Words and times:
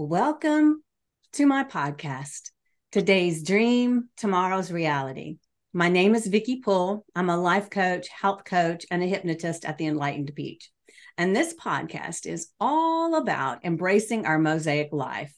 Welcome 0.00 0.84
to 1.32 1.44
my 1.44 1.64
podcast. 1.64 2.52
Today's 2.92 3.42
dream, 3.42 4.10
tomorrow's 4.16 4.70
reality. 4.70 5.38
My 5.72 5.88
name 5.88 6.14
is 6.14 6.28
Vickie 6.28 6.62
Poole. 6.62 7.04
I'm 7.16 7.28
a 7.28 7.36
life 7.36 7.68
coach, 7.68 8.06
health 8.06 8.44
coach, 8.44 8.86
and 8.92 9.02
a 9.02 9.08
hypnotist 9.08 9.64
at 9.64 9.76
the 9.76 9.86
Enlightened 9.86 10.30
Peach. 10.36 10.70
And 11.16 11.34
this 11.34 11.52
podcast 11.52 12.26
is 12.26 12.50
all 12.60 13.16
about 13.16 13.64
embracing 13.64 14.24
our 14.24 14.38
mosaic 14.38 14.90
life. 14.92 15.34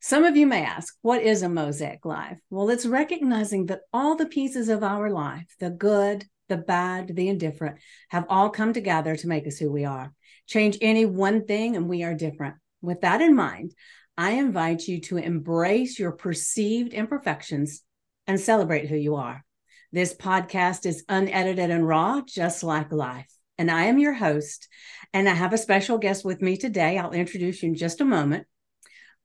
Some 0.00 0.22
of 0.22 0.36
you 0.36 0.46
may 0.46 0.62
ask, 0.62 0.94
what 1.02 1.24
is 1.24 1.42
a 1.42 1.48
mosaic 1.48 2.04
life? 2.04 2.38
Well, 2.50 2.70
it's 2.70 2.86
recognizing 2.86 3.66
that 3.66 3.80
all 3.92 4.14
the 4.14 4.26
pieces 4.26 4.68
of 4.68 4.84
our 4.84 5.10
life, 5.10 5.52
the 5.58 5.70
good, 5.70 6.24
the 6.48 6.58
bad, 6.58 7.16
the 7.16 7.28
indifferent, 7.28 7.80
have 8.10 8.26
all 8.28 8.50
come 8.50 8.72
together 8.72 9.16
to 9.16 9.26
make 9.26 9.48
us 9.48 9.58
who 9.58 9.72
we 9.72 9.84
are. 9.84 10.12
Change 10.46 10.78
any 10.80 11.06
one 11.06 11.44
thing 11.44 11.74
and 11.74 11.88
we 11.88 12.04
are 12.04 12.14
different. 12.14 12.54
With 12.84 13.00
that 13.00 13.22
in 13.22 13.34
mind, 13.34 13.74
I 14.16 14.32
invite 14.32 14.86
you 14.86 15.00
to 15.02 15.16
embrace 15.16 15.98
your 15.98 16.12
perceived 16.12 16.92
imperfections 16.92 17.82
and 18.26 18.38
celebrate 18.38 18.88
who 18.88 18.96
you 18.96 19.16
are. 19.16 19.44
This 19.90 20.14
podcast 20.14 20.86
is 20.86 21.04
unedited 21.08 21.70
and 21.70 21.86
raw, 21.86 22.20
just 22.26 22.62
like 22.62 22.92
life. 22.92 23.30
And 23.56 23.70
I 23.70 23.84
am 23.84 23.98
your 23.98 24.12
host. 24.12 24.68
And 25.12 25.28
I 25.28 25.34
have 25.34 25.52
a 25.52 25.58
special 25.58 25.98
guest 25.98 26.24
with 26.24 26.42
me 26.42 26.56
today. 26.56 26.98
I'll 26.98 27.12
introduce 27.12 27.62
you 27.62 27.70
in 27.70 27.74
just 27.74 28.00
a 28.00 28.04
moment. 28.04 28.46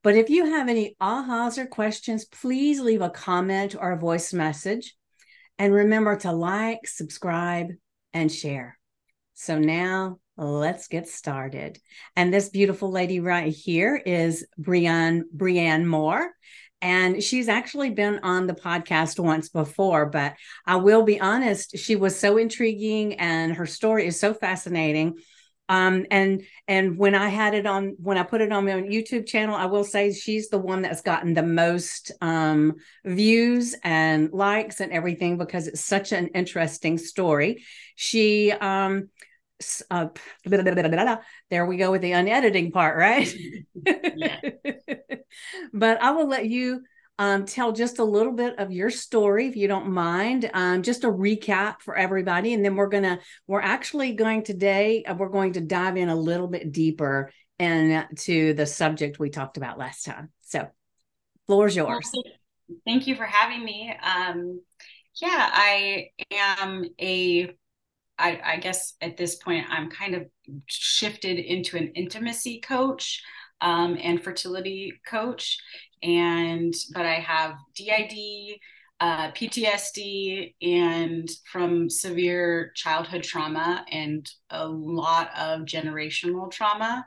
But 0.03 0.15
if 0.15 0.29
you 0.29 0.45
have 0.45 0.69
any 0.69 0.95
ahas 1.01 1.57
or 1.57 1.65
questions, 1.65 2.25
please 2.25 2.79
leave 2.79 3.01
a 3.01 3.09
comment 3.09 3.75
or 3.77 3.91
a 3.91 3.99
voice 3.99 4.31
message. 4.31 4.95
And 5.57 5.73
remember 5.73 6.15
to 6.17 6.31
like, 6.31 6.87
subscribe, 6.87 7.71
and 8.13 8.31
share. 8.31 8.77
So 9.33 9.59
now 9.59 10.19
let's 10.39 10.87
get 10.87 11.07
started. 11.07 11.79
And 12.15 12.33
this 12.33 12.49
beautiful 12.49 12.91
lady 12.91 13.19
right 13.19 13.53
here 13.53 13.95
is 13.95 14.45
Brianne 14.59 15.23
Brianne 15.35 15.85
Moore. 15.85 16.31
And 16.81 17.21
she's 17.21 17.49
actually 17.49 17.89
been 17.89 18.19
on 18.23 18.47
the 18.47 18.53
podcast 18.53 19.19
once 19.19 19.49
before, 19.49 20.05
but 20.05 20.35
I 20.65 20.77
will 20.77 21.03
be 21.03 21.19
honest, 21.19 21.77
she 21.77 21.97
was 21.97 22.17
so 22.17 22.37
intriguing 22.37 23.15
and 23.15 23.53
her 23.55 23.65
story 23.65 24.07
is 24.07 24.17
so 24.17 24.33
fascinating. 24.33 25.17
Um, 25.69 26.07
and 26.09 26.41
and 26.67 26.97
when 26.97 27.13
I 27.13 27.29
had 27.29 27.53
it 27.53 27.67
on, 27.67 27.95
when 28.01 28.17
I 28.17 28.23
put 28.23 28.41
it 28.41 28.51
on 28.51 28.65
my 28.65 28.71
YouTube 28.71 29.27
channel, 29.27 29.55
I 29.55 29.65
will 29.65 29.83
say 29.83 30.11
she's 30.11 30.49
the 30.49 30.57
one 30.57 30.81
that's 30.81 31.01
gotten 31.01 31.35
the 31.35 31.43
most 31.43 32.11
um, 32.21 32.77
views 33.05 33.75
and 33.83 34.31
likes 34.33 34.79
and 34.79 34.91
everything 34.91 35.37
because 35.37 35.67
it's 35.67 35.85
such 35.85 36.11
an 36.11 36.29
interesting 36.29 36.97
story. 36.97 37.63
She 37.95 38.51
um, 38.51 39.09
uh, 39.91 40.07
blah, 40.45 40.61
blah, 40.61 40.87
blah, 40.87 41.17
there 41.49 41.65
we 41.65 41.77
go 41.77 41.91
with 41.91 42.01
the 42.01 42.13
unediting 42.13 42.71
part, 42.71 42.97
right? 42.97 43.33
but 45.73 46.01
I 46.01 46.11
will 46.11 46.27
let 46.27 46.45
you 46.45 46.81
um, 47.19 47.45
tell 47.45 47.73
just 47.73 47.99
a 47.99 48.03
little 48.03 48.31
bit 48.31 48.57
of 48.59 48.71
your 48.71 48.89
story, 48.89 49.47
if 49.47 49.57
you 49.57 49.67
don't 49.67 49.91
mind, 49.91 50.49
um, 50.53 50.83
just 50.83 51.03
a 51.03 51.09
recap 51.09 51.81
for 51.81 51.97
everybody, 51.97 52.53
and 52.53 52.63
then 52.63 52.77
we're 52.77 52.87
gonna 52.87 53.19
we're 53.45 53.61
actually 53.61 54.13
going 54.13 54.43
today 54.43 55.03
uh, 55.03 55.13
we're 55.15 55.27
going 55.27 55.53
to 55.53 55.61
dive 55.61 55.97
in 55.97 56.07
a 56.07 56.15
little 56.15 56.47
bit 56.47 56.71
deeper 56.71 57.29
into 57.59 58.53
the 58.53 58.65
subject 58.65 59.19
we 59.19 59.29
talked 59.29 59.57
about 59.57 59.77
last 59.77 60.05
time. 60.05 60.29
So, 60.43 60.69
floor's 61.45 61.75
yours. 61.75 62.09
Thank 62.85 63.05
you 63.05 63.15
for 63.15 63.25
having 63.25 63.65
me. 63.65 63.93
Um, 64.01 64.61
yeah, 65.21 65.49
I 65.51 66.11
am 66.31 66.85
a 67.01 67.53
I, 68.19 68.39
I, 68.43 68.57
guess 68.57 68.93
at 69.01 69.17
this 69.17 69.35
point 69.35 69.65
I'm 69.69 69.89
kind 69.89 70.13
of 70.13 70.27
shifted 70.67 71.39
into 71.39 71.77
an 71.77 71.91
intimacy 71.95 72.59
coach 72.59 73.23
um, 73.61 73.97
and 74.01 74.23
fertility 74.23 74.93
coach, 75.07 75.57
and 76.03 76.73
but 76.93 77.05
I 77.05 77.15
have 77.15 77.55
DID, 77.75 78.59
uh, 78.99 79.31
PTSD, 79.31 80.53
and 80.61 81.29
from 81.51 81.89
severe 81.89 82.71
childhood 82.75 83.23
trauma 83.23 83.85
and 83.91 84.29
a 84.49 84.67
lot 84.67 85.31
of 85.37 85.61
generational 85.61 86.51
trauma 86.51 87.05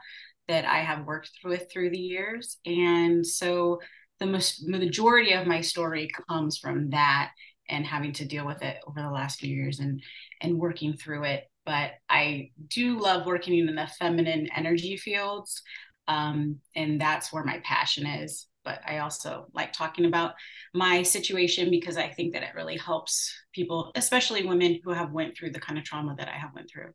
that 0.49 0.65
I 0.65 0.79
have 0.79 1.07
worked 1.07 1.31
with 1.45 1.71
through 1.71 1.91
the 1.91 1.99
years, 1.99 2.59
and 2.67 3.27
so 3.27 3.81
the 4.19 4.27
most 4.27 4.69
majority 4.69 5.33
of 5.33 5.47
my 5.47 5.61
story 5.61 6.09
comes 6.29 6.59
from 6.59 6.91
that 6.91 7.33
and 7.69 7.87
having 7.87 8.13
to 8.13 8.25
deal 8.25 8.47
with 8.47 8.63
it 8.63 8.79
over 8.87 9.01
the 9.01 9.11
last 9.11 9.41
few 9.41 9.55
years 9.55 9.79
and 9.81 10.03
and 10.41 10.59
working 10.59 10.95
through 10.95 11.25
it. 11.25 11.45
But 11.65 11.93
i 12.09 12.51
do 12.69 12.99
love 12.99 13.27
working 13.27 13.59
in 13.59 13.75
the 13.75 13.87
feminine 13.99 14.49
energy 14.55 14.97
fields 14.97 15.63
um, 16.09 16.59
and 16.75 17.01
that's 17.01 17.33
where 17.33 17.45
my 17.45 17.61
passion 17.65 18.07
is. 18.07 18.47
But 18.65 18.81
i 18.87 18.99
also 18.99 19.47
like 19.55 19.73
talking 19.73 20.05
about 20.05 20.35
my 20.75 21.03
situation 21.03 21.71
because 21.71 21.97
i 21.97 22.09
think 22.09 22.33
that 22.33 22.43
it 22.45 22.55
really 22.55 22.77
helps 22.79 23.33
people 23.53 23.91
especially 23.97 24.47
women 24.47 24.79
who 24.85 24.93
have 24.93 25.13
went 25.13 25.37
through 25.37 25.51
the 25.51 25.61
kind 25.61 25.79
of 25.79 25.85
trauma 25.85 26.15
that 26.17 26.29
i 26.29 26.39
have 26.39 26.51
went 26.55 26.71
through. 26.71 26.93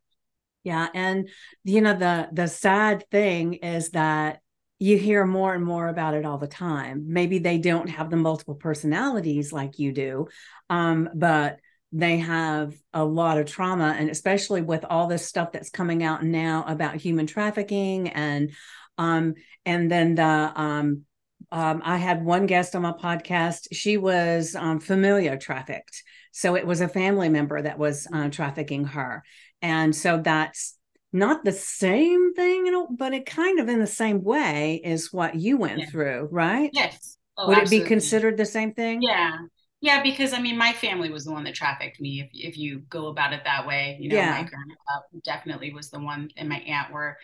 Yeah 0.64 0.88
and 0.94 1.30
you 1.64 1.82
know 1.82 1.94
the 1.94 2.30
the 2.32 2.48
sad 2.48 3.06
thing 3.12 3.56
is 3.56 3.90
that 3.92 4.42
you 4.80 4.98
hear 4.98 5.26
more 5.26 5.54
and 5.54 5.64
more 5.64 5.88
about 5.88 6.14
it 6.14 6.26
all 6.26 6.38
the 6.38 6.48
time. 6.48 7.06
Maybe 7.08 7.40
they 7.40 7.58
don't 7.58 7.90
have 7.90 8.10
the 8.10 8.18
multiple 8.18 8.56
personalities 8.56 9.52
like 9.52 9.80
you 9.80 9.92
do, 9.92 10.28
um, 10.70 11.10
but 11.16 11.60
they 11.92 12.18
have 12.18 12.76
a 12.94 13.04
lot 13.04 13.38
of 13.38 13.48
trauma. 13.48 13.96
And 13.98 14.10
especially 14.10 14.62
with 14.62 14.86
all 14.88 15.08
this 15.08 15.26
stuff 15.26 15.52
that's 15.52 15.70
coming 15.70 16.04
out 16.04 16.24
now 16.24 16.64
about 16.68 16.96
human 16.96 17.26
trafficking 17.26 18.10
and 18.10 18.52
um, 19.00 19.36
and 19.66 19.92
then 19.92 20.16
the 20.16 20.24
um, 20.56 21.04
um, 21.52 21.82
I 21.86 21.98
had 21.98 22.26
one 22.26 22.46
guest 22.46 22.76
on 22.76 22.82
my 22.82 22.92
podcast. 22.92 23.68
She 23.72 23.98
was 23.98 24.56
um, 24.56 24.80
familiar 24.80 25.38
trafficked. 25.38 26.04
So 26.32 26.56
it 26.56 26.68
was 26.68 26.82
a 26.82 26.88
family 26.88 27.30
member 27.30 27.62
that 27.62 27.80
was 27.80 28.08
uh, 28.12 28.30
trafficking 28.30 28.86
her. 28.86 29.24
And 29.62 29.96
so 29.96 30.18
that's 30.18 30.77
not 31.14 31.44
the 31.44 31.52
same 31.52 32.34
thing, 32.34 32.66
you 32.66 32.72
know, 32.72 32.88
but 32.90 33.14
it 33.14 33.26
kind 33.26 33.60
of 33.60 33.70
in 33.70 33.80
the 33.80 33.88
same 33.88 34.24
way 34.24 34.82
is 34.84 35.14
what 35.14 35.36
you 35.36 35.58
went 35.58 35.80
yeah. 35.80 35.86
through, 35.90 36.30
right? 36.32 36.70
Yes. 36.74 37.18
Oh, 37.38 37.48
Would 37.48 37.58
absolutely. 37.58 37.78
it 37.78 37.84
be 37.84 37.88
considered 37.88 38.38
the 38.38 38.46
same 38.46 38.74
thing? 38.74 39.02
Yeah. 39.02 39.38
Yeah, 39.80 40.02
because 40.02 40.34
I 40.34 40.42
mean, 40.42 40.58
my 40.58 40.74
family 40.74 41.12
was 41.12 41.26
the 41.26 41.32
one 41.32 41.44
that 41.44 41.54
trafficked 41.54 42.02
me. 42.02 42.22
If 42.22 42.30
if 42.34 42.58
you 42.58 42.80
go 42.90 43.08
about 43.08 43.34
it 43.34 43.42
that 43.44 43.68
way, 43.68 43.98
you 44.00 44.10
know, 44.10 44.16
yeah. 44.16 44.32
my 44.32 44.38
grandpa 44.44 45.02
definitely 45.24 45.72
was 45.72 45.92
the 45.92 46.00
one, 46.00 46.30
and 46.36 46.50
my 46.50 46.58
aunt 46.58 46.92
were 46.92 47.16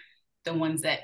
the 0.46 0.54
ones 0.54 0.84
that 0.84 1.00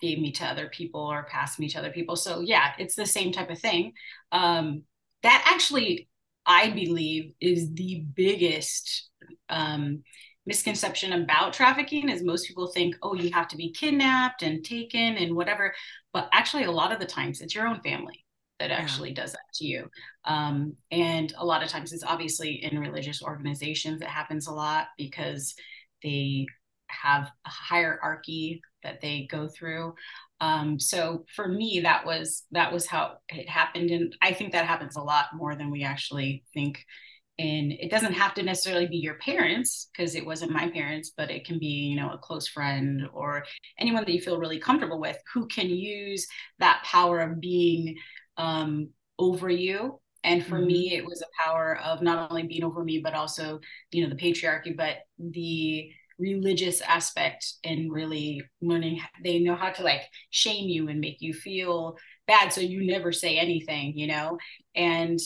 gave 0.00 0.18
me 0.20 0.30
to 0.30 0.44
other 0.44 0.68
people 0.68 1.00
or 1.00 1.24
passed 1.24 1.58
me 1.58 1.68
to 1.70 1.78
other 1.78 1.90
people. 1.90 2.14
So 2.14 2.40
yeah, 2.40 2.72
it's 2.78 2.94
the 2.94 3.06
same 3.06 3.32
type 3.32 3.50
of 3.50 3.58
thing. 3.58 3.94
Um, 4.30 4.84
that 5.22 5.44
actually, 5.52 6.08
I 6.44 6.70
believe, 6.70 7.32
is 7.40 7.72
the 7.72 8.04
biggest 8.14 9.10
um, 9.48 10.04
misconception 10.46 11.12
about 11.12 11.52
trafficking 11.52 12.08
is 12.08 12.22
most 12.22 12.46
people 12.46 12.68
think, 12.68 12.96
oh, 13.02 13.14
you 13.14 13.30
have 13.32 13.48
to 13.48 13.56
be 13.56 13.72
kidnapped 13.72 14.42
and 14.42 14.64
taken 14.64 15.16
and 15.16 15.34
whatever. 15.34 15.74
But 16.12 16.28
actually, 16.32 16.64
a 16.64 16.70
lot 16.70 16.92
of 16.92 17.00
the 17.00 17.06
times, 17.06 17.40
it's 17.40 17.54
your 17.54 17.66
own 17.66 17.80
family 17.80 18.24
that 18.58 18.70
yeah. 18.70 18.76
actually 18.76 19.12
does 19.12 19.32
that 19.32 19.52
to 19.54 19.66
you. 19.66 19.90
Um, 20.24 20.74
and 20.90 21.32
a 21.36 21.44
lot 21.44 21.62
of 21.62 21.68
times, 21.68 21.92
it's 21.92 22.04
obviously 22.04 22.64
in 22.64 22.78
religious 22.78 23.22
organizations 23.22 24.00
that 24.00 24.08
happens 24.08 24.46
a 24.46 24.52
lot 24.52 24.86
because 24.96 25.54
they 26.02 26.46
have 26.88 27.30
a 27.44 27.50
hierarchy 27.50 28.60
that 28.82 29.00
they 29.00 29.26
go 29.30 29.48
through. 29.48 29.94
Um, 30.40 30.78
so 30.78 31.24
for 31.34 31.48
me, 31.48 31.80
that 31.82 32.06
was 32.06 32.44
that 32.52 32.72
was 32.72 32.86
how 32.86 33.16
it 33.28 33.48
happened, 33.48 33.90
and 33.90 34.14
I 34.22 34.32
think 34.32 34.52
that 34.52 34.66
happens 34.66 34.96
a 34.96 35.02
lot 35.02 35.26
more 35.34 35.56
than 35.56 35.70
we 35.70 35.82
actually 35.82 36.44
think 36.54 36.84
and 37.38 37.72
it 37.72 37.90
doesn't 37.90 38.14
have 38.14 38.34
to 38.34 38.42
necessarily 38.42 38.86
be 38.86 38.96
your 38.96 39.16
parents 39.16 39.88
because 39.92 40.14
it 40.14 40.24
wasn't 40.24 40.50
my 40.50 40.70
parents 40.70 41.12
but 41.16 41.30
it 41.30 41.44
can 41.44 41.58
be 41.58 41.66
you 41.66 41.96
know 41.96 42.10
a 42.10 42.18
close 42.18 42.48
friend 42.48 43.02
or 43.12 43.44
anyone 43.78 44.04
that 44.04 44.12
you 44.12 44.20
feel 44.20 44.38
really 44.38 44.58
comfortable 44.58 45.00
with 45.00 45.18
who 45.32 45.46
can 45.46 45.68
use 45.68 46.26
that 46.58 46.82
power 46.84 47.20
of 47.20 47.40
being 47.40 47.96
um, 48.36 48.88
over 49.18 49.50
you 49.50 50.00
and 50.24 50.44
for 50.44 50.56
mm-hmm. 50.56 50.66
me 50.66 50.94
it 50.94 51.04
was 51.04 51.22
a 51.22 51.42
power 51.44 51.78
of 51.84 52.02
not 52.02 52.30
only 52.30 52.42
being 52.44 52.64
over 52.64 52.82
me 52.82 53.00
but 53.02 53.14
also 53.14 53.60
you 53.92 54.02
know 54.02 54.08
the 54.08 54.16
patriarchy 54.20 54.76
but 54.76 54.96
the 55.18 55.90
religious 56.18 56.80
aspect 56.80 57.54
and 57.64 57.92
really 57.92 58.42
learning 58.62 58.98
they 59.22 59.38
know 59.38 59.54
how 59.54 59.70
to 59.70 59.82
like 59.82 60.02
shame 60.30 60.68
you 60.68 60.88
and 60.88 60.98
make 60.98 61.20
you 61.20 61.34
feel 61.34 61.96
bad 62.26 62.50
so 62.50 62.60
you 62.62 62.86
never 62.86 63.12
say 63.12 63.36
anything 63.36 63.96
you 63.96 64.06
know 64.06 64.38
and 64.74 65.20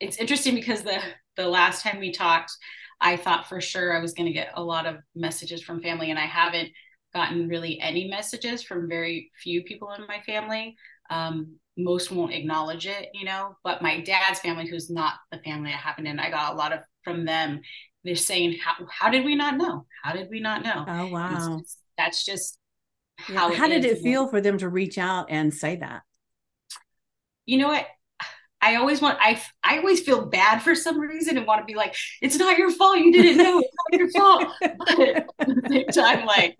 it's 0.00 0.16
interesting 0.16 0.54
because 0.54 0.82
the 0.82 1.00
the 1.38 1.48
last 1.48 1.82
time 1.82 1.98
we 1.98 2.12
talked, 2.12 2.52
I 3.00 3.16
thought 3.16 3.48
for 3.48 3.60
sure 3.60 3.96
I 3.96 4.00
was 4.00 4.12
going 4.12 4.26
to 4.26 4.32
get 4.32 4.50
a 4.54 4.62
lot 4.62 4.86
of 4.86 4.96
messages 5.14 5.62
from 5.62 5.80
family, 5.80 6.10
and 6.10 6.18
I 6.18 6.26
haven't 6.26 6.68
gotten 7.14 7.48
really 7.48 7.80
any 7.80 8.08
messages 8.08 8.62
from 8.62 8.88
very 8.88 9.30
few 9.42 9.62
people 9.62 9.92
in 9.92 10.06
my 10.06 10.20
family. 10.26 10.76
Um, 11.08 11.56
most 11.78 12.10
won't 12.10 12.34
acknowledge 12.34 12.86
it, 12.86 13.08
you 13.14 13.24
know, 13.24 13.56
but 13.62 13.80
my 13.80 14.00
dad's 14.00 14.40
family, 14.40 14.66
who's 14.66 14.90
not 14.90 15.14
the 15.30 15.38
family 15.38 15.70
it 15.70 15.76
happened 15.76 16.08
in, 16.08 16.18
I 16.18 16.28
got 16.28 16.52
a 16.52 16.56
lot 16.56 16.72
of 16.72 16.80
from 17.04 17.24
them. 17.24 17.60
They're 18.04 18.16
saying, 18.16 18.58
how, 18.62 18.84
how 18.90 19.10
did 19.10 19.24
we 19.24 19.36
not 19.36 19.56
know? 19.56 19.86
How 20.02 20.12
did 20.12 20.28
we 20.28 20.40
not 20.40 20.64
know? 20.64 20.84
Oh, 20.86 21.06
wow. 21.06 21.60
That's 21.96 22.24
just 22.24 22.58
how, 23.16 23.50
yeah. 23.50 23.56
how 23.56 23.68
did 23.68 23.84
it 23.84 23.98
feel 23.98 24.28
for 24.28 24.40
them 24.40 24.58
to 24.58 24.68
reach 24.68 24.98
out 24.98 25.26
and 25.30 25.54
say 25.54 25.76
that? 25.76 26.02
You 27.46 27.58
know 27.58 27.68
what? 27.68 27.86
I 28.60 28.76
always 28.76 29.00
want 29.00 29.18
I 29.20 29.40
I 29.62 29.78
always 29.78 30.00
feel 30.00 30.26
bad 30.26 30.60
for 30.60 30.74
some 30.74 30.98
reason 30.98 31.36
and 31.36 31.46
want 31.46 31.60
to 31.60 31.64
be 31.64 31.74
like, 31.74 31.94
it's 32.20 32.36
not 32.36 32.58
your 32.58 32.70
fault. 32.70 32.98
You 32.98 33.12
didn't 33.12 33.38
know. 33.38 33.60
It's 33.60 33.74
not 33.90 33.98
your 33.98 34.10
fault. 34.10 34.44
But 34.60 35.00
at 35.40 35.46
the 35.46 35.62
same 35.68 35.86
time, 35.86 36.26
like, 36.26 36.56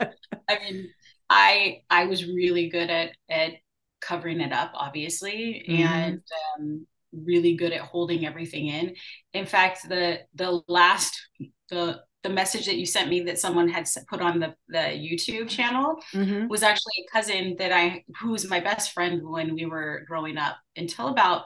I 0.49 0.59
mean, 0.61 0.91
I 1.29 1.83
I 1.91 2.07
was 2.07 2.25
really 2.25 2.69
good 2.69 2.91
at 2.91 3.13
at 3.29 3.53
covering 4.01 4.41
it 4.41 4.53
up, 4.53 4.73
obviously, 4.75 5.65
mm-hmm. 5.69 5.83
and 5.83 6.23
um, 6.59 6.87
really 7.13 7.55
good 7.57 7.73
at 7.73 7.81
holding 7.81 8.27
everything 8.27 8.69
in. 8.69 8.95
In 9.33 9.47
fact, 9.47 9.89
the 9.89 10.21
the 10.35 10.63
last 10.69 11.21
the 11.69 12.01
the 12.25 12.29
message 12.29 12.67
that 12.67 12.77
you 12.77 12.87
sent 12.87 13.09
me 13.09 13.21
that 13.21 13.39
someone 13.39 13.69
had 13.69 13.89
put 14.09 14.21
on 14.21 14.41
the, 14.41 14.53
the 14.69 14.79
YouTube 14.79 15.49
channel 15.49 15.97
mm-hmm. 16.13 16.49
was 16.49 16.65
actually 16.65 16.93
a 17.07 17.13
cousin 17.13 17.55
that 17.59 17.73
I 17.73 18.05
who 18.21 18.33
was 18.33 18.49
my 18.49 18.61
best 18.61 18.93
friend 18.93 19.23
when 19.23 19.55
we 19.55 19.67
were 19.67 20.05
growing 20.09 20.37
up 20.37 20.57
until 20.77 21.09
about 21.09 21.45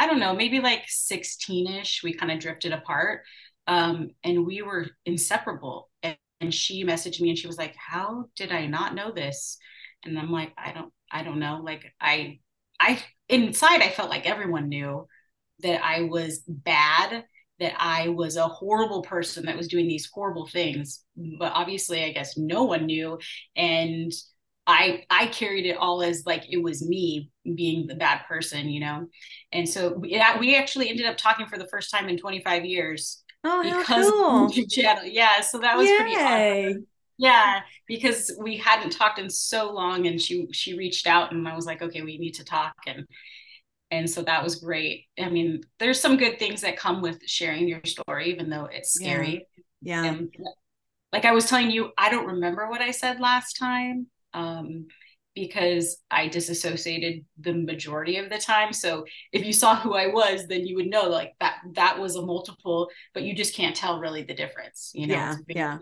I 0.00 0.06
don't 0.06 0.18
know 0.18 0.34
maybe 0.34 0.60
like 0.60 0.86
16ish 0.88 2.02
we 2.02 2.12
kind 2.14 2.32
of 2.32 2.40
drifted 2.40 2.72
apart 2.72 3.22
um, 3.68 4.10
and 4.24 4.46
we 4.46 4.62
were 4.62 4.88
inseparable 5.06 5.90
and, 6.02 6.16
and 6.40 6.52
she 6.52 6.84
messaged 6.84 7.20
me 7.20 7.28
and 7.28 7.38
she 7.38 7.46
was 7.46 7.58
like 7.58 7.76
how 7.76 8.24
did 8.34 8.50
I 8.50 8.66
not 8.66 8.94
know 8.94 9.12
this 9.12 9.58
and 10.04 10.18
I'm 10.18 10.32
like 10.32 10.52
I 10.58 10.72
don't 10.72 10.92
I 11.12 11.22
don't 11.22 11.38
know 11.38 11.60
like 11.64 11.84
I 12.00 12.40
I 12.80 13.02
inside 13.28 13.82
I 13.82 13.90
felt 13.90 14.10
like 14.10 14.26
everyone 14.26 14.68
knew 14.68 15.06
that 15.60 15.84
I 15.84 16.02
was 16.02 16.42
bad 16.48 17.24
that 17.60 17.74
I 17.78 18.08
was 18.08 18.36
a 18.36 18.48
horrible 18.48 19.02
person 19.02 19.44
that 19.46 19.56
was 19.56 19.68
doing 19.68 19.86
these 19.86 20.08
horrible 20.12 20.46
things. 20.46 21.04
But 21.38 21.52
obviously, 21.54 22.02
I 22.04 22.12
guess 22.12 22.36
no 22.36 22.64
one 22.64 22.86
knew. 22.86 23.18
And 23.54 24.10
I 24.70 25.04
I 25.10 25.26
carried 25.26 25.66
it 25.66 25.76
all 25.76 26.02
as 26.02 26.24
like 26.26 26.50
it 26.50 26.62
was 26.62 26.86
me 26.86 27.30
being 27.54 27.86
the 27.86 27.94
bad 27.94 28.22
person, 28.28 28.68
you 28.68 28.80
know. 28.80 29.06
And 29.52 29.68
so 29.68 29.94
we, 29.94 30.22
we 30.38 30.56
actually 30.56 30.88
ended 30.88 31.06
up 31.06 31.16
talking 31.16 31.46
for 31.46 31.58
the 31.58 31.68
first 31.68 31.90
time 31.90 32.08
in 32.08 32.16
25 32.16 32.64
years. 32.64 33.22
Oh, 33.44 33.62
because 33.62 34.10
cool. 34.10 34.66
channel. 34.70 35.04
Yeah, 35.04 35.40
so 35.40 35.58
that 35.58 35.76
was 35.76 35.88
Yay. 35.88 35.96
pretty 35.96 36.16
awesome. 36.16 36.86
Yeah, 37.18 37.60
because 37.86 38.32
we 38.40 38.56
hadn't 38.56 38.90
talked 38.90 39.18
in 39.18 39.28
so 39.28 39.72
long, 39.72 40.06
and 40.06 40.20
she 40.20 40.46
she 40.52 40.76
reached 40.76 41.06
out, 41.06 41.32
and 41.32 41.46
I 41.46 41.54
was 41.54 41.66
like, 41.66 41.82
okay, 41.82 42.02
we 42.02 42.18
need 42.18 42.32
to 42.32 42.44
talk, 42.44 42.74
and 42.86 43.06
and 43.90 44.08
so 44.08 44.22
that 44.22 44.42
was 44.42 44.56
great 44.56 45.06
i 45.18 45.28
mean 45.28 45.60
there's 45.78 46.00
some 46.00 46.16
good 46.16 46.38
things 46.38 46.60
that 46.60 46.76
come 46.76 47.02
with 47.02 47.18
sharing 47.26 47.68
your 47.68 47.80
story 47.84 48.30
even 48.30 48.48
though 48.48 48.68
it's 48.70 48.92
scary 48.92 49.46
yeah, 49.82 50.02
yeah. 50.04 50.10
And, 50.10 50.34
like 51.12 51.24
i 51.24 51.32
was 51.32 51.46
telling 51.46 51.70
you 51.70 51.90
i 51.98 52.10
don't 52.10 52.26
remember 52.26 52.68
what 52.68 52.80
i 52.80 52.90
said 52.90 53.20
last 53.20 53.54
time 53.54 54.06
um, 54.34 54.86
because 55.34 55.98
i 56.10 56.26
disassociated 56.26 57.24
the 57.38 57.52
majority 57.52 58.16
of 58.16 58.28
the 58.28 58.38
time. 58.38 58.72
So 58.72 59.04
if 59.32 59.44
you 59.44 59.52
saw 59.52 59.76
who 59.76 59.94
i 59.94 60.08
was 60.08 60.46
then 60.48 60.66
you 60.66 60.76
would 60.76 60.88
know 60.88 61.08
like 61.08 61.34
that 61.40 61.58
that 61.74 61.98
was 61.98 62.16
a 62.16 62.22
multiple 62.22 62.88
but 63.14 63.22
you 63.22 63.34
just 63.34 63.54
can't 63.54 63.76
tell 63.76 64.00
really 64.00 64.22
the 64.22 64.34
difference 64.34 64.90
you 64.94 65.06
know? 65.06 65.14
Yeah 65.14 65.32
very, 65.32 65.44
yeah 65.48 65.78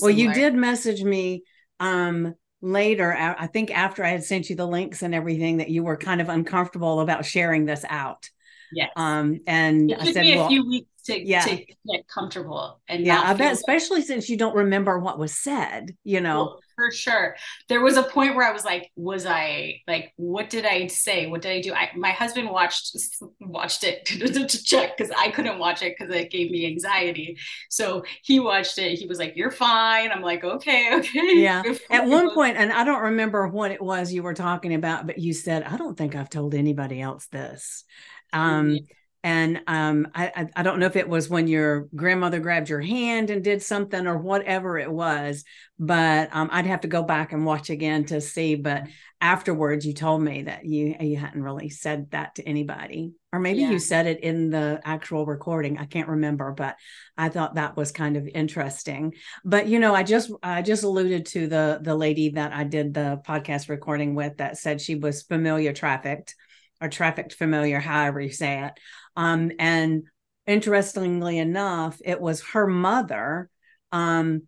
well 0.00 0.10
you 0.10 0.32
did 0.32 0.54
message 0.54 1.02
me 1.02 1.42
um 1.78 2.34
later 2.62 3.12
i 3.38 3.46
think 3.46 3.70
after 3.70 4.02
i 4.02 4.08
had 4.08 4.24
sent 4.24 4.48
you 4.48 4.56
the 4.56 4.66
links 4.66 5.02
and 5.02 5.14
everything 5.14 5.58
that 5.58 5.68
you 5.68 5.82
were 5.82 5.96
kind 5.96 6.20
of 6.20 6.28
uncomfortable 6.28 7.00
about 7.00 7.24
sharing 7.26 7.66
this 7.66 7.84
out. 7.88 8.30
Yeah 8.72 8.88
um 8.96 9.40
and 9.46 9.90
it 9.90 10.00
i 10.00 10.12
said 10.12 10.24
well, 10.24 10.46
a 10.46 10.48
few 10.48 10.66
weeks 10.66 10.88
to, 11.04 11.24
yeah. 11.24 11.42
to 11.42 11.56
get 11.56 12.08
comfortable 12.08 12.80
and 12.88 13.04
yeah 13.04 13.20
i 13.22 13.34
bet 13.34 13.52
especially 13.52 14.02
since 14.02 14.28
you 14.28 14.36
don't 14.36 14.56
remember 14.56 14.98
what 14.98 15.18
was 15.18 15.34
said 15.34 15.94
you 16.02 16.20
know? 16.20 16.44
Well, 16.44 16.60
for 16.76 16.90
sure. 16.92 17.36
There 17.68 17.80
was 17.80 17.96
a 17.96 18.02
point 18.02 18.36
where 18.36 18.46
I 18.46 18.52
was 18.52 18.64
like, 18.64 18.90
was 18.94 19.26
I 19.26 19.80
like, 19.88 20.12
what 20.16 20.50
did 20.50 20.64
I 20.64 20.86
say? 20.86 21.26
What 21.26 21.42
did 21.42 21.52
I 21.52 21.60
do? 21.60 21.72
I, 21.72 21.90
my 21.96 22.12
husband 22.12 22.50
watched 22.50 22.96
watched 23.40 23.82
it 23.82 24.04
to, 24.04 24.18
to 24.46 24.62
check 24.62 24.96
because 24.96 25.12
I 25.16 25.30
couldn't 25.30 25.58
watch 25.58 25.82
it 25.82 25.96
because 25.98 26.14
it 26.14 26.30
gave 26.30 26.50
me 26.50 26.66
anxiety. 26.66 27.38
So 27.70 28.04
he 28.22 28.38
watched 28.38 28.78
it. 28.78 28.98
He 28.98 29.06
was 29.06 29.18
like, 29.18 29.32
"You're 29.36 29.50
fine." 29.50 30.12
I'm 30.12 30.22
like, 30.22 30.44
"Okay, 30.44 30.90
okay." 30.94 31.32
Yeah. 31.34 31.62
At 31.90 32.06
one 32.06 32.32
point, 32.34 32.56
and 32.56 32.72
I 32.72 32.84
don't 32.84 33.02
remember 33.02 33.48
what 33.48 33.70
it 33.70 33.82
was 33.82 34.12
you 34.12 34.22
were 34.22 34.34
talking 34.34 34.74
about, 34.74 35.06
but 35.06 35.18
you 35.18 35.32
said, 35.32 35.62
"I 35.62 35.76
don't 35.76 35.96
think 35.96 36.14
I've 36.14 36.30
told 36.30 36.54
anybody 36.54 37.00
else 37.00 37.26
this." 37.26 37.84
Um, 38.32 38.78
and 39.22 39.60
um, 39.66 40.08
I, 40.14 40.48
I 40.54 40.62
don't 40.62 40.78
know 40.78 40.86
if 40.86 40.94
it 40.94 41.08
was 41.08 41.28
when 41.28 41.48
your 41.48 41.88
grandmother 41.96 42.38
grabbed 42.38 42.68
your 42.68 42.80
hand 42.80 43.30
and 43.30 43.42
did 43.42 43.60
something 43.60 44.06
or 44.06 44.18
whatever 44.18 44.78
it 44.78 44.90
was, 44.90 45.44
but 45.78 46.28
um, 46.32 46.48
I'd 46.52 46.66
have 46.66 46.82
to 46.82 46.88
go 46.88 47.02
back 47.02 47.32
and 47.32 47.44
watch 47.44 47.68
again 47.68 48.04
to 48.06 48.20
see. 48.20 48.54
But 48.54 48.84
afterwards, 49.20 49.84
you 49.84 49.94
told 49.94 50.22
me 50.22 50.42
that 50.42 50.64
you 50.64 50.94
you 51.00 51.16
hadn't 51.16 51.42
really 51.42 51.70
said 51.70 52.10
that 52.12 52.36
to 52.36 52.46
anybody, 52.46 53.14
or 53.32 53.40
maybe 53.40 53.62
yeah. 53.62 53.70
you 53.70 53.78
said 53.78 54.06
it 54.06 54.20
in 54.20 54.50
the 54.50 54.80
actual 54.84 55.26
recording. 55.26 55.78
I 55.78 55.86
can't 55.86 56.08
remember, 56.08 56.52
but 56.52 56.76
I 57.16 57.28
thought 57.28 57.56
that 57.56 57.76
was 57.76 57.90
kind 57.92 58.16
of 58.16 58.28
interesting. 58.28 59.14
But 59.44 59.66
you 59.66 59.80
know, 59.80 59.94
I 59.94 60.02
just 60.02 60.30
I 60.42 60.62
just 60.62 60.84
alluded 60.84 61.26
to 61.26 61.48
the 61.48 61.80
the 61.82 61.96
lady 61.96 62.30
that 62.30 62.52
I 62.52 62.64
did 62.64 62.94
the 62.94 63.20
podcast 63.26 63.68
recording 63.68 64.14
with 64.14 64.36
that 64.36 64.58
said 64.58 64.80
she 64.80 64.94
was 64.94 65.22
familiar 65.22 65.72
trafficked 65.72 66.34
or 66.80 66.88
trafficked 66.88 67.34
familiar, 67.34 67.80
however 67.80 68.20
you 68.20 68.30
say 68.30 68.64
it. 68.64 68.72
Um, 69.16 69.52
and 69.58 70.04
interestingly 70.46 71.38
enough, 71.38 72.00
it 72.04 72.20
was 72.20 72.42
her 72.48 72.66
mother. 72.66 73.50
Um, 73.92 74.42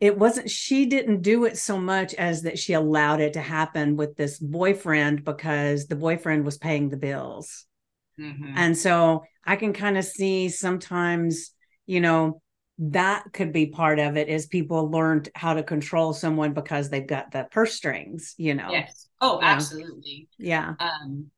it 0.00 0.16
wasn't, 0.16 0.50
she 0.50 0.86
didn't 0.86 1.22
do 1.22 1.44
it 1.44 1.56
so 1.58 1.78
much 1.78 2.14
as 2.14 2.42
that 2.42 2.58
she 2.58 2.72
allowed 2.72 3.20
it 3.20 3.32
to 3.32 3.40
happen 3.40 3.96
with 3.96 4.16
this 4.16 4.38
boyfriend 4.38 5.24
because 5.24 5.86
the 5.86 5.96
boyfriend 5.96 6.44
was 6.44 6.58
paying 6.58 6.88
the 6.88 6.96
bills. 6.96 7.66
Mm-hmm. 8.18 8.54
And 8.56 8.76
so 8.76 9.24
I 9.44 9.56
can 9.56 9.72
kind 9.72 9.98
of 9.98 10.04
see 10.04 10.48
sometimes, 10.48 11.52
you 11.86 12.00
know, 12.00 12.42
that 12.78 13.24
could 13.32 13.52
be 13.52 13.66
part 13.66 13.98
of 13.98 14.16
it 14.16 14.28
is 14.28 14.46
people 14.46 14.90
learned 14.90 15.28
how 15.34 15.54
to 15.54 15.64
control 15.64 16.12
someone 16.12 16.54
because 16.54 16.90
they've 16.90 17.06
got 17.06 17.32
the 17.32 17.48
purse 17.50 17.74
strings, 17.74 18.34
you 18.36 18.54
know. 18.54 18.70
Yes. 18.70 19.08
Oh, 19.20 19.40
absolutely. 19.42 20.28
Yeah. 20.38 20.74
Um, 20.78 21.30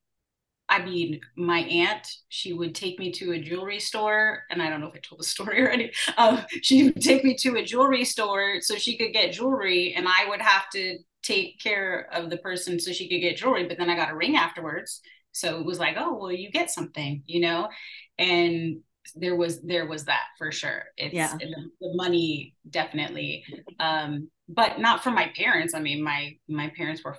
I 0.71 0.83
mean, 0.85 1.21
my 1.37 1.59
aunt, 1.59 2.07
she 2.29 2.53
would 2.53 2.77
take 2.77 3.01
me 3.01 3.11
to 3.13 3.33
a 3.33 3.41
jewelry 3.41 3.81
store, 3.81 4.45
and 4.51 4.63
I 4.63 4.71
don't 4.71 4.81
know 4.81 4.87
if 4.87 4.95
I 4.95 5.01
told 5.01 5.21
the 5.21 5.25
story 5.25 5.61
already. 5.63 5.93
Um, 6.17 6.45
she 6.63 6.85
would 6.85 7.03
take 7.03 7.25
me 7.25 7.35
to 7.39 7.57
a 7.57 7.65
jewelry 7.65 8.05
store 8.05 8.61
so 8.61 8.77
she 8.77 8.97
could 8.97 9.13
get 9.13 9.33
jewelry, 9.33 9.95
and 9.95 10.07
I 10.07 10.29
would 10.29 10.41
have 10.41 10.71
to 10.71 10.99
take 11.23 11.61
care 11.61 12.09
of 12.13 12.31
the 12.31 12.39
person 12.39 12.79
so 12.79 12.93
she 12.93 13.09
could 13.09 13.21
get 13.21 13.37
jewelry. 13.37 13.67
But 13.67 13.79
then 13.79 13.91
I 13.91 13.97
got 13.97 14.13
a 14.13 14.17
ring 14.17 14.37
afterwards, 14.37 15.01
so 15.33 15.59
it 15.59 15.67
was 15.67 15.81
like, 15.81 15.97
oh, 15.99 16.17
well, 16.17 16.33
you 16.33 16.51
get 16.53 16.71
something, 16.71 17.25
you 17.27 17.41
know. 17.41 17.69
And 18.17 18.81
there 19.17 19.35
was 19.35 19.61
there 19.63 19.89
was 19.89 20.05
that 20.05 20.23
for 20.39 20.53
sure. 20.53 20.85
It's 20.97 21.15
yeah. 21.15 21.37
the, 21.37 21.49
the 21.81 21.95
money 21.95 22.55
definitely, 22.69 23.45
um, 23.81 24.31
but 24.49 24.79
not 24.79 25.03
from 25.03 25.17
my 25.17 25.33
parents. 25.37 25.75
I 25.75 25.81
mean, 25.81 26.01
my 26.01 26.37
my 26.49 26.71
parents 26.77 27.03
were 27.03 27.19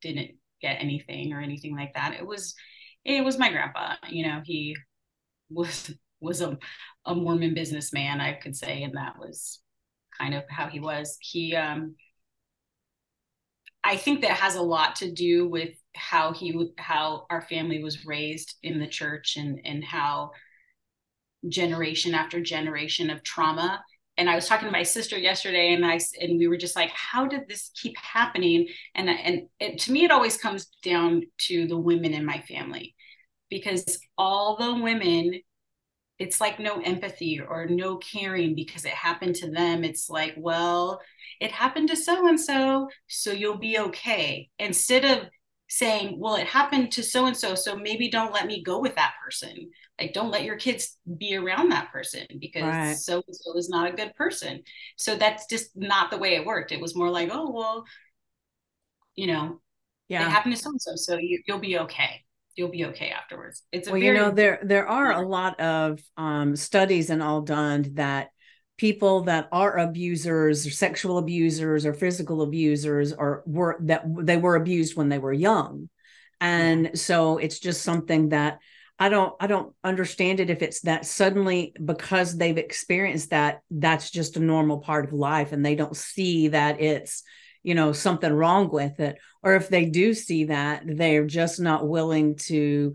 didn't 0.00 0.30
get 0.62 0.76
anything 0.80 1.32
or 1.32 1.40
anything 1.40 1.74
like 1.74 1.94
that. 1.94 2.14
It 2.14 2.24
was 2.24 2.54
it 3.04 3.24
was 3.24 3.38
my 3.38 3.50
grandpa. 3.50 3.94
You 4.08 4.26
know, 4.26 4.40
he 4.44 4.76
was 5.50 5.94
was 6.20 6.40
a, 6.40 6.58
a 7.04 7.14
Mormon 7.14 7.54
businessman, 7.54 8.20
I 8.20 8.32
could 8.34 8.56
say, 8.56 8.82
and 8.82 8.96
that 8.96 9.18
was 9.18 9.60
kind 10.18 10.34
of 10.34 10.44
how 10.48 10.68
he 10.68 10.80
was. 10.80 11.16
He 11.20 11.54
um 11.54 11.96
I 13.82 13.96
think 13.96 14.22
that 14.22 14.30
has 14.30 14.56
a 14.56 14.62
lot 14.62 14.96
to 14.96 15.12
do 15.12 15.48
with 15.48 15.74
how 15.94 16.32
he 16.32 16.70
how 16.78 17.26
our 17.30 17.42
family 17.42 17.82
was 17.82 18.06
raised 18.06 18.56
in 18.62 18.78
the 18.80 18.86
church 18.86 19.36
and 19.36 19.60
and 19.64 19.84
how 19.84 20.30
generation 21.48 22.14
after 22.14 22.40
generation 22.40 23.10
of 23.10 23.22
trauma 23.22 23.84
and 24.16 24.30
I 24.30 24.34
was 24.34 24.46
talking 24.46 24.66
to 24.66 24.72
my 24.72 24.84
sister 24.84 25.18
yesterday, 25.18 25.72
and 25.74 25.84
I 25.84 25.98
and 26.20 26.38
we 26.38 26.48
were 26.48 26.56
just 26.56 26.76
like, 26.76 26.90
how 26.90 27.26
did 27.26 27.48
this 27.48 27.70
keep 27.74 27.96
happening? 27.96 28.68
And 28.94 29.08
and 29.08 29.48
it, 29.60 29.78
to 29.80 29.92
me, 29.92 30.04
it 30.04 30.10
always 30.10 30.36
comes 30.36 30.66
down 30.82 31.22
to 31.46 31.66
the 31.66 31.78
women 31.78 32.14
in 32.14 32.24
my 32.24 32.40
family, 32.48 32.94
because 33.50 33.98
all 34.16 34.56
the 34.56 34.82
women, 34.82 35.40
it's 36.18 36.40
like 36.40 36.60
no 36.60 36.80
empathy 36.80 37.40
or 37.40 37.66
no 37.66 37.96
caring 37.96 38.54
because 38.54 38.84
it 38.84 38.92
happened 38.92 39.34
to 39.36 39.50
them. 39.50 39.82
It's 39.82 40.08
like, 40.08 40.34
well, 40.36 41.00
it 41.40 41.50
happened 41.50 41.88
to 41.90 41.96
so 41.96 42.28
and 42.28 42.40
so, 42.40 42.88
so 43.08 43.32
you'll 43.32 43.58
be 43.58 43.78
okay. 43.78 44.48
Instead 44.58 45.04
of 45.04 45.28
saying, 45.68 46.18
well, 46.18 46.36
it 46.36 46.46
happened 46.46 46.92
to 46.92 47.02
so 47.02 47.26
and 47.26 47.36
so, 47.36 47.54
so 47.54 47.76
maybe 47.76 48.08
don't 48.08 48.32
let 48.32 48.46
me 48.46 48.62
go 48.62 48.80
with 48.80 48.94
that 48.96 49.14
person. 49.24 49.70
Like 50.00 50.12
don't 50.12 50.30
let 50.30 50.44
your 50.44 50.56
kids 50.56 50.96
be 51.18 51.36
around 51.36 51.70
that 51.70 51.92
person 51.92 52.26
because 52.40 53.04
so 53.04 53.22
and 53.26 53.36
so 53.36 53.56
is 53.56 53.68
not 53.68 53.88
a 53.88 53.96
good 53.96 54.14
person. 54.14 54.62
So 54.96 55.16
that's 55.16 55.46
just 55.46 55.70
not 55.76 56.10
the 56.10 56.18
way 56.18 56.34
it 56.34 56.46
worked. 56.46 56.72
It 56.72 56.80
was 56.80 56.96
more 56.96 57.10
like 57.10 57.30
oh 57.32 57.50
well 57.50 57.84
you 59.14 59.28
know 59.28 59.60
yeah. 60.08 60.26
it 60.26 60.30
happened 60.30 60.56
to 60.56 60.60
so 60.60 60.70
and 60.70 60.82
so 60.82 60.92
so 60.96 61.16
you, 61.16 61.40
will 61.48 61.58
be 61.58 61.78
okay. 61.78 62.24
You'll 62.56 62.70
be 62.70 62.84
okay 62.86 63.10
afterwards. 63.10 63.62
It's 63.72 63.88
well 63.88 64.00
very- 64.00 64.06
you 64.06 64.22
know 64.22 64.30
there 64.30 64.60
there 64.62 64.86
are 64.86 65.12
a 65.12 65.26
lot 65.26 65.58
of 65.60 66.00
um, 66.16 66.56
studies 66.56 67.10
and 67.10 67.22
all 67.22 67.40
done 67.40 67.90
that 67.94 68.28
people 68.76 69.22
that 69.22 69.48
are 69.52 69.78
abusers 69.78 70.66
or 70.66 70.70
sexual 70.70 71.18
abusers 71.18 71.86
or 71.86 71.94
physical 71.94 72.42
abusers 72.42 73.12
or 73.12 73.42
were 73.46 73.76
that 73.80 74.04
they 74.06 74.36
were 74.36 74.56
abused 74.56 74.96
when 74.96 75.08
they 75.08 75.18
were 75.18 75.32
young. 75.32 75.88
And 76.40 76.98
so 76.98 77.38
it's 77.38 77.60
just 77.60 77.82
something 77.82 78.30
that 78.30 78.58
i 78.96 79.08
don't 79.08 79.34
i 79.40 79.48
don't 79.48 79.74
understand 79.82 80.38
it 80.38 80.50
if 80.50 80.62
it's 80.62 80.82
that 80.82 81.04
suddenly 81.04 81.74
because 81.84 82.36
they've 82.36 82.58
experienced 82.58 83.30
that 83.30 83.60
that's 83.68 84.08
just 84.08 84.36
a 84.36 84.40
normal 84.40 84.78
part 84.78 85.04
of 85.04 85.12
life 85.12 85.50
and 85.50 85.66
they 85.66 85.74
don't 85.74 85.96
see 85.96 86.46
that 86.46 86.80
it's 86.80 87.24
you 87.64 87.74
know 87.74 87.90
something 87.92 88.32
wrong 88.32 88.70
with 88.70 89.00
it. 89.00 89.18
Or 89.42 89.56
if 89.56 89.68
they 89.68 89.86
do 89.86 90.14
see 90.14 90.44
that 90.44 90.84
they're 90.86 91.26
just 91.26 91.58
not 91.58 91.88
willing 91.88 92.36
to 92.46 92.94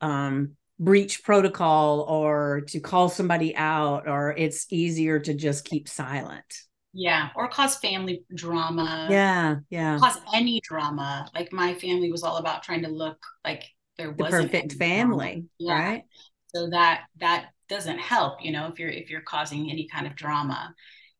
um 0.00 0.52
breach 0.80 1.22
protocol 1.22 2.00
or 2.08 2.62
to 2.68 2.80
call 2.80 3.10
somebody 3.10 3.54
out 3.54 4.08
or 4.08 4.34
it's 4.36 4.66
easier 4.72 5.20
to 5.20 5.34
just 5.34 5.66
keep 5.66 5.86
silent. 5.86 6.46
Yeah 6.92 7.28
or 7.36 7.48
cause 7.48 7.76
family 7.76 8.24
drama. 8.34 9.06
Yeah 9.10 9.56
yeah. 9.68 9.98
Cause 9.98 10.18
any 10.34 10.60
drama. 10.60 11.28
Like 11.34 11.52
my 11.52 11.74
family 11.74 12.10
was 12.10 12.24
all 12.24 12.38
about 12.38 12.62
trying 12.62 12.82
to 12.82 12.88
look 12.88 13.18
like 13.44 13.64
there 13.98 14.10
was 14.10 14.30
the 14.32 14.42
perfect 14.42 14.72
family 14.72 15.44
yeah. 15.58 15.72
right? 15.72 16.04
So 16.48 16.70
that 16.70 17.02
that 17.18 17.50
doesn't 17.68 17.98
help 17.98 18.42
you 18.42 18.50
know 18.50 18.66
if 18.66 18.80
you're 18.80 18.88
if 18.88 19.10
you're 19.10 19.20
causing 19.20 19.70
any 19.70 19.86
kind 19.86 20.06
of 20.06 20.16
drama. 20.16 20.74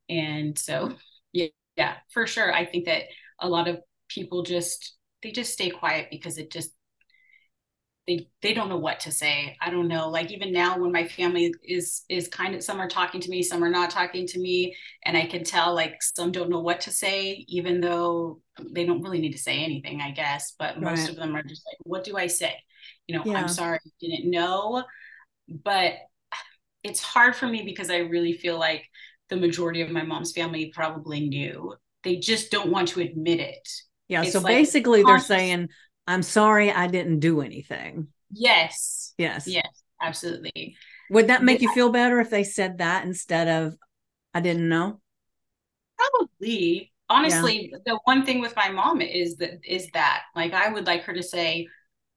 And 0.08 0.58
so 0.58 0.94
yeah 1.32 1.48
yeah 1.76 1.96
for 2.12 2.26
sure. 2.26 2.52
I 2.52 2.64
think 2.64 2.86
that 2.86 3.02
a 3.38 3.48
lot 3.48 3.68
of 3.68 3.78
people 4.08 4.42
just 4.42 4.96
they 5.22 5.32
just 5.32 5.52
stay 5.52 5.68
quiet 5.68 6.08
because 6.10 6.38
it 6.38 6.50
just 6.50 6.70
they 8.10 8.28
they 8.42 8.54
don't 8.54 8.68
know 8.68 8.76
what 8.76 8.98
to 9.00 9.12
say. 9.12 9.56
I 9.60 9.70
don't 9.70 9.86
know. 9.86 10.08
Like 10.08 10.32
even 10.32 10.52
now 10.52 10.76
when 10.76 10.90
my 10.90 11.06
family 11.06 11.54
is 11.62 12.02
is 12.08 12.26
kind 12.26 12.56
of 12.56 12.62
some 12.62 12.80
are 12.80 12.88
talking 12.88 13.20
to 13.20 13.30
me 13.30 13.40
some 13.40 13.62
are 13.62 13.70
not 13.70 13.90
talking 13.90 14.26
to 14.26 14.40
me. 14.40 14.74
And 15.04 15.16
i 15.16 15.26
can 15.26 15.44
tell 15.44 15.74
like 15.74 16.02
some 16.02 16.32
don't 16.32 16.50
know 16.50 16.58
what 16.58 16.80
to 16.82 16.90
say 16.90 17.44
even 17.46 17.80
though 17.80 18.40
they 18.72 18.84
don't 18.84 19.02
really 19.02 19.20
need 19.20 19.32
to 19.32 19.38
say 19.38 19.62
anything 19.62 20.00
i 20.00 20.10
guess. 20.10 20.54
But 20.58 20.74
right. 20.74 20.96
most 20.96 21.08
of 21.08 21.14
them 21.14 21.36
are 21.36 21.42
just 21.44 21.62
like 21.64 21.78
what 21.84 22.02
do 22.02 22.16
i 22.16 22.26
say? 22.26 22.54
You 23.06 23.16
know 23.16 23.22
yeah. 23.24 23.38
i'm 23.38 23.48
sorry 23.48 23.78
i 23.84 23.90
didn't 24.00 24.28
know. 24.28 24.82
But 25.48 25.94
it's 26.82 27.00
hard 27.00 27.36
for 27.36 27.46
me 27.46 27.62
because 27.62 27.90
i 27.90 27.98
really 27.98 28.32
feel 28.32 28.58
like 28.58 28.88
the 29.28 29.36
majority 29.36 29.82
of 29.82 29.90
my 29.90 30.02
mom's 30.02 30.32
family 30.32 30.72
probably 30.74 31.28
knew. 31.28 31.74
They 32.02 32.16
just 32.16 32.50
don't 32.50 32.72
want 32.72 32.88
to 32.88 33.00
admit 33.02 33.38
it. 33.38 33.68
Yeah 34.08 34.22
it's 34.22 34.32
so 34.32 34.40
like 34.40 34.56
basically 34.56 35.04
they're 35.04 35.20
saying 35.20 35.68
I'm 36.10 36.22
sorry 36.22 36.72
I 36.72 36.88
didn't 36.88 37.20
do 37.20 37.40
anything. 37.40 38.08
Yes. 38.32 39.14
Yes. 39.16 39.46
Yes, 39.46 39.82
absolutely. 40.02 40.76
Would 41.10 41.28
that 41.28 41.44
make 41.44 41.60
yeah. 41.60 41.68
you 41.68 41.74
feel 41.74 41.90
better 41.90 42.18
if 42.18 42.30
they 42.30 42.42
said 42.42 42.78
that 42.78 43.04
instead 43.04 43.46
of 43.46 43.76
I 44.34 44.40
didn't 44.40 44.68
know? 44.68 45.00
Probably. 45.96 46.92
Honestly, 47.08 47.70
yeah. 47.72 47.78
the 47.86 48.00
one 48.04 48.24
thing 48.24 48.40
with 48.40 48.56
my 48.56 48.70
mom 48.70 49.00
is 49.00 49.36
that 49.36 49.60
is 49.64 49.88
that 49.94 50.22
like 50.34 50.52
I 50.52 50.72
would 50.72 50.86
like 50.86 51.04
her 51.04 51.14
to 51.14 51.22
say 51.22 51.68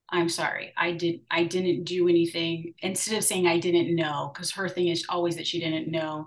I'm 0.09 0.29
sorry. 0.29 0.73
I 0.75 0.93
did 0.93 1.21
I 1.29 1.43
didn't 1.43 1.83
do 1.83 2.09
anything 2.09 2.73
instead 2.79 3.17
of 3.17 3.23
saying 3.23 3.45
I 3.47 3.59
didn't 3.59 3.95
know 3.95 4.31
because 4.33 4.51
her 4.51 4.69
thing 4.69 4.87
is 4.87 5.05
always 5.07 5.35
that 5.35 5.47
she 5.47 5.59
didn't 5.59 5.91
know 5.91 6.25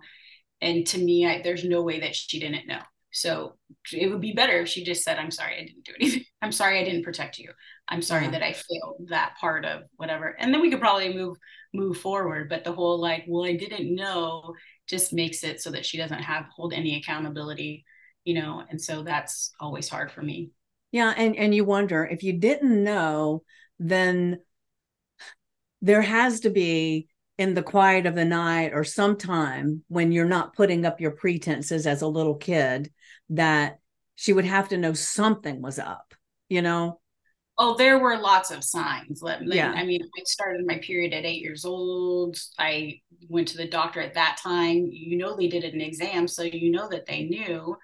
and 0.60 0.86
to 0.88 0.98
me 0.98 1.26
I, 1.26 1.42
there's 1.42 1.64
no 1.64 1.82
way 1.82 1.98
that 2.00 2.14
she 2.14 2.38
didn't 2.38 2.68
know. 2.68 2.82
So 3.12 3.54
it 3.92 4.08
would 4.08 4.20
be 4.20 4.34
better 4.34 4.60
if 4.60 4.68
she 4.68 4.84
just 4.84 5.02
said, 5.02 5.18
I'm 5.18 5.30
sorry, 5.30 5.56
I 5.56 5.64
didn't 5.64 5.84
do 5.84 5.92
anything. 6.00 6.25
I'm 6.42 6.52
sorry, 6.52 6.78
I 6.78 6.84
didn't 6.84 7.02
protect 7.02 7.38
you. 7.38 7.50
I'm 7.88 8.02
sorry 8.02 8.24
yeah. 8.24 8.32
that 8.32 8.42
I 8.42 8.52
failed 8.52 9.08
that 9.08 9.36
part 9.40 9.64
of 9.64 9.82
whatever. 9.96 10.36
And 10.38 10.52
then 10.52 10.60
we 10.60 10.70
could 10.70 10.80
probably 10.80 11.14
move, 11.14 11.36
move 11.72 11.98
forward. 11.98 12.48
But 12.48 12.64
the 12.64 12.72
whole 12.72 13.00
like, 13.00 13.24
well, 13.26 13.44
I 13.44 13.56
didn't 13.56 13.94
know 13.94 14.54
just 14.86 15.12
makes 15.12 15.44
it 15.44 15.60
so 15.60 15.70
that 15.70 15.86
she 15.86 15.96
doesn't 15.96 16.22
have 16.22 16.46
hold 16.54 16.72
any 16.72 16.96
accountability, 16.96 17.84
you 18.24 18.34
know? 18.34 18.62
And 18.68 18.80
so 18.80 19.02
that's 19.02 19.52
always 19.60 19.88
hard 19.88 20.12
for 20.12 20.22
me. 20.22 20.50
Yeah. 20.92 21.12
And, 21.16 21.36
and 21.36 21.54
you 21.54 21.64
wonder 21.64 22.04
if 22.04 22.22
you 22.22 22.34
didn't 22.34 22.84
know, 22.84 23.42
then 23.78 24.40
there 25.80 26.02
has 26.02 26.40
to 26.40 26.50
be 26.50 27.08
in 27.38 27.54
the 27.54 27.62
quiet 27.62 28.06
of 28.06 28.14
the 28.14 28.24
night 28.24 28.72
or 28.72 28.84
sometime 28.84 29.82
when 29.88 30.12
you're 30.12 30.24
not 30.24 30.54
putting 30.54 30.86
up 30.86 31.00
your 31.00 31.10
pretenses 31.10 31.86
as 31.86 32.02
a 32.02 32.08
little 32.08 32.34
kid 32.34 32.90
that 33.30 33.78
she 34.14 34.32
would 34.32 34.46
have 34.46 34.70
to 34.70 34.78
know 34.78 34.94
something 34.94 35.60
was 35.60 35.78
up, 35.78 36.05
you 36.48 36.62
know? 36.62 37.00
Oh, 37.58 37.74
there 37.76 37.98
were 37.98 38.18
lots 38.18 38.50
of 38.50 38.62
signs. 38.62 39.22
Yeah. 39.42 39.72
I 39.74 39.84
mean, 39.84 40.02
I 40.02 40.22
started 40.24 40.66
my 40.66 40.78
period 40.78 41.14
at 41.14 41.24
eight 41.24 41.40
years 41.40 41.64
old. 41.64 42.36
I 42.58 43.00
went 43.28 43.48
to 43.48 43.56
the 43.56 43.66
doctor 43.68 44.00
at 44.00 44.14
that 44.14 44.38
time. 44.42 44.88
You 44.92 45.16
know, 45.16 45.34
they 45.36 45.48
did 45.48 45.64
an 45.64 45.80
exam, 45.80 46.28
so 46.28 46.42
you 46.42 46.70
know 46.70 46.88
that 46.90 47.06
they 47.06 47.24
knew. 47.24 47.76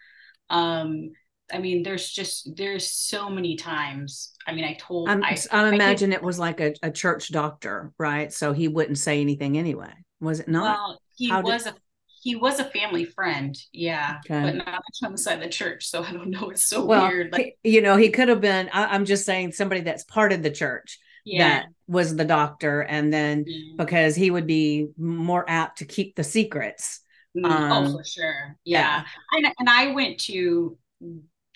Um, 0.50 1.12
I 1.50 1.58
mean, 1.58 1.82
there's 1.82 2.10
just 2.10 2.54
there's 2.56 2.90
so 2.90 3.30
many 3.30 3.56
times. 3.56 4.34
I 4.46 4.52
mean, 4.52 4.64
I 4.64 4.74
told 4.74 5.08
I'm, 5.08 5.22
I, 5.24 5.38
I 5.50 5.68
imagine 5.68 6.12
it 6.12 6.22
was 6.22 6.38
like 6.38 6.60
a, 6.60 6.74
a 6.82 6.90
church 6.90 7.30
doctor, 7.32 7.92
right? 7.98 8.32
So 8.32 8.52
he 8.52 8.68
wouldn't 8.68 8.98
say 8.98 9.20
anything 9.20 9.56
anyway. 9.56 9.92
Was 10.20 10.40
it 10.40 10.48
not? 10.48 10.76
Well, 10.76 11.00
he 11.16 11.28
How 11.28 11.42
was 11.42 11.64
did, 11.64 11.74
a 11.74 11.76
he 12.22 12.36
was 12.36 12.60
a 12.60 12.64
family 12.64 13.04
friend, 13.04 13.58
yeah, 13.72 14.20
okay. 14.24 14.42
but 14.42 14.54
not 14.54 14.80
on 15.04 15.10
the 15.10 15.18
side 15.18 15.38
of 15.38 15.42
the 15.42 15.48
church. 15.48 15.88
So 15.88 16.04
I 16.04 16.12
don't 16.12 16.30
know. 16.30 16.50
It's 16.50 16.64
so 16.64 16.84
well, 16.84 17.08
weird. 17.08 17.32
Like, 17.32 17.58
you 17.64 17.82
know, 17.82 17.96
he 17.96 18.10
could 18.10 18.28
have 18.28 18.40
been. 18.40 18.70
I, 18.72 18.94
am 18.94 19.04
just 19.04 19.26
saying 19.26 19.52
somebody 19.52 19.80
that's 19.80 20.04
part 20.04 20.32
of 20.32 20.40
the 20.40 20.50
church 20.50 21.00
yeah. 21.24 21.48
that 21.48 21.66
was 21.88 22.14
the 22.14 22.24
doctor, 22.24 22.82
and 22.82 23.12
then 23.12 23.44
mm. 23.44 23.76
because 23.76 24.14
he 24.14 24.30
would 24.30 24.46
be 24.46 24.86
more 24.96 25.44
apt 25.48 25.78
to 25.78 25.84
keep 25.84 26.14
the 26.14 26.22
secrets. 26.22 27.00
Mm. 27.36 27.42
Oh, 27.44 27.50
um, 27.50 27.86
oh, 27.88 27.98
for 27.98 28.04
sure, 28.04 28.56
yeah. 28.64 29.02
yeah. 29.02 29.04
And, 29.32 29.54
and 29.58 29.68
I 29.68 29.92
went 29.92 30.20
to 30.20 30.78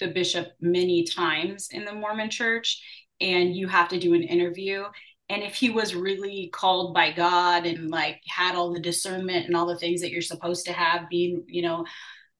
the 0.00 0.08
bishop 0.08 0.48
many 0.60 1.04
times 1.04 1.68
in 1.70 1.84
the 1.84 1.92
Mormon 1.92 2.28
Church, 2.28 2.82
and 3.20 3.54
you 3.54 3.68
have 3.68 3.88
to 3.90 4.00
do 4.00 4.14
an 4.14 4.24
interview 4.24 4.82
and 5.28 5.42
if 5.42 5.54
he 5.54 5.70
was 5.70 5.94
really 5.94 6.50
called 6.52 6.94
by 6.94 7.10
god 7.10 7.66
and 7.66 7.90
like 7.90 8.20
had 8.28 8.54
all 8.54 8.72
the 8.72 8.80
discernment 8.80 9.46
and 9.46 9.56
all 9.56 9.66
the 9.66 9.78
things 9.78 10.00
that 10.00 10.10
you're 10.10 10.22
supposed 10.22 10.66
to 10.66 10.72
have 10.72 11.08
being 11.08 11.42
you 11.46 11.62
know 11.62 11.84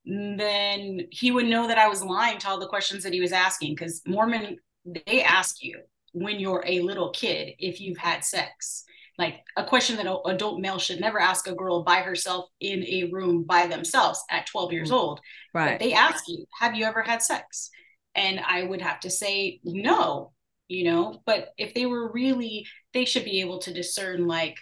then 0.05 1.01
he 1.11 1.31
would 1.31 1.45
know 1.45 1.67
that 1.67 1.77
i 1.77 1.87
was 1.87 2.03
lying 2.03 2.37
to 2.37 2.47
all 2.47 2.59
the 2.59 2.67
questions 2.67 3.03
that 3.03 3.13
he 3.13 3.19
was 3.19 3.31
asking. 3.31 3.73
Because 3.75 4.01
mormon 4.07 4.57
they 5.05 5.21
ask 5.21 5.61
you 5.61 5.79
when 6.13 6.39
you're 6.39 6.63
a 6.65 6.79
little 6.81 7.11
kid 7.11 7.53
if 7.59 7.81
you've 7.81 7.97
had 7.97 8.23
sex. 8.23 8.83
Like 9.17 9.39
a 9.55 9.65
question 9.65 9.97
that 9.97 10.05
an 10.05 10.19
adult 10.25 10.59
male 10.59 10.77
should 10.77 10.99
never 10.99 11.19
ask 11.19 11.47
a 11.47 11.55
girl 11.55 11.83
by 11.83 12.01
herself 12.01 12.49
in 12.59 12.83
a 12.85 13.09
room 13.11 13.43
by 13.43 13.65
themselves 13.65 14.23
at 14.29 14.45
12 14.45 14.73
years 14.73 14.91
mm, 14.91 14.93
old. 14.93 15.21
Right. 15.55 15.71
but 15.71 15.79
they 15.83 15.93
ask 15.93 16.25
you 16.27 16.45
have 16.59 16.75
you 16.75 16.85
ever 16.85 17.01
had 17.01 17.21
sex? 17.21 17.69
And 18.15 18.39
i 18.39 18.63
would 18.63 18.81
have 18.81 18.99
to 19.01 19.09
say 19.09 19.59
no 19.63 20.31
you 20.67 20.83
know 20.83 21.21
but 21.25 21.49
if 21.57 21.73
they 21.73 21.85
were 21.85 22.11
really 22.11 22.65
they 22.93 23.05
should 23.05 23.25
be 23.25 23.41
able 23.41 23.59
to 23.59 23.73
discern 23.73 24.27
like 24.27 24.57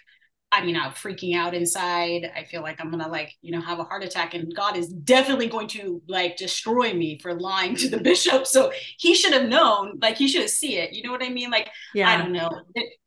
I 0.52 0.64
mean, 0.64 0.76
I'm 0.76 0.92
freaking 0.92 1.36
out 1.36 1.54
inside. 1.54 2.30
I 2.34 2.44
feel 2.44 2.62
like 2.62 2.80
I'm 2.80 2.90
gonna 2.90 3.08
like, 3.08 3.34
you 3.42 3.50
know, 3.50 3.60
have 3.60 3.80
a 3.80 3.84
heart 3.84 4.04
attack, 4.04 4.34
and 4.34 4.54
God 4.54 4.76
is 4.76 4.88
definitely 4.88 5.48
going 5.48 5.66
to 5.68 6.00
like 6.06 6.36
destroy 6.36 6.94
me 6.94 7.18
for 7.18 7.34
lying 7.34 7.74
to 7.76 7.88
the 7.88 7.98
bishop. 8.02 8.46
So 8.46 8.72
he 8.96 9.14
should 9.14 9.32
have 9.32 9.48
known, 9.48 9.98
like 10.00 10.16
he 10.16 10.28
should 10.28 10.42
have 10.42 10.50
see 10.50 10.78
it. 10.78 10.92
You 10.92 11.02
know 11.02 11.10
what 11.10 11.22
I 11.22 11.30
mean? 11.30 11.50
Like, 11.50 11.68
yeah. 11.94 12.08
I 12.08 12.16
don't 12.16 12.32
know. 12.32 12.48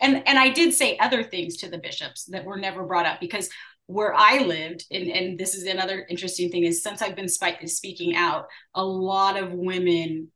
And 0.01 0.21
and 0.27 0.37
I 0.37 0.49
did 0.49 0.73
say 0.73 0.97
other 0.97 1.23
things 1.23 1.57
to 1.57 1.69
the 1.69 1.77
bishops 1.77 2.25
that 2.25 2.43
were 2.45 2.57
never 2.57 2.83
brought 2.83 3.05
up 3.05 3.19
because 3.19 3.49
where 3.85 4.13
I 4.13 4.39
lived, 4.39 4.85
and, 4.91 5.07
and 5.09 5.39
this 5.39 5.55
is 5.55 5.63
another 5.63 6.05
interesting 6.09 6.51
thing, 6.51 6.65
is 6.65 6.83
since 6.83 7.01
I've 7.01 7.15
been 7.15 7.29
sp- 7.31 7.65
speaking 7.65 8.15
out, 8.15 8.45
a 8.75 8.83
lot 8.83 9.41
of 9.41 9.51
women 9.53 10.31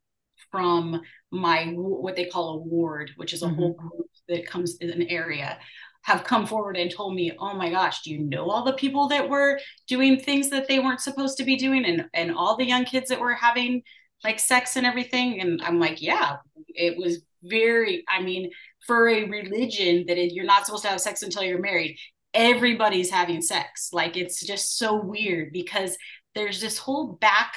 from 0.54 1.02
my 1.32 1.66
what 1.76 2.16
they 2.16 2.26
call 2.26 2.50
a 2.50 2.58
ward, 2.58 3.10
which 3.16 3.34
is 3.34 3.42
a 3.42 3.48
mm-hmm. 3.48 3.56
whole 3.56 3.74
group 3.74 4.08
that 4.30 4.46
comes 4.46 4.78
in 4.78 4.92
an 4.92 5.02
area, 5.10 5.58
have 6.04 6.24
come 6.24 6.46
forward 6.46 6.78
and 6.78 6.92
told 6.92 7.16
me, 7.16 7.32
"Oh 7.40 7.56
my 7.56 7.72
gosh, 7.72 8.04
do 8.04 8.12
you 8.12 8.20
know 8.20 8.52
all 8.52 8.64
the 8.64 8.74
people 8.74 9.08
that 9.08 9.28
were 9.28 9.60
doing 9.88 10.20
things 10.20 10.52
that 10.52 10.68
they 10.68 10.78
weren't 10.78 11.02
supposed 11.02 11.40
to 11.40 11.44
be 11.44 11.56
doing, 11.56 11.86
and 11.86 12.06
and 12.14 12.36
all 12.36 12.56
the 12.56 12.68
young 12.68 12.86
kids 12.86 13.10
that 13.10 13.20
were 13.20 13.34
having 13.34 13.82
like 14.24 14.40
sex 14.40 14.76
and 14.76 14.86
everything?" 14.86 15.42
And 15.42 15.60
I'm 15.64 15.80
like, 15.80 16.04
"Yeah, 16.04 16.38
it 16.68 17.00
was 17.00 17.24
very. 17.42 18.04
I 18.08 18.22
mean, 18.22 18.52
for 18.86 19.10
a 19.10 19.24
religion 19.26 20.06
that 20.08 20.18
you're 20.34 20.46
not 20.46 20.68
supposed 20.68 20.84
to 20.84 20.90
have 20.90 21.02
sex 21.02 21.24
until 21.24 21.44
you're 21.44 21.60
married." 21.60 21.98
everybody's 22.36 23.12
having 23.12 23.44
sex 23.44 23.90
like 23.94 24.18
it's 24.18 24.44
just 24.44 24.80
so 24.80 25.00
weird 25.00 25.54
because 25.54 25.96
there's 26.34 26.60
this 26.60 26.80
whole 26.80 27.14
back 27.22 27.54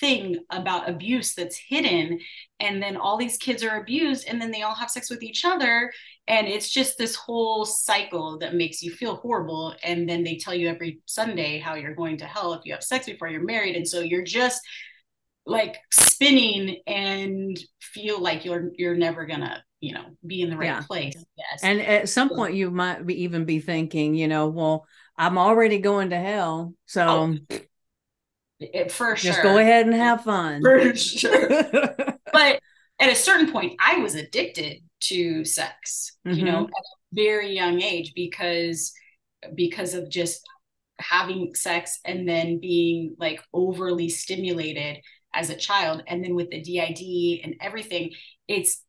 thing 0.00 0.38
about 0.50 0.88
abuse 0.88 1.34
that's 1.34 1.56
hidden. 1.56 2.20
And 2.60 2.82
then 2.82 2.96
all 2.96 3.16
these 3.16 3.36
kids 3.36 3.62
are 3.62 3.80
abused 3.80 4.26
and 4.28 4.40
then 4.40 4.50
they 4.50 4.62
all 4.62 4.74
have 4.74 4.90
sex 4.90 5.10
with 5.10 5.22
each 5.22 5.44
other. 5.44 5.92
And 6.26 6.46
it's 6.46 6.70
just 6.70 6.98
this 6.98 7.14
whole 7.14 7.64
cycle 7.64 8.38
that 8.38 8.54
makes 8.54 8.82
you 8.82 8.90
feel 8.90 9.16
horrible. 9.16 9.74
And 9.82 10.08
then 10.08 10.24
they 10.24 10.36
tell 10.36 10.54
you 10.54 10.68
every 10.68 11.00
sunday 11.06 11.58
how 11.58 11.74
you're 11.74 11.94
going 11.94 12.18
to 12.18 12.26
hell 12.26 12.52
if 12.54 12.64
you 12.64 12.72
have 12.72 12.82
sex 12.82 13.06
before 13.06 13.28
you're 13.28 13.44
married. 13.44 13.76
And 13.76 13.86
so 13.86 14.00
you're 14.00 14.24
just 14.24 14.60
like 15.46 15.78
spinning 15.90 16.82
and 16.86 17.58
feel 17.80 18.20
like 18.20 18.44
you're 18.44 18.70
you're 18.74 18.94
never 18.94 19.24
gonna 19.24 19.64
you 19.80 19.94
know 19.94 20.04
be 20.26 20.42
in 20.42 20.50
the 20.50 20.56
right 20.56 20.66
yeah. 20.66 20.82
place 20.82 21.14
yes 21.38 21.60
and 21.62 21.80
at 21.80 22.06
some 22.06 22.28
point 22.28 22.52
you 22.52 22.70
might 22.70 23.06
be 23.06 23.22
even 23.22 23.46
be 23.46 23.58
thinking 23.58 24.14
you 24.14 24.28
know 24.28 24.48
well 24.48 24.84
I'm 25.18 25.36
already 25.36 25.80
going 25.80 26.10
to 26.10 26.18
hell. 26.18 26.74
So 26.86 27.36
oh, 27.50 27.58
it, 28.60 28.92
for 28.92 29.14
just 29.14 29.22
sure. 29.22 29.32
Just 29.32 29.42
go 29.42 29.58
ahead 29.58 29.86
and 29.86 29.94
have 29.94 30.24
fun. 30.24 30.62
For 30.62 30.94
sure. 30.94 31.48
but 32.32 32.60
at 33.00 33.10
a 33.10 33.14
certain 33.14 33.52
point, 33.52 33.74
I 33.78 33.98
was 33.98 34.14
addicted 34.14 34.82
to 35.00 35.44
sex, 35.44 36.16
mm-hmm. 36.26 36.38
you 36.38 36.44
know, 36.44 36.64
mm-hmm. 36.64 36.64
at 36.64 36.68
a 36.68 37.14
very 37.14 37.54
young 37.54 37.80
age 37.80 38.12
because 38.14 38.92
because 39.54 39.94
of 39.94 40.10
just 40.10 40.46
having 40.98 41.54
sex 41.54 42.00
and 42.04 42.28
then 42.28 42.58
being 42.58 43.14
like 43.18 43.40
overly 43.52 44.08
stimulated 44.08 44.98
as 45.34 45.50
a 45.50 45.56
child 45.56 46.02
and 46.06 46.24
then 46.24 46.34
with 46.34 46.50
the 46.50 46.60
DID 46.60 47.44
and 47.44 47.54
everything 47.60 48.10
it's 48.48 48.82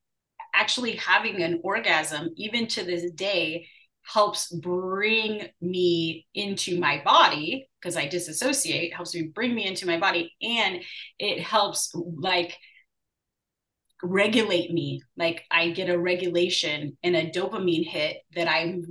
actually 0.55 0.95
having 0.95 1.43
an 1.43 1.61
orgasm 1.63 2.29
even 2.35 2.65
to 2.65 2.83
this 2.83 3.11
day 3.11 3.67
helps 4.13 4.51
bring 4.51 5.47
me 5.61 6.25
into 6.33 6.79
my 6.79 7.01
body 7.03 7.69
because 7.79 7.95
I 7.95 8.07
disassociate 8.07 8.93
helps 8.93 9.13
me 9.13 9.23
bring 9.23 9.53
me 9.53 9.67
into 9.67 9.85
my 9.85 9.99
body 9.99 10.33
and 10.41 10.81
it 11.19 11.41
helps 11.41 11.93
like 11.93 12.57
regulate 14.01 14.71
me 14.71 15.01
like 15.17 15.43
i 15.51 15.71
get 15.71 15.89
a 15.89 15.99
regulation 15.99 16.97
and 17.03 17.17
a 17.17 17.29
dopamine 17.31 17.85
hit 17.85 18.19
that 18.33 18.47
i 18.47 18.81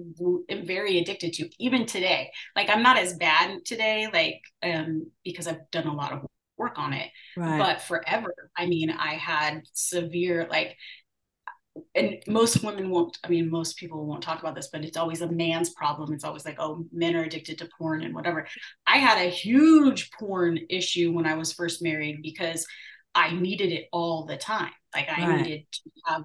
am 0.51 0.67
very 0.67 0.99
addicted 0.99 1.33
to 1.33 1.49
even 1.59 1.87
today 1.87 2.31
like 2.55 2.69
i'm 2.69 2.83
not 2.83 2.99
as 2.99 3.15
bad 3.15 3.65
today 3.65 4.07
like 4.13 4.43
um 4.63 5.11
because 5.25 5.47
i've 5.47 5.71
done 5.71 5.87
a 5.87 5.95
lot 5.95 6.13
of 6.13 6.27
work 6.59 6.79
on 6.79 6.93
it 6.93 7.09
right. 7.39 7.59
but 7.59 7.81
forever 7.81 8.35
i 8.55 8.67
mean 8.67 8.91
i 8.91 9.15
had 9.15 9.63
severe 9.73 10.47
like 10.51 10.77
and 11.95 12.23
most 12.27 12.63
women 12.63 12.91
won't 12.91 13.19
i 13.25 13.29
mean 13.29 13.51
most 13.51 13.77
people 13.77 14.07
won't 14.07 14.23
talk 14.23 14.41
about 14.41 14.55
this 14.55 14.69
but 14.73 14.85
it's 14.85 14.97
always 14.97 15.21
a 15.21 15.31
man's 15.33 15.71
problem 15.71 16.13
it's 16.13 16.25
always 16.25 16.45
like 16.45 16.57
oh 16.59 16.85
men 16.93 17.17
are 17.17 17.25
addicted 17.25 17.59
to 17.59 17.69
porn 17.79 18.03
and 18.03 18.15
whatever 18.15 18.47
i 18.87 18.99
had 18.99 19.19
a 19.25 19.31
huge 19.31 20.11
porn 20.13 20.59
issue 20.69 21.13
when 21.13 21.27
i 21.27 21.35
was 21.35 21.53
first 21.53 21.83
married 21.83 22.21
because 22.23 22.67
i 23.15 23.33
needed 23.33 23.73
it 23.73 23.87
all 23.93 24.25
the 24.27 24.37
time 24.37 24.71
like 24.95 25.09
I 25.09 25.27
right. 25.27 25.43
needed 25.43 25.67
to 25.73 25.91
have 26.07 26.25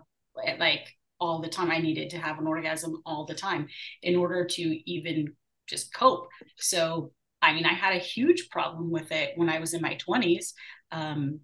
like 0.60 0.88
all 1.20 1.42
the 1.42 1.50
time. 1.50 1.72
I 1.72 1.80
needed 1.80 2.10
to 2.12 2.18
have 2.18 2.40
an 2.40 2.48
orgasm 2.48 3.02
all 3.06 3.26
the 3.26 3.36
time 3.36 3.68
in 4.02 4.16
order 4.16 4.46
to 4.46 4.92
even 4.92 5.34
just 5.68 5.94
cope. 5.94 6.28
So 6.58 7.12
I 7.42 7.54
mean, 7.54 7.66
I 7.66 7.74
had 7.74 7.96
a 7.96 8.00
huge 8.00 8.50
problem 8.50 8.90
with 8.90 9.12
it 9.12 9.34
when 9.36 9.50
I 9.50 9.60
was 9.60 9.74
in 9.74 9.82
my 9.82 9.98
20s. 9.98 10.54
Um, 10.92 11.42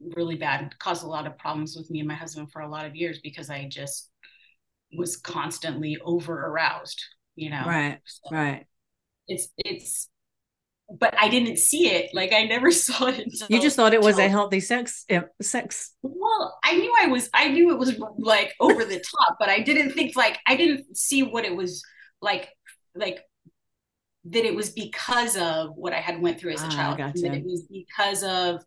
really 0.00 0.36
bad, 0.36 0.74
caused 0.78 1.04
a 1.04 1.08
lot 1.08 1.26
of 1.26 1.38
problems 1.38 1.76
with 1.76 1.90
me 1.90 2.00
and 2.00 2.08
my 2.08 2.14
husband 2.14 2.50
for 2.50 2.62
a 2.62 2.68
lot 2.68 2.86
of 2.86 2.96
years 2.96 3.20
because 3.22 3.50
I 3.50 3.68
just 3.68 4.10
was 4.96 5.16
constantly 5.16 5.98
over 6.04 6.46
aroused, 6.46 7.02
you 7.36 7.50
know. 7.50 7.64
Right. 7.66 8.00
So 8.04 8.34
right. 8.34 8.66
It's 9.28 9.48
it's 9.58 10.08
but 10.98 11.14
I 11.20 11.28
didn't 11.28 11.58
see 11.58 11.88
it. 11.88 12.10
Like 12.12 12.32
I 12.32 12.44
never 12.44 12.70
saw 12.70 13.06
it. 13.06 13.20
Until, 13.20 13.46
you 13.50 13.60
just 13.60 13.76
thought 13.76 13.94
it 13.94 14.00
was 14.00 14.16
until, 14.16 14.26
a 14.26 14.28
healthy 14.28 14.60
sex 14.60 15.04
sex. 15.40 15.94
Well, 16.02 16.58
I 16.64 16.76
knew 16.76 16.94
I 17.00 17.06
was. 17.06 17.30
I 17.34 17.48
knew 17.48 17.70
it 17.70 17.78
was 17.78 17.98
like 18.18 18.54
over 18.60 18.84
the 18.84 18.98
top, 18.98 19.36
but 19.38 19.48
I 19.48 19.60
didn't 19.60 19.92
think 19.92 20.16
like 20.16 20.38
I 20.46 20.56
didn't 20.56 20.96
see 20.96 21.22
what 21.22 21.44
it 21.44 21.54
was 21.54 21.82
like. 22.20 22.48
Like 22.94 23.20
that 24.24 24.44
it 24.44 24.54
was 24.54 24.70
because 24.70 25.36
of 25.36 25.70
what 25.76 25.92
I 25.92 26.00
had 26.00 26.20
went 26.20 26.38
through 26.38 26.52
as 26.52 26.62
a 26.62 26.66
ah, 26.66 26.70
child. 26.70 26.98
Gotcha. 26.98 27.22
That 27.22 27.34
it 27.34 27.44
was 27.44 27.66
because 27.70 28.22
of 28.24 28.62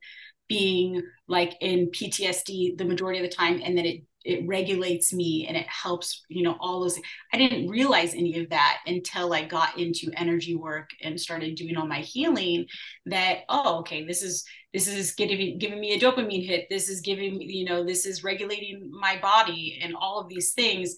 being 0.53 1.01
like 1.27 1.55
in 1.62 1.89
PTSD 1.89 2.77
the 2.77 2.86
majority 2.86 3.19
of 3.19 3.29
the 3.29 3.36
time, 3.36 3.62
and 3.63 3.77
that 3.77 3.86
it 3.86 4.03
it 4.25 4.48
regulates 4.48 5.12
me 5.13 5.45
and 5.48 5.57
it 5.57 5.67
helps 5.67 6.24
you 6.29 6.43
know 6.43 6.55
all 6.62 6.79
those 6.79 6.98
i 7.33 7.38
didn't 7.38 7.67
realize 7.67 8.13
any 8.13 8.39
of 8.39 8.50
that 8.50 8.79
until 8.86 9.33
i 9.33 9.43
got 9.43 9.77
into 9.77 10.10
energy 10.15 10.55
work 10.55 10.89
and 11.01 11.19
started 11.19 11.55
doing 11.55 11.75
all 11.75 11.86
my 11.86 12.00
healing 12.00 12.65
that 13.05 13.39
oh 13.50 13.79
okay 13.79 14.05
this 14.05 14.24
is 14.24 14.45
this 14.74 14.88
is 14.88 15.13
giving 15.13 15.57
giving 15.57 15.79
me 15.79 15.93
a 15.93 16.00
dopamine 16.00 16.45
hit. 16.45 16.67
This 16.69 16.89
is 16.89 17.01
giving 17.01 17.38
me 17.38 17.45
you 17.45 17.65
know 17.65 17.83
this 17.83 18.05
is 18.05 18.24
regulating 18.24 18.89
my 18.91 19.19
body 19.22 19.79
and 19.83 19.95
all 19.95 20.19
of 20.19 20.29
these 20.29 20.53
things 20.53 20.95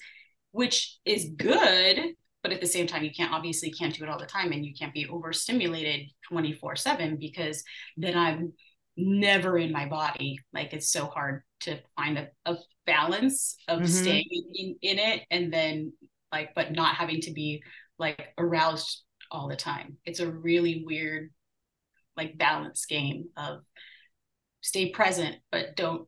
which 0.51 0.97
is 1.05 1.31
good 1.35 2.13
but 2.41 2.53
at 2.53 2.61
the 2.61 2.67
same 2.67 2.85
time 2.85 3.03
you 3.03 3.11
can't 3.11 3.33
obviously 3.33 3.71
can't 3.71 3.95
do 3.95 4.03
it 4.03 4.09
all 4.09 4.19
the 4.19 4.25
time 4.25 4.51
and 4.51 4.65
you 4.65 4.73
can't 4.73 4.93
be 4.93 5.07
overstimulated 5.07 6.07
24 6.29 6.75
7 6.75 7.17
because 7.17 7.63
then 7.97 8.15
i'm 8.15 8.53
never 8.97 9.57
in 9.57 9.71
my 9.71 9.85
body 9.87 10.37
like 10.53 10.73
it's 10.73 10.89
so 10.89 11.05
hard 11.05 11.43
to 11.59 11.77
find 11.97 12.17
a, 12.17 12.29
a 12.45 12.55
balance 12.85 13.57
of 13.67 13.79
mm-hmm. 13.79 13.87
staying 13.87 14.25
in, 14.53 14.75
in 14.81 14.99
it 14.99 15.21
and 15.31 15.51
then 15.51 15.91
like 16.31 16.51
but 16.55 16.71
not 16.71 16.95
having 16.95 17.19
to 17.19 17.31
be 17.31 17.61
like 17.99 18.33
aroused 18.37 19.03
all 19.31 19.47
the 19.47 19.55
time 19.55 19.97
it's 20.05 20.19
a 20.19 20.31
really 20.31 20.83
weird 20.85 21.29
like 22.15 22.37
balance 22.37 22.85
game 22.85 23.25
of 23.35 23.59
stay 24.61 24.89
present 24.89 25.35
but 25.51 25.75
don't 25.75 26.07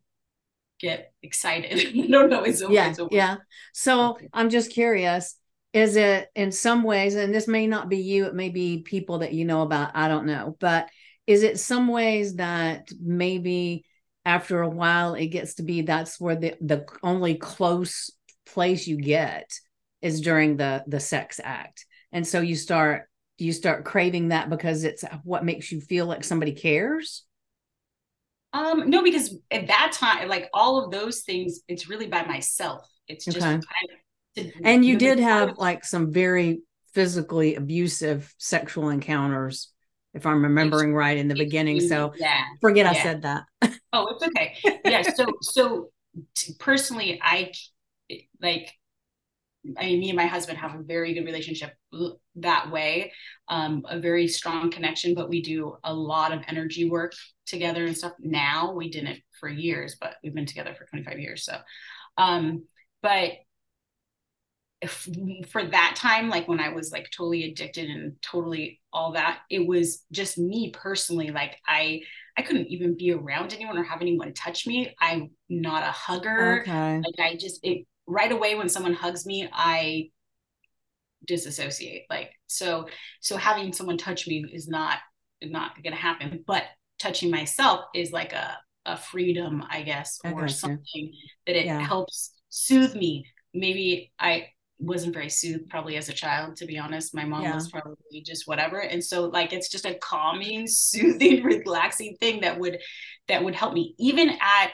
get 0.80 1.12
excited 1.24 1.96
no 2.10 2.26
no 2.26 2.44
it's 2.44 2.62
over 2.62 2.74
yeah 2.74 2.90
it's 2.90 3.00
over. 3.00 3.10
yeah 3.12 3.38
so 3.74 4.12
okay. 4.12 4.30
i'm 4.34 4.50
just 4.50 4.72
curious 4.72 5.38
is 5.74 5.96
it 5.96 6.30
in 6.36 6.52
some 6.52 6.84
ways 6.84 7.16
and 7.16 7.34
this 7.34 7.48
may 7.48 7.68
not 7.68 7.90
be 7.90 7.98
you 7.98 8.26
it 8.26 8.36
may 8.36 8.50
be 8.50 8.82
people 8.84 9.20
that 9.20 9.34
you 9.34 9.44
know 9.44 9.62
about 9.62 9.92
i 9.96 10.08
don't 10.08 10.26
know 10.26 10.56
but 10.60 10.88
is 11.28 11.44
it 11.44 11.60
some 11.60 11.90
ways 11.90 12.36
that 12.36 12.88
maybe 13.00 13.86
after 14.26 14.62
a 14.62 14.70
while 14.70 15.14
it 15.14 15.28
gets 15.28 15.56
to 15.56 15.64
be 15.64 15.82
that's 15.82 16.20
where 16.20 16.36
the 16.36 16.56
the 16.62 16.86
only 17.04 17.36
close 17.36 18.12
place 18.46 18.88
you 18.88 18.98
get 18.98 19.52
is 20.02 20.22
during 20.22 20.58
the 20.58 20.84
the 20.88 21.00
sex 21.00 21.40
act. 21.44 21.86
And 22.12 22.26
so 22.26 22.42
you 22.42 22.56
start 22.56 23.04
you 23.38 23.54
start 23.54 23.86
craving 23.86 24.30
that 24.30 24.50
because 24.50 24.84
it's 24.84 25.04
what 25.24 25.46
makes 25.46 25.72
you 25.72 25.80
feel 25.80 26.06
like 26.08 26.24
somebody 26.24 26.54
cares? 26.54 27.24
Um 28.54 28.90
no 28.90 29.04
because 29.04 29.38
at 29.52 29.68
that 29.68 29.92
time 29.94 30.28
like 30.28 30.50
all 30.54 30.84
of 30.84 30.92
those 30.92 31.22
things 31.22 31.60
it's 31.68 31.90
really 31.90 32.08
by 32.08 32.26
myself. 32.26 32.88
It's 33.08 33.26
just 33.26 33.46
okay. 34.38 34.52
and 34.64 34.84
you 34.84 34.98
did 34.98 35.20
have 35.20 35.58
like 35.58 35.84
some 35.84 36.12
very 36.12 36.62
physically 36.94 37.56
abusive 37.56 38.34
sexual 38.38 38.90
encounters 38.90 39.72
if 40.14 40.26
I'm 40.26 40.44
remembering 40.44 40.94
right 40.94 41.18
in 41.18 41.28
the 41.28 41.36
beginning. 41.36 41.80
So 41.82 42.14
yeah, 42.18 42.44
forget 42.62 42.86
yeah. 42.86 43.00
I 43.00 43.04
said 43.04 43.22
that. 43.24 43.44
oh, 43.94 44.08
it's 44.12 44.24
okay. 44.24 44.56
Yeah. 44.86 45.02
So, 45.02 45.26
so 45.42 45.90
personally, 46.60 47.20
I 47.22 47.52
like, 48.42 48.72
I 49.78 49.86
mean, 49.86 50.00
me 50.00 50.10
and 50.10 50.18
my 50.18 50.26
husband 50.26 50.58
have 50.60 50.76
a 50.76 50.84
very 50.84 51.14
good 51.14 51.26
relationship 51.26 51.74
that 52.36 52.72
way, 52.72 53.12
um, 53.50 53.84
a 53.90 54.00
very 54.00 54.28
strong 54.28 54.72
connection, 54.72 55.14
but 55.14 55.30
we 55.30 55.42
do 55.42 55.78
a 55.84 55.94
lot 55.94 56.32
of 56.32 56.42
energy 56.48 56.90
work 56.90 57.14
together 57.46 57.86
and 57.86 57.98
stuff. 57.98 58.14
Now 58.20 58.74
we 58.74 58.90
didn't 58.90 59.20
for 59.40 59.50
years, 59.50 59.98
but 60.00 60.16
we've 60.24 60.34
been 60.34 60.46
together 60.46 60.74
for 60.74 60.86
25 60.86 61.20
years. 61.20 61.46
So, 61.46 61.58
um, 62.18 62.64
but 63.02 63.32
if, 64.82 65.08
for 65.50 65.64
that 65.64 65.96
time 65.98 66.30
like 66.30 66.48
when 66.48 66.60
i 66.60 66.70
was 66.70 66.92
like 66.92 67.10
totally 67.10 67.50
addicted 67.50 67.90
and 67.90 68.16
totally 68.22 68.80
all 68.94 69.14
that 69.14 69.40
it 69.50 69.66
was 69.66 70.06
just 70.12 70.38
me 70.38 70.72
personally 70.72 71.32
like 71.32 71.58
i 71.66 72.00
i 72.38 72.42
couldn't 72.44 72.68
even 72.68 72.96
be 72.96 73.12
around 73.12 73.54
anyone 73.54 73.78
or 73.78 73.84
have 73.84 74.02
anyone 74.02 74.34
touch 74.34 74.68
me 74.68 74.94
i'm 75.02 75.32
not 75.50 75.84
a 75.84 75.92
hugger 75.92 76.62
okay. 76.62 76.98
like 77.04 77.20
i 77.20 77.36
just 77.36 77.60
it 77.64 77.88
right 78.06 78.32
away 78.32 78.56
when 78.56 78.70
someone 78.70 78.94
hugs 78.94 79.26
me 79.26 79.50
i 79.52 80.10
disassociate 81.26 82.04
like 82.10 82.32
so 82.46 82.88
so 83.20 83.36
having 83.36 83.74
someone 83.74 83.98
touch 83.98 84.28
me 84.28 84.46
is 84.54 84.68
not 84.68 85.00
not 85.42 85.72
gonna 85.84 85.96
happen 85.96 86.44
but 86.46 86.64
touching 87.00 87.32
myself 87.32 87.82
is 87.96 88.12
like 88.12 88.32
a 88.34 88.58
a 88.86 88.96
freedom 88.96 89.64
i 89.70 89.82
guess 89.82 90.20
or 90.24 90.48
something 90.48 91.12
that 91.46 91.56
it 91.58 91.66
yeah. 91.66 91.80
helps 91.80 92.32
soothe 92.50 92.96
me 92.96 93.26
maybe 93.54 94.12
i 94.20 94.48
wasn't 94.80 95.14
very 95.14 95.30
soothed 95.30 95.70
probably 95.70 95.98
as 95.98 96.10
a 96.10 96.14
child 96.14 96.56
to 96.58 96.66
be 96.66 96.78
honest. 96.78 97.16
My 97.16 97.26
mom 97.26 97.44
yeah. 97.44 97.56
was 97.56 97.70
probably 97.70 98.22
just 98.24 98.48
whatever. 98.48 98.80
And 98.80 99.04
so 99.04 99.26
like 99.26 99.54
it's 99.54 99.70
just 99.70 99.86
a 99.86 99.96
calming 99.96 100.68
soothing 100.68 101.44
relaxing 101.44 102.16
thing 102.20 102.42
that 102.42 102.60
would 102.60 102.80
that 103.28 103.44
would 103.44 103.56
help 103.56 103.74
me. 103.74 103.96
Even 103.98 104.30
at 104.30 104.74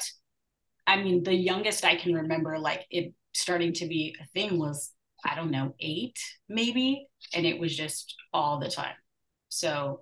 i 0.85 1.01
mean 1.01 1.23
the 1.23 1.33
youngest 1.33 1.85
i 1.85 1.95
can 1.95 2.13
remember 2.13 2.59
like 2.59 2.85
it 2.91 3.13
starting 3.33 3.71
to 3.71 3.87
be 3.87 4.13
a 4.21 4.25
thing 4.33 4.59
was 4.59 4.91
i 5.23 5.33
don't 5.33 5.51
know 5.51 5.73
eight 5.79 6.19
maybe. 6.49 7.07
And 7.33 7.45
it 7.45 7.59
was 7.59 7.75
just 7.75 8.15
all 8.33 8.59
the 8.59 8.69
time. 8.69 8.95
So 9.47 10.01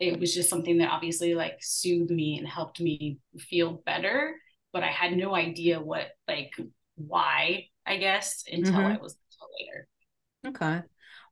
it 0.00 0.18
was 0.18 0.34
just 0.34 0.50
something 0.50 0.78
that 0.78 0.90
obviously 0.90 1.34
like 1.34 1.58
soothed 1.60 2.10
me 2.10 2.38
and 2.38 2.46
helped 2.48 2.80
me 2.80 3.18
feel 3.38 3.82
better. 3.86 4.34
But 4.72 4.82
i 4.82 4.88
had 4.88 5.16
no 5.16 5.34
idea 5.34 5.80
what 5.80 6.08
like 6.26 6.52
why 6.98 7.68
i 7.86 7.96
guess 7.96 8.42
until 8.50 8.74
mm-hmm. 8.74 8.92
i 8.92 8.98
was 8.98 9.16
later. 9.58 9.88
Okay. 10.46 10.82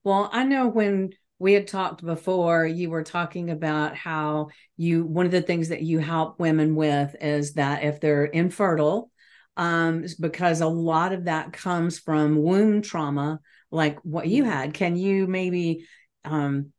Well, 0.04 0.28
I 0.32 0.44
know 0.44 0.68
when 0.68 1.10
we 1.38 1.52
had 1.52 1.68
talked 1.68 2.04
before, 2.04 2.66
you 2.66 2.90
were 2.90 3.02
talking 3.02 3.50
about 3.50 3.96
how 3.96 4.48
you, 4.76 5.04
one 5.04 5.26
of 5.26 5.32
the 5.32 5.42
things 5.42 5.68
that 5.68 5.82
you 5.82 5.98
help 5.98 6.40
women 6.40 6.74
with 6.74 7.14
is 7.20 7.54
that 7.54 7.84
if 7.84 8.00
they're 8.00 8.24
infertile, 8.24 9.10
um, 9.56 10.04
because 10.20 10.60
a 10.60 10.66
lot 10.66 11.12
of 11.12 11.24
that 11.24 11.52
comes 11.52 11.98
from 11.98 12.42
womb 12.42 12.82
trauma, 12.82 13.40
like 13.70 13.98
what 14.00 14.28
you 14.28 14.42
mm-hmm. 14.42 14.52
had. 14.52 14.74
Can 14.74 14.96
you 14.96 15.26
maybe 15.26 15.86
um, 16.24 16.72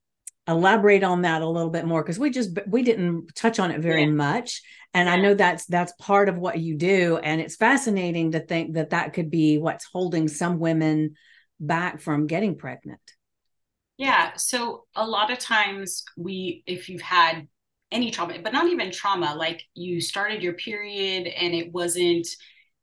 elaborate 0.48 1.04
on 1.04 1.24
that 1.24 1.42
a 1.42 1.48
little 1.48 1.70
bit 1.70 1.86
more 1.86 2.02
because 2.02 2.20
we 2.20 2.30
just 2.30 2.58
we 2.68 2.82
didn't 2.82 3.34
touch 3.36 3.60
on 3.60 3.72
it 3.72 3.82
very 3.82 4.04
yeah. 4.04 4.10
much 4.10 4.62
and 4.94 5.08
yeah. 5.08 5.14
i 5.14 5.18
know 5.18 5.34
that's 5.34 5.66
that's 5.66 5.92
part 6.00 6.30
of 6.30 6.38
what 6.38 6.60
you 6.60 6.76
do 6.76 7.18
and 7.18 7.42
it's 7.42 7.56
fascinating 7.56 8.32
to 8.32 8.40
think 8.40 8.74
that 8.74 8.92
that 8.92 9.14
could 9.14 9.30
be 9.30 9.58
what's 9.58 9.86
holding 9.86 10.28
some 10.28 10.60
women 10.60 11.16
back 11.60 12.00
from 12.00 12.28
getting 12.28 12.56
pregnant 12.56 13.02
yeah 13.98 14.32
so 14.38 14.86
a 14.96 15.06
lot 15.06 15.32
of 15.32 15.40
times 15.40 16.04
we 16.16 16.64
if 16.66 16.88
you've 16.88 17.02
had 17.02 17.48
any 17.92 18.12
trauma 18.12 18.36
but 18.42 18.54
not 18.54 18.68
even 18.68 18.92
trauma 18.92 19.36
like 19.36 19.64
you 19.74 20.00
started 20.00 20.42
your 20.42 20.54
period 20.54 21.28
and 21.28 21.54
it 21.54 21.72
wasn't 21.74 22.28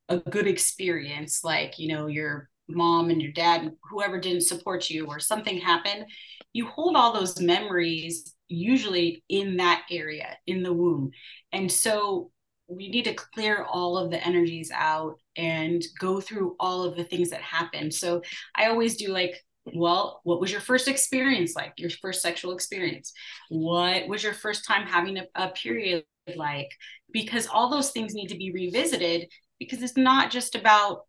a 0.09 0.18
good 0.18 0.46
experience 0.46 1.42
like 1.44 1.79
you 1.79 1.88
know 1.88 2.07
your 2.07 2.48
mom 2.68 3.11
and 3.11 3.22
your 3.22 3.33
dad 3.33 3.70
whoever 3.90 4.18
didn't 4.18 4.42
support 4.42 4.88
you 4.88 5.07
or 5.07 5.20
something 5.20 5.59
happened 5.59 6.07
you 6.54 6.66
hold 6.66 6.96
all 6.96 7.12
those 7.12 7.38
memories 7.40 8.34
usually 8.48 9.22
in 9.28 9.58
that 9.58 9.82
area 9.90 10.38
in 10.46 10.62
the 10.62 10.72
womb. 10.72 11.10
And 11.52 11.70
so 11.70 12.30
we 12.68 12.88
need 12.88 13.04
to 13.04 13.14
clear 13.14 13.64
all 13.64 13.98
of 13.98 14.10
the 14.10 14.24
energies 14.24 14.70
out 14.72 15.16
and 15.36 15.84
go 15.98 16.20
through 16.20 16.56
all 16.58 16.84
of 16.84 16.96
the 16.96 17.04
things 17.04 17.30
that 17.30 17.42
happened. 17.42 17.92
So 17.92 18.22
i 18.54 18.66
always 18.66 18.96
do 18.96 19.08
like 19.08 19.34
well 19.74 20.20
what 20.24 20.40
was 20.40 20.52
your 20.52 20.60
first 20.60 20.88
experience 20.88 21.54
like? 21.56 21.72
Your 21.76 21.90
first 21.90 22.22
sexual 22.22 22.52
experience? 22.52 23.12
What 23.50 24.08
was 24.08 24.22
your 24.22 24.34
first 24.34 24.66
time 24.66 24.86
having 24.86 25.18
a, 25.18 25.24
a 25.34 25.48
period 25.48 26.04
like? 26.36 26.68
Because 27.12 27.46
all 27.46 27.70
those 27.70 27.90
things 27.90 28.14
need 28.14 28.28
to 28.28 28.36
be 28.36 28.52
revisited 28.52 29.28
because 29.58 29.82
it's 29.82 29.96
not 29.96 30.30
just 30.30 30.54
about 30.54 31.02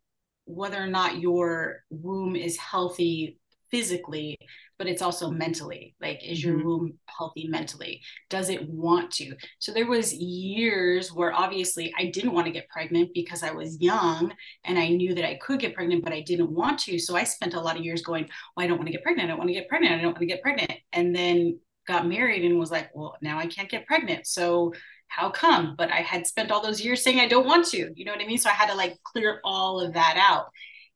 whether 0.46 0.82
or 0.82 0.86
not 0.86 1.20
your 1.20 1.82
womb 1.90 2.36
is 2.36 2.56
healthy 2.56 3.38
physically 3.70 4.38
but 4.78 4.86
it's 4.86 5.02
also 5.02 5.30
mentally 5.30 5.94
like 6.00 6.20
is 6.24 6.42
your 6.42 6.56
mm-hmm. 6.56 6.66
womb 6.66 6.98
healthy 7.06 7.48
mentally? 7.48 8.00
Does 8.28 8.48
it 8.48 8.68
want 8.68 9.10
to? 9.12 9.34
So 9.58 9.72
there 9.72 9.86
was 9.86 10.12
years 10.12 11.12
where 11.12 11.32
obviously 11.32 11.92
i 11.98 12.06
didn't 12.06 12.32
want 12.32 12.46
to 12.46 12.52
get 12.52 12.68
pregnant 12.68 13.10
because 13.14 13.42
i 13.42 13.50
was 13.50 13.80
young 13.80 14.32
and 14.64 14.78
i 14.78 14.88
knew 14.88 15.14
that 15.14 15.26
i 15.26 15.38
could 15.40 15.60
get 15.60 15.74
pregnant 15.74 16.04
but 16.04 16.12
i 16.12 16.20
didn't 16.20 16.50
want 16.50 16.78
to. 16.80 16.98
So 16.98 17.16
i 17.16 17.24
spent 17.24 17.54
a 17.54 17.60
lot 17.60 17.76
of 17.76 17.84
years 17.84 18.02
going 18.02 18.28
well 18.56 18.64
i 18.64 18.66
don't 18.66 18.78
want 18.78 18.86
to 18.88 18.92
get 18.92 19.02
pregnant. 19.02 19.26
I 19.26 19.28
don't 19.30 19.38
want 19.38 19.48
to 19.48 19.54
get 19.54 19.68
pregnant. 19.68 19.94
I 19.94 19.96
don't 19.96 20.12
want 20.12 20.18
to 20.18 20.26
get 20.26 20.42
pregnant. 20.42 20.72
And 20.92 21.14
then 21.14 21.58
got 21.86 22.08
married 22.08 22.44
and 22.44 22.58
was 22.58 22.70
like 22.70 22.90
well 22.94 23.16
now 23.22 23.38
i 23.38 23.46
can't 23.46 23.70
get 23.70 23.86
pregnant. 23.86 24.26
So 24.26 24.72
how 25.08 25.30
come? 25.30 25.74
But 25.76 25.90
i 25.90 26.00
had 26.00 26.26
spent 26.26 26.50
all 26.50 26.62
those 26.62 26.80
years 26.80 27.02
saying 27.02 27.20
i 27.20 27.28
don't 27.28 27.46
want 27.46 27.66
to. 27.68 27.90
You 27.94 28.04
know 28.04 28.12
what 28.12 28.22
i 28.22 28.26
mean? 28.26 28.38
So 28.38 28.50
i 28.50 28.54
had 28.54 28.70
to 28.70 28.76
like 28.76 28.96
clear 29.04 29.40
all 29.44 29.80
of 29.80 29.94
that 29.94 30.16
out. 30.18 30.46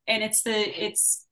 And 0.07 0.23
it's 0.23 0.43
the 0.43 0.85
it's 0.85 1.27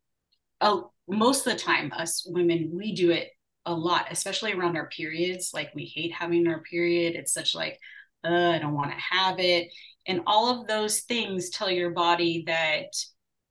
a, 0.61 0.81
most 1.09 1.47
of 1.47 1.53
the 1.53 1.59
time 1.59 1.93
us 1.97 2.27
women 2.29 2.71
we 2.73 2.95
do 2.95 3.11
it 3.11 3.31
a 3.67 3.75
lot 3.75 4.07
especially 4.11 4.53
around 4.53 4.77
our 4.77 4.89
periods. 4.89 5.51
Like 5.53 5.75
we 5.75 5.85
hate 5.85 6.13
having 6.13 6.49
our 6.49 6.63
period. 6.63 7.15
It's 7.15 7.33
such 7.33 7.55
like 7.55 7.79
uh, 8.25 8.51
i 8.51 8.59
don't 8.59 8.75
want 8.75 8.91
to 8.91 8.97
have 8.99 9.39
it. 9.39 9.69
And 10.07 10.23
all 10.27 10.61
of 10.61 10.67
those 10.67 11.01
things 11.01 11.51
tell 11.51 11.71
your 11.71 11.91
body 11.91 12.45
that 12.47 12.89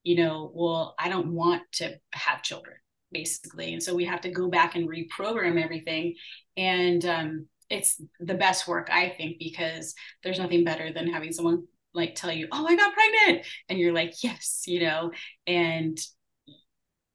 you 0.03 0.15
know 0.15 0.51
well 0.53 0.95
i 0.99 1.09
don't 1.09 1.33
want 1.33 1.63
to 1.73 1.95
have 2.13 2.41
children 2.43 2.75
basically. 3.11 3.73
And 3.73 3.81
so 3.81 3.95
we 3.95 4.05
have 4.05 4.21
to 4.21 4.31
go 4.31 4.49
back 4.49 4.75
and 4.75 4.89
reprogram 4.89 5.63
everything. 5.63 6.15
And 6.57 7.05
um, 7.05 7.47
it's 7.69 8.01
the 8.19 8.33
best 8.33 8.67
work 8.67 8.89
i 8.91 9.09
think 9.09 9.37
because 9.39 9.93
there's 10.23 10.39
nothing 10.39 10.63
better 10.63 10.91
than 10.91 11.11
having 11.11 11.31
someone 11.33 11.65
like 11.93 12.15
tell 12.15 12.31
you 12.31 12.47
oh 12.51 12.65
i 12.65 12.75
got 12.75 12.93
pregnant. 12.93 13.45
And 13.69 13.77
you're 13.77 13.93
like 13.93 14.23
yes 14.23 14.63
you 14.65 14.81
know? 14.81 15.11
And 15.45 15.97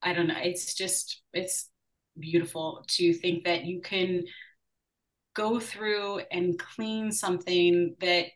I 0.03 0.13
don't 0.13 0.27
know. 0.27 0.37
It's 0.43 0.75
just, 0.75 1.23
it's 1.33 1.71
beautiful 2.19 2.85
to 2.89 3.13
think 3.15 3.45
that 3.45 3.65
you 3.65 3.81
can 3.81 4.25
go 5.35 5.59
through 5.59 6.21
and 6.31 6.59
clean 6.59 7.11
something 7.11 7.97
that 8.01 8.27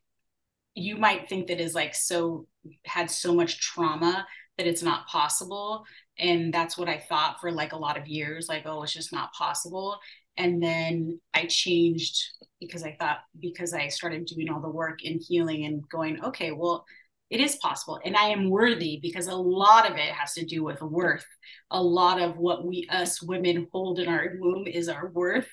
you 0.75 0.97
might 0.97 1.29
think 1.29 1.49
that 1.49 1.61
is 1.61 1.75
like 1.75 1.95
so 1.95 2.47
had 2.85 3.11
so 3.11 3.35
much 3.35 3.61
trauma 3.61 4.27
that 4.59 4.67
it's 4.67 4.83
not 4.83 5.07
possible 5.07 5.85
and 6.19 6.53
that's 6.53 6.77
what 6.79 6.89
i 6.89 6.99
thought 6.99 7.41
for 7.41 7.51
like 7.51 7.73
a 7.73 7.79
lot 7.79 7.97
of 7.99 8.07
years 8.07 8.49
like 8.49 8.63
oh 8.67 8.83
it's 8.83 8.93
just 8.93 9.13
not 9.13 9.33
possible 9.33 9.99
and 10.37 10.63
then 10.63 11.19
i 11.35 11.47
changed 11.47 12.23
because 12.61 12.83
i 12.83 12.97
thought 12.99 13.19
because 13.41 13.73
i 13.75 13.89
started 13.89 14.27
doing 14.27 14.49
all 14.51 14.61
the 14.61 14.69
work 14.69 15.03
in 15.03 15.19
healing 15.19 15.65
and 15.65 15.87
going 15.89 16.23
okay 16.23 16.51
well 16.53 16.85
it 17.31 17.41
is 17.41 17.57
possible 17.57 17.99
and 18.05 18.17
i 18.17 18.27
am 18.27 18.51
worthy 18.51 18.99
because 19.03 19.27
a 19.27 19.35
lot 19.35 19.91
of 19.91 19.97
it 19.97 20.11
has 20.11 20.33
to 20.35 20.45
do 20.45 20.63
with 20.63 20.81
worth. 20.83 21.27
A 21.71 21.83
lot 21.83 22.21
of 22.21 22.37
what 22.37 22.65
we 22.65 22.87
us 22.91 23.21
women 23.23 23.67
hold 23.73 23.99
in 23.99 24.09
our 24.09 24.35
womb 24.39 24.67
is 24.67 24.89
our 24.89 25.09
worth 25.09 25.49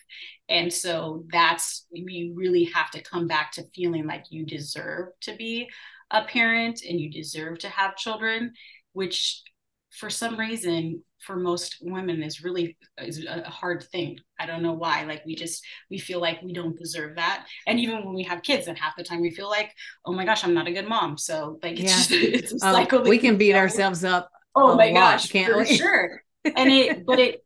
and 0.49 0.71
so 0.71 1.23
that's 1.31 1.87
you 1.91 2.33
really 2.35 2.65
have 2.65 2.91
to 2.91 3.01
come 3.01 3.27
back 3.27 3.51
to 3.53 3.63
feeling 3.73 4.05
like 4.05 4.25
you 4.29 4.45
deserve 4.45 5.07
to 5.21 5.35
be 5.35 5.67
a 6.11 6.23
parent 6.25 6.81
and 6.87 6.99
you 6.99 7.09
deserve 7.09 7.57
to 7.59 7.69
have 7.69 7.95
children 7.95 8.53
which 8.93 9.41
for 9.99 10.09
some 10.09 10.39
reason 10.39 11.03
for 11.19 11.35
most 11.37 11.77
women 11.81 12.21
is 12.21 12.43
really 12.43 12.77
is 12.97 13.25
a 13.25 13.49
hard 13.49 13.83
thing. 13.91 14.17
I 14.39 14.45
don't 14.45 14.61
know 14.61 14.73
why. 14.73 15.03
Like 15.03 15.23
we 15.25 15.35
just 15.35 15.63
we 15.89 15.97
feel 15.97 16.19
like 16.19 16.41
we 16.41 16.53
don't 16.53 16.77
deserve 16.77 17.15
that. 17.15 17.45
And 17.67 17.79
even 17.79 18.03
when 18.05 18.13
we 18.13 18.23
have 18.23 18.41
kids, 18.41 18.67
and 18.67 18.77
half 18.77 18.95
the 18.97 19.03
time 19.03 19.21
we 19.21 19.31
feel 19.31 19.49
like, 19.49 19.71
oh 20.05 20.13
my 20.13 20.25
gosh, 20.25 20.43
I'm 20.43 20.53
not 20.53 20.67
a 20.67 20.71
good 20.71 20.87
mom. 20.87 21.17
So 21.17 21.59
like 21.63 21.79
it's 21.79 21.83
yeah. 21.83 21.97
just 21.97 22.11
it's 22.11 22.51
a 22.51 22.67
um, 22.67 22.73
cycle. 22.73 23.03
we 23.03 23.17
can 23.17 23.37
beat 23.37 23.55
ourselves 23.55 24.03
up. 24.03 24.29
Oh 24.55 24.75
my 24.75 24.91
gosh, 24.91 25.31
can't 25.31 25.51
for 25.51 25.59
we? 25.59 25.65
sure. 25.77 26.23
And 26.43 26.69
it, 26.71 27.05
but 27.05 27.19
it, 27.19 27.45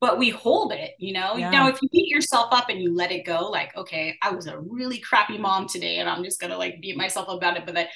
but 0.00 0.18
we 0.18 0.28
hold 0.30 0.72
it. 0.72 0.92
You 0.98 1.14
know. 1.14 1.36
Yeah. 1.36 1.50
Now, 1.50 1.68
if 1.68 1.80
you 1.80 1.88
beat 1.90 2.08
yourself 2.08 2.48
up 2.52 2.68
and 2.68 2.80
you 2.80 2.94
let 2.94 3.10
it 3.10 3.24
go, 3.24 3.48
like 3.48 3.74
okay, 3.76 4.16
I 4.22 4.30
was 4.30 4.46
a 4.46 4.58
really 4.58 4.98
crappy 4.98 5.38
mom 5.38 5.66
today, 5.66 5.98
and 5.98 6.08
I'm 6.08 6.22
just 6.22 6.40
gonna 6.40 6.58
like 6.58 6.80
beat 6.82 6.96
myself 6.96 7.28
about 7.28 7.56
it. 7.56 7.64
But 7.64 7.74
that 7.76 7.88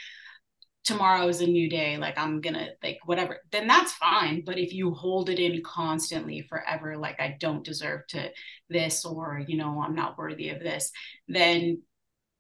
tomorrow 0.88 1.29
is 1.29 1.42
a 1.42 1.46
new 1.46 1.68
day 1.68 1.98
like 1.98 2.16
i'm 2.16 2.40
gonna 2.40 2.68
like 2.83 2.98
whatever 3.05 3.40
then 3.53 3.66
that's 3.66 3.92
fine. 3.92 4.42
But 4.44 4.59
if 4.59 4.72
you 4.72 4.94
hold 4.94 5.29
it 5.29 5.38
in 5.38 5.62
constantly 5.62 6.40
forever 6.48 6.96
like 6.96 7.20
i 7.20 7.37
don't 7.38 7.62
deserve 7.62 8.07
to 8.09 8.31
this 8.70 9.05
or 9.05 9.42
you 9.46 9.59
know 9.59 9.83
i'm 9.85 9.94
not 9.94 10.16
worthy 10.16 10.48
of 10.48 10.61
this 10.61 10.90
then 11.29 11.83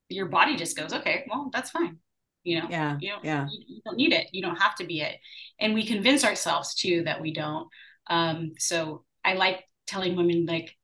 your 0.08 0.26
body 0.26 0.56
just 0.56 0.78
goes 0.78 0.94
okay 0.94 1.26
well 1.28 1.50
that's 1.52 1.70
fine. 1.70 1.98
You 2.42 2.62
know? 2.62 2.68
Yeah 2.70 2.96
you 2.98 3.10
don't, 3.10 3.24
yeah. 3.24 3.46
you, 3.50 3.64
you, 3.68 3.80
don't 3.84 3.98
need 3.98 4.14
it. 4.14 4.28
You 4.32 4.40
don't 4.40 4.56
have 4.56 4.76
to 4.76 4.86
be 4.86 5.02
it. 5.02 5.16
And 5.60 5.74
we 5.74 5.84
convince 5.84 6.24
ourselves 6.24 6.74
too 6.74 7.02
that 7.04 7.20
we 7.20 7.34
don't. 7.34 7.68
Um 8.08 8.52
so 8.58 9.04
i 9.22 9.34
like 9.34 9.62
telling 9.86 10.16
women 10.16 10.46
like 10.46 10.74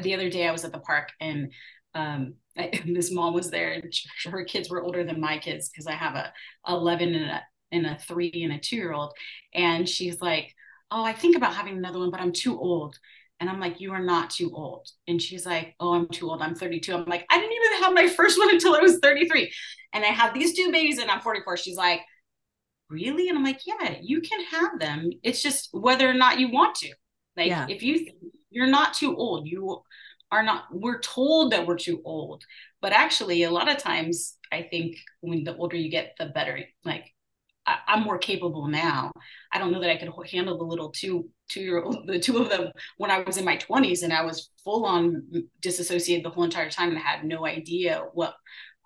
the 0.00 0.14
other 0.14 0.30
day 0.30 0.48
i 0.48 0.52
was 0.52 0.64
at 0.64 0.72
the 0.72 0.78
park 0.78 1.10
and 1.20 1.52
um 1.94 2.36
I, 2.56 2.82
this 2.86 3.12
mom 3.12 3.34
was 3.34 3.50
there 3.50 3.72
and 3.72 3.92
her 4.26 4.44
kids 4.44 4.70
were 4.70 4.82
older 4.82 5.04
than 5.04 5.20
my 5.20 5.38
kids 5.38 5.68
because 5.68 5.86
I 5.86 5.92
have 5.92 6.14
a 6.14 6.32
11 6.68 7.14
and 7.14 7.30
a 7.30 7.42
and 7.72 7.86
a 7.86 7.96
three 7.96 8.42
and 8.44 8.52
a 8.52 8.58
two 8.58 8.76
year 8.76 8.92
old. 8.92 9.14
And 9.54 9.88
she's 9.88 10.20
like, 10.20 10.54
Oh, 10.90 11.02
I 11.02 11.14
think 11.14 11.36
about 11.36 11.54
having 11.54 11.78
another 11.78 11.98
one, 11.98 12.10
but 12.10 12.20
I'm 12.20 12.32
too 12.32 12.58
old. 12.58 12.98
And 13.40 13.48
I'm 13.48 13.58
like, 13.58 13.80
You 13.80 13.92
are 13.92 14.02
not 14.02 14.30
too 14.30 14.52
old. 14.54 14.88
And 15.08 15.20
she's 15.20 15.46
like, 15.46 15.74
Oh, 15.80 15.94
I'm 15.94 16.08
too 16.08 16.30
old. 16.30 16.42
I'm 16.42 16.54
32. 16.54 16.94
I'm 16.94 17.04
like, 17.06 17.26
I 17.30 17.38
didn't 17.38 17.52
even 17.52 17.82
have 17.82 17.94
my 17.94 18.08
first 18.16 18.38
one 18.38 18.50
until 18.50 18.74
I 18.74 18.80
was 18.80 18.98
33. 18.98 19.52
And 19.94 20.04
I 20.04 20.08
have 20.08 20.34
these 20.34 20.54
two 20.54 20.70
babies 20.70 20.98
and 20.98 21.10
I'm 21.10 21.20
44. 21.20 21.56
She's 21.56 21.76
like, 21.76 22.00
Really? 22.90 23.28
And 23.28 23.38
I'm 23.38 23.44
like, 23.44 23.60
Yeah, 23.66 23.96
you 24.00 24.20
can 24.20 24.44
have 24.44 24.78
them. 24.78 25.10
It's 25.22 25.42
just 25.42 25.70
whether 25.72 26.08
or 26.08 26.14
not 26.14 26.38
you 26.38 26.50
want 26.50 26.74
to. 26.76 26.92
Like, 27.36 27.48
yeah. 27.48 27.66
if 27.68 27.82
you, 27.82 28.08
you're 28.50 28.66
not 28.66 28.92
too 28.92 29.16
old, 29.16 29.48
you 29.48 29.82
are 30.32 30.42
not 30.42 30.64
we're 30.72 30.98
told 31.00 31.52
that 31.52 31.66
we're 31.66 31.76
too 31.76 32.00
old 32.04 32.42
but 32.80 32.92
actually 32.92 33.44
a 33.44 33.50
lot 33.50 33.70
of 33.70 33.76
times 33.76 34.38
i 34.50 34.62
think 34.62 34.96
when 35.20 35.44
the 35.44 35.54
older 35.56 35.76
you 35.76 35.90
get 35.90 36.14
the 36.18 36.26
better 36.26 36.58
like 36.84 37.04
I, 37.64 37.78
am 37.88 38.02
more 38.02 38.18
capable 38.18 38.66
now 38.66 39.12
i 39.52 39.58
don't 39.58 39.70
know 39.70 39.80
that 39.80 39.90
i 39.90 39.96
could 39.96 40.10
handle 40.28 40.58
the 40.58 40.64
little 40.64 40.90
two 40.90 41.28
two 41.48 41.60
year 41.60 41.82
old 41.82 42.06
the 42.06 42.18
two 42.18 42.38
of 42.38 42.48
them 42.48 42.72
when 42.96 43.10
i 43.10 43.22
was 43.22 43.36
in 43.36 43.44
my 43.44 43.58
20s 43.58 44.02
and 44.02 44.12
i 44.12 44.22
was 44.22 44.50
full 44.64 44.86
on 44.86 45.22
disassociated 45.60 46.24
the 46.24 46.30
whole 46.30 46.44
entire 46.44 46.70
time 46.70 46.88
and 46.88 46.98
I 46.98 47.02
had 47.02 47.24
no 47.24 47.46
idea 47.46 48.04
what 48.14 48.34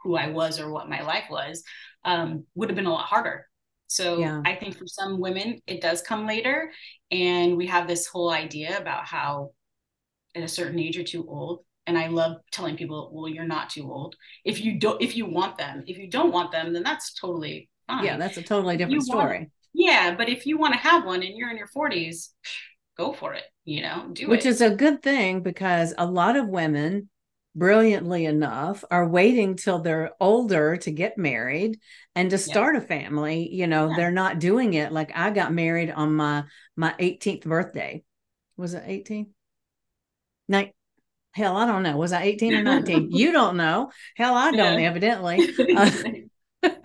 who 0.03 0.17
i 0.17 0.29
was 0.29 0.61
or 0.61 0.71
what 0.71 0.91
my 0.91 1.03
life 1.03 1.25
was 1.31 1.63
um, 2.05 2.45
would 2.55 2.69
have 2.69 2.77
been 2.77 2.87
a 2.87 2.93
lot 2.93 3.07
harder 3.07 3.47
so 3.89 4.19
yeah. 4.19 4.43
I 4.45 4.57
think 4.57 4.77
for 4.77 4.87
some 4.87 5.21
women, 5.21 5.61
it 5.69 5.81
does 5.81 6.03
come 6.03 6.27
later. 6.27 6.73
And 7.13 7.57
we 7.57 7.67
have 7.69 7.87
this 7.87 8.07
whole 8.07 8.31
idea 8.31 8.79
about 8.79 9.07
how 9.07 9.53
at 10.37 10.42
a 10.42 10.49
certain 10.49 10.79
age 10.79 10.96
you're 10.96 11.05
too 11.05 11.27
old. 11.29 11.64
And 11.88 11.96
i 11.96 12.09
love 12.09 12.38
telling 12.51 12.77
people 12.77 13.11
well 13.12 13.29
you're 13.29 13.46
not 13.46 13.70
too 13.70 13.90
old. 13.90 14.16
If 14.44 14.64
you 14.64 14.79
don't 14.79 15.01
if 15.01 15.16
you 15.16 15.27
want 15.27 15.57
them 15.57 15.85
if 15.87 15.99
you 15.99 16.09
don't 16.11 16.33
want 16.33 16.53
them 16.53 16.72
then 16.72 16.83
that's 16.83 17.14
totally 17.14 17.68
fine. 17.87 18.05
Yeah 18.05 18.16
that's 18.16 18.37
a 18.37 18.42
totally 18.42 18.77
different 18.77 19.05
story. 19.05 19.38
Want, 19.38 19.51
yeah 19.72 20.14
but 20.16 20.29
if 20.29 20.46
you 20.46 20.59
want 20.59 20.75
to 20.75 20.81
have 20.81 21.05
one 21.05 21.22
and 21.22 21.37
you're 21.37 21.51
in 21.51 21.57
your 21.57 21.68
40s 21.68 22.31
go 22.96 23.12
for 23.12 23.35
it 23.35 23.44
you 23.64 23.83
know 23.83 24.09
do 24.12 24.25
it 24.25 24.29
which 24.29 24.46
it. 24.46 24.49
is 24.49 24.61
a 24.62 24.75
good 24.75 25.03
thing 25.03 25.42
because 25.42 25.92
a 25.99 26.07
lot 26.07 26.37
of 26.37 26.49
women 26.49 27.09
brilliantly 27.57 28.27
enough 28.27 28.85
are 28.90 29.09
waiting 29.09 29.57
till 29.57 29.79
they're 29.79 30.12
older 30.20 30.77
to 30.77 30.90
get 30.90 31.16
married 31.16 31.81
and 32.14 32.31
to 32.31 32.38
start 32.38 32.77
yeah. 32.77 32.83
a 32.83 32.87
family. 32.87 33.49
You 33.51 33.66
know 33.66 33.88
yeah. 33.88 33.96
they're 33.96 34.11
not 34.11 34.38
doing 34.38 34.75
it. 34.75 34.92
Like 34.92 35.11
i 35.14 35.31
got 35.31 35.53
married 35.53 35.90
on 35.90 36.14
my 36.14 36.44
my 36.77 36.94
18th 37.01 37.44
birthday. 37.44 38.05
Was 38.57 38.75
it 38.75 38.85
18 38.87 39.33
Night. 40.49 40.75
Hell, 41.33 41.57
I 41.57 41.67
don't 41.67 41.83
know. 41.83 41.97
Was 41.97 42.13
I 42.13 42.23
18 42.23 42.55
or 42.55 42.63
19? 42.63 43.11
you 43.11 43.33
don't 43.33 43.57
know. 43.57 43.91
Hell, 44.17 44.35
I 44.35 44.53
don't, 44.53 44.81
yeah. 44.81 44.89
evidently. 44.89 45.55
Uh, 45.77 45.91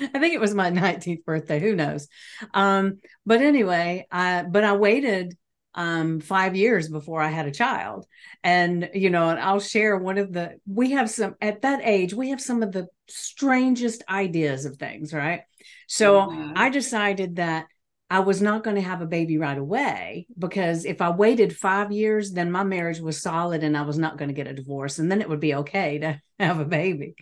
I 0.00 0.18
think 0.18 0.34
it 0.34 0.40
was 0.40 0.54
my 0.54 0.70
19th 0.70 1.24
birthday. 1.24 1.60
Who 1.60 1.74
knows? 1.74 2.08
Um, 2.54 3.00
but 3.26 3.40
anyway, 3.40 4.06
I 4.10 4.44
but 4.44 4.64
I 4.64 4.76
waited 4.76 5.36
um 5.74 6.18
five 6.20 6.56
years 6.56 6.88
before 6.88 7.22
I 7.22 7.28
had 7.28 7.46
a 7.46 7.52
child. 7.52 8.06
And 8.42 8.90
you 8.94 9.10
know, 9.10 9.28
and 9.28 9.38
I'll 9.38 9.60
share 9.60 9.96
one 9.96 10.18
of 10.18 10.32
the 10.32 10.58
we 10.66 10.92
have 10.92 11.10
some 11.10 11.34
at 11.40 11.62
that 11.62 11.80
age, 11.84 12.14
we 12.14 12.30
have 12.30 12.40
some 12.40 12.62
of 12.62 12.72
the 12.72 12.86
strangest 13.08 14.02
ideas 14.08 14.64
of 14.64 14.76
things, 14.76 15.12
right? 15.12 15.42
So 15.86 16.20
mm-hmm. 16.20 16.52
I 16.56 16.70
decided 16.70 17.36
that 17.36 17.66
I 18.10 18.18
was 18.20 18.42
not 18.42 18.64
going 18.64 18.74
to 18.74 18.82
have 18.82 19.02
a 19.02 19.06
baby 19.06 19.38
right 19.38 19.56
away 19.56 20.26
because 20.36 20.84
if 20.84 21.00
I 21.00 21.10
waited 21.10 21.56
five 21.56 21.92
years, 21.92 22.32
then 22.32 22.50
my 22.50 22.64
marriage 22.64 22.98
was 22.98 23.22
solid 23.22 23.62
and 23.62 23.76
I 23.76 23.82
was 23.82 23.98
not 23.98 24.18
going 24.18 24.28
to 24.28 24.34
get 24.34 24.48
a 24.48 24.52
divorce. 24.52 24.98
And 24.98 25.10
then 25.10 25.20
it 25.20 25.28
would 25.28 25.38
be 25.38 25.54
okay 25.54 25.98
to 25.98 26.20
have 26.40 26.58
a 26.58 26.64
baby. 26.64 27.14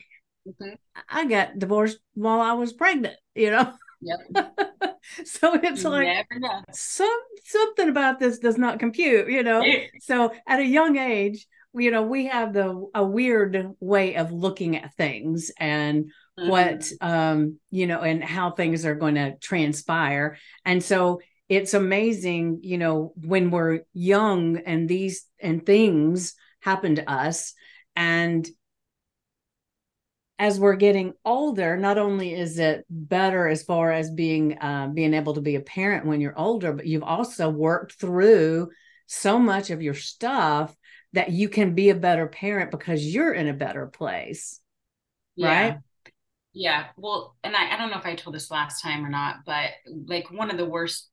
Mm-hmm. 0.48 0.74
I 1.08 1.26
got 1.26 1.58
divorced 1.58 1.98
while 2.14 2.40
I 2.40 2.54
was 2.54 2.72
pregnant, 2.72 3.16
you 3.34 3.50
know? 3.50 3.70
Yep. 4.00 4.56
so 5.24 5.54
it's 5.54 5.82
you 5.82 5.90
like 5.90 6.26
some 6.72 7.20
something 7.44 7.88
about 7.88 8.18
this 8.18 8.38
does 8.38 8.56
not 8.56 8.78
compute, 8.78 9.28
you 9.28 9.42
know. 9.42 9.62
so 10.00 10.32
at 10.46 10.60
a 10.60 10.64
young 10.64 10.96
age, 10.96 11.46
you 11.78 11.90
know, 11.90 12.02
we 12.02 12.26
have 12.26 12.52
the 12.52 12.88
a 12.94 13.04
weird 13.04 13.74
way 13.80 14.16
of 14.16 14.32
looking 14.32 14.76
at 14.76 14.94
things 14.94 15.50
and 15.58 16.06
mm-hmm. 16.38 16.48
what 16.48 16.90
um, 17.00 17.58
you 17.70 17.86
know, 17.86 18.00
and 18.00 18.22
how 18.22 18.50
things 18.50 18.84
are 18.84 18.94
going 18.94 19.16
to 19.16 19.36
transpire. 19.38 20.36
And 20.64 20.82
so 20.82 21.20
it's 21.48 21.74
amazing, 21.74 22.60
you 22.62 22.78
know, 22.78 23.12
when 23.16 23.50
we're 23.50 23.80
young 23.94 24.58
and 24.58 24.88
these 24.88 25.26
and 25.40 25.64
things 25.64 26.34
happen 26.60 26.96
to 26.96 27.10
us 27.10 27.54
and 27.96 28.48
as 30.38 30.60
we're 30.60 30.76
getting 30.76 31.14
older, 31.24 31.76
not 31.76 31.98
only 31.98 32.32
is 32.32 32.58
it 32.58 32.84
better 32.88 33.48
as 33.48 33.64
far 33.64 33.90
as 33.90 34.10
being 34.10 34.56
uh, 34.60 34.88
being 34.94 35.14
able 35.14 35.34
to 35.34 35.40
be 35.40 35.56
a 35.56 35.60
parent 35.60 36.06
when 36.06 36.20
you're 36.20 36.38
older, 36.38 36.72
but 36.72 36.86
you've 36.86 37.02
also 37.02 37.48
worked 37.48 37.94
through 37.94 38.68
so 39.06 39.38
much 39.38 39.70
of 39.70 39.82
your 39.82 39.94
stuff 39.94 40.74
that 41.12 41.30
you 41.30 41.48
can 41.48 41.74
be 41.74 41.90
a 41.90 41.94
better 41.94 42.26
parent 42.26 42.70
because 42.70 43.04
you're 43.04 43.32
in 43.32 43.48
a 43.48 43.54
better 43.54 43.86
place, 43.86 44.60
yeah. 45.36 45.46
right? 45.48 45.78
Yeah. 46.52 46.86
Well, 46.96 47.36
and 47.44 47.54
I, 47.54 47.74
I 47.74 47.76
don't 47.78 47.90
know 47.90 47.98
if 47.98 48.06
I 48.06 48.14
told 48.14 48.34
this 48.34 48.50
last 48.50 48.82
time 48.82 49.04
or 49.04 49.08
not, 49.08 49.36
but 49.46 49.70
like 50.06 50.30
one 50.30 50.50
of 50.50 50.56
the 50.56 50.64
worst 50.64 51.10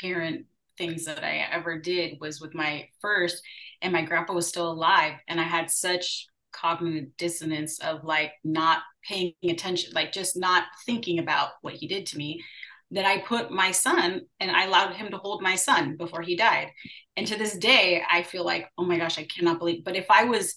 parent 0.00 0.46
things 0.76 1.04
that 1.04 1.22
I 1.22 1.46
ever 1.52 1.78
did 1.78 2.18
was 2.20 2.40
with 2.40 2.54
my 2.54 2.88
first, 3.00 3.42
and 3.80 3.92
my 3.92 4.02
grandpa 4.02 4.32
was 4.32 4.48
still 4.48 4.70
alive, 4.70 5.14
and 5.28 5.40
I 5.40 5.44
had 5.44 5.70
such 5.70 6.26
cognitive 6.52 7.16
dissonance 7.16 7.80
of 7.80 8.04
like 8.04 8.32
not 8.44 8.82
paying 9.06 9.34
attention, 9.44 9.92
like 9.94 10.12
just 10.12 10.36
not 10.36 10.64
thinking 10.86 11.18
about 11.18 11.50
what 11.62 11.74
he 11.74 11.86
did 11.86 12.06
to 12.06 12.18
me, 12.18 12.42
that 12.90 13.04
I 13.04 13.18
put 13.18 13.50
my 13.50 13.70
son 13.70 14.22
and 14.40 14.50
I 14.50 14.64
allowed 14.64 14.94
him 14.94 15.10
to 15.10 15.16
hold 15.18 15.42
my 15.42 15.56
son 15.56 15.96
before 15.96 16.22
he 16.22 16.36
died. 16.36 16.68
And 17.16 17.26
to 17.26 17.36
this 17.36 17.56
day, 17.56 18.02
I 18.08 18.22
feel 18.22 18.44
like, 18.44 18.68
oh 18.78 18.84
my 18.84 18.98
gosh, 18.98 19.18
I 19.18 19.26
cannot 19.26 19.58
believe. 19.58 19.84
But 19.84 19.96
if 19.96 20.10
I 20.10 20.24
was, 20.24 20.56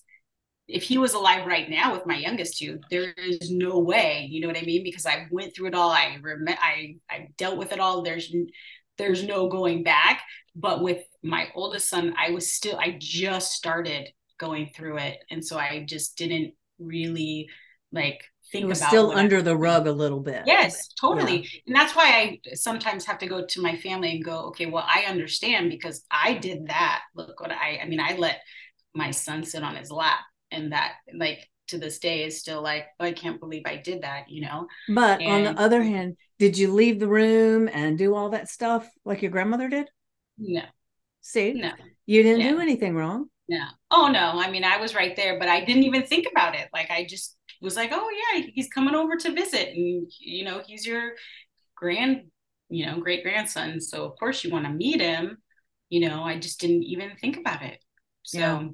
if 0.68 0.84
he 0.84 0.98
was 0.98 1.14
alive 1.14 1.46
right 1.46 1.70
now 1.70 1.94
with 1.94 2.06
my 2.06 2.18
youngest 2.18 2.58
two, 2.58 2.80
there 2.92 3.14
is 3.14 3.50
no 3.52 3.80
way, 3.80 4.28
you 4.30 4.42
know 4.42 4.48
what 4.48 4.58
I 4.58 4.64
mean? 4.64 4.84
Because 4.84 5.06
I 5.06 5.28
went 5.32 5.56
through 5.56 5.68
it 5.68 5.76
all. 5.76 5.90
I 5.90 6.18
rem- 6.22 6.46
I 6.48 6.98
I 7.10 7.30
dealt 7.38 7.58
with 7.58 7.72
it 7.72 7.80
all. 7.80 8.02
There's 8.02 8.34
there's 8.98 9.24
no 9.24 9.48
going 9.48 9.84
back. 9.84 10.24
But 10.56 10.82
with 10.82 11.04
my 11.24 11.48
oldest 11.56 11.88
son, 11.88 12.16
I 12.18 12.32
was 12.32 12.52
still, 12.52 12.78
I 12.80 12.98
just 13.00 13.52
started 13.54 14.10
going 14.38 14.70
through 14.76 14.98
it 14.98 15.18
and 15.30 15.44
so 15.44 15.58
i 15.58 15.84
just 15.88 16.18
didn't 16.18 16.54
really 16.80 17.50
like 17.92 18.24
think 18.52 18.64
it 18.64 18.68
was 18.68 18.82
still 18.82 19.12
under 19.12 19.42
the 19.42 19.56
rug 19.56 19.88
a 19.88 19.92
little 19.92 20.20
bit 20.20 20.44
yes 20.46 20.90
totally 21.00 21.42
yeah. 21.42 21.60
and 21.68 21.76
that's 21.76 21.96
why 21.96 22.06
i 22.06 22.56
sometimes 22.56 23.06
have 23.06 23.18
to 23.18 23.28
go 23.28 23.46
to 23.46 23.62
my 23.62 23.76
family 23.78 24.12
and 24.12 24.24
go 24.24 24.46
okay 24.46 24.66
well 24.66 24.86
i 24.88 25.04
understand 25.08 25.70
because 25.70 26.04
i 26.12 26.34
did 26.34 26.68
that 26.68 27.02
look 27.16 27.40
what 27.40 27.52
i 27.52 27.80
i 27.82 27.88
mean 27.88 28.00
i 28.00 28.16
let 28.18 28.42
my 28.94 29.12
son 29.12 29.44
sit 29.44 29.64
on 29.64 29.76
his 29.76 29.92
lap 29.92 30.20
and 30.52 30.72
that 30.72 30.94
like 31.14 31.48
to 31.68 31.78
this 31.78 32.00
day 32.00 32.24
is 32.24 32.40
still 32.40 32.62
like 32.62 32.86
oh, 33.00 33.06
i 33.06 33.12
can't 33.12 33.40
believe 33.40 33.64
i 33.66 33.76
did 33.76 34.02
that 34.02 34.30
you 34.30 34.42
know 34.42 34.68
but 34.90 35.22
and, 35.22 35.48
on 35.48 35.56
the 35.56 35.62
other 35.62 35.84
hand 35.84 36.16
did 36.40 36.58
you 36.58 36.74
leave 36.74 37.00
the 37.00 37.08
room 37.08 37.70
and 37.72 37.98
do 37.98 38.16
all 38.16 38.30
that 38.30 38.50
stuff 38.50 38.90
like 39.04 39.22
your 39.22 39.32
grandmother 39.32 39.68
did 39.68 39.90
no 40.38 40.62
see 41.22 41.54
no 41.54 41.72
you 42.06 42.24
didn't 42.24 42.42
yeah. 42.42 42.52
do 42.52 42.60
anything 42.60 42.96
wrong 42.96 43.28
no. 43.50 43.64
Oh 43.92 44.08
no. 44.08 44.34
I 44.36 44.52
mean, 44.52 44.64
I 44.64 44.78
was 44.78 44.94
right 44.94 45.16
there, 45.16 45.40
but 45.40 45.48
I 45.48 45.64
didn't 45.64 45.84
even 45.84 46.04
think 46.04 46.28
about 46.30 46.56
it. 46.56 46.68
Like 46.74 46.92
I 46.92 47.06
just 47.06 47.37
was 47.62 47.76
like, 47.76 47.92
oh 47.94 48.10
yeah, 48.34 48.46
he's 48.54 48.70
coming 48.70 48.96
over 48.96 49.16
to 49.16 49.34
visit, 49.34 49.70
and 49.70 50.12
you 50.20 50.46
know, 50.46 50.62
he's 50.66 50.86
your 50.86 51.14
grand, 51.76 52.24
you 52.70 52.86
know, 52.86 53.00
great 53.00 53.24
grandson. 53.24 53.80
So 53.82 54.06
of 54.06 54.18
course 54.18 54.44
you 54.44 54.52
want 54.52 54.66
to 54.66 54.72
meet 54.72 55.02
him. 55.02 55.38
You 55.90 56.08
know, 56.08 56.24
I 56.24 56.40
just 56.40 56.60
didn't 56.60 56.84
even 56.84 57.12
think 57.22 57.38
about 57.38 57.64
it. 57.64 57.80
So 58.24 58.40
yeah. 58.40 58.68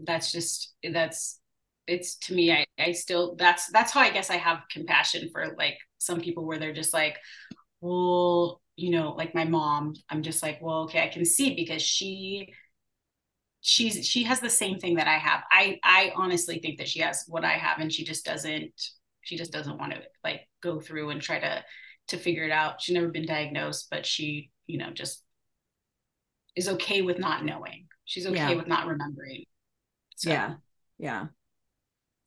that's 0.00 0.32
just 0.32 0.74
that's 0.92 1.40
it's 1.86 2.16
to 2.18 2.34
me. 2.34 2.52
I 2.52 2.66
I 2.78 2.92
still 2.92 3.36
that's 3.36 3.70
that's 3.72 3.92
how 3.92 4.00
I 4.00 4.10
guess 4.10 4.30
I 4.30 4.36
have 4.36 4.62
compassion 4.70 5.30
for 5.32 5.54
like 5.56 5.76
some 5.98 6.20
people 6.20 6.46
where 6.46 6.58
they're 6.58 6.72
just 6.72 6.94
like, 6.94 7.16
well, 7.80 8.60
you 8.76 8.90
know, 8.90 9.12
like 9.12 9.34
my 9.34 9.44
mom. 9.44 9.94
I'm 10.08 10.22
just 10.22 10.42
like, 10.42 10.58
well, 10.60 10.82
okay, 10.84 11.02
I 11.02 11.08
can 11.08 11.24
see 11.24 11.54
because 11.54 11.82
she 11.82 12.52
she's 13.60 14.06
she 14.06 14.24
has 14.24 14.40
the 14.40 14.50
same 14.50 14.78
thing 14.78 14.96
that 14.96 15.08
I 15.08 15.18
have. 15.18 15.42
I 15.50 15.78
I 15.84 16.12
honestly 16.16 16.58
think 16.58 16.78
that 16.78 16.88
she 16.88 17.00
has 17.00 17.24
what 17.28 17.44
I 17.44 17.52
have 17.52 17.78
and 17.78 17.92
she 17.92 18.04
just 18.04 18.24
doesn't 18.24 18.72
she 19.22 19.36
just 19.36 19.52
doesn't 19.52 19.78
want 19.78 19.92
to 19.92 20.00
like 20.24 20.48
go 20.62 20.80
through 20.80 21.10
and 21.10 21.20
try 21.20 21.38
to 21.38 21.62
to 22.08 22.16
figure 22.18 22.44
it 22.44 22.50
out. 22.50 22.80
She's 22.80 22.94
never 22.94 23.08
been 23.08 23.26
diagnosed, 23.26 23.88
but 23.90 24.04
she, 24.04 24.50
you 24.66 24.78
know, 24.78 24.90
just 24.90 25.22
is 26.56 26.68
okay 26.68 27.02
with 27.02 27.18
not 27.18 27.44
knowing. 27.44 27.86
She's 28.04 28.26
okay 28.26 28.36
yeah. 28.36 28.54
with 28.54 28.66
not 28.66 28.86
remembering. 28.86 29.44
So. 30.16 30.30
Yeah. 30.30 30.54
Yeah. 30.98 31.26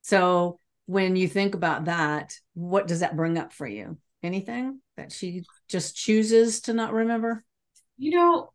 So 0.01 0.59
when 0.85 1.15
you 1.15 1.27
think 1.27 1.55
about 1.55 1.85
that, 1.85 2.35
what 2.53 2.87
does 2.87 3.01
that 3.01 3.17
bring 3.17 3.37
up 3.37 3.53
for 3.53 3.67
you? 3.67 3.97
Anything 4.21 4.79
that 4.95 5.11
she 5.11 5.43
just 5.67 5.95
chooses 5.95 6.61
to 6.61 6.73
not 6.73 6.93
remember? 6.93 7.43
You 7.97 8.11
know, 8.11 8.53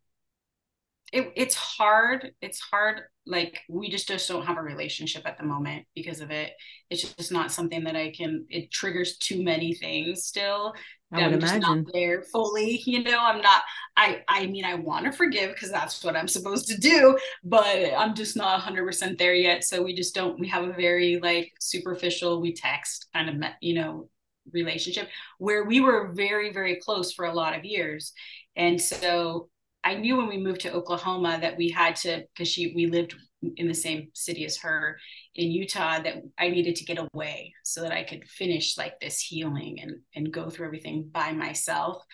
it, 1.12 1.32
it's 1.36 1.54
hard 1.54 2.32
it's 2.40 2.60
hard 2.60 3.02
like 3.26 3.60
we 3.68 3.90
just 3.90 4.08
just 4.08 4.28
don't 4.28 4.46
have 4.46 4.58
a 4.58 4.62
relationship 4.62 5.22
at 5.26 5.38
the 5.38 5.44
moment 5.44 5.86
because 5.94 6.20
of 6.20 6.30
it. 6.30 6.52
It's 6.90 7.14
just 7.14 7.32
not 7.32 7.52
something 7.52 7.84
that 7.84 7.96
i 7.96 8.10
can 8.10 8.46
it 8.48 8.70
triggers 8.70 9.18
too 9.18 9.42
many 9.42 9.74
things 9.74 10.24
still 10.24 10.74
I 11.12 11.26
would 11.26 11.34
I'm 11.34 11.34
imagine. 11.34 11.60
not 11.60 11.92
there 11.92 12.22
fully 12.22 12.82
you 12.86 13.02
know 13.02 13.18
i'm 13.18 13.40
not 13.40 13.62
i 13.96 14.22
i 14.28 14.46
mean 14.46 14.64
i 14.64 14.74
want 14.74 15.06
to 15.06 15.12
forgive 15.12 15.52
because 15.52 15.70
that's 15.70 16.02
what 16.04 16.16
i'm 16.16 16.28
supposed 16.28 16.68
to 16.68 16.76
do 16.78 17.18
but 17.44 17.92
i'm 17.96 18.14
just 18.14 18.36
not 18.36 18.60
100% 18.60 19.18
there 19.18 19.34
yet. 19.34 19.64
So 19.64 19.82
we 19.82 19.94
just 19.94 20.14
don't 20.14 20.38
we 20.38 20.48
have 20.48 20.64
a 20.64 20.72
very 20.72 21.18
like 21.22 21.52
superficial 21.60 22.40
we 22.40 22.52
text 22.52 23.08
kind 23.14 23.28
of 23.44 23.50
you 23.60 23.74
know 23.74 24.08
relationship 24.52 25.08
where 25.38 25.64
we 25.64 25.80
were 25.80 26.12
very 26.14 26.52
very 26.52 26.76
close 26.76 27.12
for 27.12 27.26
a 27.26 27.34
lot 27.34 27.56
of 27.56 27.64
years. 27.64 28.12
And 28.56 28.80
so 28.80 29.48
I 29.88 29.94
knew 29.94 30.18
when 30.18 30.28
we 30.28 30.36
moved 30.36 30.60
to 30.62 30.72
Oklahoma 30.74 31.38
that 31.40 31.56
we 31.56 31.70
had 31.70 31.96
to 31.96 32.22
because 32.34 32.48
she 32.48 32.74
we 32.76 32.88
lived 32.88 33.14
in 33.56 33.68
the 33.68 33.74
same 33.74 34.08
city 34.12 34.44
as 34.44 34.58
her 34.58 34.98
in 35.34 35.50
Utah 35.50 36.02
that 36.02 36.16
I 36.38 36.50
needed 36.50 36.76
to 36.76 36.84
get 36.84 36.98
away 36.98 37.54
so 37.64 37.80
that 37.80 37.92
I 37.92 38.04
could 38.04 38.28
finish 38.28 38.76
like 38.76 39.00
this 39.00 39.18
healing 39.18 39.78
and 39.80 39.92
and 40.14 40.30
go 40.30 40.50
through 40.50 40.66
everything 40.66 41.08
by 41.10 41.32
myself. 41.32 42.04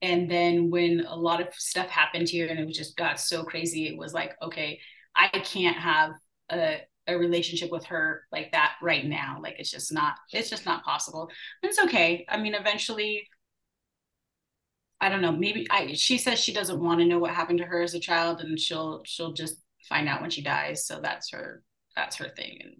And 0.00 0.30
then 0.30 0.70
when 0.70 1.04
a 1.06 1.14
lot 1.14 1.42
of 1.42 1.52
stuff 1.52 1.90
happened 1.90 2.30
here 2.30 2.46
and 2.46 2.58
it 2.58 2.72
just 2.72 2.96
got 2.96 3.20
so 3.20 3.44
crazy, 3.44 3.88
it 3.88 3.98
was 3.98 4.14
like, 4.14 4.34
okay, 4.40 4.80
I 5.14 5.28
can't 5.28 5.76
have 5.76 6.12
a 6.50 6.78
a 7.08 7.18
relationship 7.18 7.70
with 7.70 7.84
her 7.86 8.22
like 8.32 8.52
that 8.52 8.76
right 8.82 9.04
now. 9.04 9.38
Like 9.42 9.56
it's 9.58 9.70
just 9.70 9.92
not, 9.92 10.14
it's 10.32 10.50
just 10.50 10.66
not 10.66 10.84
possible. 10.84 11.30
And 11.62 11.70
it's 11.70 11.82
okay. 11.84 12.26
I 12.28 12.36
mean, 12.36 12.54
eventually 12.54 13.26
I 15.00 15.08
don't 15.08 15.22
know, 15.22 15.32
maybe 15.32 15.66
I 15.70 15.92
she 15.94 16.18
says 16.18 16.38
she 16.38 16.52
doesn't 16.52 16.82
want 16.82 17.00
to 17.00 17.06
know 17.06 17.18
what 17.18 17.30
happened 17.30 17.58
to 17.58 17.64
her 17.64 17.82
as 17.82 17.94
a 17.94 18.00
child 18.00 18.40
and 18.40 18.58
she'll 18.58 19.02
she'll 19.04 19.32
just 19.32 19.62
find 19.88 20.08
out 20.08 20.20
when 20.20 20.30
she 20.30 20.42
dies. 20.42 20.86
So 20.86 21.00
that's 21.00 21.30
her 21.30 21.62
that's 21.94 22.16
her 22.16 22.28
thing. 22.28 22.58
And 22.62 22.72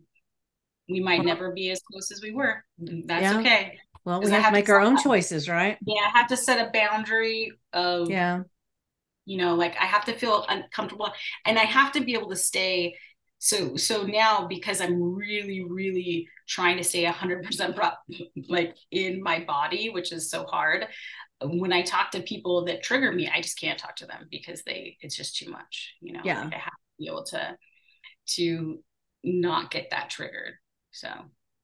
we 0.88 1.00
might 1.00 1.18
well, 1.18 1.28
never 1.28 1.52
be 1.52 1.70
as 1.70 1.80
close 1.80 2.10
as 2.10 2.22
we 2.22 2.32
were. 2.32 2.64
That's 2.78 3.22
yeah. 3.22 3.38
okay. 3.38 3.78
Well, 4.04 4.20
we 4.20 4.30
have, 4.30 4.42
have 4.42 4.52
to 4.52 4.58
make 4.58 4.68
our 4.68 4.80
own 4.80 4.96
choices, 4.96 5.48
right? 5.48 5.76
Yeah, 5.84 6.00
I 6.02 6.18
have 6.18 6.28
to 6.28 6.36
set 6.36 6.66
a 6.66 6.70
boundary 6.72 7.52
of 7.72 8.10
yeah. 8.10 8.42
You 9.26 9.36
know, 9.36 9.56
like 9.56 9.76
I 9.78 9.84
have 9.84 10.06
to 10.06 10.14
feel 10.14 10.46
uncomfortable 10.48 11.12
and 11.44 11.58
I 11.58 11.64
have 11.64 11.92
to 11.92 12.00
be 12.00 12.14
able 12.14 12.30
to 12.30 12.36
stay 12.36 12.94
so 13.38 13.76
so 13.76 14.02
now 14.02 14.46
because 14.46 14.80
i'm 14.80 15.00
really 15.14 15.64
really 15.64 16.28
trying 16.48 16.76
to 16.76 16.84
stay 16.84 17.04
100% 17.04 17.76
pro- 17.76 17.90
like 18.48 18.76
in 18.90 19.22
my 19.22 19.44
body 19.44 19.90
which 19.90 20.12
is 20.12 20.30
so 20.30 20.44
hard 20.44 20.86
when 21.42 21.72
I 21.72 21.82
talk 21.82 22.10
to 22.12 22.22
people 22.22 22.64
that 22.64 22.82
trigger 22.82 23.12
me, 23.12 23.30
I 23.32 23.40
just 23.40 23.60
can't 23.60 23.78
talk 23.78 23.96
to 23.96 24.06
them 24.06 24.26
because 24.30 24.62
they 24.64 24.96
it's 25.00 25.16
just 25.16 25.36
too 25.36 25.50
much, 25.50 25.94
you 26.00 26.12
know. 26.12 26.20
Yeah. 26.24 26.44
Like 26.44 26.54
I 26.54 26.58
have 26.58 26.72
to 26.72 26.98
be 26.98 27.06
able 27.06 27.24
to 27.24 27.56
to 28.30 28.82
not 29.24 29.70
get 29.70 29.90
that 29.90 30.10
triggered. 30.10 30.54
So 30.90 31.08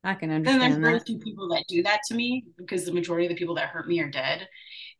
I 0.04 0.14
can 0.14 0.30
understand. 0.30 0.62
And 0.62 0.74
then 0.74 0.82
there's 0.82 0.92
very 0.92 1.04
few 1.04 1.18
people 1.18 1.48
that 1.48 1.64
do 1.68 1.82
that 1.82 2.00
to 2.08 2.14
me 2.14 2.44
because 2.56 2.84
the 2.84 2.92
majority 2.92 3.26
of 3.26 3.30
the 3.30 3.38
people 3.38 3.56
that 3.56 3.68
hurt 3.68 3.88
me 3.88 4.00
are 4.00 4.10
dead. 4.10 4.48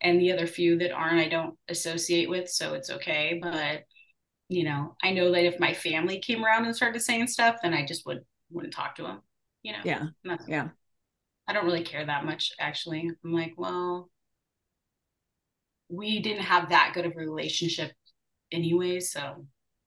And 0.01 0.21
the 0.21 0.33
other 0.33 0.47
few 0.47 0.79
that 0.79 0.93
aren't, 0.93 1.21
I 1.21 1.29
don't 1.29 1.57
associate 1.69 2.29
with. 2.29 2.49
So 2.49 2.75
it's 2.75 2.91
okay. 2.91 3.39
But 3.41 3.85
you 4.49 4.65
know, 4.65 4.97
I 5.03 5.13
know 5.13 5.31
that 5.33 5.45
if 5.45 5.61
my 5.61 5.73
family 5.73 6.19
came 6.19 6.45
around 6.45 6.65
and 6.65 6.77
started 6.77 7.01
saying 7.01 7.29
stuff, 7.29 7.57
then 7.63 7.75
I 7.75 7.87
just 7.87 8.07
would 8.07 8.21
wouldn't 8.51 8.75
talk 8.75 8.97
to 8.97 9.03
them. 9.03 9.21
You 9.63 9.73
know. 9.73 9.79
Yeah. 9.85 10.07
Yeah. 10.49 10.69
I 11.47 11.53
don't 11.53 11.67
really 11.67 11.85
care 11.85 12.05
that 12.05 12.25
much 12.25 12.53
actually. 12.59 13.11
I'm 13.25 13.33
like, 13.33 13.55
well, 13.57 14.11
we 15.95 16.21
didn't 16.21 16.45
have 16.45 16.71
that 16.71 16.93
good 16.95 17.07
of 17.07 17.13
a 17.13 17.19
relationship 17.19 17.93
anyway, 18.53 19.01
so 19.01 19.47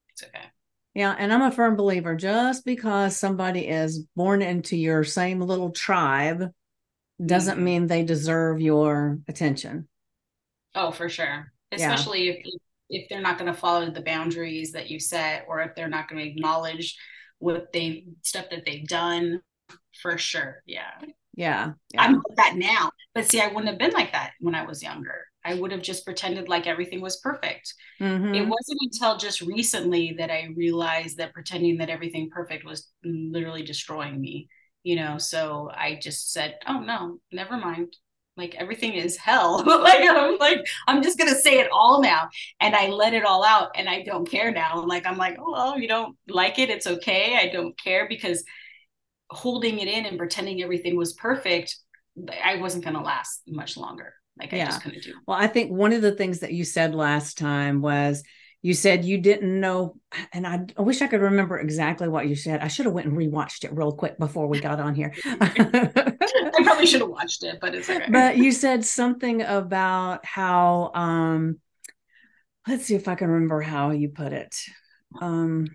it's 0.09 0.23
okay. 0.23 0.45
Yeah, 0.93 1.15
and 1.17 1.31
I'm 1.31 1.43
a 1.43 1.51
firm 1.51 1.75
believer 1.75 2.15
just 2.15 2.65
because 2.65 3.15
somebody 3.15 3.67
is 3.67 4.07
born 4.15 4.41
into 4.41 4.75
your 4.75 5.03
same 5.03 5.41
little 5.41 5.69
tribe 5.69 6.51
doesn't 7.23 7.55
mm-hmm. 7.55 7.63
mean 7.63 7.87
they 7.87 8.03
deserve 8.03 8.61
your 8.61 9.19
attention. 9.27 9.87
Oh, 10.75 10.91
for 10.91 11.09
sure. 11.09 11.51
Especially 11.71 12.27
yeah. 12.27 12.33
if 12.33 12.45
if 12.89 13.09
they're 13.09 13.21
not 13.21 13.37
going 13.37 13.51
to 13.51 13.59
follow 13.59 13.89
the 13.89 14.01
boundaries 14.01 14.71
that 14.71 14.89
you 14.89 14.99
set 14.99 15.45
or 15.47 15.61
if 15.61 15.75
they're 15.75 15.89
not 15.89 16.07
going 16.07 16.23
to 16.23 16.29
acknowledge 16.29 16.97
what 17.39 17.73
they 17.73 18.05
stuff 18.23 18.45
that 18.49 18.65
they've 18.65 18.87
done 18.87 19.41
for 20.01 20.17
sure. 20.17 20.63
Yeah. 20.65 20.91
Yeah. 21.35 21.73
yeah. 21.93 22.01
I'm 22.01 22.13
like 22.13 22.37
that 22.37 22.55
now. 22.55 22.91
But 23.13 23.29
see, 23.29 23.41
I 23.41 23.47
wouldn't 23.47 23.67
have 23.67 23.77
been 23.77 23.91
like 23.91 24.13
that 24.13 24.31
when 24.39 24.55
I 24.55 24.65
was 24.65 24.81
younger. 24.81 25.25
I 25.47 25.53
would 25.53 25.71
have 25.71 25.81
just 25.81 26.03
pretended 26.03 26.49
like 26.49 26.67
everything 26.67 26.99
was 26.99 27.21
perfect. 27.21 27.73
Mm-hmm. 28.01 28.35
It 28.35 28.41
wasn't 28.41 28.79
until 28.81 29.17
just 29.17 29.39
recently 29.39 30.13
that 30.17 30.29
I 30.29 30.49
realized 30.55 31.17
that 31.17 31.33
pretending 31.33 31.77
that 31.77 31.89
everything 31.89 32.29
perfect 32.29 32.65
was 32.65 32.89
literally 33.05 33.63
destroying 33.63 34.19
me, 34.19 34.49
you 34.83 34.97
know. 34.97 35.17
So 35.17 35.71
I 35.73 35.99
just 36.01 36.33
said, 36.33 36.55
"Oh 36.67 36.81
no, 36.81 37.19
never 37.31 37.55
mind. 37.55 37.95
Like 38.35 38.55
everything 38.55 38.93
is 38.93 39.15
hell." 39.15 39.63
like 39.81 40.01
I'm 40.01 40.37
like 40.37 40.67
I'm 40.85 41.01
just 41.01 41.17
gonna 41.17 41.33
say 41.33 41.59
it 41.59 41.69
all 41.71 42.01
now, 42.01 42.27
and 42.59 42.75
I 42.75 42.87
let 42.87 43.13
it 43.13 43.23
all 43.23 43.45
out, 43.45 43.69
and 43.75 43.87
I 43.87 44.03
don't 44.03 44.29
care 44.29 44.51
now. 44.51 44.83
Like 44.85 45.05
I'm 45.05 45.17
like, 45.17 45.37
"Oh 45.39 45.53
well, 45.53 45.79
you 45.79 45.87
don't 45.87 46.17
like 46.27 46.59
it, 46.59 46.69
it's 46.69 46.87
okay. 46.87 47.37
I 47.41 47.47
don't 47.47 47.77
care 47.81 48.07
because." 48.07 48.43
holding 49.29 49.79
it 49.79 49.89
in 49.89 50.05
and 50.05 50.17
pretending 50.17 50.63
everything 50.63 50.95
was 50.95 51.11
perfect 51.11 51.75
i 52.45 52.55
wasn't 52.55 52.81
going 52.81 52.95
to 52.95 53.01
last 53.01 53.41
much 53.45 53.75
longer 53.75 54.13
like 54.39 54.53
I 54.53 54.65
just 54.65 54.83
couldn't 54.83 55.03
do. 55.03 55.13
Well, 55.27 55.37
I 55.37 55.47
think 55.47 55.71
one 55.71 55.93
of 55.93 56.01
the 56.01 56.11
things 56.11 56.39
that 56.39 56.53
you 56.53 56.63
said 56.63 56.93
last 56.93 57.37
time 57.37 57.81
was 57.81 58.23
you 58.61 58.73
said 58.73 59.05
you 59.05 59.19
didn't 59.19 59.59
know, 59.59 59.95
and 60.33 60.45
I, 60.45 60.65
I 60.77 60.81
wish 60.81 61.01
I 61.01 61.07
could 61.07 61.21
remember 61.21 61.59
exactly 61.59 62.07
what 62.07 62.27
you 62.27 62.35
said. 62.35 62.61
I 62.61 62.67
should 62.67 62.85
have 62.85 62.93
went 62.93 63.07
and 63.07 63.17
rewatched 63.17 63.63
it 63.63 63.73
real 63.73 63.91
quick 63.91 64.17
before 64.17 64.47
we 64.47 64.59
got 64.59 64.79
on 64.79 64.95
here. 64.95 65.13
I 65.25 66.59
probably 66.63 66.87
should 66.87 67.01
have 67.01 67.09
watched 67.09 67.43
it, 67.43 67.59
but 67.61 67.75
it's 67.75 67.89
okay. 67.89 68.05
But 68.09 68.37
you 68.37 68.51
said 68.51 68.83
something 68.83 69.41
about 69.41 70.25
how 70.25 70.91
um 70.93 71.59
let's 72.67 72.85
see 72.85 72.95
if 72.95 73.07
I 73.07 73.15
can 73.15 73.29
remember 73.29 73.61
how 73.61 73.91
you 73.91 74.09
put 74.09 74.33
it. 74.33 74.55
Um 75.21 75.67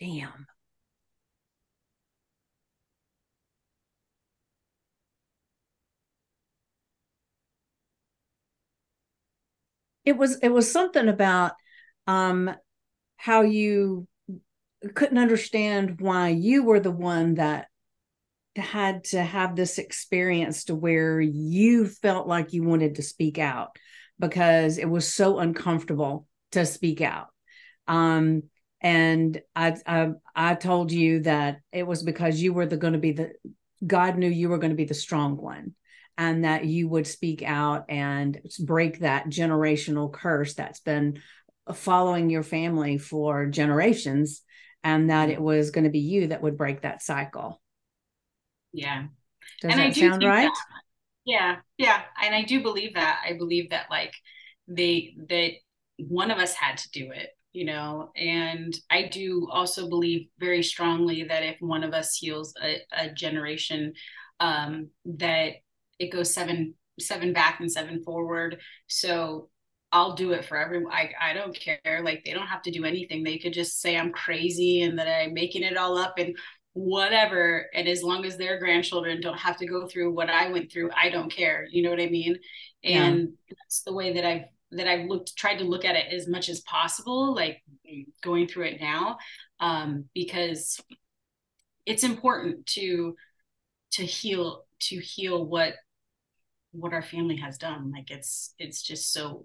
damn. 0.00 0.46
It 10.04 10.16
was 10.16 10.38
it 10.38 10.48
was 10.48 10.70
something 10.70 11.08
about 11.08 11.52
um 12.06 12.50
how 13.16 13.42
you 13.42 14.06
couldn't 14.94 15.18
understand 15.18 16.00
why 16.00 16.28
you 16.30 16.64
were 16.64 16.80
the 16.80 16.90
one 16.92 17.34
that 17.34 17.68
had 18.56 19.04
to 19.04 19.22
have 19.22 19.56
this 19.56 19.78
experience 19.78 20.64
to 20.64 20.74
where 20.74 21.20
you 21.20 21.86
felt 21.88 22.26
like 22.26 22.52
you 22.52 22.62
wanted 22.64 22.96
to 22.96 23.02
speak 23.02 23.38
out 23.38 23.76
because 24.18 24.78
it 24.78 24.86
was 24.90 25.12
so 25.12 25.38
uncomfortable 25.38 26.26
to 26.52 26.66
speak 26.66 27.00
out. 27.00 27.28
Um, 27.88 28.44
and 28.80 29.40
I, 29.56 29.76
I 29.86 30.10
I 30.34 30.54
told 30.54 30.92
you 30.92 31.20
that 31.20 31.60
it 31.72 31.86
was 31.86 32.02
because 32.02 32.40
you 32.40 32.52
were 32.52 32.66
the 32.66 32.76
going 32.76 32.92
to 32.92 32.98
be 32.98 33.12
the 33.12 33.32
God 33.86 34.16
knew 34.16 34.28
you 34.28 34.48
were 34.48 34.58
going 34.58 34.70
to 34.70 34.76
be 34.76 34.84
the 34.84 34.94
strong 34.94 35.36
one 35.36 35.74
and 36.16 36.44
that 36.44 36.64
you 36.64 36.88
would 36.88 37.06
speak 37.06 37.42
out 37.42 37.84
and 37.88 38.40
break 38.60 39.00
that 39.00 39.28
generational 39.28 40.12
curse 40.12 40.54
that's 40.54 40.80
been 40.80 41.20
following 41.74 42.30
your 42.30 42.42
family 42.42 42.98
for 42.98 43.46
generations 43.46 44.42
and 44.82 45.10
that 45.10 45.28
mm-hmm. 45.28 45.32
it 45.32 45.40
was 45.40 45.70
going 45.70 45.84
to 45.84 45.90
be 45.90 46.00
you 46.00 46.28
that 46.28 46.42
would 46.42 46.56
break 46.56 46.82
that 46.82 47.02
cycle. 47.02 47.60
Yeah. 48.72 49.06
Does 49.60 49.72
and 49.72 49.80
that 49.80 49.94
sound 49.96 50.22
right? 50.22 50.44
That. 50.44 50.64
Yeah. 51.24 51.56
Yeah. 51.76 52.02
And 52.22 52.34
I 52.34 52.42
do 52.42 52.62
believe 52.62 52.94
that. 52.94 53.22
I 53.28 53.34
believe 53.34 53.70
that 53.70 53.86
like 53.90 54.14
they 54.66 55.14
that 55.28 55.52
one 55.98 56.30
of 56.30 56.38
us 56.38 56.54
had 56.54 56.78
to 56.78 56.90
do 56.90 57.10
it 57.12 57.30
you 57.52 57.64
know 57.64 58.10
and 58.16 58.74
i 58.90 59.08
do 59.08 59.48
also 59.50 59.88
believe 59.88 60.28
very 60.38 60.62
strongly 60.62 61.24
that 61.24 61.42
if 61.42 61.56
one 61.60 61.82
of 61.82 61.94
us 61.94 62.16
heals 62.16 62.54
a, 62.62 62.78
a 62.92 63.12
generation 63.12 63.92
um, 64.40 64.90
that 65.04 65.54
it 65.98 66.12
goes 66.12 66.32
seven 66.32 66.74
seven 67.00 67.32
back 67.32 67.60
and 67.60 67.70
seven 67.70 68.02
forward. 68.02 68.60
So 68.86 69.48
i'll 69.90 70.14
do 70.14 70.32
it 70.32 70.44
for 70.44 70.58
everyone 70.58 70.92
I, 70.92 71.12
I 71.18 71.32
don't 71.32 71.58
care. 71.58 72.02
Like 72.02 72.22
they 72.24 72.34
don't 72.34 72.46
have 72.46 72.62
to 72.62 72.70
do 72.70 72.84
anything. 72.84 73.22
They 73.22 73.38
could 73.38 73.52
just 73.52 73.80
say 73.80 73.96
i'm 73.96 74.12
crazy 74.12 74.82
and 74.82 74.98
that 74.98 75.08
i'm 75.08 75.34
making 75.34 75.62
it 75.62 75.76
all 75.76 75.96
up 75.96 76.14
and 76.18 76.36
whatever. 76.74 77.66
And 77.74 77.88
as 77.88 78.02
long 78.02 78.24
as 78.24 78.36
their 78.36 78.58
grandchildren 78.58 79.20
don't 79.20 79.38
have 79.38 79.56
to 79.58 79.66
go 79.66 79.86
through 79.88 80.12
what 80.12 80.30
i 80.30 80.50
went 80.50 80.70
through 80.70 80.90
i 80.96 81.08
don't 81.08 81.32
care. 81.32 81.66
You 81.70 81.82
know 81.82 81.90
what 81.90 82.00
i 82.00 82.08
mean? 82.08 82.38
And 82.84 83.20
yeah. 83.48 83.54
that's 83.58 83.82
the 83.82 83.94
way 83.94 84.12
that 84.14 84.24
i've 84.24 84.44
that 84.72 84.86
I've 84.86 85.06
looked 85.06 85.36
tried 85.36 85.58
to 85.58 85.64
look 85.64 85.84
at 85.84 85.96
it 85.96 86.12
as 86.12 86.28
much 86.28 86.48
as 86.48 86.60
possible, 86.60 87.34
like 87.34 87.62
going 88.22 88.46
through 88.48 88.66
it 88.66 88.80
now, 88.80 89.18
um, 89.60 90.04
because 90.14 90.80
it's 91.86 92.04
important 92.04 92.66
to 92.66 93.16
to 93.92 94.04
heal 94.04 94.64
to 94.80 94.96
heal 94.96 95.44
what 95.44 95.74
what 96.72 96.92
our 96.92 97.02
family 97.02 97.36
has 97.36 97.58
done. 97.58 97.90
Like 97.92 98.10
it's 98.10 98.54
it's 98.58 98.82
just 98.82 99.12
so 99.12 99.44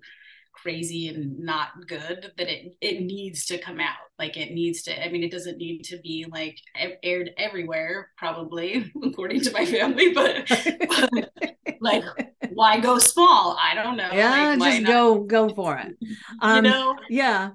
crazy 0.53 1.07
and 1.07 1.39
not 1.39 1.69
good 1.87 2.31
that 2.37 2.47
it 2.47 2.75
it 2.79 3.01
needs 3.01 3.45
to 3.45 3.57
come 3.57 3.79
out 3.79 3.97
like 4.19 4.37
it 4.37 4.51
needs 4.53 4.83
to 4.83 5.03
i 5.03 5.09
mean 5.09 5.23
it 5.23 5.31
doesn't 5.31 5.57
need 5.57 5.83
to 5.83 5.97
be 6.01 6.25
like 6.31 6.57
aired 7.01 7.31
everywhere 7.37 8.09
probably 8.17 8.91
according 9.03 9.41
to 9.41 9.51
my 9.51 9.65
family 9.65 10.13
but, 10.13 10.47
but 10.47 11.31
like 11.83 12.03
why 12.53 12.79
go 12.79 12.97
small? 12.97 13.57
I 13.61 13.75
don't 13.75 13.97
know. 13.97 14.09
Yeah 14.11 14.55
like, 14.57 14.83
just 14.83 14.87
go 14.87 15.23
go 15.23 15.49
for 15.49 15.77
it. 15.77 15.95
Um, 16.41 16.65
you 16.65 16.71
know? 16.71 16.95
yeah. 17.09 17.51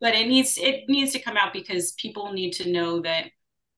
But 0.00 0.14
it 0.14 0.28
needs 0.28 0.58
it 0.58 0.84
needs 0.88 1.12
to 1.12 1.20
come 1.20 1.36
out 1.36 1.52
because 1.52 1.92
people 1.92 2.32
need 2.32 2.52
to 2.54 2.70
know 2.70 3.00
that 3.02 3.26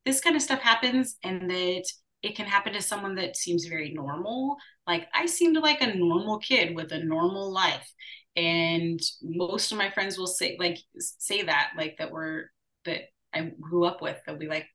this 0.05 0.20
kind 0.20 0.37
of 0.37 0.42
stuff 0.42 0.61
happens 0.61 1.16
and 1.24 1.50
that 1.50 1.85
it 2.22 2.37
can 2.37 2.46
happen 2.46 2.72
to 2.74 2.83
someone 2.83 3.14
that 3.16 3.37
seems 3.37 3.66
very 3.66 3.92
normal. 3.92 4.57
Like 4.87 5.09
i 5.14 5.26
seemed 5.26 5.57
like 5.57 5.83
a 5.83 5.94
normal 5.94 6.38
kid 6.38 6.74
with 6.74 6.92
a 6.92 7.03
normal 7.03 7.53
life. 7.53 7.90
And 8.37 9.00
most 9.22 9.72
of 9.72 9.79
my 9.79 9.90
friends 9.90 10.16
will 10.16 10.26
say 10.26 10.57
like 10.59 10.79
say 10.98 11.42
that 11.42 11.72
like 11.76 11.96
that 11.98 12.11
were 12.11 12.50
that 12.85 13.03
i 13.35 13.53
grew 13.61 13.85
up 13.85 14.00
with 14.00 14.16
they'll 14.24 14.37
be 14.37 14.46
like 14.46 14.66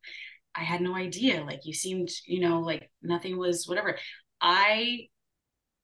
i 0.55 0.63
had 0.63 0.81
no 0.81 0.95
idea. 0.95 1.43
Like 1.43 1.65
you 1.65 1.73
seemed 1.73 2.09
you 2.25 2.39
know 2.39 2.61
like 2.61 2.89
nothing 3.01 3.37
was 3.37 3.67
whatever 3.67 3.97
i 4.41 5.07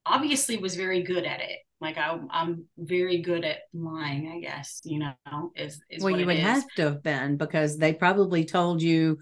obviously 0.06 0.58
was 0.58 0.76
very 0.76 1.04
good 1.04 1.26
at 1.26 1.42
it 1.42 1.60
like 1.80 1.98
I, 1.98 2.18
i'm 2.30 2.66
very 2.78 3.22
good 3.22 3.44
at 3.44 3.60
lying 3.74 4.32
i 4.36 4.40
guess 4.40 4.82
you 4.84 5.00
know 5.00 5.52
is, 5.56 5.82
is 5.90 6.04
well 6.04 6.18
you 6.18 6.26
would 6.26 6.40
have 6.40 6.66
to 6.76 6.84
have 6.84 7.04
been 7.04 7.38
because 7.38 7.78
they 7.78 7.94
probably 7.94 8.46
told 8.46 8.82
you 8.82 9.20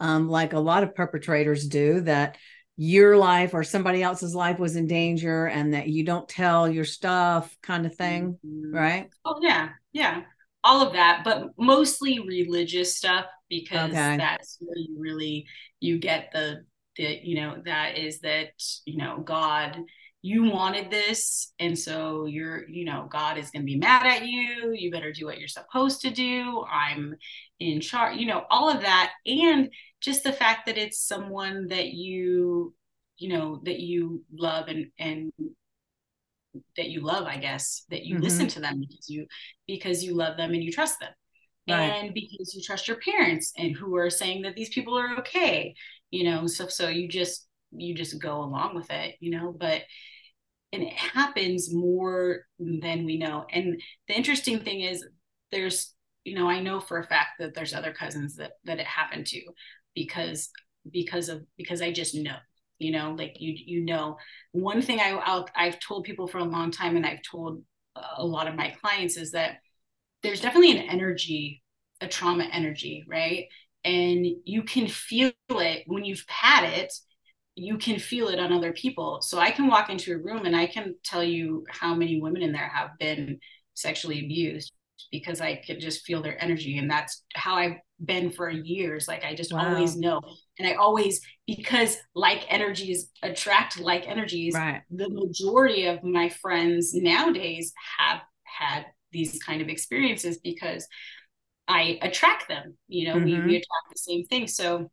um, 0.00 0.30
like 0.30 0.54
a 0.54 0.58
lot 0.58 0.82
of 0.82 0.94
perpetrators 0.94 1.68
do 1.68 2.00
that 2.02 2.38
your 2.76 3.18
life 3.18 3.52
or 3.52 3.62
somebody 3.62 4.02
else's 4.02 4.34
life 4.34 4.58
was 4.58 4.74
in 4.74 4.86
danger 4.86 5.46
and 5.46 5.74
that 5.74 5.88
you 5.88 6.02
don't 6.02 6.26
tell 6.26 6.66
your 6.66 6.84
stuff 6.84 7.54
kind 7.62 7.84
of 7.84 7.94
thing 7.94 8.38
mm-hmm. 8.44 8.74
right 8.74 9.10
oh 9.26 9.38
yeah 9.42 9.68
yeah 9.92 10.22
all 10.64 10.86
of 10.86 10.94
that 10.94 11.22
but 11.22 11.48
mostly 11.58 12.20
religious 12.20 12.96
stuff 12.96 13.26
because 13.50 13.90
okay. 13.90 14.16
that's 14.16 14.56
where 14.60 14.78
you 14.78 14.96
really 14.98 15.46
you 15.80 15.98
get 15.98 16.30
the 16.32 16.64
the 16.96 17.20
you 17.22 17.36
know 17.36 17.56
that 17.64 17.96
is 17.96 18.20
that 18.20 18.50
you 18.84 18.96
know 18.96 19.18
god 19.18 19.78
you 20.22 20.44
wanted 20.44 20.90
this 20.90 21.52
and 21.58 21.78
so 21.78 22.26
you're 22.26 22.68
you 22.68 22.84
know 22.84 23.08
god 23.10 23.38
is 23.38 23.50
going 23.50 23.62
to 23.62 23.66
be 23.66 23.78
mad 23.78 24.06
at 24.06 24.26
you 24.26 24.72
you 24.74 24.90
better 24.90 25.12
do 25.12 25.24
what 25.24 25.38
you're 25.38 25.48
supposed 25.48 26.02
to 26.02 26.10
do 26.10 26.64
i'm 26.70 27.14
in 27.58 27.80
charge 27.80 28.18
you 28.18 28.26
know 28.26 28.44
all 28.50 28.68
of 28.68 28.82
that 28.82 29.12
and 29.24 29.70
just 30.00 30.22
the 30.22 30.32
fact 30.32 30.66
that 30.66 30.78
it's 30.78 31.00
someone 31.00 31.66
that 31.68 31.88
you 31.88 32.74
you 33.16 33.28
know 33.28 33.60
that 33.64 33.80
you 33.80 34.22
love 34.32 34.68
and 34.68 34.86
and 34.98 35.32
that 36.76 36.90
you 36.90 37.00
love 37.00 37.26
i 37.26 37.36
guess 37.36 37.84
that 37.90 38.04
you 38.04 38.16
mm-hmm. 38.16 38.24
listen 38.24 38.48
to 38.48 38.60
them 38.60 38.80
because 38.80 39.08
you 39.08 39.26
because 39.66 40.04
you 40.04 40.14
love 40.14 40.36
them 40.36 40.52
and 40.52 40.62
you 40.62 40.72
trust 40.72 41.00
them 41.00 41.12
right. 41.68 42.04
and 42.04 42.12
because 42.12 42.54
you 42.54 42.62
trust 42.62 42.88
your 42.88 42.98
parents 42.98 43.52
and 43.56 43.74
who 43.74 43.96
are 43.96 44.10
saying 44.10 44.42
that 44.42 44.54
these 44.54 44.70
people 44.70 44.98
are 44.98 45.18
okay 45.18 45.74
you 46.10 46.24
know 46.24 46.46
so 46.46 46.68
so 46.68 46.88
you 46.88 47.08
just 47.08 47.46
you 47.72 47.94
just 47.94 48.20
go 48.20 48.42
along 48.42 48.74
with 48.74 48.90
it 48.90 49.16
you 49.20 49.30
know 49.30 49.54
but 49.58 49.82
and 50.72 50.82
it 50.82 50.92
happens 50.92 51.72
more 51.72 52.42
than 52.58 53.04
we 53.04 53.18
know. 53.18 53.44
And 53.50 53.80
the 54.08 54.14
interesting 54.14 54.60
thing 54.60 54.82
is 54.82 55.04
there's 55.50 55.94
you 56.24 56.34
know 56.34 56.48
i 56.48 56.60
know 56.60 56.78
for 56.80 56.98
a 56.98 57.06
fact 57.06 57.30
that 57.38 57.54
there's 57.54 57.74
other 57.74 57.92
cousins 57.92 58.36
that 58.36 58.52
that 58.64 58.78
it 58.78 58.86
happened 58.86 59.26
to 59.26 59.40
because 59.94 60.50
because 60.92 61.30
of 61.30 61.42
because 61.56 61.80
i 61.80 61.90
just 61.90 62.14
know 62.14 62.36
you 62.78 62.92
know 62.92 63.14
like 63.18 63.36
you 63.40 63.54
you 63.56 63.84
know. 63.84 64.16
One 64.52 64.82
thing 64.82 65.00
I 65.00 65.10
I'll, 65.12 65.48
i've 65.56 65.80
told 65.80 66.04
people 66.04 66.28
for 66.28 66.38
a 66.38 66.44
long 66.44 66.70
time 66.70 66.96
and 66.96 67.06
i've 67.06 67.22
told 67.28 67.62
a 68.18 68.24
lot 68.24 68.46
of 68.48 68.54
my 68.54 68.74
clients 68.80 69.16
is 69.16 69.32
that 69.32 69.56
there's 70.22 70.42
definitely 70.42 70.72
an 70.72 70.88
energy 70.88 71.62
a 72.02 72.06
trauma 72.06 72.44
energy 72.52 73.04
right 73.08 73.46
and 73.84 74.26
you 74.44 74.62
can 74.62 74.86
feel 74.86 75.32
it 75.50 75.84
when 75.86 76.04
you've 76.04 76.24
had 76.28 76.64
it 76.64 76.92
you 77.54 77.78
can 77.78 77.98
feel 77.98 78.28
it 78.28 78.38
on 78.38 78.52
other 78.52 78.72
people 78.72 79.20
so 79.22 79.38
i 79.38 79.50
can 79.50 79.66
walk 79.66 79.90
into 79.90 80.12
a 80.12 80.18
room 80.18 80.44
and 80.46 80.56
i 80.56 80.66
can 80.66 80.94
tell 81.04 81.24
you 81.24 81.64
how 81.68 81.94
many 81.94 82.20
women 82.20 82.42
in 82.42 82.52
there 82.52 82.68
have 82.68 82.90
been 82.98 83.38
sexually 83.74 84.24
abused 84.24 84.72
because 85.10 85.40
i 85.40 85.56
could 85.66 85.80
just 85.80 86.04
feel 86.04 86.22
their 86.22 86.42
energy 86.42 86.78
and 86.78 86.90
that's 86.90 87.24
how 87.34 87.54
i've 87.54 87.76
been 88.04 88.30
for 88.30 88.48
years 88.48 89.06
like 89.08 89.24
i 89.24 89.34
just 89.34 89.52
wow. 89.52 89.74
always 89.74 89.96
know 89.96 90.20
and 90.58 90.66
i 90.66 90.74
always 90.74 91.20
because 91.46 91.98
like 92.14 92.44
energies 92.48 93.10
attract 93.22 93.78
like 93.78 94.08
energies 94.08 94.54
right. 94.54 94.82
the 94.90 95.08
majority 95.10 95.86
of 95.86 96.02
my 96.02 96.28
friends 96.28 96.94
nowadays 96.94 97.72
have 97.98 98.20
had 98.44 98.86
these 99.12 99.42
kind 99.42 99.60
of 99.60 99.68
experiences 99.68 100.38
because 100.38 100.86
i 101.70 101.98
attract 102.02 102.48
them 102.48 102.74
you 102.88 103.06
know 103.06 103.14
mm-hmm. 103.14 103.24
we, 103.24 103.32
we 103.32 103.38
mm-hmm. 103.38 103.48
attract 103.48 103.86
the 103.92 103.98
same 103.98 104.24
thing 104.26 104.46
so 104.46 104.90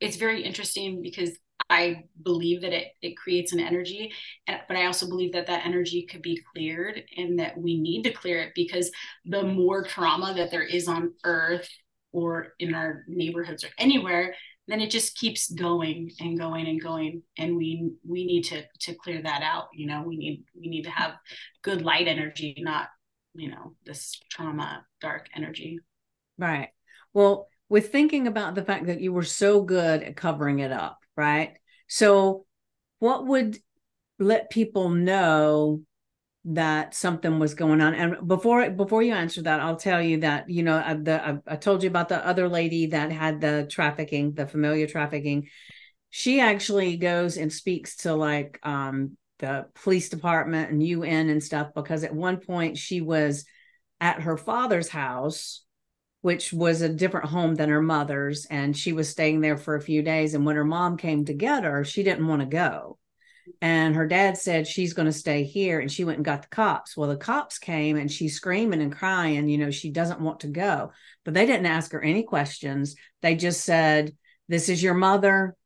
it's 0.00 0.16
very 0.16 0.42
interesting 0.42 1.00
because 1.00 1.30
I 1.70 2.04
believe 2.22 2.60
that 2.60 2.74
it 2.74 2.88
it 3.00 3.16
creates 3.16 3.54
an 3.54 3.60
energy, 3.60 4.12
but 4.46 4.76
I 4.76 4.84
also 4.84 5.08
believe 5.08 5.32
that 5.32 5.46
that 5.46 5.64
energy 5.64 6.02
could 6.02 6.20
be 6.20 6.42
cleared 6.52 7.02
and 7.16 7.38
that 7.38 7.56
we 7.56 7.80
need 7.80 8.02
to 8.02 8.12
clear 8.12 8.40
it 8.40 8.52
because 8.54 8.90
the 9.24 9.42
more 9.42 9.82
trauma 9.82 10.34
that 10.34 10.50
there 10.50 10.62
is 10.62 10.88
on 10.88 11.14
earth 11.24 11.68
or 12.12 12.52
in 12.58 12.74
our 12.74 13.04
neighborhoods 13.08 13.64
or 13.64 13.70
anywhere 13.78 14.34
then 14.66 14.80
it 14.80 14.90
just 14.90 15.18
keeps 15.18 15.50
going 15.50 16.10
and 16.20 16.38
going 16.38 16.66
and 16.66 16.82
going 16.82 17.22
and 17.38 17.56
we 17.56 17.90
we 18.06 18.24
need 18.24 18.42
to 18.42 18.62
to 18.80 18.94
clear 18.94 19.20
that 19.22 19.42
out 19.42 19.68
you 19.74 19.86
know 19.86 20.02
we 20.02 20.16
need 20.16 20.44
we 20.58 20.68
need 20.68 20.84
to 20.84 20.90
have 20.90 21.12
good 21.62 21.82
light 21.82 22.08
energy 22.08 22.54
not 22.58 22.88
you 23.34 23.50
know 23.50 23.74
this 23.84 24.20
trauma 24.30 24.84
dark 25.00 25.28
energy 25.34 25.80
right 26.38 26.68
well 27.12 27.48
with 27.68 27.90
thinking 27.90 28.26
about 28.26 28.54
the 28.54 28.64
fact 28.64 28.86
that 28.86 29.00
you 29.00 29.12
were 29.12 29.24
so 29.24 29.62
good 29.62 30.02
at 30.02 30.16
covering 30.16 30.60
it 30.60 30.72
up 30.72 30.98
right 31.16 31.54
so 31.88 32.46
what 32.98 33.26
would 33.26 33.58
let 34.18 34.50
people 34.50 34.90
know 34.90 35.82
that 36.46 36.94
something 36.94 37.38
was 37.38 37.54
going 37.54 37.80
on. 37.80 37.94
And 37.94 38.28
before 38.28 38.68
before 38.70 39.02
you 39.02 39.14
answer 39.14 39.42
that, 39.42 39.60
I'll 39.60 39.76
tell 39.76 40.02
you 40.02 40.20
that 40.20 40.48
you 40.50 40.62
know 40.62 40.76
I, 40.84 40.94
the 40.94 41.26
I, 41.26 41.38
I 41.46 41.56
told 41.56 41.82
you 41.82 41.88
about 41.88 42.08
the 42.08 42.24
other 42.24 42.48
lady 42.48 42.86
that 42.88 43.12
had 43.12 43.40
the 43.40 43.66
trafficking, 43.70 44.34
the 44.34 44.46
familial 44.46 44.88
trafficking. 44.88 45.48
She 46.10 46.40
actually 46.40 46.96
goes 46.96 47.38
and 47.38 47.52
speaks 47.52 47.96
to 47.98 48.14
like 48.14 48.60
um, 48.62 49.16
the 49.44 49.66
police 49.74 50.08
department 50.08 50.70
and 50.70 50.82
UN 50.82 51.28
and 51.28 51.42
stuff 51.42 51.68
because 51.74 52.02
at 52.02 52.14
one 52.14 52.38
point 52.38 52.78
she 52.78 53.02
was 53.02 53.44
at 54.00 54.22
her 54.22 54.38
father's 54.38 54.88
house, 54.88 55.62
which 56.22 56.52
was 56.52 56.80
a 56.80 56.88
different 56.88 57.26
home 57.26 57.54
than 57.54 57.68
her 57.68 57.82
mother's, 57.82 58.46
and 58.46 58.74
she 58.74 58.94
was 58.94 59.10
staying 59.10 59.42
there 59.42 59.58
for 59.58 59.74
a 59.74 59.82
few 59.82 60.02
days. 60.02 60.32
And 60.32 60.46
when 60.46 60.56
her 60.56 60.64
mom 60.64 60.96
came 60.96 61.26
to 61.26 61.34
get 61.34 61.64
her, 61.64 61.84
she 61.84 62.02
didn't 62.02 62.26
want 62.26 62.40
to 62.40 62.46
go. 62.46 62.98
And 63.60 63.94
her 63.94 64.06
dad 64.06 64.38
said 64.38 64.66
she's 64.66 64.94
going 64.94 65.04
to 65.04 65.12
stay 65.12 65.44
here 65.44 65.78
and 65.78 65.92
she 65.92 66.04
went 66.04 66.16
and 66.16 66.24
got 66.24 66.40
the 66.40 66.48
cops. 66.48 66.96
Well 66.96 67.10
the 67.10 67.16
cops 67.18 67.58
came 67.58 67.98
and 67.98 68.10
she's 68.10 68.36
screaming 68.36 68.80
and 68.80 68.90
crying 68.90 69.48
you 69.48 69.58
know 69.58 69.70
she 69.70 69.90
doesn't 69.90 70.22
want 70.22 70.40
to 70.40 70.46
go. 70.46 70.92
But 71.26 71.34
they 71.34 71.44
didn't 71.44 71.66
ask 71.66 71.92
her 71.92 72.00
any 72.00 72.22
questions. 72.22 72.96
They 73.20 73.34
just 73.34 73.62
said 73.62 74.16
this 74.48 74.70
is 74.70 74.82
your 74.82 74.94
mother. 74.94 75.56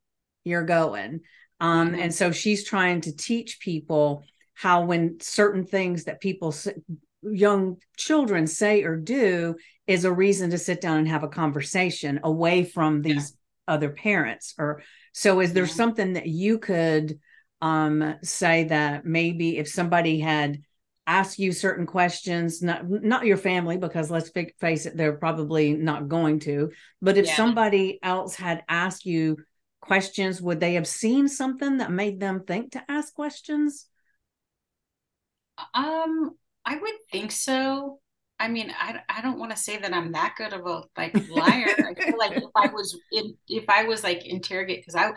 You're 0.42 0.64
going 0.64 1.20
um, 1.60 1.90
mm-hmm. 1.90 2.00
and 2.00 2.14
so 2.14 2.30
she's 2.32 2.64
trying 2.64 3.00
to 3.02 3.16
teach 3.16 3.60
people 3.60 4.24
how 4.54 4.84
when 4.84 5.18
certain 5.20 5.64
things 5.64 6.04
that 6.04 6.20
people 6.20 6.54
young 7.22 7.76
children 7.96 8.46
say 8.46 8.82
or 8.82 8.96
do 8.96 9.56
is 9.86 10.04
a 10.04 10.12
reason 10.12 10.50
to 10.50 10.58
sit 10.58 10.80
down 10.80 10.98
and 10.98 11.08
have 11.08 11.24
a 11.24 11.28
conversation 11.28 12.20
away 12.22 12.64
from 12.64 13.02
these 13.02 13.32
yeah. 13.68 13.74
other 13.74 13.90
parents 13.90 14.54
or 14.58 14.82
so 15.12 15.40
is 15.40 15.52
there 15.52 15.64
yeah. 15.64 15.72
something 15.72 16.12
that 16.12 16.26
you 16.26 16.58
could 16.58 17.18
um, 17.60 18.14
say 18.22 18.64
that 18.64 19.04
maybe 19.04 19.58
if 19.58 19.68
somebody 19.68 20.20
had 20.20 20.60
asked 21.08 21.38
you 21.38 21.52
certain 21.52 21.86
questions, 21.86 22.62
not 22.62 22.88
not 22.88 23.26
your 23.26 23.38
family, 23.38 23.78
because 23.78 24.10
let's 24.10 24.30
face 24.60 24.86
it, 24.86 24.96
they're 24.96 25.16
probably 25.16 25.72
not 25.72 26.06
going 26.06 26.38
to. 26.40 26.70
But 27.00 27.16
if 27.16 27.26
yeah. 27.26 27.34
somebody 27.34 27.98
else 28.02 28.34
had 28.36 28.62
asked 28.68 29.06
you 29.06 29.38
questions, 29.80 30.42
would 30.42 30.60
they 30.60 30.74
have 30.74 30.86
seen 30.86 31.28
something 31.28 31.78
that 31.78 31.90
made 31.90 32.20
them 32.20 32.44
think 32.44 32.72
to 32.72 32.82
ask 32.88 33.14
questions? 33.14 33.86
Um, 35.74 36.32
I 36.64 36.76
would 36.76 36.94
think 37.10 37.32
so. 37.32 38.00
I 38.40 38.48
mean, 38.48 38.72
I, 38.78 39.00
I 39.08 39.20
don't 39.20 39.38
want 39.38 39.50
to 39.50 39.56
say 39.56 39.78
that 39.78 39.92
I'm 39.92 40.12
that 40.12 40.34
good 40.36 40.52
of 40.52 40.64
a 40.66 40.82
like 40.96 41.14
liar. 41.28 41.66
I 41.78 41.94
feel 41.94 42.18
like 42.18 42.36
if 42.36 42.50
I 42.54 42.68
was 42.68 42.96
in, 43.10 43.34
if 43.48 43.64
I 43.68 43.84
was 43.84 44.04
like 44.04 44.26
interrogate 44.26 44.80
because 44.80 44.94
I 44.94 45.12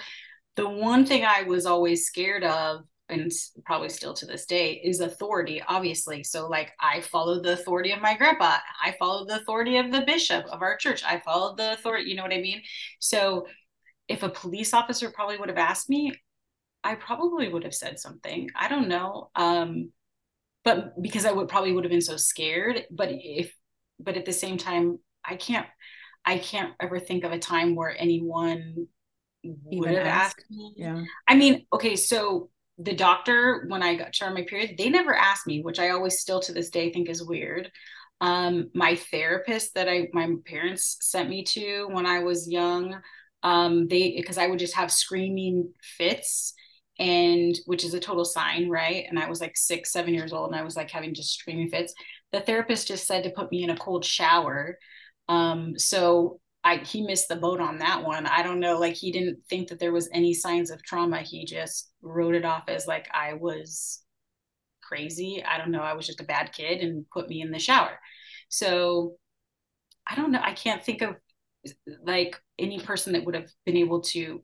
the 0.55 0.67
one 0.67 1.05
thing 1.05 1.23
I 1.25 1.43
was 1.43 1.65
always 1.65 2.05
scared 2.05 2.43
of, 2.43 2.81
and 3.09 3.31
probably 3.65 3.89
still 3.89 4.13
to 4.13 4.25
this 4.25 4.45
day, 4.45 4.81
is 4.83 4.99
authority, 4.99 5.61
obviously. 5.67 6.23
So, 6.23 6.47
like, 6.47 6.71
I 6.79 7.01
followed 7.01 7.43
the 7.43 7.53
authority 7.53 7.91
of 7.91 8.01
my 8.01 8.17
grandpa, 8.17 8.57
I 8.83 8.95
followed 8.99 9.29
the 9.29 9.41
authority 9.41 9.77
of 9.77 9.91
the 9.91 10.01
bishop 10.01 10.45
of 10.45 10.61
our 10.61 10.77
church, 10.77 11.03
I 11.03 11.19
followed 11.19 11.57
the 11.57 11.73
authority, 11.73 12.09
you 12.09 12.15
know 12.15 12.23
what 12.23 12.33
I 12.33 12.41
mean? 12.41 12.61
So, 12.99 13.47
if 14.11 14.23
a 14.23 14.29
police 14.29 14.73
officer 14.73 15.11
probably 15.11 15.37
would 15.37 15.49
have 15.49 15.57
asked 15.57 15.89
me, 15.89 16.13
I 16.83 16.95
probably 16.95 17.47
would 17.47 17.63
have 17.63 17.73
said 17.73 17.99
something. 17.99 18.49
I 18.55 18.67
don't 18.67 18.87
know. 18.87 19.29
Um, 19.35 19.91
but 20.63 21.01
because 21.01 21.25
I 21.25 21.31
would 21.31 21.47
probably 21.47 21.73
would 21.73 21.83
have 21.83 21.91
been 21.91 22.01
so 22.01 22.17
scared. 22.17 22.85
But 22.91 23.09
if, 23.11 23.53
but 23.99 24.17
at 24.17 24.25
the 24.25 24.33
same 24.33 24.57
time, 24.57 24.99
I 25.23 25.35
can't, 25.35 25.67
I 26.25 26.37
can't 26.37 26.73
ever 26.79 26.99
think 26.99 27.23
of 27.23 27.31
a 27.31 27.39
time 27.39 27.75
where 27.75 27.95
anyone 27.99 28.87
would 29.43 29.89
have 29.89 30.05
ask. 30.05 30.37
asked 30.39 30.51
me. 30.51 30.73
Yeah. 30.77 31.03
I 31.27 31.35
mean, 31.35 31.65
okay, 31.73 31.95
so 31.95 32.49
the 32.77 32.95
doctor, 32.95 33.65
when 33.67 33.83
I 33.83 33.95
got 33.95 34.15
started 34.15 34.35
my 34.35 34.43
period, 34.43 34.75
they 34.77 34.89
never 34.89 35.15
asked 35.15 35.47
me, 35.47 35.61
which 35.61 35.79
I 35.79 35.89
always 35.89 36.19
still 36.19 36.39
to 36.41 36.53
this 36.53 36.69
day 36.69 36.91
think 36.91 37.09
is 37.09 37.23
weird. 37.23 37.71
Um, 38.21 38.69
my 38.75 38.95
therapist 38.95 39.73
that 39.73 39.89
I 39.89 40.07
my 40.13 40.35
parents 40.45 40.97
sent 41.01 41.27
me 41.27 41.43
to 41.45 41.87
when 41.91 42.05
I 42.05 42.19
was 42.19 42.47
young, 42.47 43.01
um, 43.43 43.87
they 43.87 44.13
because 44.15 44.37
I 44.37 44.47
would 44.47 44.59
just 44.59 44.75
have 44.75 44.91
screaming 44.91 45.73
fits 45.81 46.53
and 46.99 47.57
which 47.65 47.83
is 47.83 47.93
a 47.93 47.99
total 47.99 48.25
sign, 48.25 48.69
right? 48.69 49.05
And 49.09 49.17
I 49.17 49.29
was 49.29 49.41
like 49.41 49.57
six, 49.57 49.91
seven 49.91 50.13
years 50.13 50.33
old, 50.33 50.51
and 50.51 50.59
I 50.59 50.63
was 50.63 50.75
like 50.75 50.91
having 50.91 51.13
just 51.13 51.33
screaming 51.37 51.69
fits. 51.69 51.93
The 52.31 52.41
therapist 52.41 52.87
just 52.87 53.07
said 53.07 53.23
to 53.23 53.31
put 53.31 53.51
me 53.51 53.63
in 53.63 53.69
a 53.71 53.77
cold 53.77 54.05
shower. 54.05 54.77
Um, 55.27 55.77
so 55.77 56.39
I 56.63 56.77
he 56.77 57.01
missed 57.01 57.27
the 57.27 57.35
boat 57.35 57.59
on 57.59 57.79
that 57.79 58.03
one. 58.03 58.27
I 58.27 58.43
don't 58.43 58.59
know, 58.59 58.77
like 58.79 58.93
he 58.93 59.11
didn't 59.11 59.39
think 59.49 59.69
that 59.69 59.79
there 59.79 59.91
was 59.93 60.09
any 60.13 60.33
signs 60.33 60.69
of 60.71 60.83
trauma. 60.83 61.21
He 61.21 61.45
just 61.45 61.91
wrote 62.01 62.35
it 62.35 62.45
off 62.45 62.65
as 62.67 62.87
like 62.87 63.07
I 63.13 63.33
was 63.33 64.03
crazy. 64.83 65.43
I 65.47 65.57
don't 65.57 65.71
know, 65.71 65.81
I 65.81 65.93
was 65.93 66.05
just 66.05 66.21
a 66.21 66.25
bad 66.25 66.53
kid 66.53 66.81
and 66.81 67.05
put 67.09 67.29
me 67.29 67.41
in 67.41 67.51
the 67.51 67.59
shower. 67.59 67.99
So 68.49 69.15
I 70.07 70.15
don't 70.15 70.31
know, 70.31 70.41
I 70.43 70.53
can't 70.53 70.83
think 70.83 71.01
of 71.01 71.15
like 72.03 72.39
any 72.57 72.79
person 72.79 73.13
that 73.13 73.25
would 73.25 73.35
have 73.35 73.49
been 73.65 73.77
able 73.77 74.01
to 74.01 74.43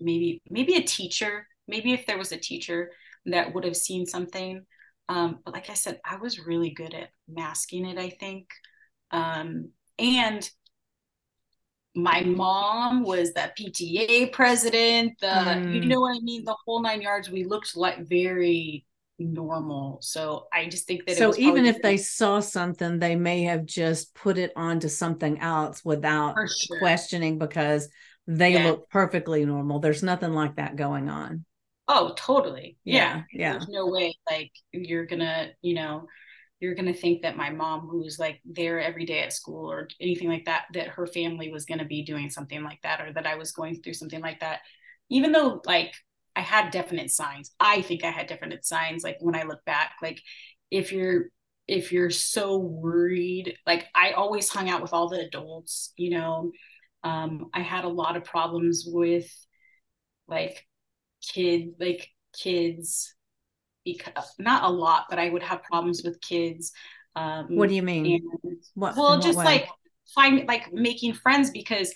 maybe 0.00 0.42
maybe 0.50 0.74
a 0.76 0.82
teacher, 0.82 1.46
maybe 1.66 1.92
if 1.92 2.06
there 2.06 2.18
was 2.18 2.32
a 2.32 2.36
teacher 2.36 2.92
that 3.26 3.54
would 3.54 3.64
have 3.64 3.76
seen 3.76 4.06
something. 4.06 4.64
Um, 5.08 5.40
but 5.44 5.54
like 5.54 5.70
I 5.70 5.74
said, 5.74 6.00
I 6.04 6.16
was 6.16 6.46
really 6.46 6.70
good 6.70 6.94
at 6.94 7.10
masking 7.28 7.86
it, 7.86 7.98
I 7.98 8.10
think. 8.10 8.48
Um, 9.10 9.70
and 9.98 10.48
my 11.94 12.20
mom 12.22 13.02
was 13.02 13.32
the 13.32 13.50
PTA 13.58 14.32
president, 14.32 15.14
the 15.20 15.26
mm. 15.26 15.74
you 15.74 15.86
know 15.86 16.00
what 16.00 16.16
I 16.16 16.20
mean, 16.20 16.44
the 16.44 16.56
whole 16.64 16.82
nine 16.82 17.00
yards. 17.00 17.30
We 17.30 17.44
looked 17.44 17.76
like 17.76 18.06
very 18.06 18.84
normal. 19.18 19.98
So 20.02 20.46
I 20.52 20.66
just 20.66 20.86
think 20.86 21.06
that 21.06 21.16
so 21.16 21.34
even 21.36 21.66
if 21.66 21.80
they 21.82 21.96
saw 21.96 22.40
something, 22.40 22.98
they 22.98 23.16
may 23.16 23.42
have 23.44 23.64
just 23.64 24.14
put 24.14 24.38
it 24.38 24.52
onto 24.56 24.88
something 24.88 25.38
else 25.40 25.84
without 25.84 26.34
sure. 26.48 26.78
questioning 26.78 27.38
because 27.38 27.88
they 28.26 28.54
yeah. 28.54 28.64
look 28.66 28.90
perfectly 28.90 29.44
normal. 29.44 29.78
There's 29.78 30.02
nothing 30.02 30.32
like 30.32 30.56
that 30.56 30.76
going 30.76 31.08
on. 31.08 31.44
Oh, 31.88 32.14
totally. 32.16 32.76
Yeah. 32.84 33.22
Yeah. 33.32 33.52
There's 33.52 33.68
no 33.68 33.86
way 33.86 34.14
like 34.30 34.50
you're 34.72 35.06
gonna, 35.06 35.50
you 35.62 35.74
know, 35.74 36.08
you're 36.58 36.74
gonna 36.74 36.94
think 36.94 37.22
that 37.22 37.36
my 37.36 37.50
mom, 37.50 37.86
who's 37.88 38.18
like 38.18 38.40
there 38.44 38.80
every 38.80 39.06
day 39.06 39.20
at 39.20 39.32
school 39.32 39.70
or 39.70 39.88
anything 40.00 40.28
like 40.28 40.46
that, 40.46 40.64
that 40.74 40.88
her 40.88 41.06
family 41.06 41.50
was 41.50 41.64
gonna 41.64 41.84
be 41.84 42.02
doing 42.02 42.28
something 42.28 42.62
like 42.64 42.80
that 42.82 43.00
or 43.00 43.12
that 43.12 43.26
I 43.26 43.36
was 43.36 43.52
going 43.52 43.80
through 43.82 43.94
something 43.94 44.20
like 44.20 44.40
that. 44.40 44.60
Even 45.08 45.30
though 45.30 45.62
like 45.64 45.94
I 46.36 46.40
had 46.40 46.70
definite 46.70 47.10
signs. 47.10 47.50
I 47.58 47.80
think 47.82 48.04
I 48.04 48.10
had 48.10 48.26
definite 48.26 48.64
signs. 48.64 49.02
Like 49.02 49.16
when 49.20 49.34
I 49.34 49.44
look 49.44 49.64
back, 49.64 49.92
like 50.02 50.20
if 50.70 50.92
you're 50.92 51.30
if 51.66 51.90
you're 51.92 52.10
so 52.10 52.58
worried, 52.58 53.56
like 53.66 53.86
I 53.94 54.12
always 54.12 54.48
hung 54.48 54.68
out 54.68 54.82
with 54.82 54.92
all 54.92 55.08
the 55.08 55.20
adults, 55.20 55.92
you 55.96 56.10
know. 56.10 56.52
Um, 57.02 57.46
I 57.54 57.60
had 57.60 57.84
a 57.84 57.88
lot 57.88 58.16
of 58.16 58.24
problems 58.24 58.84
with 58.86 59.28
like 60.28 60.66
kid 61.26 61.74
like 61.80 62.08
kids 62.38 63.14
because 63.84 64.34
not 64.38 64.64
a 64.64 64.68
lot, 64.68 65.06
but 65.08 65.18
I 65.18 65.28
would 65.28 65.42
have 65.42 65.62
problems 65.62 66.02
with 66.04 66.20
kids. 66.20 66.72
Um, 67.14 67.56
what 67.56 67.70
do 67.70 67.74
you 67.74 67.82
mean? 67.82 68.22
And, 68.44 68.56
what, 68.74 68.96
well, 68.96 69.20
just 69.20 69.38
like 69.38 69.68
find 70.14 70.46
like 70.46 70.72
making 70.72 71.14
friends 71.14 71.50
because 71.50 71.92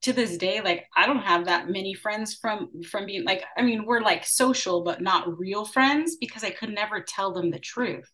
to 0.00 0.12
this 0.12 0.36
day 0.36 0.60
like 0.62 0.86
i 0.96 1.06
don't 1.06 1.22
have 1.22 1.46
that 1.46 1.68
many 1.68 1.92
friends 1.92 2.34
from 2.34 2.70
from 2.82 3.04
being 3.04 3.24
like 3.24 3.42
i 3.56 3.62
mean 3.62 3.84
we're 3.84 4.00
like 4.00 4.24
social 4.24 4.82
but 4.82 5.02
not 5.02 5.38
real 5.38 5.64
friends 5.64 6.16
because 6.20 6.44
i 6.44 6.50
could 6.50 6.70
never 6.70 7.00
tell 7.00 7.32
them 7.32 7.50
the 7.50 7.58
truth 7.58 8.08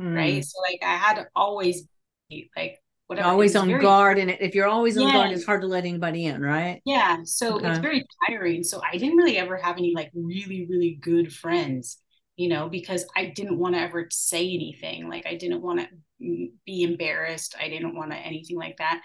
mm. 0.00 0.14
right? 0.14 0.44
So 0.44 0.60
like 0.60 0.80
i 0.82 0.96
had 0.96 1.16
to 1.16 1.26
always 1.34 1.84
be 2.28 2.50
like 2.56 2.78
whatever. 3.06 3.28
Always 3.28 3.56
on 3.56 3.68
very, 3.68 3.80
guard 3.80 4.18
and 4.18 4.30
if 4.30 4.54
you're 4.54 4.66
always 4.66 4.96
on 4.96 5.06
yeah. 5.06 5.12
guard 5.12 5.32
it's 5.32 5.46
hard 5.46 5.62
to 5.62 5.66
let 5.66 5.84
anybody 5.84 6.26
in 6.26 6.42
right? 6.42 6.80
Yeah 6.84 7.18
so 7.24 7.56
okay. 7.56 7.70
it's 7.70 7.78
very 7.78 8.04
tiring. 8.26 8.62
So 8.62 8.80
i 8.82 8.96
didn't 8.96 9.16
really 9.16 9.38
ever 9.38 9.56
have 9.56 9.76
any 9.76 9.92
like 9.94 10.10
really 10.14 10.66
really 10.68 10.98
good 11.00 11.32
friends 11.32 11.98
you 12.36 12.48
know 12.48 12.68
because 12.68 13.04
i 13.16 13.26
didn't 13.26 13.58
want 13.58 13.74
to 13.74 13.80
ever 13.80 14.08
say 14.10 14.44
anything. 14.52 15.08
Like 15.08 15.26
i 15.26 15.34
didn't 15.34 15.62
want 15.62 15.80
to 15.80 16.48
be 16.66 16.82
embarrassed. 16.82 17.54
I 17.60 17.68
didn't 17.68 17.94
want 17.94 18.10
to 18.10 18.16
anything 18.16 18.56
like 18.56 18.78
that 18.78 19.00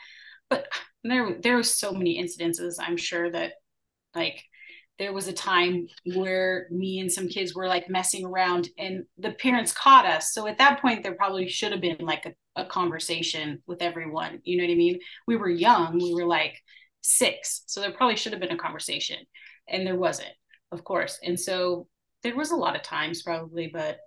but 0.53 0.67
there 1.03 1.37
there 1.41 1.55
were 1.55 1.63
so 1.63 1.91
many 1.91 2.21
incidences 2.21 2.75
i'm 2.79 2.97
sure 2.97 3.29
that 3.31 3.53
like 4.15 4.43
there 4.99 5.13
was 5.13 5.27
a 5.27 5.33
time 5.33 5.87
where 6.13 6.67
me 6.69 6.99
and 6.99 7.11
some 7.11 7.27
kids 7.27 7.55
were 7.55 7.67
like 7.67 7.89
messing 7.89 8.25
around 8.25 8.69
and 8.77 9.03
the 9.17 9.31
parents 9.31 9.73
caught 9.73 10.05
us. 10.05 10.33
So 10.33 10.47
at 10.47 10.59
that 10.59 10.81
point 10.81 11.01
there 11.01 11.15
probably 11.15 11.49
should 11.49 11.71
have 11.71 11.81
been 11.81 11.97
like 11.99 12.27
a, 12.27 12.61
a 12.61 12.65
conversation 12.65 13.63
with 13.65 13.81
everyone. 13.81 14.39
You 14.43 14.57
know 14.57 14.65
what 14.65 14.71
i 14.71 14.75
mean? 14.75 14.99
We 15.27 15.35
were 15.35 15.49
young. 15.49 15.97
We 15.97 16.13
were 16.13 16.27
like 16.27 16.61
six. 17.01 17.63
So 17.65 17.81
there 17.81 17.91
probably 17.91 18.15
should 18.15 18.33
have 18.33 18.41
been 18.41 18.51
a 18.51 18.57
conversation. 18.57 19.17
And 19.67 19.85
there 19.85 19.95
wasn't 19.95 20.31
of 20.71 20.83
course. 20.83 21.19
And 21.23 21.39
so 21.39 21.87
there 22.21 22.35
was 22.35 22.51
a 22.51 22.55
lot 22.55 22.75
of 22.75 22.83
times 22.83 23.23
probably 23.23 23.71
but 23.73 23.97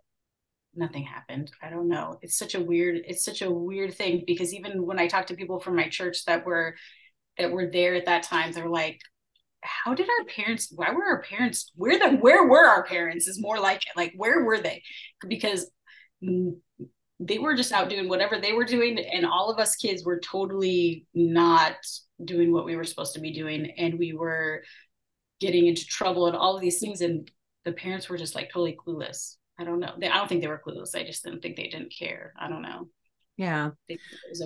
nothing 0.77 1.05
happened. 1.05 1.51
I 1.62 1.70
don't 1.70 1.89
know. 1.89 2.18
It's 2.22 2.39
such 2.39 2.55
a 2.55 2.61
weird, 2.61 3.03
it's 3.07 3.24
such 3.24 3.43
a 3.43 3.51
weird 3.51 3.95
thing 3.95 4.24
because 4.27 4.55
even 4.55 4.85
when 4.87 4.99
I 4.99 5.07
talk 5.07 5.27
to 5.27 5.35
people 5.37 5.61
from 5.61 5.77
my 5.77 5.89
church 5.89 6.24
that 6.27 6.45
were 6.47 6.77
that 7.39 7.51
were 7.51 7.70
there 7.70 7.95
at 7.95 8.07
that 8.07 8.22
time, 8.22 8.53
they're 8.53 8.68
like, 8.68 9.01
how 9.66 9.95
did 9.95 10.09
our 10.09 10.24
parents 10.27 10.72
why 10.74 10.91
were 10.93 11.05
our 11.05 11.22
parents 11.22 11.72
where 11.74 11.99
the 11.99 12.16
where 12.18 12.47
were 12.47 12.66
our 12.66 12.85
parents 12.85 13.27
is 13.27 13.41
more 13.41 13.59
like 13.59 13.83
like 13.97 14.12
where 14.16 14.45
were 14.45 14.59
they 14.59 14.83
because 15.29 15.70
they 17.18 17.39
were 17.39 17.57
just 17.57 17.72
out 17.72 17.89
doing 17.89 18.09
whatever 18.09 18.39
they 18.39 18.53
were 18.53 18.64
doing 18.64 18.99
and 18.99 19.27
all 19.27 19.51
of 19.51 19.59
us 19.59 19.77
kids 19.77 20.05
were 20.05 20.20
totally 20.20 21.07
not 21.14 21.74
doing 22.24 22.53
what 22.53 22.64
we 22.64 22.77
were 22.77 22.85
supposed 22.85 23.14
to 23.14 23.20
be 23.20 23.33
doing 23.33 23.72
and 23.79 23.99
we 23.99 24.12
were 24.12 24.62
getting 25.41 25.66
into 25.66 25.85
trouble 25.85 26.27
and 26.27 26.37
all 26.37 26.55
of 26.55 26.62
these 26.62 26.79
things 26.79 27.01
and 27.01 27.31
the 27.64 27.72
parents 27.72 28.09
were 28.09 28.16
just 28.16 28.35
like 28.35 28.49
totally 28.51 28.77
clueless 28.87 29.37
I 29.59 29.65
don't 29.65 29.81
know. 29.81 29.93
I 29.97 30.19
don't 30.19 30.29
think 30.29 30.43
they 30.43 30.49
were 30.49 30.63
clueless. 30.65 30.95
I 30.95 31.05
just 31.05 31.25
didn't 31.25 31.41
think 31.41 31.57
they 31.57 31.69
didn't 31.69 31.95
care. 31.97 32.35
I 32.39 32.49
don't 32.49 32.63
know. 32.63 32.89
Yeah. 33.37 33.71
Okay. 33.89 33.99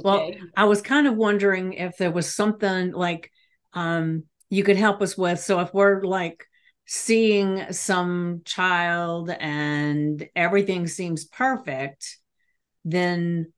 Well, 0.02 0.32
I 0.56 0.64
was 0.64 0.82
kind 0.82 1.06
of 1.06 1.16
wondering 1.16 1.74
if 1.74 1.96
there 1.96 2.10
was 2.10 2.34
something 2.34 2.92
like 2.92 3.30
um, 3.72 4.24
you 4.48 4.64
could 4.64 4.76
help 4.76 5.00
us 5.02 5.16
with. 5.16 5.40
So 5.40 5.60
if 5.60 5.72
we're 5.72 6.02
like 6.02 6.44
seeing 6.86 7.72
some 7.72 8.42
child 8.44 9.30
and 9.30 10.28
everything 10.34 10.86
seems 10.86 11.24
perfect, 11.24 12.18
then 12.84 13.52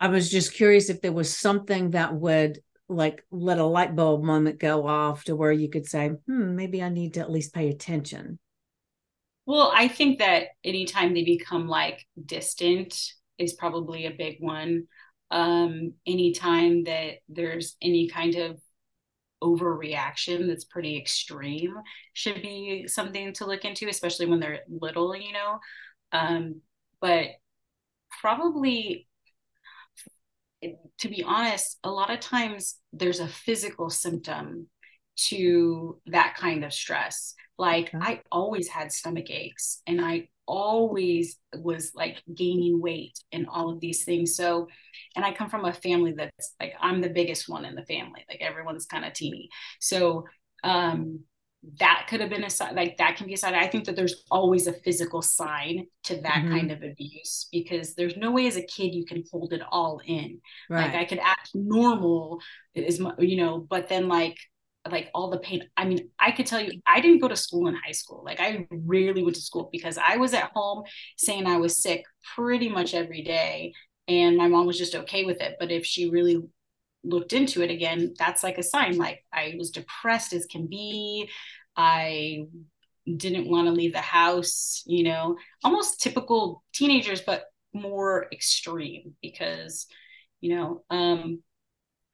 I 0.00 0.08
was 0.08 0.30
just 0.30 0.54
curious 0.54 0.88
if 0.88 1.00
there 1.00 1.12
was 1.12 1.36
something 1.36 1.90
that 1.90 2.14
would 2.14 2.60
like 2.88 3.22
let 3.30 3.58
a 3.58 3.64
light 3.64 3.94
bulb 3.94 4.22
moment 4.22 4.58
go 4.58 4.86
off 4.86 5.24
to 5.24 5.36
where 5.36 5.52
you 5.52 5.68
could 5.68 5.86
say, 5.86 6.08
hmm, 6.08 6.56
maybe 6.56 6.82
I 6.82 6.88
need 6.88 7.14
to 7.14 7.20
at 7.20 7.30
least 7.30 7.52
pay 7.52 7.68
attention. 7.68 8.38
Well, 9.48 9.72
I 9.74 9.88
think 9.88 10.18
that 10.18 10.48
anytime 10.62 11.14
they 11.14 11.24
become 11.24 11.68
like 11.68 12.04
distant 12.26 12.94
is 13.38 13.54
probably 13.54 14.04
a 14.04 14.10
big 14.10 14.36
one. 14.40 14.88
Um, 15.30 15.94
anytime 16.06 16.84
that 16.84 17.20
there's 17.30 17.76
any 17.80 18.08
kind 18.08 18.34
of 18.36 18.60
overreaction 19.42 20.48
that's 20.48 20.64
pretty 20.64 20.98
extreme 20.98 21.74
should 22.14 22.42
be 22.42 22.88
something 22.88 23.32
to 23.34 23.46
look 23.46 23.64
into, 23.64 23.88
especially 23.88 24.26
when 24.26 24.40
they're 24.40 24.62
little, 24.68 25.16
you 25.16 25.32
know. 25.32 25.60
Um, 26.12 26.62
but 27.00 27.28
probably 28.20 29.08
to 30.98 31.08
be 31.08 31.22
honest, 31.22 31.78
a 31.84 31.90
lot 31.90 32.10
of 32.10 32.20
times 32.20 32.76
there's 32.92 33.20
a 33.20 33.28
physical 33.28 33.90
symptom 33.90 34.68
to 35.28 36.00
that 36.06 36.36
kind 36.36 36.64
of 36.64 36.72
stress. 36.72 37.34
Like 37.58 37.94
okay. 37.94 37.98
I 38.00 38.20
always 38.30 38.68
had 38.68 38.92
stomach 38.92 39.30
aches 39.30 39.82
and 39.86 40.00
I 40.00 40.28
always 40.46 41.38
was 41.56 41.92
like 41.94 42.22
gaining 42.34 42.80
weight 42.80 43.18
and 43.32 43.46
all 43.48 43.70
of 43.70 43.80
these 43.80 44.04
things. 44.04 44.34
So, 44.34 44.68
and 45.14 45.24
I 45.24 45.32
come 45.32 45.50
from 45.50 45.64
a 45.64 45.72
family 45.72 46.14
that's 46.16 46.54
like, 46.60 46.72
I'm 46.80 47.00
the 47.00 47.10
biggest 47.10 47.48
one 47.48 47.64
in 47.64 47.74
the 47.74 47.84
family. 47.84 48.24
Like 48.28 48.40
everyone's 48.40 48.86
kind 48.86 49.04
of 49.04 49.12
teeny. 49.12 49.50
So, 49.80 50.24
um, 50.64 51.20
that 51.80 52.06
could 52.08 52.20
have 52.20 52.30
been 52.30 52.44
a 52.44 52.50
sign 52.50 52.76
like 52.76 52.96
that 52.98 53.16
can 53.16 53.26
be 53.26 53.34
a 53.34 53.36
sign 53.36 53.52
i 53.52 53.66
think 53.66 53.84
that 53.84 53.96
there's 53.96 54.22
always 54.30 54.68
a 54.68 54.72
physical 54.72 55.20
sign 55.20 55.86
to 56.04 56.14
that 56.20 56.34
mm-hmm. 56.34 56.52
kind 56.52 56.70
of 56.70 56.84
abuse 56.84 57.48
because 57.50 57.94
there's 57.94 58.16
no 58.16 58.30
way 58.30 58.46
as 58.46 58.56
a 58.56 58.62
kid 58.62 58.94
you 58.94 59.04
can 59.04 59.24
hold 59.32 59.52
it 59.52 59.60
all 59.72 60.00
in 60.06 60.40
right. 60.70 60.86
like 60.86 60.94
i 60.94 61.04
could 61.04 61.18
act 61.18 61.50
normal 61.54 62.40
is 62.74 63.02
you 63.18 63.36
know 63.36 63.58
but 63.58 63.88
then 63.88 64.06
like 64.06 64.38
like 64.92 65.10
all 65.14 65.30
the 65.30 65.38
pain. 65.38 65.62
I 65.76 65.84
mean, 65.84 66.10
I 66.18 66.32
could 66.32 66.46
tell 66.46 66.60
you, 66.60 66.80
I 66.86 67.00
didn't 67.00 67.20
go 67.20 67.28
to 67.28 67.36
school 67.36 67.68
in 67.68 67.74
high 67.74 67.92
school. 67.92 68.22
Like 68.24 68.40
I 68.40 68.66
rarely 68.70 69.22
went 69.22 69.36
to 69.36 69.42
school 69.42 69.68
because 69.72 69.98
I 69.98 70.16
was 70.16 70.34
at 70.34 70.50
home 70.54 70.84
saying 71.16 71.46
I 71.46 71.56
was 71.56 71.82
sick 71.82 72.04
pretty 72.34 72.68
much 72.68 72.94
every 72.94 73.22
day. 73.22 73.72
And 74.06 74.36
my 74.36 74.48
mom 74.48 74.66
was 74.66 74.78
just 74.78 74.94
okay 74.94 75.24
with 75.24 75.40
it. 75.40 75.56
But 75.58 75.70
if 75.70 75.84
she 75.84 76.08
really 76.10 76.42
looked 77.04 77.32
into 77.32 77.62
it 77.62 77.70
again, 77.70 78.14
that's 78.18 78.42
like 78.42 78.58
a 78.58 78.62
sign. 78.62 78.96
Like 78.96 79.24
I 79.32 79.54
was 79.58 79.70
depressed 79.70 80.32
as 80.32 80.46
can 80.46 80.66
be. 80.66 81.28
I 81.76 82.46
didn't 83.16 83.48
want 83.48 83.66
to 83.66 83.72
leave 83.72 83.92
the 83.92 84.00
house, 84.00 84.82
you 84.86 85.04
know, 85.04 85.36
almost 85.64 86.00
typical 86.00 86.62
teenagers, 86.72 87.20
but 87.20 87.44
more 87.72 88.26
extreme 88.32 89.14
because, 89.22 89.86
you 90.40 90.54
know, 90.54 90.82
um, 90.90 91.42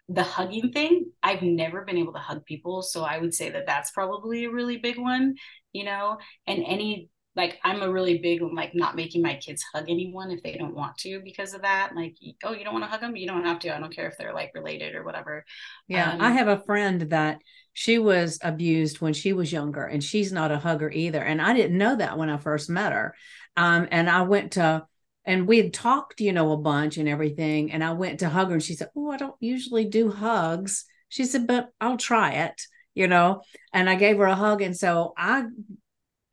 the 0.08 0.22
hugging 0.22 0.70
thing 0.72 1.06
i've 1.22 1.42
never 1.42 1.82
been 1.84 1.96
able 1.96 2.12
to 2.12 2.18
hug 2.18 2.44
people 2.44 2.82
so 2.82 3.02
i 3.02 3.18
would 3.18 3.32
say 3.32 3.50
that 3.50 3.66
that's 3.66 3.90
probably 3.90 4.44
a 4.44 4.50
really 4.50 4.76
big 4.76 4.98
one 4.98 5.34
you 5.74 5.84
know? 5.84 6.16
And 6.46 6.64
any 6.66 7.10
like 7.36 7.58
i'm 7.64 7.82
a 7.82 7.90
really 7.90 8.18
big 8.18 8.40
one, 8.40 8.54
like 8.54 8.76
not 8.76 8.94
making 8.94 9.20
my 9.20 9.34
kids 9.34 9.64
hug 9.74 9.86
anyone 9.88 10.30
if 10.30 10.40
they 10.44 10.56
don't 10.56 10.76
want 10.76 10.96
to 10.96 11.20
because 11.24 11.52
of 11.52 11.62
that 11.62 11.90
like 11.96 12.14
oh 12.44 12.52
you 12.52 12.62
don't 12.62 12.72
want 12.72 12.84
to 12.84 12.88
hug 12.88 13.00
them 13.00 13.16
you 13.16 13.26
don't 13.26 13.44
have 13.44 13.58
to 13.58 13.74
i 13.74 13.80
don't 13.80 13.92
care 13.92 14.06
if 14.06 14.16
they're 14.16 14.32
like 14.32 14.52
related 14.54 14.94
or 14.94 15.02
whatever. 15.02 15.44
Yeah 15.88 16.12
um, 16.12 16.20
i 16.20 16.30
have 16.30 16.46
a 16.46 16.60
friend 16.60 17.10
that 17.10 17.38
she 17.72 17.98
was 17.98 18.38
abused 18.40 19.00
when 19.00 19.14
she 19.14 19.32
was 19.32 19.52
younger 19.52 19.84
and 19.84 20.04
she's 20.04 20.30
not 20.30 20.52
a 20.52 20.58
hugger 20.58 20.88
either 20.92 21.20
and 21.20 21.42
i 21.42 21.52
didn't 21.52 21.76
know 21.76 21.96
that 21.96 22.16
when 22.16 22.30
i 22.30 22.36
first 22.36 22.70
met 22.70 22.92
her 22.92 23.16
um, 23.56 23.88
and 23.90 24.08
i 24.08 24.22
went 24.22 24.52
to 24.52 24.86
and 25.26 25.48
we 25.48 25.58
had 25.58 25.72
talked, 25.72 26.20
you 26.20 26.32
know, 26.32 26.52
a 26.52 26.56
bunch 26.56 26.96
and 26.96 27.08
everything. 27.08 27.72
And 27.72 27.82
I 27.82 27.92
went 27.92 28.20
to 28.20 28.28
hug 28.28 28.48
her 28.48 28.54
and 28.54 28.62
she 28.62 28.74
said, 28.74 28.90
Oh, 28.96 29.10
I 29.10 29.16
don't 29.16 29.36
usually 29.40 29.84
do 29.84 30.10
hugs. 30.10 30.84
She 31.08 31.24
said, 31.24 31.46
But 31.46 31.70
I'll 31.80 31.96
try 31.96 32.32
it, 32.32 32.62
you 32.94 33.08
know. 33.08 33.42
And 33.72 33.88
I 33.88 33.94
gave 33.94 34.18
her 34.18 34.26
a 34.26 34.34
hug. 34.34 34.62
And 34.62 34.76
so 34.76 35.14
I 35.16 35.46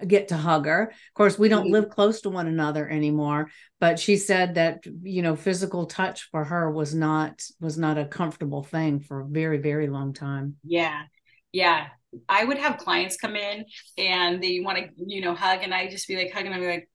get 0.06 0.30
to 0.30 0.38
hug 0.38 0.66
her. 0.66 0.90
Of 0.90 1.14
course, 1.14 1.38
we 1.38 1.50
don't 1.50 1.66
mm-hmm. 1.66 1.74
live 1.74 1.90
close 1.90 2.22
to 2.22 2.30
one 2.30 2.48
another 2.48 2.90
anymore, 2.90 3.50
but 3.80 4.00
she 4.00 4.18
said 4.18 4.56
that, 4.56 4.84
you 5.04 5.22
know, 5.22 5.36
physical 5.36 5.86
touch 5.86 6.30
for 6.32 6.44
her 6.44 6.70
was 6.70 6.94
not 6.94 7.42
was 7.60 7.78
not 7.78 7.98
a 7.98 8.06
comfortable 8.06 8.64
thing 8.64 9.00
for 9.00 9.22
a 9.22 9.26
very, 9.26 9.58
very 9.58 9.88
long 9.88 10.14
time. 10.14 10.56
Yeah. 10.64 11.04
Yeah. 11.52 11.88
I 12.28 12.44
would 12.44 12.58
have 12.58 12.78
clients 12.78 13.16
come 13.16 13.36
in 13.36 13.66
and 13.98 14.44
they 14.44 14.60
want 14.60 14.78
to, 14.78 14.90
you 14.98 15.22
know, 15.22 15.34
hug 15.34 15.60
and 15.64 15.74
I 15.74 15.90
just 15.90 16.08
be 16.08 16.18
like 16.18 16.34
hugging 16.34 16.52
them 16.52 16.64
like, 16.64 16.90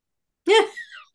yeah. 0.47 0.61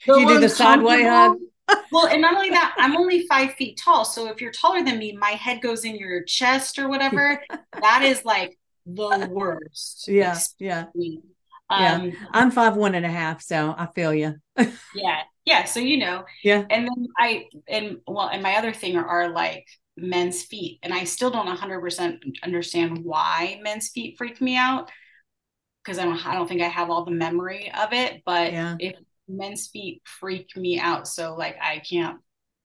you 0.07 0.27
do 0.27 0.39
the 0.39 0.49
sideway 0.49 1.03
hug. 1.03 1.37
well, 1.91 2.07
and 2.07 2.21
not 2.21 2.35
only 2.35 2.49
that, 2.49 2.75
I'm 2.77 2.97
only 2.97 3.25
five 3.27 3.53
feet 3.53 3.79
tall. 3.83 4.05
So 4.05 4.27
if 4.29 4.41
you're 4.41 4.51
taller 4.51 4.83
than 4.83 4.97
me, 4.97 5.15
my 5.15 5.31
head 5.31 5.61
goes 5.61 5.85
in 5.85 5.95
your 5.95 6.23
chest 6.23 6.79
or 6.79 6.89
whatever. 6.89 7.41
that 7.81 8.03
is 8.03 8.25
like 8.25 8.57
the 8.85 9.27
worst. 9.31 10.07
Yeah, 10.07 10.39
yeah. 10.59 10.85
Um, 11.69 11.79
yeah, 11.79 12.11
I'm 12.31 12.51
five 12.51 12.75
one 12.75 12.95
and 12.95 13.05
a 13.05 13.11
half, 13.11 13.41
so 13.41 13.73
I 13.77 13.87
feel 13.95 14.13
you. 14.13 14.35
yeah, 14.95 15.21
yeah. 15.45 15.63
So 15.65 15.79
you 15.79 15.97
know, 15.97 16.25
yeah. 16.43 16.65
And 16.69 16.87
then 16.87 17.07
I 17.17 17.45
and 17.67 17.97
well, 18.07 18.27
and 18.27 18.43
my 18.43 18.55
other 18.55 18.73
thing 18.73 18.97
are, 18.97 19.05
are 19.05 19.29
like 19.29 19.67
men's 19.95 20.43
feet, 20.43 20.79
and 20.83 20.93
I 20.93 21.05
still 21.05 21.31
don't 21.31 21.45
100 21.45 21.79
percent 21.79 22.23
understand 22.43 22.99
why 23.03 23.59
men's 23.63 23.89
feet 23.89 24.17
freak 24.17 24.41
me 24.41 24.57
out 24.57 24.91
because 25.83 25.97
I 25.97 26.03
don't 26.03 26.25
I 26.25 26.33
don't 26.35 26.47
think 26.47 26.61
I 26.61 26.67
have 26.67 26.89
all 26.89 27.05
the 27.05 27.11
memory 27.11 27.71
of 27.71 27.93
it. 27.93 28.23
But 28.25 28.51
yeah. 28.51 28.75
if 28.79 28.95
men's 29.31 29.67
feet 29.67 30.01
freak 30.05 30.55
me 30.55 30.79
out, 30.79 31.07
so 31.07 31.35
like 31.35 31.57
I 31.61 31.79
can't 31.79 32.19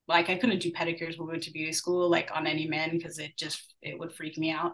like 0.07 0.29
I 0.29 0.37
couldn't 0.37 0.59
do 0.59 0.71
pedicures 0.71 1.17
when 1.17 1.27
we 1.27 1.33
went 1.33 1.43
to 1.43 1.51
beauty 1.51 1.73
school 1.73 2.09
like 2.09 2.29
on 2.33 2.47
any 2.47 2.67
men 2.67 2.91
because 2.91 3.19
it 3.19 3.37
just 3.37 3.75
it 3.81 3.99
would 3.99 4.13
freak 4.13 4.37
me 4.37 4.51
out. 4.51 4.73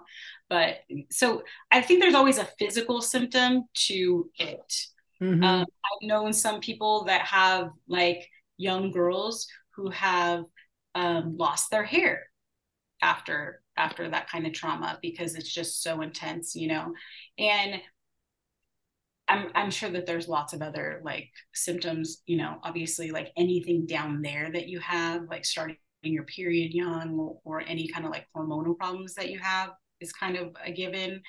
But 0.49 0.77
so 1.11 1.43
I 1.71 1.81
think 1.81 2.01
there's 2.01 2.13
always 2.15 2.37
a 2.37 2.49
physical 2.59 3.01
symptom 3.01 3.63
to 3.87 4.29
it. 4.37 4.73
Mm-hmm. 5.21 5.43
Um, 5.43 5.61
I've 5.61 6.07
known 6.07 6.33
some 6.33 6.59
people 6.59 7.05
that 7.05 7.21
have 7.21 7.69
like 7.87 8.27
young 8.57 8.91
girls 8.91 9.47
who 9.75 9.89
have 9.89 10.43
um, 10.95 11.35
lost 11.37 11.71
their 11.71 11.83
hair 11.83 12.27
after 13.01 13.61
after 13.75 14.07
that 14.09 14.29
kind 14.29 14.45
of 14.45 14.53
trauma 14.53 14.99
because 15.01 15.35
it's 15.35 15.51
just 15.51 15.81
so 15.81 16.01
intense, 16.01 16.55
you 16.55 16.67
know. 16.67 16.93
And 17.39 17.81
I'm 19.27 19.49
I'm 19.55 19.71
sure 19.71 19.89
that 19.91 20.05
there's 20.05 20.27
lots 20.27 20.53
of 20.53 20.61
other 20.61 21.01
like 21.03 21.29
symptoms, 21.53 22.21
you 22.25 22.37
know, 22.37 22.57
obviously 22.63 23.11
like 23.11 23.31
anything 23.37 23.85
down 23.85 24.21
there 24.21 24.51
that 24.51 24.67
you 24.67 24.79
have, 24.79 25.23
like 25.29 25.45
starting 25.45 25.77
your 26.01 26.25
period 26.25 26.73
young 26.73 27.17
or, 27.17 27.39
or 27.45 27.61
any 27.61 27.87
kind 27.87 28.05
of 28.05 28.11
like 28.11 28.27
hormonal 28.35 28.77
problems 28.77 29.15
that 29.15 29.29
you 29.29 29.39
have 29.39 29.71
is 30.01 30.11
kind 30.11 30.35
of 30.35 30.55
a 30.65 30.71
given. 30.71 31.21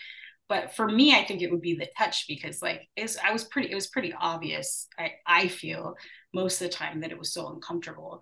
But 0.48 0.74
for 0.74 0.88
me, 0.88 1.14
I 1.14 1.24
think 1.24 1.40
it 1.40 1.50
would 1.50 1.62
be 1.62 1.74
the 1.74 1.88
touch 1.96 2.26
because 2.28 2.60
like 2.60 2.88
it's 2.96 3.16
I 3.18 3.32
was 3.32 3.44
pretty 3.44 3.70
it 3.70 3.74
was 3.74 3.86
pretty 3.86 4.12
obvious, 4.12 4.88
I, 4.98 5.12
I 5.26 5.48
feel 5.48 5.94
most 6.34 6.60
of 6.60 6.68
the 6.68 6.74
time 6.74 7.00
that 7.00 7.12
it 7.12 7.18
was 7.18 7.32
so 7.32 7.48
uncomfortable. 7.48 8.20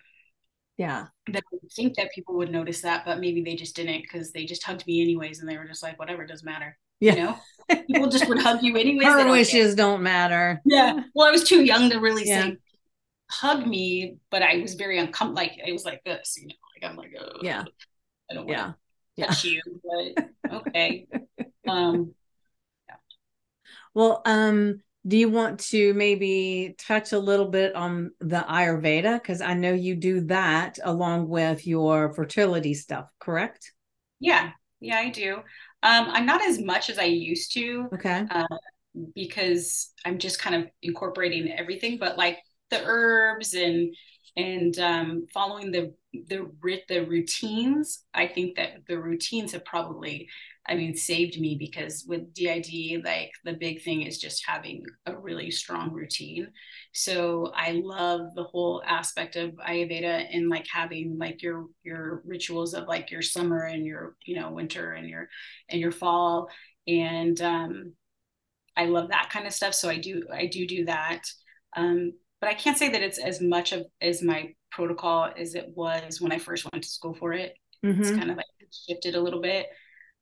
Yeah. 0.77 1.07
That 1.29 1.43
I 1.53 1.67
think 1.75 1.97
that 1.97 2.13
people 2.15 2.37
would 2.37 2.51
notice 2.51 2.81
that, 2.83 3.05
but 3.05 3.21
maybe 3.21 3.43
they 3.43 3.57
just 3.57 3.77
didn't 3.77 4.03
because 4.03 4.33
they 4.33 4.45
just 4.45 4.65
hugged 4.65 4.87
me 4.87 5.03
anyways 5.03 5.41
and 5.41 5.49
they 5.49 5.57
were 5.57 5.67
just 5.67 5.83
like, 5.83 5.99
whatever, 5.99 6.27
doesn't 6.27 6.47
matter. 6.47 6.79
Yeah. 7.03 7.15
You 7.15 7.23
know? 7.23 7.83
people 7.87 8.09
just 8.09 8.29
would 8.29 8.39
hug 8.39 8.63
you 8.63 8.77
anyways. 8.77 9.07
Her 9.07 9.19
don't 9.19 9.31
wishes 9.31 9.75
care. 9.75 9.85
don't 9.85 10.03
matter. 10.03 10.61
Yeah. 10.65 11.01
Well, 11.15 11.27
I 11.27 11.31
was 11.33 11.45
too 11.45 11.65
young 11.65 11.91
to 11.91 11.99
really 11.99 12.27
yeah. 12.27 12.43
say 12.43 12.57
hug 13.31 13.67
me, 13.67 14.19
but 14.31 14.43
I 14.43 14.59
was 14.59 14.75
very 14.75 14.99
uncomfortable. 14.99 15.35
Like 15.35 15.59
it 15.67 15.73
was 15.73 15.85
like 15.85 16.05
this, 16.05 16.37
you 16.41 16.49
know, 16.49 16.55
like 16.77 16.91
I'm 16.91 16.97
like, 16.97 17.13
oh, 17.21 17.39
yeah, 17.43 17.65
I 18.31 18.35
don't 18.35 18.47
want 18.47 18.77
to 19.17 19.27
touch 19.27 19.45
you, 19.45 19.61
but 19.83 20.29
okay. 20.69 21.07
um, 21.69 22.15
yeah. 22.89 22.97
Well, 23.95 24.23
um, 24.25 24.81
do 25.05 25.17
you 25.17 25.29
want 25.29 25.59
to 25.71 25.95
maybe 25.95 26.77
touch 26.79 27.13
a 27.13 27.19
little 27.19 27.49
bit 27.49 27.75
on 27.75 28.13
the 28.21 28.45
Ayurveda? 28.49 29.21
Because 29.21 29.41
I 29.41 29.55
know 29.55 29.73
you 29.73 29.97
do 29.97 30.21
that 30.27 30.79
along 30.85 31.29
with 31.29 31.67
your 31.67 32.13
fertility 32.13 32.75
stuff, 32.75 33.07
correct? 33.19 33.73
Yeah, 34.21 34.51
yeah, 34.79 34.99
I 34.99 35.11
do. 35.11 35.39
Um, 35.83 36.09
I'm 36.11 36.27
not 36.27 36.43
as 36.43 36.61
much 36.61 36.91
as 36.91 36.99
I 36.99 37.05
used 37.05 37.53
to. 37.55 37.89
Okay. 37.95 38.25
Uh, 38.31 38.47
because 39.15 39.93
I'm 40.05 40.19
just 40.19 40.39
kind 40.39 40.55
of 40.57 40.69
incorporating 40.83 41.51
everything, 41.51 41.99
but 41.99 42.19
like 42.19 42.39
the 42.71 42.83
herbs 42.85 43.55
and 43.55 43.95
and 44.37 44.79
um, 44.79 45.27
following 45.33 45.71
the 45.71 45.95
the 46.13 46.51
the 46.89 47.01
routines. 47.01 48.05
I 48.15 48.27
think 48.27 48.57
that 48.57 48.87
the 48.87 48.99
routines 48.99 49.53
have 49.53 49.65
probably 49.65 50.29
I 50.67 50.77
mean, 50.77 50.97
saved 50.97 51.41
me 51.41 51.57
because 51.59 52.05
with 52.07 52.33
DID, 52.35 53.05
like 53.05 53.33
the 53.45 53.55
big 53.55 53.83
thing 53.83 54.03
is 54.03 54.19
just 54.19 54.47
having 54.47 54.85
a 55.07 55.17
really 55.17 55.51
strong 55.51 55.93
routine. 55.93 56.49
So 56.93 57.51
I 57.55 57.81
love 57.85 58.35
the 58.35 58.45
whole 58.45 58.83
aspect 58.87 59.37
of 59.37 59.53
Ayurveda 59.53 60.27
and 60.31 60.51
like 60.51 60.67
having 60.71 61.17
like 61.19 61.43
your 61.43 61.67
your 61.83 62.23
rituals 62.27 62.75
of 62.75 62.87
like 62.87 63.11
your 63.11 63.23
summer 63.23 63.65
and 63.65 63.87
your 63.87 64.15
you 64.27 64.39
know 64.39 64.51
winter 64.51 64.93
and 64.93 65.09
your 65.09 65.29
and 65.71 65.81
your 65.81 65.93
fall 65.93 66.51
and 66.87 67.41
um, 67.41 67.93
I 68.77 68.87
love 68.87 69.09
that 69.09 69.31
kind 69.31 69.47
of 69.47 69.53
stuff. 69.53 69.75
So 69.75 69.89
I 69.89 69.99
do 69.99 70.25
I 70.33 70.47
do 70.47 70.67
do 70.67 70.85
that. 70.87 71.23
Um, 71.77 72.13
but 72.41 72.51
I 72.51 72.55
can't 72.55 72.79
say 72.79 72.91
that 72.91 73.03
it's 73.03 73.19
as 73.19 73.41
much 73.41 73.73
of 73.73 73.87
as 74.01 74.23
my 74.23 74.55
protocol 74.71 75.31
as 75.37 75.55
it 75.55 75.73
was 75.75 76.21
when 76.21 76.33
I 76.33 76.39
first 76.39 76.71
went 76.73 76.85
to 76.85 76.91
school 76.91 77.15
for 77.15 77.33
it. 77.33 77.55
Mm-hmm. 77.85 78.01
It's 78.01 78.11
kind 78.11 78.31
of 78.31 78.37
like 78.37 78.47
shifted 78.89 79.15
a 79.15 79.21
little 79.21 79.41
bit. 79.41 79.67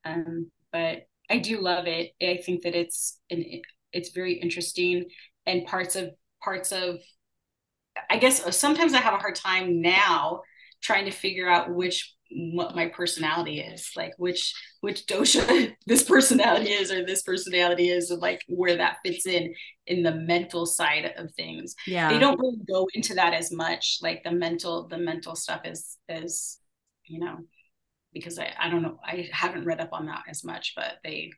Um, 0.05 0.51
but 0.73 1.07
I 1.31 1.39
do 1.39 1.61
love 1.61 1.87
it. 1.87 2.13
I 2.23 2.41
think 2.45 2.63
that 2.63 2.75
it's 2.75 3.19
an, 3.31 3.45
it's 3.93 4.11
very 4.11 4.35
interesting 4.35 5.07
and 5.47 5.67
parts 5.67 5.97
of 5.97 6.11
parts 6.43 6.73
of 6.73 6.99
I 8.09 8.19
guess 8.19 8.45
uh, 8.47 8.51
sometimes 8.51 8.95
I 8.95 8.99
have 8.99 9.15
a 9.15 9.19
hard 9.19 9.35
time 9.35 9.81
now 9.81 10.43
trying 10.83 11.05
to 11.05 11.11
figure 11.11 11.49
out 11.49 11.75
which 11.75 12.15
what 12.33 12.77
my 12.77 12.87
personality 12.87 13.59
is 13.59 13.91
like 13.97 14.13
which 14.17 14.55
which 14.83 15.05
dosha 15.07 15.75
this 15.87 16.05
personality 16.05 16.71
is 16.71 16.93
or 16.93 17.05
this 17.05 17.23
personality 17.23 17.89
is 17.89 18.13
and 18.13 18.23
like 18.23 18.41
where 18.47 18.77
that 18.77 18.99
fits 19.05 19.27
in 19.27 19.53
in 19.89 20.05
the 20.05 20.15
mental 20.15 20.65
side 20.65 21.13
of 21.17 21.35
things 21.35 21.75
yeah 21.89 22.09
they 22.09 22.21
don't 22.21 22.39
really 22.39 22.61
go 22.69 22.87
into 22.95 23.15
that 23.15 23.35
as 23.35 23.51
much 23.51 23.99
like 24.01 24.23
the 24.23 24.31
mental 24.31 24.87
the 24.87 24.97
mental 24.97 25.35
stuff 25.35 25.63
is 25.65 25.97
is 26.09 26.61
you 27.05 27.19
know 27.19 27.37
because 28.13 28.39
I, 28.39 28.53
I 28.59 28.69
don't 28.71 28.83
know 28.83 28.99
I 29.05 29.29
haven't 29.33 29.65
read 29.65 29.81
up 29.81 29.93
on 29.93 30.07
that 30.07 30.23
as 30.29 30.45
much, 30.45 30.75
but 30.75 30.99
they 31.05 31.31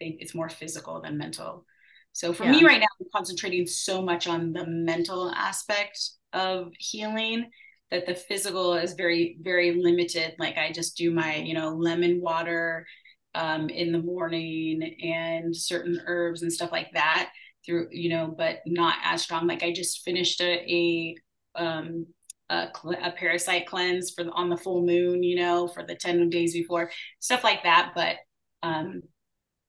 they 0.00 0.16
it's 0.20 0.34
more 0.34 0.48
physical 0.48 1.00
than 1.00 1.18
mental. 1.18 1.64
So 2.12 2.32
for 2.32 2.44
yeah. 2.44 2.52
me 2.52 2.64
right 2.64 2.80
now, 2.80 2.86
I'm 3.00 3.06
concentrating 3.14 3.66
so 3.66 4.02
much 4.02 4.26
on 4.26 4.52
the 4.52 4.66
mental 4.66 5.30
aspect 5.30 5.98
of 6.32 6.72
healing 6.78 7.50
that 7.90 8.06
the 8.06 8.14
physical 8.14 8.74
is 8.74 8.94
very 8.94 9.36
very 9.40 9.82
limited. 9.82 10.34
Like 10.38 10.56
I 10.58 10.72
just 10.72 10.96
do 10.96 11.10
my 11.10 11.36
you 11.36 11.54
know 11.54 11.70
lemon 11.70 12.20
water 12.20 12.86
um, 13.34 13.68
in 13.68 13.92
the 13.92 14.02
morning 14.02 14.96
and 15.02 15.56
certain 15.56 16.00
herbs 16.06 16.42
and 16.42 16.52
stuff 16.52 16.72
like 16.72 16.92
that 16.94 17.30
through 17.64 17.88
you 17.90 18.10
know, 18.10 18.34
but 18.36 18.60
not 18.66 18.96
as 19.04 19.22
strong. 19.22 19.46
Like 19.46 19.62
I 19.62 19.72
just 19.72 20.04
finished 20.04 20.40
a, 20.40 20.52
a 20.52 21.16
um, 21.54 22.06
a, 22.52 22.68
a, 23.02 23.12
parasite 23.12 23.66
cleanse 23.66 24.10
for 24.10 24.24
the, 24.24 24.30
on 24.30 24.50
the 24.50 24.56
full 24.56 24.84
moon, 24.84 25.22
you 25.22 25.36
know, 25.36 25.68
for 25.68 25.82
the 25.82 25.94
10 25.94 26.28
days 26.28 26.52
before, 26.52 26.90
stuff 27.18 27.42
like 27.42 27.62
that, 27.62 27.92
but 27.94 28.16
um, 28.62 29.02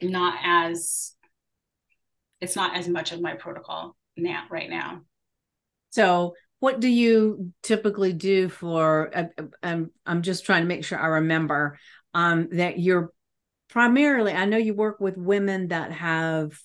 not 0.01 0.35
as, 0.43 1.12
it's 2.43 2.55
not 2.55 2.75
as 2.75 2.87
much 2.87 3.11
of 3.11 3.21
my 3.21 3.33
protocol 3.33 3.95
now, 4.17 4.43
right 4.49 4.69
now. 4.69 5.01
So 5.91 6.35
what 6.59 6.79
do 6.79 6.87
you 6.87 7.53
typically 7.61 8.13
do 8.13 8.49
for, 8.49 9.11
uh, 9.15 9.25
uh 9.37 9.43
I'm, 9.61 9.91
I'm 10.05 10.21
just 10.21 10.45
trying 10.45 10.61
to 10.61 10.67
make 10.67 10.83
sure 10.83 10.99
I 10.99 11.07
remember 11.07 11.77
um, 12.13 12.49
that 12.53 12.79
you're 12.79 13.11
primarily, 13.69 14.33
I 14.33 14.45
know 14.45 14.57
you 14.57 14.73
work 14.73 14.99
with 14.99 15.17
women 15.17 15.69
that 15.69 15.91
have 15.91 16.57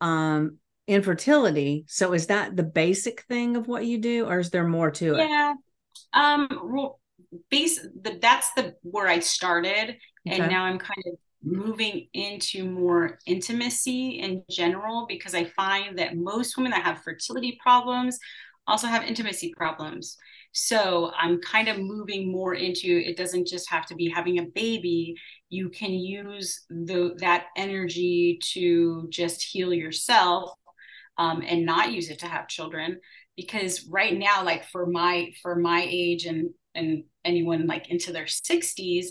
um, 0.00 0.58
infertility. 0.86 1.84
So 1.88 2.14
is 2.14 2.26
that 2.28 2.56
the 2.56 2.62
basic 2.62 3.22
thing 3.22 3.56
of 3.56 3.68
what 3.68 3.84
you 3.84 3.98
do, 3.98 4.26
or 4.26 4.38
is 4.38 4.50
there 4.50 4.66
more 4.66 4.90
to 4.92 5.14
it? 5.14 5.28
Yeah. 5.28 5.54
Um, 6.12 6.48
base 7.50 7.80
the, 7.80 8.18
that's 8.20 8.52
the 8.54 8.74
where 8.82 9.06
I 9.06 9.20
started, 9.20 9.96
okay. 10.26 10.40
and 10.40 10.50
now 10.50 10.64
I'm 10.64 10.78
kind 10.78 11.02
of 11.06 11.18
moving 11.42 12.08
into 12.14 12.64
more 12.64 13.18
intimacy 13.26 14.20
in 14.20 14.42
general 14.50 15.06
because 15.08 15.34
I 15.34 15.44
find 15.44 15.98
that 15.98 16.16
most 16.16 16.56
women 16.56 16.72
that 16.72 16.82
have 16.82 17.02
fertility 17.02 17.58
problems 17.62 18.18
also 18.66 18.86
have 18.86 19.04
intimacy 19.04 19.54
problems. 19.56 20.16
So 20.52 21.10
I'm 21.16 21.40
kind 21.40 21.68
of 21.68 21.78
moving 21.78 22.30
more 22.30 22.54
into 22.54 22.86
it 22.88 23.16
doesn't 23.16 23.46
just 23.46 23.70
have 23.70 23.86
to 23.86 23.94
be 23.94 24.08
having 24.08 24.38
a 24.38 24.46
baby. 24.46 25.14
You 25.48 25.68
can 25.70 25.92
use 25.92 26.64
the 26.68 27.14
that 27.20 27.46
energy 27.56 28.38
to 28.54 29.06
just 29.10 29.42
heal 29.42 29.72
yourself 29.72 30.50
um, 31.16 31.42
and 31.46 31.64
not 31.64 31.92
use 31.92 32.10
it 32.10 32.18
to 32.20 32.26
have 32.26 32.48
children 32.48 33.00
because 33.36 33.86
right 33.88 34.16
now 34.16 34.44
like 34.44 34.64
for 34.64 34.86
my 34.86 35.30
for 35.42 35.56
my 35.56 35.86
age 35.88 36.24
and 36.24 36.50
and 36.74 37.04
anyone 37.24 37.66
like 37.66 37.90
into 37.90 38.12
their 38.12 38.24
60s 38.24 39.06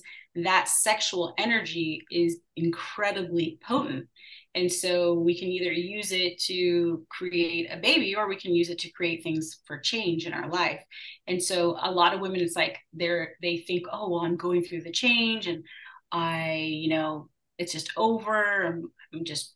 that 0.46 0.68
sexual 0.68 1.34
energy 1.38 2.06
is 2.12 2.40
incredibly 2.56 3.60
potent. 3.66 4.08
And 4.56 4.72
so 4.72 5.14
we 5.14 5.38
can 5.38 5.50
either 5.50 5.72
use 5.72 6.12
it 6.12 6.40
to 6.44 7.06
create 7.10 7.70
a 7.72 7.78
baby 7.78 8.16
or 8.16 8.28
we 8.28 8.38
can 8.38 8.56
use 8.56 8.70
it 8.70 8.80
to 8.80 8.90
create 8.92 9.22
things 9.22 9.60
for 9.66 9.78
change 9.78 10.26
in 10.26 10.34
our 10.34 10.50
life. 10.50 10.84
And 11.28 11.42
so 11.42 11.78
a 11.82 11.92
lot 11.92 12.14
of 12.14 12.22
women 12.22 12.42
it's 12.42 12.56
like 12.56 12.80
they're 12.94 13.34
they 13.42 13.58
think 13.58 13.86
oh 13.92 14.10
well 14.10 14.22
i'm 14.22 14.36
going 14.36 14.64
through 14.64 14.82
the 14.82 14.92
change 14.92 15.46
and 15.46 15.64
i 16.12 16.56
you 16.56 16.90
know 16.90 17.30
it's 17.58 17.72
just 17.72 17.92
over. 17.98 18.66
I'm, 18.66 18.92
I'm 19.14 19.24
just 19.24 19.54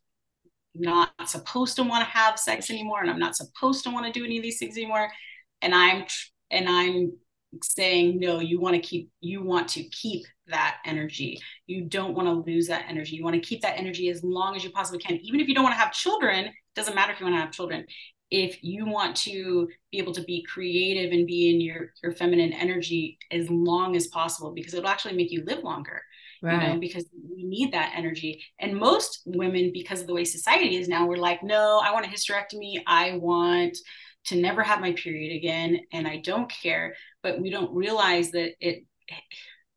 not 0.73 1.11
supposed 1.25 1.75
to 1.75 1.83
want 1.83 2.03
to 2.05 2.09
have 2.09 2.39
sex 2.39 2.69
anymore 2.69 3.01
and 3.01 3.09
I'm 3.09 3.19
not 3.19 3.35
supposed 3.35 3.83
to 3.83 3.91
want 3.91 4.05
to 4.05 4.17
do 4.17 4.25
any 4.25 4.37
of 4.37 4.43
these 4.43 4.57
things 4.57 4.77
anymore. 4.77 5.11
And 5.61 5.75
I'm 5.75 6.05
and 6.49 6.67
I'm 6.67 7.13
saying 7.61 8.19
no 8.19 8.39
you 8.39 8.59
want 8.59 8.75
to 8.75 8.81
keep 8.81 9.09
you 9.19 9.43
want 9.43 9.67
to 9.69 9.83
keep 9.89 10.25
that 10.47 10.77
energy. 10.85 11.39
You 11.67 11.83
don't 11.83 12.13
want 12.13 12.27
to 12.27 12.51
lose 12.51 12.67
that 12.67 12.85
energy. 12.87 13.15
You 13.15 13.23
want 13.23 13.35
to 13.35 13.41
keep 13.41 13.61
that 13.61 13.77
energy 13.77 14.09
as 14.09 14.23
long 14.23 14.55
as 14.55 14.63
you 14.63 14.69
possibly 14.69 14.99
can. 14.99 15.17
Even 15.17 15.39
if 15.39 15.47
you 15.47 15.55
don't 15.55 15.63
want 15.63 15.73
to 15.73 15.79
have 15.79 15.93
children 15.93 16.51
doesn't 16.75 16.95
matter 16.95 17.11
if 17.11 17.19
you 17.19 17.25
want 17.25 17.35
to 17.35 17.41
have 17.41 17.51
children. 17.51 17.85
If 18.29 18.63
you 18.63 18.85
want 18.85 19.15
to 19.17 19.67
be 19.91 19.97
able 19.97 20.13
to 20.13 20.23
be 20.23 20.43
creative 20.43 21.11
and 21.11 21.27
be 21.27 21.53
in 21.53 21.61
your 21.61 21.91
your 22.03 22.13
feminine 22.13 22.53
energy 22.53 23.17
as 23.31 23.49
long 23.49 23.95
as 23.95 24.07
possible 24.07 24.53
because 24.53 24.73
it'll 24.73 24.89
actually 24.89 25.15
make 25.15 25.31
you 25.31 25.43
live 25.45 25.63
longer 25.63 26.01
right. 26.41 26.53
you 26.53 26.73
know 26.73 26.79
because 26.79 27.05
we 27.35 27.43
need 27.43 27.73
that 27.73 27.93
energy. 27.95 28.43
And 28.59 28.77
most 28.77 29.23
women 29.25 29.71
because 29.73 30.01
of 30.01 30.07
the 30.07 30.13
way 30.13 30.23
society 30.23 30.77
is 30.77 30.87
now 30.87 31.05
we're 31.05 31.17
like 31.17 31.43
no 31.43 31.81
i 31.83 31.91
want 31.91 32.05
a 32.05 32.09
hysterectomy. 32.09 32.81
I 32.87 33.17
want 33.17 33.77
to 34.25 34.35
never 34.35 34.61
have 34.61 34.81
my 34.81 34.93
period 34.93 35.35
again 35.35 35.81
and 35.91 36.07
I 36.07 36.17
don't 36.17 36.49
care, 36.49 36.95
but 37.23 37.39
we 37.39 37.49
don't 37.49 37.73
realize 37.73 38.31
that 38.31 38.53
it 38.59 38.85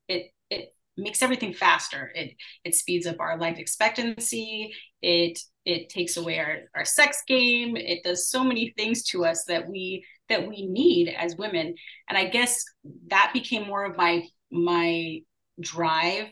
it 0.09 0.33
it 0.51 0.75
makes 0.97 1.23
everything 1.23 1.53
faster. 1.53 2.13
It 2.15 2.35
it 2.65 2.75
speeds 2.75 3.07
up 3.07 3.21
our 3.21 3.39
life 3.39 3.59
expectancy. 3.59 4.73
It 5.03 5.39
it 5.65 5.89
takes 5.89 6.17
away 6.17 6.39
our, 6.39 6.59
our 6.75 6.85
sex 6.85 7.23
game. 7.27 7.77
It 7.77 8.05
does 8.05 8.29
so 8.29 8.45
many 8.45 8.73
things 8.77 9.03
to 9.05 9.25
us 9.25 9.45
that 9.45 9.69
we 9.69 10.05
that 10.29 10.47
we 10.47 10.67
need 10.67 11.09
as 11.09 11.37
women. 11.37 11.75
And 12.09 12.19
I 12.19 12.27
guess 12.27 12.65
that 13.09 13.31
became 13.33 13.67
more 13.67 13.85
of 13.85 13.97
my 13.97 14.25
my 14.51 15.21
drive 15.61 16.29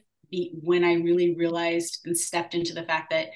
when 0.62 0.82
I 0.82 0.94
really 0.94 1.34
realized 1.36 2.00
and 2.06 2.16
stepped 2.16 2.54
into 2.54 2.72
the 2.72 2.84
fact 2.84 3.10
that 3.10 3.28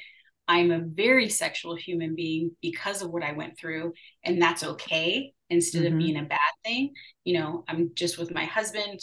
I'm 0.48 0.70
a 0.70 0.80
very 0.80 1.28
sexual 1.28 1.74
human 1.74 2.14
being 2.14 2.52
because 2.62 3.02
of 3.02 3.10
what 3.10 3.24
I 3.24 3.32
went 3.32 3.58
through, 3.58 3.92
and 4.22 4.40
that's 4.40 4.62
okay 4.64 5.34
instead 5.50 5.84
mm-hmm. 5.84 5.94
of 5.94 5.98
being 5.98 6.16
a 6.16 6.24
bad 6.24 6.38
thing. 6.64 6.92
You 7.24 7.38
know, 7.38 7.64
I'm 7.68 7.90
just 7.94 8.18
with 8.18 8.34
my 8.34 8.44
husband, 8.44 9.00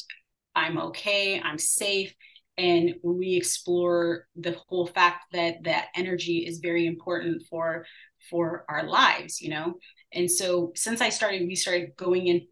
I'm 0.55 0.77
okay, 0.77 1.39
I'm 1.39 1.57
safe. 1.57 2.13
And 2.57 2.95
we 3.03 3.35
explore 3.35 4.27
the 4.35 4.55
whole 4.67 4.85
fact 4.85 5.25
that 5.31 5.63
that 5.63 5.87
energy 5.95 6.45
is 6.47 6.59
very 6.59 6.85
important 6.85 7.43
for 7.49 7.85
for 8.29 8.63
our 8.69 8.83
lives, 8.83 9.41
you 9.41 9.49
know. 9.49 9.73
And 10.13 10.29
so 10.29 10.71
since 10.75 11.01
I 11.01 11.09
started, 11.09 11.47
we 11.47 11.55
started 11.55 11.95
going 11.97 12.27
in 12.27 12.47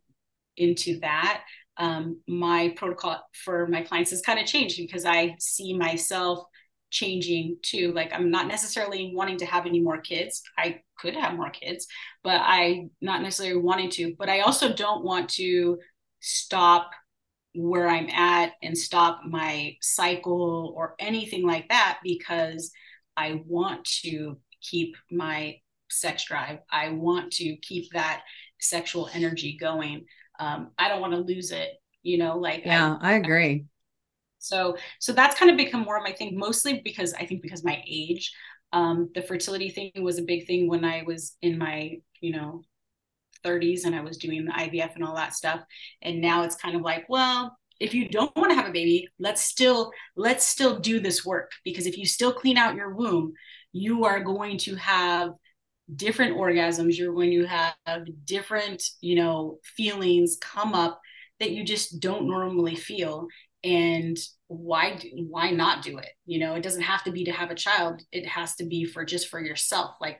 into 0.57 0.99
that. 0.99 1.43
Um, 1.77 2.21
my 2.27 2.73
protocol 2.75 3.23
for 3.33 3.67
my 3.67 3.81
clients 3.81 4.11
has 4.11 4.21
kind 4.21 4.39
of 4.39 4.45
changed 4.45 4.77
because 4.77 5.05
I 5.05 5.35
see 5.39 5.73
myself 5.77 6.45
changing 6.91 7.57
too. 7.63 7.93
Like 7.93 8.13
I'm 8.13 8.29
not 8.29 8.47
necessarily 8.47 9.11
wanting 9.15 9.37
to 9.37 9.45
have 9.45 9.65
any 9.65 9.79
more 9.79 9.99
kids. 9.99 10.43
I 10.57 10.81
could 10.99 11.15
have 11.15 11.35
more 11.35 11.49
kids, 11.49 11.87
but 12.23 12.39
I 12.41 12.89
not 13.01 13.21
necessarily 13.21 13.61
wanting 13.61 13.89
to. 13.91 14.15
But 14.19 14.29
I 14.29 14.41
also 14.41 14.73
don't 14.73 15.03
want 15.03 15.29
to 15.31 15.79
stop 16.19 16.91
where 17.55 17.87
I'm 17.87 18.09
at 18.09 18.53
and 18.61 18.77
stop 18.77 19.21
my 19.27 19.75
cycle 19.81 20.73
or 20.77 20.95
anything 20.99 21.45
like 21.45 21.67
that 21.69 21.99
because 22.03 22.71
I 23.17 23.41
want 23.45 23.85
to 24.03 24.37
keep 24.61 24.95
my 25.09 25.57
sex 25.89 26.25
drive. 26.25 26.59
I 26.71 26.89
want 26.89 27.31
to 27.33 27.55
keep 27.57 27.91
that 27.91 28.23
sexual 28.59 29.09
energy 29.13 29.57
going. 29.59 30.05
Um, 30.39 30.71
I 30.77 30.87
don't 30.87 31.01
want 31.01 31.13
to 31.13 31.19
lose 31.19 31.51
it. 31.51 31.69
You 32.03 32.17
know, 32.17 32.37
like 32.37 32.65
yeah, 32.65 32.97
I, 33.01 33.11
I 33.11 33.13
agree. 33.13 33.65
So 34.41 34.77
so 34.99 35.13
that's 35.13 35.37
kind 35.37 35.51
of 35.51 35.57
become 35.57 35.81
more 35.81 35.97
of 35.97 36.03
my 36.03 36.11
thing, 36.13 36.37
mostly 36.37 36.81
because 36.83 37.13
I 37.13 37.25
think 37.25 37.41
because 37.41 37.63
my 37.63 37.81
age. 37.87 38.33
Um, 38.73 39.09
the 39.13 39.21
fertility 39.21 39.69
thing 39.69 39.91
was 40.01 40.17
a 40.17 40.21
big 40.23 40.47
thing 40.47 40.69
when 40.69 40.85
I 40.85 41.03
was 41.05 41.35
in 41.41 41.57
my, 41.57 41.97
you 42.21 42.31
know, 42.31 42.63
30s 43.43 43.83
and 43.85 43.95
I 43.95 44.01
was 44.01 44.17
doing 44.17 44.45
the 44.45 44.53
IVF 44.53 44.95
and 44.95 45.03
all 45.03 45.15
that 45.15 45.33
stuff. 45.33 45.61
And 46.01 46.21
now 46.21 46.43
it's 46.43 46.55
kind 46.55 46.75
of 46.75 46.81
like, 46.81 47.05
well, 47.09 47.57
if 47.79 47.93
you 47.93 48.07
don't 48.07 48.33
want 48.35 48.49
to 48.51 48.55
have 48.55 48.67
a 48.67 48.71
baby, 48.71 49.07
let's 49.19 49.41
still 49.41 49.91
let's 50.15 50.45
still 50.45 50.79
do 50.79 50.99
this 50.99 51.25
work 51.25 51.51
because 51.65 51.85
if 51.85 51.97
you 51.97 52.05
still 52.05 52.31
clean 52.33 52.57
out 52.57 52.75
your 52.75 52.93
womb, 52.93 53.33
you 53.73 54.05
are 54.05 54.23
going 54.23 54.57
to 54.59 54.75
have 54.75 55.31
different 55.95 56.37
orgasms, 56.37 56.97
you're 56.97 57.13
going 57.13 57.31
to 57.31 57.45
have 57.47 57.75
different, 58.25 58.83
you 59.01 59.15
know, 59.15 59.59
feelings 59.75 60.37
come 60.39 60.73
up 60.73 61.01
that 61.39 61.51
you 61.51 61.63
just 61.63 61.99
don't 61.99 62.27
normally 62.27 62.75
feel 62.75 63.27
and 63.63 64.17
why 64.47 64.99
why 65.13 65.51
not 65.51 65.83
do 65.83 65.97
it? 65.97 66.09
You 66.25 66.39
know 66.39 66.55
it 66.55 66.63
doesn't 66.63 66.81
have 66.81 67.03
to 67.03 67.11
be 67.11 67.25
to 67.25 67.31
have 67.31 67.51
a 67.51 67.55
child. 67.55 68.01
It 68.11 68.27
has 68.27 68.55
to 68.55 68.65
be 68.65 68.85
for 68.85 69.05
just 69.05 69.29
for 69.29 69.39
yourself 69.39 69.95
like 70.01 70.19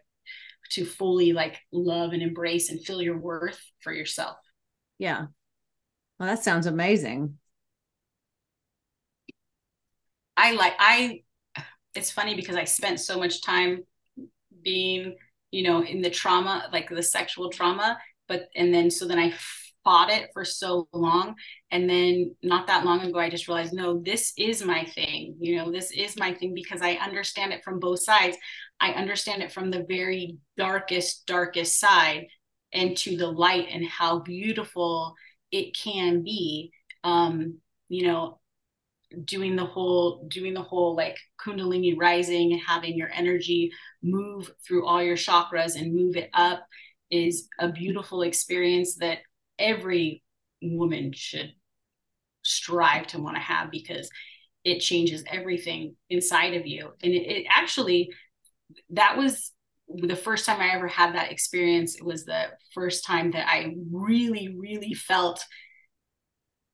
to 0.72 0.86
fully 0.86 1.34
like 1.34 1.60
love 1.72 2.14
and 2.14 2.22
embrace 2.22 2.70
and 2.70 2.84
feel 2.86 3.02
your 3.02 3.18
worth 3.18 3.60
for 3.82 3.92
yourself. 3.92 4.38
Yeah. 5.00 5.28
Well 6.20 6.30
that 6.30 6.44
sounds 6.44 6.68
amazing. 6.68 7.38
I 10.38 10.54
like 10.54 10.74
i 10.80 11.22
it's 11.94 12.12
funny 12.12 12.36
because 12.36 12.56
i 12.56 12.64
spent 12.64 13.00
so 13.00 13.20
much 13.20 13.44
time 13.44 13.84
being 14.64 15.16
you 15.52 15.64
know 15.64 15.84
in 15.84 16.02
the 16.02 16.10
trauma 16.10 16.68
like 16.72 16.90
the 16.90 17.04
sexual 17.04 17.50
trauma 17.50 17.98
but 18.28 18.50
and 18.56 18.74
then 18.74 18.90
so 18.90 19.08
then 19.08 19.20
i 19.20 19.32
fought 19.84 20.12
it 20.12 20.30
for 20.34 20.46
so 20.46 20.88
long. 20.94 21.36
And 21.72 21.90
then 21.90 22.36
not 22.44 22.68
that 22.68 22.86
long 22.86 23.02
ago 23.02 23.20
i 23.20 23.30
just 23.30 23.48
realized 23.48 23.74
no 23.74 24.00
this 24.00 24.34
is 24.38 24.64
my 24.64 24.84
thing. 24.86 25.36
You 25.40 25.58
know 25.58 25.72
this 25.72 25.92
is 25.92 26.18
my 26.18 26.34
thing 26.34 26.54
because 26.54 26.82
i 26.82 26.94
understand 26.94 27.54
it 27.54 27.64
from 27.64 27.80
both 27.80 28.02
sides. 28.04 28.38
I 28.80 28.92
understand 28.92 29.44
it 29.44 29.52
from 29.52 29.72
the 29.72 29.86
very 29.88 30.38
darkest 30.58 31.26
darkest 31.26 31.80
side 31.80 32.28
and 32.74 32.96
to 32.98 33.18
the 33.18 33.28
light 33.28 33.68
and 33.72 33.86
how 33.86 34.20
beautiful 34.20 35.16
it 35.52 35.76
can 35.76 36.24
be 36.24 36.72
um 37.04 37.58
you 37.90 38.06
know 38.08 38.40
doing 39.26 39.56
the 39.56 39.66
whole 39.66 40.26
doing 40.30 40.54
the 40.54 40.62
whole 40.62 40.96
like 40.96 41.18
kundalini 41.44 41.96
rising 41.98 42.54
and 42.54 42.62
having 42.62 42.96
your 42.96 43.12
energy 43.14 43.72
move 44.02 44.52
through 44.66 44.86
all 44.86 45.04
your 45.04 45.18
chakras 45.18 45.76
and 45.76 45.94
move 45.94 46.16
it 46.16 46.30
up 46.34 46.66
is 47.10 47.50
a 47.60 47.70
beautiful 47.70 48.22
experience 48.22 48.96
that 48.96 49.20
every 49.62 50.24
woman 50.62 51.12
should 51.14 51.52
strive 52.44 53.08
to 53.08 53.20
want 53.20 53.36
to 53.36 53.42
have 53.42 53.72
because 53.72 54.10
it 54.64 54.80
changes 54.80 55.24
everything 55.28 55.96
inside 56.10 56.54
of 56.56 56.68
you. 56.68 56.92
And 57.02 57.14
it, 57.14 57.28
it, 57.28 57.48
actually 57.50 58.12
that 58.92 59.18
was 59.18 59.52
the 59.94 60.16
first 60.16 60.46
time 60.46 60.62
i 60.62 60.70
ever 60.70 60.88
had 60.88 61.16
that 61.16 61.32
experience. 61.32 61.96
It 61.96 62.06
was 62.06 62.26
the 62.26 62.46
first 62.74 63.06
time 63.06 63.32
that 63.32 63.48
i 63.48 63.76
really 63.92 64.56
really 64.58 64.94
felt 64.94 65.46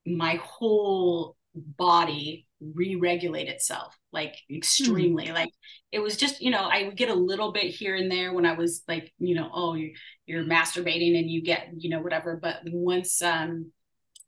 my 0.06 0.36
whole 0.36 1.36
body 1.54 2.47
re-regulate 2.60 3.48
itself 3.48 3.96
like 4.12 4.34
extremely. 4.50 5.26
Mm. 5.26 5.34
like 5.34 5.52
it 5.92 6.00
was 6.00 6.16
just 6.16 6.40
you 6.40 6.50
know 6.50 6.68
i 6.70 6.84
would 6.84 6.96
get 6.96 7.08
a 7.08 7.14
little 7.14 7.52
bit 7.52 7.64
here 7.64 7.94
and 7.94 8.10
there 8.10 8.32
when 8.32 8.44
i 8.44 8.54
was 8.54 8.82
like 8.88 9.12
you 9.18 9.34
know 9.34 9.48
oh 9.52 9.74
you, 9.74 9.92
you're 10.26 10.44
masturbating 10.44 11.18
and 11.18 11.30
you 11.30 11.42
get 11.42 11.68
you 11.76 11.90
know 11.90 12.00
whatever. 12.00 12.38
But 12.40 12.60
once 12.66 13.20
um 13.22 13.72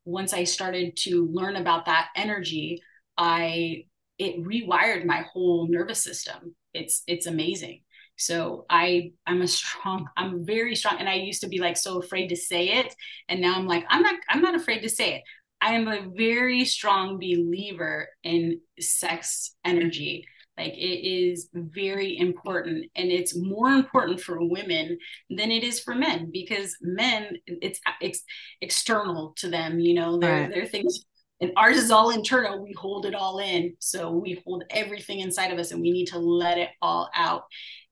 once 0.05 0.33
i 0.33 0.45
started 0.45 0.97
to 0.97 1.29
learn 1.31 1.57
about 1.57 1.87
that 1.87 2.09
energy 2.17 2.83
i 3.17 3.85
it 4.19 4.43
rewired 4.43 5.07
my 5.07 5.25
whole 5.33 5.67
nervous 5.69 6.03
system. 6.03 6.55
It's 6.75 7.03
it's 7.07 7.27
amazing. 7.27 7.83
So 8.17 8.65
i 8.71 9.13
i'm 9.27 9.43
a 9.43 9.49
strong 9.49 10.09
i'm 10.17 10.45
very 10.45 10.75
strong 10.75 10.97
and 10.99 11.09
i 11.09 11.15
used 11.15 11.43
to 11.43 11.49
be 11.49 11.59
like 11.59 11.77
so 11.77 11.99
afraid 11.99 12.29
to 12.29 12.37
say 12.37 12.69
it. 12.81 12.95
And 13.29 13.41
now 13.41 13.55
i'm 13.57 13.67
like 13.67 13.85
i'm 13.91 14.03
not 14.03 14.17
i'm 14.29 14.43
not 14.43 14.55
afraid 14.55 14.81
to 14.83 14.89
say 14.89 15.17
it 15.17 15.23
I 15.61 15.75
am 15.75 15.89
a 15.89 16.09
very 16.17 16.65
strong 16.65 17.19
believer 17.19 18.09
in 18.23 18.61
sex 18.79 19.55
energy. 19.65 20.27
Like 20.57 20.75
it 20.75 21.07
is 21.07 21.49
very 21.55 22.19
important, 22.19 22.87
and 22.95 23.11
it's 23.11 23.35
more 23.35 23.71
important 23.71 24.21
for 24.21 24.47
women 24.47 24.99
than 25.31 25.51
it 25.51 25.65
is 25.65 25.81
for 25.81 25.95
men 25.95 26.31
because 26.31 26.77
men, 26.83 27.37
it's, 27.47 27.81
it's 28.03 28.23
external 28.61 29.33
to 29.39 29.49
them. 29.49 29.81
You 29.81 29.95
know, 29.95 30.19
they're, 30.19 30.43
right. 30.43 30.51
they're 30.53 30.67
things 30.67 31.05
and 31.41 31.53
ours 31.57 31.77
is 31.77 31.91
all 31.91 32.11
internal 32.11 32.63
we 32.63 32.73
hold 32.73 33.07
it 33.07 33.15
all 33.15 33.39
in 33.39 33.75
so 33.79 34.11
we 34.11 34.41
hold 34.45 34.65
everything 34.71 35.21
inside 35.21 35.53
of 35.53 35.59
us 35.59 35.71
and 35.71 35.81
we 35.81 35.91
need 35.91 36.07
to 36.07 36.19
let 36.19 36.59
it 36.59 36.69
all 36.83 37.09
out 37.15 37.45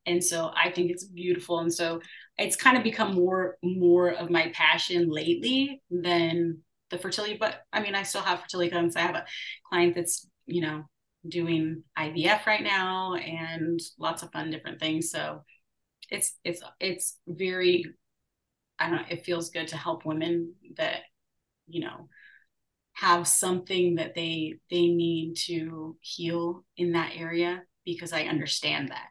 and 0.07 0.23
so 0.23 0.51
i 0.55 0.71
think 0.71 0.91
it's 0.91 1.05
beautiful 1.05 1.61
and 1.61 1.73
so 1.73 2.01
it's 2.37 2.57
kind 2.57 2.77
of 2.77 2.85
become 2.85 3.15
more 3.15 3.57
more 3.63 4.11
of 4.11 4.31
my 4.31 4.51
passion 4.55 5.09
lately 5.11 5.83
than 5.91 6.59
the 6.91 6.99
fertility, 6.99 7.37
but 7.39 7.63
I 7.73 7.81
mean, 7.81 7.95
I 7.95 8.03
still 8.03 8.23
have 8.23 8.41
fertility 8.41 8.71
clients. 8.71 8.97
I 8.97 9.01
have 9.01 9.15
a 9.15 9.27
client 9.69 9.95
that's, 9.95 10.27
you 10.47 10.63
know, 10.63 10.85
doing 11.29 11.83
IVF 11.99 12.47
right 12.47 12.63
now 12.63 13.15
and 13.15 13.81
lots 13.99 14.23
of 14.23 14.33
fun 14.33 14.51
different 14.51 14.81
things. 14.81 15.11
So 15.11 15.43
it's 16.11 16.35
it's 16.45 16.63
it's 16.81 17.19
very 17.27 17.85
I 18.79 18.89
don't 18.89 18.97
know, 18.97 19.07
it 19.11 19.25
feels 19.25 19.51
good 19.51 19.69
to 19.69 19.77
help 19.77 20.05
women 20.05 20.55
that, 20.77 21.01
you 21.67 21.81
know, 21.81 22.09
have 22.93 23.29
something 23.29 23.97
that 23.97 24.15
they 24.15 24.55
they 24.71 24.89
need 24.89 25.35
to 25.47 25.97
heal 26.01 26.65
in 26.77 26.93
that 26.93 27.13
area 27.17 27.63
because 27.85 28.13
I 28.13 28.23
understand 28.23 28.89
that. 28.89 29.09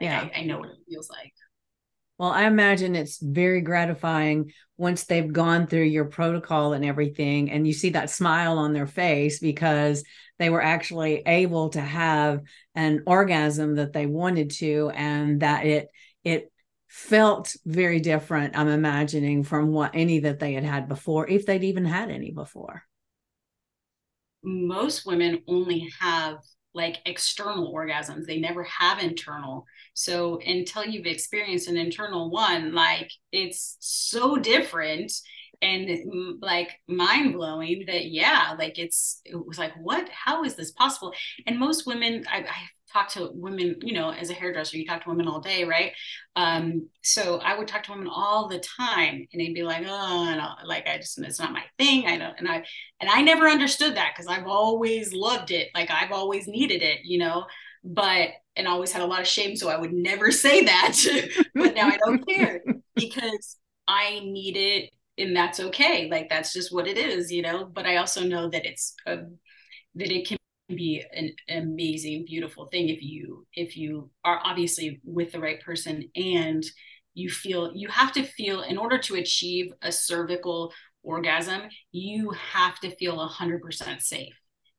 Like, 0.00 0.10
yeah. 0.10 0.28
I, 0.34 0.40
I 0.40 0.44
know 0.44 0.58
what 0.58 0.70
it 0.70 0.76
feels 0.88 1.10
like. 1.10 1.32
Well, 2.18 2.30
I 2.30 2.46
imagine 2.46 2.96
it's 2.96 3.20
very 3.22 3.60
gratifying 3.60 4.52
once 4.76 5.04
they've 5.04 5.32
gone 5.32 5.68
through 5.68 5.84
your 5.84 6.06
protocol 6.06 6.72
and 6.72 6.84
everything, 6.84 7.50
and 7.50 7.64
you 7.64 7.72
see 7.72 7.90
that 7.90 8.10
smile 8.10 8.58
on 8.58 8.72
their 8.72 8.88
face 8.88 9.38
because 9.38 10.02
they 10.38 10.50
were 10.50 10.62
actually 10.62 11.22
able 11.26 11.68
to 11.70 11.80
have 11.80 12.42
an 12.74 13.04
orgasm 13.06 13.76
that 13.76 13.92
they 13.92 14.06
wanted 14.06 14.50
to, 14.50 14.90
and 14.94 15.40
that 15.40 15.64
it 15.64 15.88
it 16.24 16.52
felt 16.88 17.54
very 17.64 18.00
different. 18.00 18.58
I'm 18.58 18.68
imagining 18.68 19.44
from 19.44 19.72
what 19.72 19.92
any 19.94 20.20
that 20.20 20.40
they 20.40 20.54
had 20.54 20.64
had 20.64 20.88
before, 20.88 21.28
if 21.28 21.46
they'd 21.46 21.64
even 21.64 21.84
had 21.84 22.10
any 22.10 22.32
before. 22.32 22.82
Most 24.42 25.06
women 25.06 25.42
only 25.46 25.88
have 26.00 26.38
like 26.74 26.98
external 27.06 27.72
orgasms. 27.72 28.26
They 28.26 28.38
never 28.38 28.62
have 28.64 28.98
internal. 28.98 29.66
So 29.94 30.38
until 30.46 30.84
you've 30.84 31.06
experienced 31.06 31.68
an 31.68 31.76
internal 31.76 32.30
one, 32.30 32.74
like 32.74 33.10
it's 33.32 33.76
so 33.80 34.36
different 34.36 35.12
and 35.60 35.88
mm, 35.88 36.38
like 36.40 36.70
mind 36.86 37.34
blowing 37.34 37.84
that 37.86 38.06
yeah, 38.06 38.54
like 38.58 38.78
it's 38.78 39.20
it 39.24 39.44
was 39.44 39.58
like 39.58 39.72
what? 39.80 40.08
How 40.10 40.44
is 40.44 40.54
this 40.54 40.70
possible? 40.70 41.12
And 41.46 41.58
most 41.58 41.86
women, 41.86 42.24
I, 42.30 42.38
I 42.38 42.68
talk 42.92 43.08
to 43.10 43.30
women, 43.32 43.76
you 43.82 43.92
know, 43.92 44.10
as 44.10 44.30
a 44.30 44.34
hairdresser, 44.34 44.76
you 44.76 44.86
talk 44.86 45.02
to 45.04 45.10
women 45.10 45.28
all 45.28 45.40
day, 45.40 45.64
right? 45.64 45.92
Um, 46.36 46.88
so 47.02 47.38
I 47.38 47.56
would 47.56 47.68
talk 47.68 47.82
to 47.84 47.92
women 47.92 48.08
all 48.08 48.48
the 48.48 48.60
time 48.60 49.26
and 49.32 49.40
they'd 49.40 49.54
be 49.54 49.62
like, 49.62 49.84
oh, 49.86 50.34
no, 50.34 50.66
like 50.66 50.86
I 50.86 50.96
just, 50.98 51.18
it's 51.18 51.38
not 51.38 51.52
my 51.52 51.62
thing. 51.78 52.06
I 52.06 52.18
don't, 52.18 52.34
and 52.38 52.48
I, 52.48 52.64
and 53.00 53.10
I 53.10 53.22
never 53.22 53.46
understood 53.46 53.96
that 53.96 54.14
because 54.14 54.26
I've 54.26 54.46
always 54.46 55.12
loved 55.12 55.50
it. 55.50 55.68
Like 55.74 55.90
I've 55.90 56.12
always 56.12 56.48
needed 56.48 56.82
it, 56.82 57.00
you 57.04 57.18
know, 57.18 57.44
but, 57.84 58.30
and 58.56 58.66
always 58.66 58.92
had 58.92 59.02
a 59.02 59.06
lot 59.06 59.20
of 59.20 59.26
shame. 59.26 59.54
So 59.54 59.68
I 59.68 59.78
would 59.78 59.92
never 59.92 60.32
say 60.32 60.64
that, 60.64 60.96
but 61.54 61.74
now 61.74 61.88
I 61.88 61.98
don't 61.98 62.26
care 62.26 62.62
because 62.94 63.56
I 63.86 64.20
need 64.20 64.56
it 64.56 64.90
and 65.18 65.36
that's 65.36 65.60
okay. 65.60 66.08
Like 66.10 66.28
that's 66.28 66.52
just 66.52 66.72
what 66.72 66.86
it 66.86 66.96
is, 66.96 67.30
you 67.30 67.42
know, 67.42 67.64
but 67.64 67.86
I 67.86 67.96
also 67.96 68.22
know 68.24 68.48
that 68.48 68.64
it's, 68.64 68.94
a, 69.06 69.18
that 69.96 70.12
it 70.12 70.26
can 70.28 70.37
be 70.68 71.02
an 71.14 71.30
amazing 71.48 72.24
beautiful 72.26 72.66
thing 72.66 72.90
if 72.90 73.02
you 73.02 73.46
if 73.54 73.76
you 73.76 74.10
are 74.24 74.40
obviously 74.44 75.00
with 75.02 75.32
the 75.32 75.40
right 75.40 75.62
person 75.62 76.08
and 76.14 76.62
you 77.14 77.30
feel 77.30 77.72
you 77.74 77.88
have 77.88 78.12
to 78.12 78.22
feel 78.22 78.60
in 78.60 78.76
order 78.76 78.98
to 78.98 79.14
achieve 79.14 79.72
a 79.82 79.90
cervical 79.90 80.72
orgasm 81.02 81.62
you 81.90 82.30
have 82.30 82.78
to 82.80 82.94
feel 82.96 83.16
100% 83.16 84.02
safe. 84.02 84.34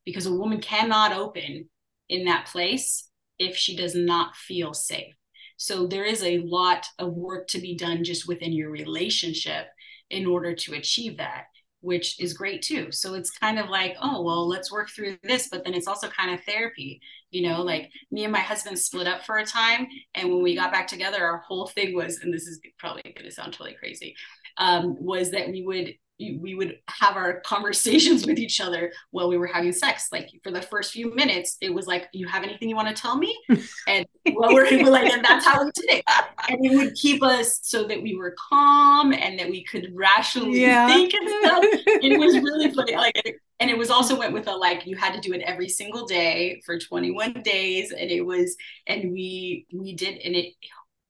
Because 0.06 0.26
a 0.26 0.34
woman 0.34 0.62
cannot 0.62 1.12
open 1.12 1.70
in 2.08 2.26
that 2.26 2.48
place 2.48 3.10
if 3.38 3.56
she 3.56 3.76
does 3.76 3.96
not 3.96 4.36
feel 4.36 4.74
safe. 4.74 5.14
So 5.58 5.88
there 5.88 6.06
is 6.06 6.24
a 6.24 6.40
lot 6.40 6.86
of 6.98 7.14
work 7.14 7.48
to 7.50 7.60
be 7.60 7.76
done 7.76 8.04
just 8.04 8.28
within 8.28 8.54
your 8.54 8.72
relationship 8.72 9.68
in 10.10 10.26
order 10.26 10.56
to 10.56 10.74
achieve 10.74 11.18
that 11.18 11.46
which 11.82 12.20
is 12.20 12.34
great 12.34 12.62
too. 12.62 12.92
So 12.92 13.14
it's 13.14 13.32
kind 13.32 13.58
of 13.58 13.70
like, 13.70 13.96
oh, 14.02 14.22
well, 14.22 14.48
let's 14.48 14.72
work 14.72 14.90
through 14.90 15.18
this, 15.24 15.48
but 15.50 15.64
then 15.64 15.74
it's 15.74 15.88
also 15.88 16.10
kind 16.10 16.34
of 16.34 16.44
therapy. 16.44 17.02
You 17.32 17.50
know, 17.50 17.62
like 17.62 17.90
me 18.12 18.24
and 18.24 18.34
my 18.34 18.40
husband 18.40 18.78
split 18.78 19.08
up 19.08 19.24
for 19.24 19.38
a 19.38 19.46
time. 19.46 19.88
And 20.16 20.30
when 20.30 20.42
we 20.42 20.56
got 20.56 20.72
back 20.72 20.88
together, 20.88 21.24
our 21.24 21.38
whole 21.40 21.68
thing 21.68 21.96
was, 21.96 22.20
and 22.20 22.34
this 22.34 22.48
is 22.48 22.60
probably 22.78 23.04
going 23.04 23.24
to 23.24 23.32
sound 23.32 23.54
totally 23.54 23.76
crazy, 23.80 24.16
um, 24.58 24.96
was 25.00 25.32
that 25.32 25.50
we 25.50 25.64
would 25.64 25.94
we 26.20 26.56
would 26.56 26.80
have 26.88 27.16
our 27.16 27.40
conversations 27.46 28.26
with 28.26 28.40
each 28.40 28.60
other 28.60 28.92
while 29.12 29.30
we 29.30 29.38
were 29.38 29.48
having 29.48 29.72
sex. 29.72 30.10
Like 30.12 30.30
for 30.44 30.52
the 30.52 30.62
first 30.62 30.92
few 30.92 31.14
minutes, 31.16 31.58
it 31.62 31.74
was 31.74 31.88
like, 31.88 32.08
"You 32.14 32.28
have 32.28 32.44
anything 32.44 32.70
you 32.70 32.76
want 32.76 32.96
to 32.96 33.02
tell 33.02 33.18
me?" 33.18 33.38
And 33.88 34.06
well, 34.34 34.54
we're, 34.54 34.70
we're 34.84 34.92
like, 34.92 35.12
and 35.12 35.24
that's 35.24 35.46
how 35.46 35.64
we 35.64 35.72
did 35.72 35.90
it. 35.90 36.04
And 36.50 36.66
it 36.66 36.76
would 36.76 36.94
keep 36.96 37.24
us 37.24 37.60
so 37.64 37.86
that 37.88 38.02
we 38.02 38.16
were 38.16 38.36
calm 38.50 39.14
and 39.14 39.40
that 39.40 39.50
we 39.50 39.64
could 39.64 39.92
rationally 39.96 40.62
yeah. 40.62 40.88
think 40.88 41.14
and 41.14 41.30
stuff. 41.44 41.64
it 41.86 42.20
was 42.20 42.36
really 42.36 42.72
funny. 42.72 42.96
Like, 42.96 43.40
and 43.60 43.70
it 43.70 43.78
was 43.78 43.90
also 43.90 44.18
went 44.18 44.34
with 44.34 44.48
a 44.48 44.56
like 44.56 44.86
you 44.86 44.96
had 44.96 45.14
to 45.14 45.20
do 45.20 45.34
it 45.34 45.42
every 45.42 45.70
single 45.70 46.06
day 46.06 46.62
for 46.66 46.78
21 46.78 47.42
days, 47.44 47.92
and 47.92 48.12
it 48.12 48.22
was, 48.22 48.56
and 48.88 49.12
we 49.12 49.66
we 49.74 49.96
did, 49.96 50.20
and 50.20 50.36
it 50.36 50.54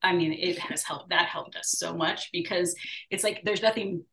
I 0.02 0.14
mean, 0.14 0.34
it 0.34 0.58
has 0.60 0.84
helped. 0.84 1.10
That 1.10 1.26
helped 1.26 1.56
us 1.56 1.72
so 1.72 1.96
much 1.96 2.30
because 2.32 2.76
it's 3.10 3.24
like 3.24 3.42
there's 3.44 3.62
nothing 3.62 4.04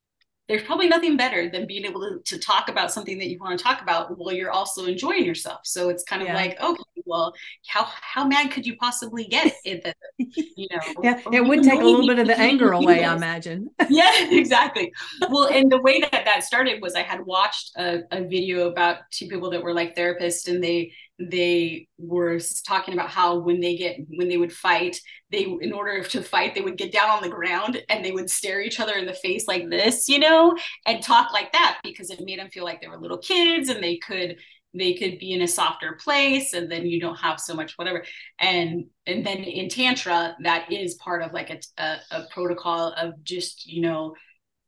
there's 0.49 0.63
probably 0.63 0.89
nothing 0.89 1.17
better 1.17 1.49
than 1.51 1.67
being 1.67 1.85
able 1.85 2.01
to, 2.01 2.21
to 2.25 2.39
talk 2.39 2.69
about 2.69 2.93
something 2.93 3.19
that 3.19 3.29
you 3.29 3.39
want 3.39 3.59
to 3.59 3.63
talk 3.63 3.83
about 3.83 4.17
while 4.17 4.33
you're 4.33 4.51
also 4.51 4.87
enjoying 4.87 5.25
yourself. 5.25 5.61
So 5.65 5.89
it's 5.89 6.05
kind 6.05 6.23
of 6.23 6.29
yeah. 6.29 6.35
like, 6.35 6.61
okay, 6.61 6.83
well, 7.05 7.35
how 7.67 7.85
how 7.85 8.27
mad 8.27 8.51
could 8.51 8.67
you 8.67 8.77
possibly 8.77 9.25
get 9.25 9.53
it? 9.65 9.83
That, 9.83 9.97
you 10.19 10.69
know, 10.71 11.03
yeah, 11.03 11.21
it 11.33 11.45
would 11.45 11.63
take 11.63 11.81
a 11.81 11.85
little 11.85 12.07
bit 12.07 12.19
of 12.19 12.27
the 12.27 12.39
anger 12.39 12.73
away, 12.73 13.05
I 13.05 13.15
imagine. 13.15 13.71
yeah, 13.89 14.31
exactly. 14.31 14.93
Well, 15.29 15.49
and 15.49 15.71
the 15.71 15.81
way 15.81 16.01
that 16.01 16.25
that 16.25 16.45
started 16.45 16.81
was 16.81 16.95
I 16.95 17.03
had 17.03 17.25
watched 17.27 17.73
a, 17.77 18.03
a 18.13 18.23
video 18.25 18.69
about 18.69 18.99
two 19.11 19.27
people 19.27 19.51
that 19.51 19.63
were 19.63 19.75
like 19.75 19.97
therapists, 19.97 20.49
and 20.49 20.63
they 20.63 20.93
they 21.19 21.89
were 21.99 22.39
talking 22.67 22.93
about 22.93 23.09
how 23.09 23.39
when 23.39 23.61
they 23.61 23.77
get 23.77 23.97
when 24.17 24.29
they 24.29 24.37
would 24.37 24.53
fight 24.53 25.01
they 25.33 25.45
in 25.45 25.73
order 25.73 26.03
to 26.05 26.23
fight 26.23 26.55
they 26.55 26.61
would 26.61 26.77
get 26.77 26.93
down 26.93 27.09
on 27.09 27.23
the 27.23 27.29
ground 27.29 27.83
and 27.89 28.05
they 28.05 28.13
would 28.13 28.31
stare 28.31 28.61
each 28.61 28.81
other 28.81 28.95
in 28.95 29.07
the 29.07 29.15
face 29.15 29.49
like 29.49 29.71
this 29.71 30.09
you 30.09 30.19
know 30.19 30.55
and 30.87 31.03
talk 31.03 31.33
like 31.33 31.51
that 31.53 31.79
because 31.83 32.11
it 32.11 32.21
made 32.25 32.39
them 32.39 32.51
feel 32.51 32.65
like 32.65 32.83
they 32.83 32.89
were 32.89 33.01
little 33.01 33.17
kids 33.17 33.71
and 33.71 33.83
they 33.83 33.97
could 33.97 34.37
they 34.79 34.95
could 34.95 35.19
be 35.19 35.33
in 35.33 35.43
a 35.43 35.49
softer 35.49 35.99
place 36.03 36.53
and 36.53 36.71
then 36.71 36.87
you 36.87 37.01
don't 37.01 37.17
have 37.17 37.41
so 37.41 37.55
much 37.55 37.75
whatever. 37.77 38.05
And 38.39 38.87
and 39.07 39.25
then 39.25 39.39
in 39.39 39.69
tantra 39.69 40.37
that 40.43 40.71
is 40.71 40.95
part 40.95 41.23
of 41.23 41.33
like 41.33 41.51
a, 41.51 41.83
a, 41.83 41.99
a 42.11 42.25
protocol 42.31 42.93
of 42.93 43.23
just 43.23 43.67
you 43.67 43.83
know 43.83 44.15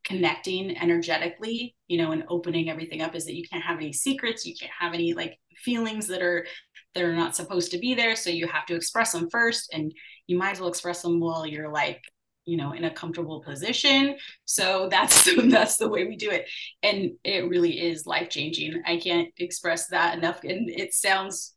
connecting 0.08 0.76
energetically 0.78 1.76
you 1.86 1.98
know 1.98 2.12
and 2.12 2.24
opening 2.30 2.70
everything 2.70 3.02
up 3.02 3.14
is 3.14 3.26
that 3.26 3.34
you 3.34 3.44
can't 3.46 3.62
have 3.62 3.76
any 3.76 3.92
secrets 3.92 4.46
you 4.46 4.54
can't 4.58 4.72
have 4.78 4.94
any 4.94 5.12
like 5.12 5.38
feelings 5.56 6.06
that 6.06 6.22
are 6.22 6.46
that 6.94 7.04
are 7.04 7.14
not 7.14 7.36
supposed 7.36 7.70
to 7.70 7.78
be 7.78 7.94
there 7.94 8.16
so 8.16 8.30
you 8.30 8.46
have 8.46 8.64
to 8.64 8.74
express 8.74 9.12
them 9.12 9.28
first 9.30 9.70
and 9.74 9.92
you 10.26 10.38
might 10.38 10.52
as 10.52 10.60
well 10.60 10.70
express 10.70 11.02
them 11.02 11.20
while 11.20 11.46
you're 11.46 11.70
like 11.70 12.00
you 12.48 12.56
know 12.56 12.72
in 12.72 12.84
a 12.84 12.90
comfortable 12.90 13.42
position. 13.42 14.16
So 14.46 14.88
that's 14.90 15.28
that's 15.50 15.76
the 15.76 15.88
way 15.88 16.06
we 16.06 16.16
do 16.16 16.30
it 16.30 16.48
and 16.82 17.10
it 17.22 17.48
really 17.48 17.78
is 17.78 18.06
life 18.06 18.30
changing 18.30 18.82
i 18.86 18.96
can't 18.96 19.28
express 19.36 19.88
that 19.88 20.16
enough 20.16 20.40
and 20.42 20.70
it 20.70 20.94
sounds 20.94 21.54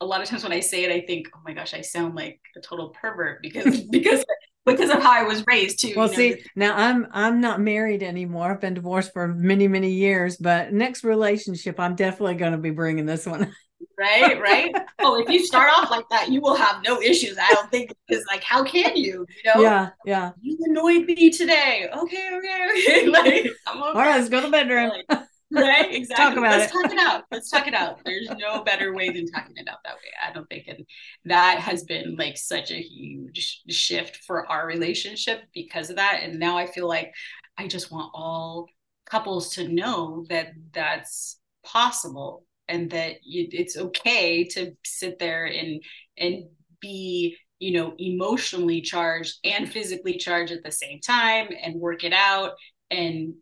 a 0.00 0.04
lot 0.04 0.20
of 0.20 0.28
times 0.28 0.42
when 0.42 0.52
i 0.52 0.60
say 0.60 0.84
it 0.84 0.90
i 0.90 1.06
think 1.06 1.28
oh 1.34 1.40
my 1.44 1.54
gosh 1.54 1.72
i 1.72 1.80
sound 1.80 2.14
like 2.14 2.40
a 2.56 2.60
total 2.60 2.90
pervert 3.00 3.40
because 3.40 3.80
because 3.90 4.24
because 4.66 4.90
of 4.90 5.00
how 5.02 5.12
I 5.12 5.22
was 5.22 5.44
raised 5.46 5.80
too. 5.80 5.94
Well, 5.96 6.12
you 6.12 6.12
know? 6.12 6.36
see, 6.36 6.44
now 6.56 6.76
I'm 6.76 7.06
I'm 7.12 7.40
not 7.40 7.60
married 7.60 8.02
anymore. 8.02 8.50
I've 8.50 8.60
been 8.60 8.74
divorced 8.74 9.12
for 9.12 9.28
many 9.28 9.68
many 9.68 9.92
years, 9.92 10.36
but 10.36 10.72
next 10.72 11.04
relationship, 11.04 11.78
I'm 11.80 11.94
definitely 11.94 12.34
going 12.34 12.52
to 12.52 12.58
be 12.58 12.70
bringing 12.70 13.06
this 13.06 13.26
one. 13.26 13.54
right, 13.98 14.40
right. 14.40 14.74
oh, 14.98 15.20
if 15.20 15.28
you 15.28 15.44
start 15.46 15.70
off 15.76 15.90
like 15.90 16.08
that, 16.10 16.30
you 16.30 16.40
will 16.40 16.56
have 16.56 16.82
no 16.82 17.00
issues. 17.00 17.38
I 17.40 17.48
don't 17.54 17.70
think 17.70 17.92
because 18.06 18.24
like, 18.30 18.42
how 18.42 18.64
can 18.64 18.96
you? 18.96 19.26
You 19.44 19.54
know? 19.54 19.62
Yeah, 19.62 19.90
yeah. 20.04 20.32
You 20.40 20.58
annoyed 20.64 21.06
me 21.06 21.30
today. 21.30 21.88
Okay, 21.96 22.30
okay, 22.36 22.68
okay. 22.72 23.06
like, 23.08 23.46
I'm 23.66 23.82
okay. 23.82 23.88
All 23.88 23.94
right, 23.94 24.16
let's 24.16 24.28
go 24.28 24.40
to 24.40 24.46
the 24.46 24.52
bedroom. 24.52 24.90
Like, 25.08 25.25
right 25.56 25.94
exactly. 25.94 26.24
talk 26.24 26.36
about 26.36 26.58
let's 26.58 26.72
it. 26.72 26.82
talk 26.82 26.92
it 26.92 26.98
out. 26.98 27.24
Let's 27.30 27.50
talk 27.50 27.66
it 27.66 27.74
out. 27.74 28.00
There's 28.04 28.28
no 28.38 28.62
better 28.62 28.94
way 28.94 29.10
than 29.10 29.26
talking 29.26 29.56
it 29.56 29.68
out 29.68 29.78
that 29.84 29.94
way. 29.94 30.28
I 30.28 30.32
don't 30.32 30.48
think 30.48 30.68
and 30.68 30.84
that 31.24 31.58
has 31.58 31.84
been 31.84 32.16
like 32.16 32.36
such 32.36 32.70
a 32.70 32.80
huge 32.80 33.62
shift 33.68 34.18
for 34.26 34.46
our 34.50 34.66
relationship 34.66 35.42
because 35.52 35.90
of 35.90 35.96
that. 35.96 36.20
And 36.22 36.38
now 36.38 36.56
i 36.56 36.66
feel 36.66 36.88
like 36.88 37.12
i 37.58 37.66
just 37.66 37.90
want 37.90 38.10
all 38.14 38.66
couples 39.08 39.54
to 39.54 39.68
know 39.68 40.24
that 40.28 40.48
that's 40.72 41.38
possible 41.64 42.44
and 42.68 42.90
that 42.90 43.16
it's 43.24 43.76
okay 43.76 44.44
to 44.44 44.72
sit 44.84 45.18
there 45.18 45.46
and 45.46 45.82
and 46.18 46.44
be 46.80 47.36
you 47.58 47.72
know 47.72 47.94
emotionally 47.98 48.80
charged 48.80 49.38
and 49.44 49.70
physically 49.70 50.18
charged 50.18 50.52
at 50.52 50.62
the 50.62 50.72
same 50.72 51.00
time 51.00 51.48
and 51.62 51.80
work 51.80 52.04
it 52.04 52.12
out 52.12 52.52
and 52.90 53.34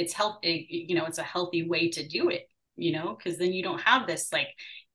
it's 0.00 0.14
health 0.14 0.38
you 0.42 0.94
know 0.94 1.04
it's 1.04 1.18
a 1.18 1.22
healthy 1.22 1.68
way 1.68 1.90
to 1.90 2.06
do 2.06 2.30
it 2.30 2.48
you 2.76 2.92
know 2.92 3.16
because 3.16 3.38
then 3.38 3.52
you 3.52 3.62
don't 3.62 3.80
have 3.80 4.06
this 4.06 4.32
like 4.32 4.48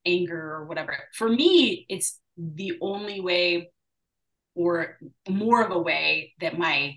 anger 0.05 0.53
or 0.55 0.65
whatever 0.65 0.97
for 1.13 1.29
me 1.29 1.85
it's 1.89 2.19
the 2.37 2.73
only 2.81 3.21
way 3.21 3.69
or 4.55 4.97
more 5.29 5.61
of 5.61 5.71
a 5.71 5.79
way 5.79 6.33
that 6.39 6.57
my 6.57 6.95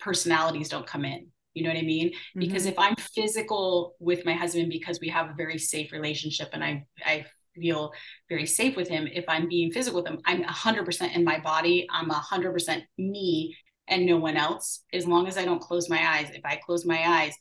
personalities 0.00 0.68
don't 0.68 0.86
come 0.86 1.04
in 1.04 1.28
you 1.54 1.62
know 1.62 1.70
what 1.70 1.78
i 1.78 1.82
mean 1.82 2.08
mm-hmm. 2.08 2.40
because 2.40 2.66
if 2.66 2.78
i'm 2.78 2.96
physical 2.96 3.94
with 4.00 4.24
my 4.24 4.34
husband 4.34 4.68
because 4.68 4.98
we 5.00 5.08
have 5.08 5.30
a 5.30 5.34
very 5.34 5.58
safe 5.58 5.92
relationship 5.92 6.48
and 6.52 6.64
i 6.64 6.84
i 7.04 7.24
feel 7.54 7.92
very 8.28 8.46
safe 8.46 8.76
with 8.76 8.88
him 8.88 9.06
if 9.12 9.24
i'm 9.28 9.48
being 9.48 9.70
physical 9.70 10.02
with 10.02 10.10
him 10.10 10.20
i'm 10.26 10.42
100% 10.42 11.14
in 11.14 11.24
my 11.24 11.38
body 11.40 11.86
i'm 11.90 12.08
100% 12.08 12.82
me 12.98 13.54
and 13.90 14.06
no 14.06 14.16
one 14.16 14.36
else 14.36 14.82
as 14.92 15.06
long 15.06 15.26
as 15.26 15.36
i 15.36 15.44
don't 15.44 15.60
close 15.60 15.90
my 15.90 16.16
eyes 16.16 16.30
if 16.30 16.44
i 16.44 16.56
close 16.56 16.86
my 16.86 17.02
eyes 17.06 17.34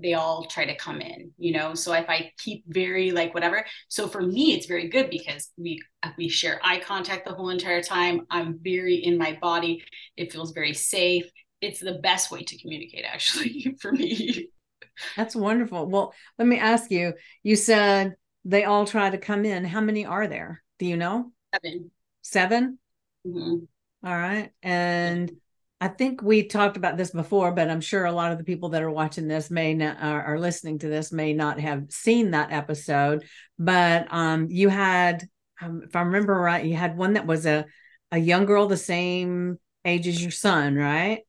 they 0.00 0.14
all 0.14 0.46
try 0.46 0.64
to 0.64 0.76
come 0.76 1.00
in 1.00 1.32
you 1.38 1.52
know? 1.52 1.74
So 1.74 1.92
if 1.92 2.08
i 2.08 2.32
keep 2.38 2.64
very 2.68 3.10
like 3.10 3.34
whatever 3.34 3.64
so 3.88 4.06
for 4.06 4.22
me 4.22 4.54
it's 4.54 4.66
very 4.66 4.88
good 4.88 5.10
because 5.10 5.50
we 5.56 5.80
we 6.16 6.28
share 6.28 6.60
eye 6.62 6.78
contact 6.78 7.26
the 7.26 7.34
whole 7.34 7.50
entire 7.50 7.82
time. 7.82 8.26
I'm 8.30 8.58
very 8.62 8.96
in 8.96 9.18
my 9.18 9.38
body. 9.40 9.84
It 10.16 10.32
feels 10.32 10.52
very 10.52 10.74
safe. 10.74 11.30
It's 11.60 11.80
the 11.80 11.94
best 11.94 12.30
way 12.30 12.42
to 12.42 12.58
communicate 12.58 13.04
actually 13.04 13.76
for 13.80 13.92
me. 13.92 14.50
That's 15.16 15.34
wonderful. 15.34 15.86
Well 15.86 16.14
let 16.38 16.46
me 16.46 16.58
ask 16.58 16.90
you 16.90 17.14
you 17.42 17.56
said 17.56 18.16
they 18.44 18.64
all 18.64 18.86
try 18.86 19.10
to 19.10 19.18
come 19.18 19.44
in. 19.44 19.64
How 19.64 19.80
many 19.80 20.06
are 20.06 20.26
there? 20.26 20.62
Do 20.78 20.86
you 20.86 20.96
know? 20.96 21.32
Seven. 21.54 21.90
7 22.22 22.78
mm-hmm. 23.26 24.06
all 24.06 24.16
right. 24.16 24.50
And 24.62 25.32
I 25.80 25.88
think 25.88 26.22
we 26.22 26.42
talked 26.42 26.76
about 26.76 26.96
this 26.96 27.12
before, 27.12 27.52
but 27.52 27.70
I'm 27.70 27.80
sure 27.80 28.04
a 28.04 28.12
lot 28.12 28.32
of 28.32 28.38
the 28.38 28.44
people 28.44 28.70
that 28.70 28.82
are 28.82 28.90
watching 28.90 29.28
this 29.28 29.50
may 29.50 29.74
not 29.74 29.98
are, 30.02 30.38
listening 30.38 30.80
to 30.80 30.88
this 30.88 31.12
may 31.12 31.32
not 31.32 31.60
have 31.60 31.86
seen 31.90 32.32
that 32.32 32.50
episode. 32.50 33.24
But 33.58 34.08
um, 34.10 34.48
you 34.50 34.68
had, 34.68 35.28
um, 35.60 35.82
if 35.84 35.94
I 35.94 36.00
remember 36.00 36.34
right, 36.34 36.64
you 36.64 36.74
had 36.74 36.96
one 36.96 37.12
that 37.12 37.26
was 37.26 37.46
a 37.46 37.66
a 38.10 38.18
young 38.18 38.46
girl 38.46 38.66
the 38.66 38.76
same 38.76 39.58
age 39.84 40.06
as 40.06 40.20
your 40.20 40.30
son, 40.30 40.74
right? 40.74 41.20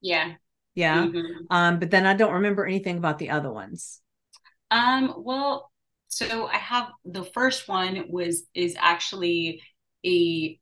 Yeah. 0.00 0.34
Yeah. 0.74 1.06
Mm-hmm. 1.06 1.46
Um, 1.50 1.78
but 1.78 1.90
then 1.90 2.06
I 2.06 2.14
don't 2.14 2.34
remember 2.34 2.66
anything 2.66 2.98
about 2.98 3.18
the 3.18 3.30
other 3.30 3.50
ones. 3.50 4.00
Um, 4.70 5.14
well, 5.18 5.70
so 6.08 6.46
I 6.46 6.56
have 6.56 6.90
the 7.04 7.24
first 7.24 7.68
one 7.68 8.04
was 8.08 8.44
is 8.54 8.76
actually 8.78 9.62
a 10.04 10.58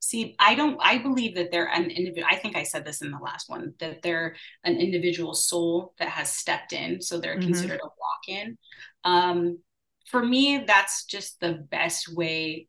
see 0.00 0.36
i 0.38 0.54
don't 0.54 0.78
i 0.82 0.98
believe 0.98 1.34
that 1.34 1.50
they're 1.50 1.68
an 1.68 1.90
individual 1.90 2.28
i 2.30 2.36
think 2.36 2.56
i 2.56 2.62
said 2.62 2.84
this 2.84 3.02
in 3.02 3.10
the 3.10 3.18
last 3.18 3.48
one 3.48 3.72
that 3.78 4.00
they're 4.02 4.36
an 4.64 4.76
individual 4.76 5.34
soul 5.34 5.94
that 5.98 6.08
has 6.08 6.32
stepped 6.32 6.72
in 6.72 7.00
so 7.00 7.18
they're 7.18 7.34
mm-hmm. 7.34 7.48
considered 7.48 7.80
a 7.82 7.86
walk-in 7.86 8.56
um, 9.04 9.58
for 10.06 10.24
me 10.24 10.64
that's 10.66 11.04
just 11.04 11.40
the 11.40 11.54
best 11.70 12.14
way 12.14 12.68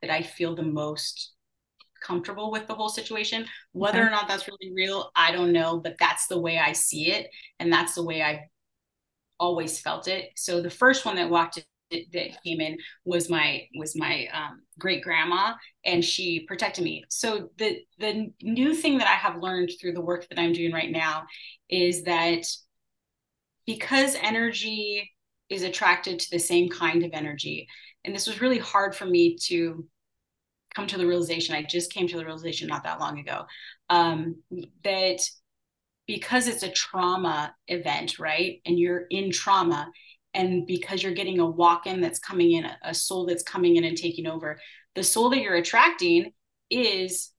that 0.00 0.10
i 0.10 0.22
feel 0.22 0.54
the 0.54 0.62
most 0.62 1.32
comfortable 2.02 2.50
with 2.50 2.66
the 2.66 2.74
whole 2.74 2.88
situation 2.88 3.44
whether 3.72 3.98
okay. 3.98 4.08
or 4.08 4.10
not 4.10 4.26
that's 4.26 4.48
really 4.48 4.72
real 4.74 5.10
i 5.14 5.30
don't 5.30 5.52
know 5.52 5.78
but 5.78 5.96
that's 6.00 6.26
the 6.28 6.38
way 6.38 6.58
i 6.58 6.72
see 6.72 7.12
it 7.12 7.28
and 7.58 7.70
that's 7.70 7.94
the 7.94 8.02
way 8.02 8.22
I've 8.22 8.40
always 9.38 9.78
felt 9.78 10.08
it 10.08 10.30
so 10.36 10.62
the 10.62 10.70
first 10.70 11.04
one 11.04 11.16
that 11.16 11.28
walked 11.28 11.62
that 11.90 12.42
came 12.44 12.60
in 12.60 12.78
was 13.04 13.28
my 13.28 13.62
was 13.76 13.96
my 13.96 14.26
um, 14.32 14.62
great 14.78 15.02
grandma 15.02 15.54
and 15.84 16.04
she 16.04 16.44
protected 16.46 16.84
me. 16.84 17.04
So 17.08 17.50
the 17.58 17.78
the 17.98 18.32
new 18.42 18.74
thing 18.74 18.98
that 18.98 19.08
i 19.08 19.14
have 19.14 19.42
learned 19.42 19.70
through 19.80 19.92
the 19.92 20.00
work 20.00 20.28
that 20.28 20.38
i'm 20.38 20.52
doing 20.52 20.72
right 20.72 20.90
now 20.90 21.24
is 21.68 22.02
that 22.04 22.44
because 23.66 24.16
energy 24.20 25.10
is 25.48 25.62
attracted 25.62 26.18
to 26.18 26.30
the 26.30 26.38
same 26.38 26.68
kind 26.68 27.04
of 27.04 27.10
energy 27.12 27.68
and 28.04 28.14
this 28.14 28.26
was 28.26 28.40
really 28.40 28.58
hard 28.58 28.94
for 28.94 29.06
me 29.06 29.36
to 29.36 29.86
come 30.74 30.86
to 30.86 30.98
the 30.98 31.06
realization 31.06 31.54
i 31.54 31.62
just 31.62 31.92
came 31.92 32.08
to 32.08 32.16
the 32.16 32.24
realization 32.24 32.68
not 32.68 32.84
that 32.84 33.00
long 33.00 33.18
ago 33.18 33.44
um, 33.90 34.36
that 34.84 35.20
because 36.06 36.48
it's 36.48 36.62
a 36.62 36.70
trauma 36.70 37.54
event 37.68 38.18
right 38.18 38.60
and 38.66 38.78
you're 38.78 39.04
in 39.10 39.30
trauma 39.30 39.90
and 40.34 40.66
because 40.66 41.02
you're 41.02 41.12
getting 41.12 41.40
a 41.40 41.46
walk-in 41.46 42.00
that's 42.00 42.18
coming 42.18 42.52
in 42.52 42.66
a 42.82 42.94
soul 42.94 43.26
that's 43.26 43.42
coming 43.42 43.76
in 43.76 43.84
and 43.84 43.96
taking 43.96 44.26
over 44.26 44.58
the 44.94 45.02
soul 45.02 45.30
that 45.30 45.40
you're 45.40 45.56
attracting 45.56 46.32
is 46.70 47.32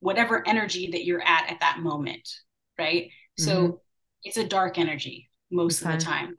whatever 0.00 0.46
energy 0.46 0.90
that 0.92 1.04
you're 1.04 1.22
at 1.22 1.50
at 1.50 1.60
that 1.60 1.78
moment 1.78 2.28
right 2.78 3.04
mm-hmm. 3.04 3.44
so 3.44 3.80
it's 4.24 4.36
a 4.36 4.46
dark 4.46 4.78
energy 4.78 5.30
most 5.50 5.82
okay. 5.82 5.92
of 5.92 5.98
the 5.98 6.04
time 6.04 6.34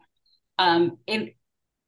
um 0.58 0.98
and 1.08 1.32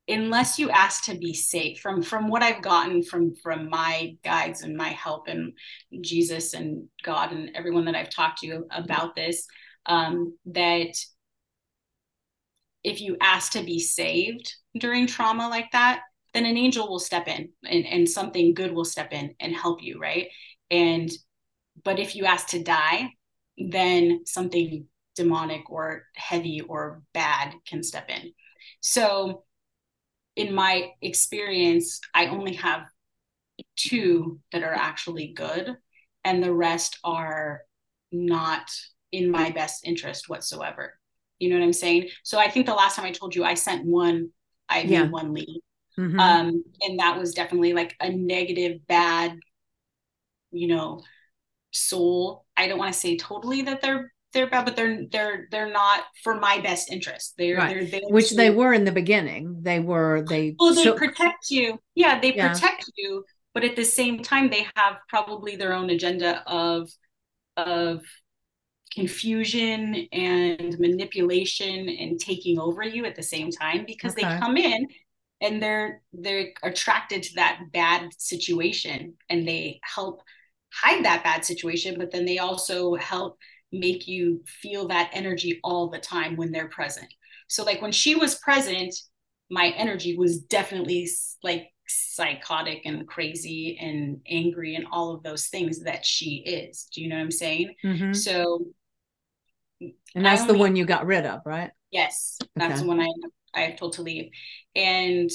unless 0.08 0.60
you 0.60 0.70
ask 0.70 1.06
to 1.06 1.16
be 1.16 1.34
safe 1.34 1.80
from 1.80 2.02
from 2.02 2.28
what 2.30 2.44
i've 2.44 2.62
gotten 2.62 3.02
from 3.02 3.34
from 3.36 3.70
my 3.70 4.16
guides 4.24 4.62
and 4.62 4.76
my 4.76 4.89
help 4.89 5.28
and 5.28 5.54
jesus 6.02 6.54
and 6.54 6.88
god 7.04 7.32
and 7.32 7.52
everyone 7.56 7.86
that 7.86 7.96
i've 7.96 8.10
talked 8.10 8.39
to 8.39 8.66
about 8.72 9.16
this 9.16 9.48
um 9.86 10.36
that 10.46 10.94
if 12.84 13.01
you 13.01 13.17
ask 13.21 13.53
to 13.53 13.63
be 13.63 13.79
saved 13.79 14.53
during 14.77 15.07
trauma 15.07 15.47
like 15.47 15.71
that, 15.71 16.01
then 16.34 16.45
an 16.45 16.57
angel 16.57 16.89
will 16.89 16.99
step 16.99 17.27
in 17.27 17.49
and, 17.63 17.86
and 17.86 18.09
something 18.09 18.53
good 18.53 18.73
will 18.73 18.86
step 18.86 19.13
in 19.13 19.36
and 19.39 19.55
help 19.55 19.81
you, 19.81 19.99
right? 19.99 20.27
And 20.71 21.11
but 21.84 21.99
if 21.99 22.15
you 22.15 22.25
ask 22.25 22.49
to 22.49 22.63
die, 22.63 23.09
then 23.57 24.25
something 24.25 24.86
demonic 25.15 25.69
or 25.69 26.03
heavy 26.15 26.61
or 26.61 27.03
bad 27.13 27.53
can 27.67 27.84
step 27.84 28.09
in. 28.09 28.31
So 28.79 29.43
in 30.36 30.53
my 30.53 30.91
experience, 31.01 31.99
I 32.13 32.27
only 32.27 32.55
have 32.55 32.88
two 33.75 34.39
that 34.51 34.63
are 34.63 34.73
actually 34.73 35.34
good, 35.36 35.75
and 36.23 36.41
the 36.41 36.53
rest 36.53 36.97
are 37.03 37.61
not 38.11 38.71
in 39.11 39.29
my 39.29 39.51
best 39.51 39.86
interest 39.86 40.29
whatsoever. 40.29 40.99
You 41.39 41.49
know 41.49 41.59
what 41.59 41.65
I'm 41.65 41.73
saying? 41.73 42.09
So 42.23 42.39
I 42.39 42.49
think 42.49 42.65
the 42.65 42.73
last 42.73 42.95
time 42.95 43.05
I 43.05 43.11
told 43.11 43.36
you 43.36 43.43
I 43.43 43.53
sent 43.55 43.86
one, 43.86 44.29
I 44.69 44.81
yeah. 44.81 45.03
made 45.03 45.11
one 45.11 45.34
lead. 45.34 45.61
Mm-hmm. 45.97 46.19
Um, 46.19 46.63
and 46.81 46.99
that 46.99 47.17
was 47.17 47.34
definitely 47.34 47.73
like 47.73 47.95
a 47.99 48.09
negative, 48.09 48.86
bad, 48.88 49.38
you 50.51 50.67
know, 50.67 51.01
soul. 51.71 52.45
I 52.57 52.67
don't 52.67 52.79
want 52.79 52.93
to 52.93 52.99
say 52.99 53.17
totally 53.17 53.63
that 53.63 53.81
they're 53.81 54.11
they're 54.34 54.49
bad, 54.49 54.65
but 54.65 54.75
they're 54.75 55.05
they're 55.11 55.47
they're 55.51 55.71
not 55.71 56.03
for 56.23 56.39
my 56.39 56.59
best 56.61 56.91
interest. 56.91 57.36
They're 57.38 57.57
right. 57.57 57.91
they're 57.91 58.01
which 58.09 58.29
to, 58.29 58.36
they 58.36 58.49
were 58.49 58.73
in 58.73 58.84
the 58.84 58.91
beginning. 58.91 59.59
They 59.61 59.79
were 59.79 60.25
they 60.27 60.55
well 60.57 60.73
they 60.73 60.84
so, 60.84 60.95
protect 60.95 61.49
you. 61.49 61.79
Yeah, 61.95 62.19
they 62.19 62.34
yeah. 62.34 62.53
protect 62.53 62.91
you, 62.97 63.23
but 63.53 63.63
at 63.63 63.75
the 63.75 63.86
same 63.86 64.23
time 64.23 64.49
they 64.49 64.67
have 64.75 64.97
probably 65.07 65.55
their 65.55 65.73
own 65.73 65.89
agenda 65.89 66.43
of 66.47 66.89
of 67.55 68.01
confusion 68.94 70.08
and 70.12 70.78
manipulation 70.80 71.89
and 71.89 72.20
taking 72.20 72.60
over 72.60 72.84
you 72.84 73.06
at 73.06 73.16
the 73.16 73.24
same 73.24 73.50
time 73.50 73.86
because 73.86 74.14
okay. 74.14 74.28
they 74.28 74.39
come 74.39 74.58
in 74.58 74.88
and 75.41 75.62
they're 75.62 76.02
they're 76.14 76.50
attracted 76.64 77.24
to 77.24 77.36
that 77.36 77.60
bad 77.72 78.10
situation 78.18 79.14
and 79.30 79.48
they 79.48 79.80
help 79.84 80.22
hide 80.72 81.04
that 81.06 81.24
bad 81.24 81.44
situation 81.46 81.96
but 81.98 82.12
then 82.12 82.26
they 82.26 82.38
also 82.38 82.96
help 82.96 83.38
make 83.72 84.08
you 84.08 84.41
feel 84.46 84.88
that 84.88 85.10
energy 85.14 85.60
all 85.64 85.89
the 85.89 86.00
time 86.00 86.36
when 86.36 86.52
they're 86.52 86.70
present 86.70 87.12
so 87.48 87.64
like 87.64 87.82
when 87.82 87.91
she 87.91 88.16
was 88.16 88.36
present 88.36 88.94
my 89.50 89.74
energy 89.76 90.18
was 90.18 90.39
definitely 90.39 91.08
like 91.44 91.68
psychotic 91.88 92.82
and 92.86 93.08
crazy 93.08 93.78
and 93.80 94.20
angry 94.28 94.76
and 94.76 94.86
all 94.91 95.14
of 95.14 95.22
those 95.24 95.48
things 95.48 95.84
that 95.84 96.06
she 96.06 96.38
is 96.46 96.88
do 96.94 97.02
you 97.02 97.10
know 97.10 97.16
what 97.16 97.24
i'm 97.24 97.32
saying 97.32 97.74
mm-hmm. 97.84 98.14
so 98.14 98.66
and 99.82 100.26
that's 100.26 100.45
the 100.45 100.57
one 100.57 100.76
you 100.76 100.86
got 100.86 101.05
rid 101.05 101.26
of, 101.26 101.41
right? 101.45 101.71
Yes, 101.91 102.38
that's 102.55 102.74
okay. 102.74 102.82
the 102.82 102.88
one 102.88 103.01
I 103.01 103.07
I 103.53 103.71
told 103.71 103.93
to 103.93 104.01
leave. 104.01 104.32
And 104.76 105.30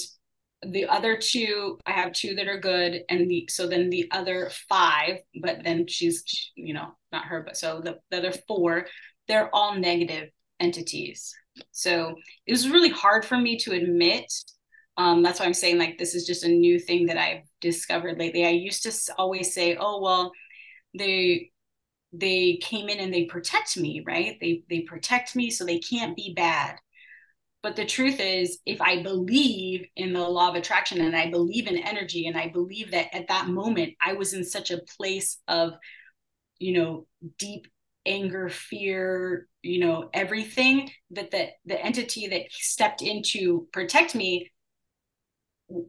the 0.66 0.86
other 0.86 1.16
two, 1.16 1.78
I 1.86 1.92
have 1.92 2.12
two 2.12 2.34
that 2.34 2.48
are 2.48 2.58
good, 2.58 3.02
and 3.08 3.30
the 3.30 3.48
so 3.50 3.66
then 3.66 3.90
the 3.90 4.08
other 4.10 4.50
five, 4.68 5.18
but 5.40 5.62
then 5.62 5.86
she's 5.86 6.24
you 6.56 6.74
know 6.74 6.96
not 7.12 7.26
her, 7.26 7.42
but 7.42 7.56
so 7.56 7.80
the, 7.80 7.98
the 8.10 8.18
other 8.18 8.32
four, 8.46 8.86
they're 9.28 9.54
all 9.54 9.74
negative 9.76 10.30
entities. 10.60 11.34
So 11.70 12.14
it 12.46 12.52
was 12.52 12.68
really 12.68 12.90
hard 12.90 13.24
for 13.24 13.36
me 13.36 13.56
to 13.58 13.72
admit. 13.72 14.32
Um, 14.96 15.22
that's 15.22 15.38
why 15.38 15.46
I'm 15.46 15.54
saying 15.54 15.78
like 15.78 15.96
this 15.96 16.14
is 16.14 16.26
just 16.26 16.42
a 16.42 16.48
new 16.48 16.80
thing 16.80 17.06
that 17.06 17.16
I've 17.16 17.44
discovered 17.60 18.18
lately. 18.18 18.44
I 18.44 18.50
used 18.50 18.82
to 18.82 19.14
always 19.16 19.54
say, 19.54 19.76
oh 19.78 20.02
well, 20.02 20.32
they 20.98 21.52
they 22.12 22.58
came 22.62 22.88
in 22.88 23.00
and 23.00 23.12
they 23.12 23.24
protect 23.24 23.76
me 23.76 24.02
right? 24.06 24.38
They 24.40 24.62
they 24.68 24.80
protect 24.80 25.36
me 25.36 25.50
so 25.50 25.64
they 25.64 25.78
can't 25.78 26.16
be 26.16 26.32
bad. 26.34 26.76
But 27.62 27.76
the 27.76 27.84
truth 27.84 28.20
is 28.20 28.60
if 28.66 28.80
i 28.80 29.02
believe 29.02 29.86
in 29.96 30.12
the 30.12 30.20
law 30.20 30.48
of 30.50 30.54
attraction 30.54 31.00
and 31.00 31.16
i 31.16 31.28
believe 31.30 31.66
in 31.66 31.76
energy 31.76 32.26
and 32.26 32.36
i 32.36 32.48
believe 32.48 32.92
that 32.92 33.14
at 33.14 33.28
that 33.28 33.48
moment 33.48 33.94
i 34.00 34.12
was 34.12 34.32
in 34.32 34.44
such 34.44 34.70
a 34.70 34.80
place 34.96 35.38
of 35.48 35.72
you 36.58 36.72
know 36.72 37.06
deep 37.36 37.66
anger 38.06 38.48
fear 38.48 39.46
you 39.62 39.80
know 39.80 40.08
everything 40.14 40.90
that 41.10 41.30
the 41.30 41.48
the 41.66 41.80
entity 41.84 42.26
that 42.28 42.50
stepped 42.50 43.02
in 43.02 43.22
to 43.22 43.68
protect 43.72 44.14
me 44.14 44.50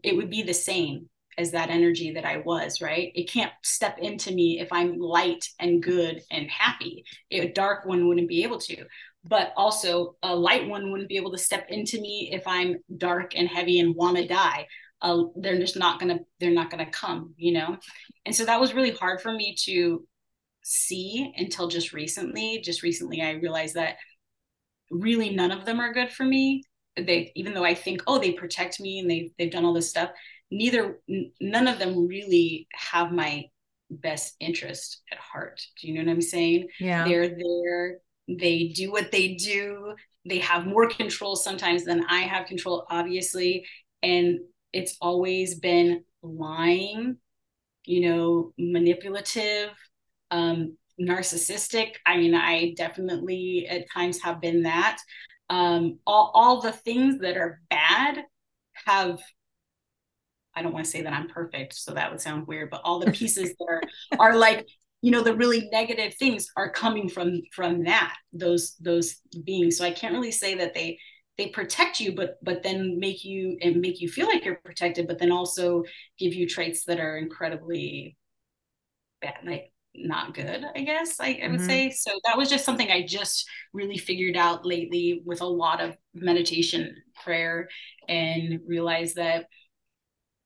it 0.04 0.16
would 0.16 0.30
be 0.30 0.42
the 0.42 0.54
same 0.54 1.10
as 1.40 1.52
that 1.52 1.70
energy 1.70 2.12
that 2.12 2.26
I 2.26 2.38
was, 2.38 2.82
right? 2.82 3.12
It 3.16 3.30
can't 3.30 3.54
step 3.64 3.98
into 4.00 4.34
me 4.34 4.60
if 4.60 4.72
I'm 4.72 5.00
light 5.00 5.48
and 5.60 5.82
good 5.82 6.22
and 6.30 6.50
happy. 6.50 7.06
A 7.32 7.48
dark 7.48 7.86
one 7.86 8.08
wouldn't 8.08 8.28
be 8.28 8.44
able 8.44 8.60
to. 8.60 8.86
But 9.24 9.54
also, 9.56 10.16
a 10.22 10.36
light 10.36 10.68
one 10.68 10.92
wouldn't 10.92 11.10
be 11.10 11.16
able 11.16 11.32
to 11.32 11.38
step 11.38 11.68
into 11.70 12.00
me 12.00 12.30
if 12.34 12.46
I'm 12.46 12.78
dark 12.98 13.36
and 13.36 13.48
heavy 13.48 13.80
and 13.80 13.96
want 13.96 14.18
to 14.18 14.28
die. 14.28 14.68
Uh, 15.02 15.24
they're 15.38 15.58
just 15.58 15.78
not 15.78 16.00
gonna. 16.00 16.20
They're 16.40 16.52
not 16.52 16.70
gonna 16.70 16.90
come, 16.90 17.34
you 17.38 17.54
know. 17.54 17.78
And 18.26 18.36
so 18.36 18.46
that 18.46 18.60
was 18.60 18.74
really 18.74 18.92
hard 18.92 19.22
for 19.22 19.32
me 19.32 19.56
to 19.66 20.06
see 20.64 21.34
until 21.38 21.68
just 21.68 21.94
recently. 21.94 22.62
Just 22.62 22.84
recently, 22.84 23.22
I 23.22 23.32
realized 23.32 23.76
that 23.76 23.96
really 24.92 25.36
none 25.36 25.52
of 25.52 25.66
them 25.66 25.80
are 25.80 25.94
good 25.94 26.12
for 26.12 26.26
me 26.26 26.64
they 26.98 27.32
even 27.36 27.54
though 27.54 27.64
i 27.64 27.74
think 27.74 28.02
oh 28.08 28.18
they 28.20 28.32
protect 28.32 28.80
me 28.80 29.00
and 29.00 29.10
they 29.10 29.32
they've 29.38 29.52
done 29.52 29.66
all 29.66 29.74
this 29.74 29.90
stuff 29.90 30.10
neither 30.52 31.00
n- 31.10 31.32
none 31.40 31.68
of 31.68 31.80
them 31.80 32.08
really 32.08 32.68
have 32.74 33.12
my 33.12 33.46
best 33.90 34.36
interest 34.40 35.02
at 35.12 35.18
heart. 35.18 35.62
Do 35.82 35.88
you 35.88 35.96
know 35.96 36.04
what 36.06 36.12
i'm 36.12 36.22
saying? 36.22 36.68
Yeah. 36.80 37.06
They're 37.06 37.30
there. 37.30 37.98
They 38.28 38.68
do 38.76 38.92
what 38.92 39.12
they 39.12 39.34
do. 39.36 39.96
They 40.26 40.40
have 40.40 40.66
more 40.68 40.88
control 40.88 41.36
sometimes 41.36 41.86
than 41.86 42.06
i 42.10 42.20
have 42.22 42.48
control 42.48 42.86
obviously. 42.90 43.66
And 44.04 44.40
it's 44.74 44.98
always 45.02 45.56
been 45.56 46.04
lying 46.22 47.18
you 47.86 48.02
know 48.02 48.54
manipulative 48.58 49.70
um 50.32 50.78
narcissistic. 51.02 51.96
I 52.06 52.18
mean 52.18 52.36
i 52.36 52.74
definitely 52.76 53.68
at 53.70 53.90
times 53.92 54.22
have 54.22 54.42
been 54.42 54.64
that. 54.64 55.00
Um 55.50 56.00
all, 56.06 56.32
all 56.36 56.62
the 56.62 56.72
things 56.72 57.20
that 57.20 57.38
are 57.38 57.62
bad 57.70 58.24
have 58.86 59.20
I 60.56 60.62
don't 60.62 60.74
want 60.74 60.86
to 60.86 60.92
say 60.92 61.02
that 61.02 61.14
I'm 61.14 61.28
perfect, 61.28 61.74
so 61.76 61.94
that 61.94 62.12
would 62.12 62.22
sound 62.22 62.48
weird, 62.48 62.70
but 62.70 62.82
all 62.84 63.00
the 63.00 63.12
pieces 63.20 63.56
that 63.58 63.66
are 63.70 63.82
are 64.20 64.36
like, 64.36 64.68
you 65.02 65.12
know, 65.12 65.24
the 65.24 65.36
really 65.36 65.70
negative 65.72 66.16
things 66.16 66.50
are 66.58 66.70
coming 66.70 67.10
from 67.10 67.42
from 67.54 67.84
that, 67.84 68.16
those 68.34 68.76
those 68.76 69.18
beings. 69.44 69.78
So 69.78 69.86
I 69.86 69.92
can't 69.92 70.14
really 70.14 70.32
say 70.32 70.56
that 70.56 70.74
they 70.74 70.98
they 71.38 71.48
protect 71.48 72.00
you, 72.00 72.14
but 72.14 72.38
but 72.44 72.64
then 72.64 73.00
make 73.00 73.24
you 73.24 73.58
and 73.62 73.82
make 73.82 74.02
you 74.02 74.10
feel 74.10 74.28
like 74.28 74.44
you're 74.44 74.62
protected, 74.64 75.08
but 75.08 75.20
then 75.20 75.32
also 75.32 75.84
give 76.18 76.34
you 76.34 76.48
traits 76.48 76.84
that 76.86 77.00
are 77.00 77.18
incredibly 77.18 78.18
bad, 79.22 79.36
like 79.46 79.72
not 79.96 80.34
good, 80.34 80.66
I 80.76 80.82
guess 80.82 81.20
I, 81.20 81.40
I 81.44 81.48
would 81.48 81.60
mm-hmm. 81.60 81.68
say. 81.68 81.90
So 81.92 82.12
that 82.26 82.38
was 82.38 82.50
just 82.50 82.66
something 82.66 82.92
I 82.92 83.06
just 83.06 83.48
really 83.74 83.98
figured 83.98 84.38
out 84.38 84.66
lately 84.66 85.22
with 85.26 85.42
a 85.42 85.46
lot 85.46 85.82
of 85.82 85.96
meditation, 86.14 86.96
prayer, 87.24 87.70
and 88.08 88.60
realized 88.68 89.16
that 89.16 89.46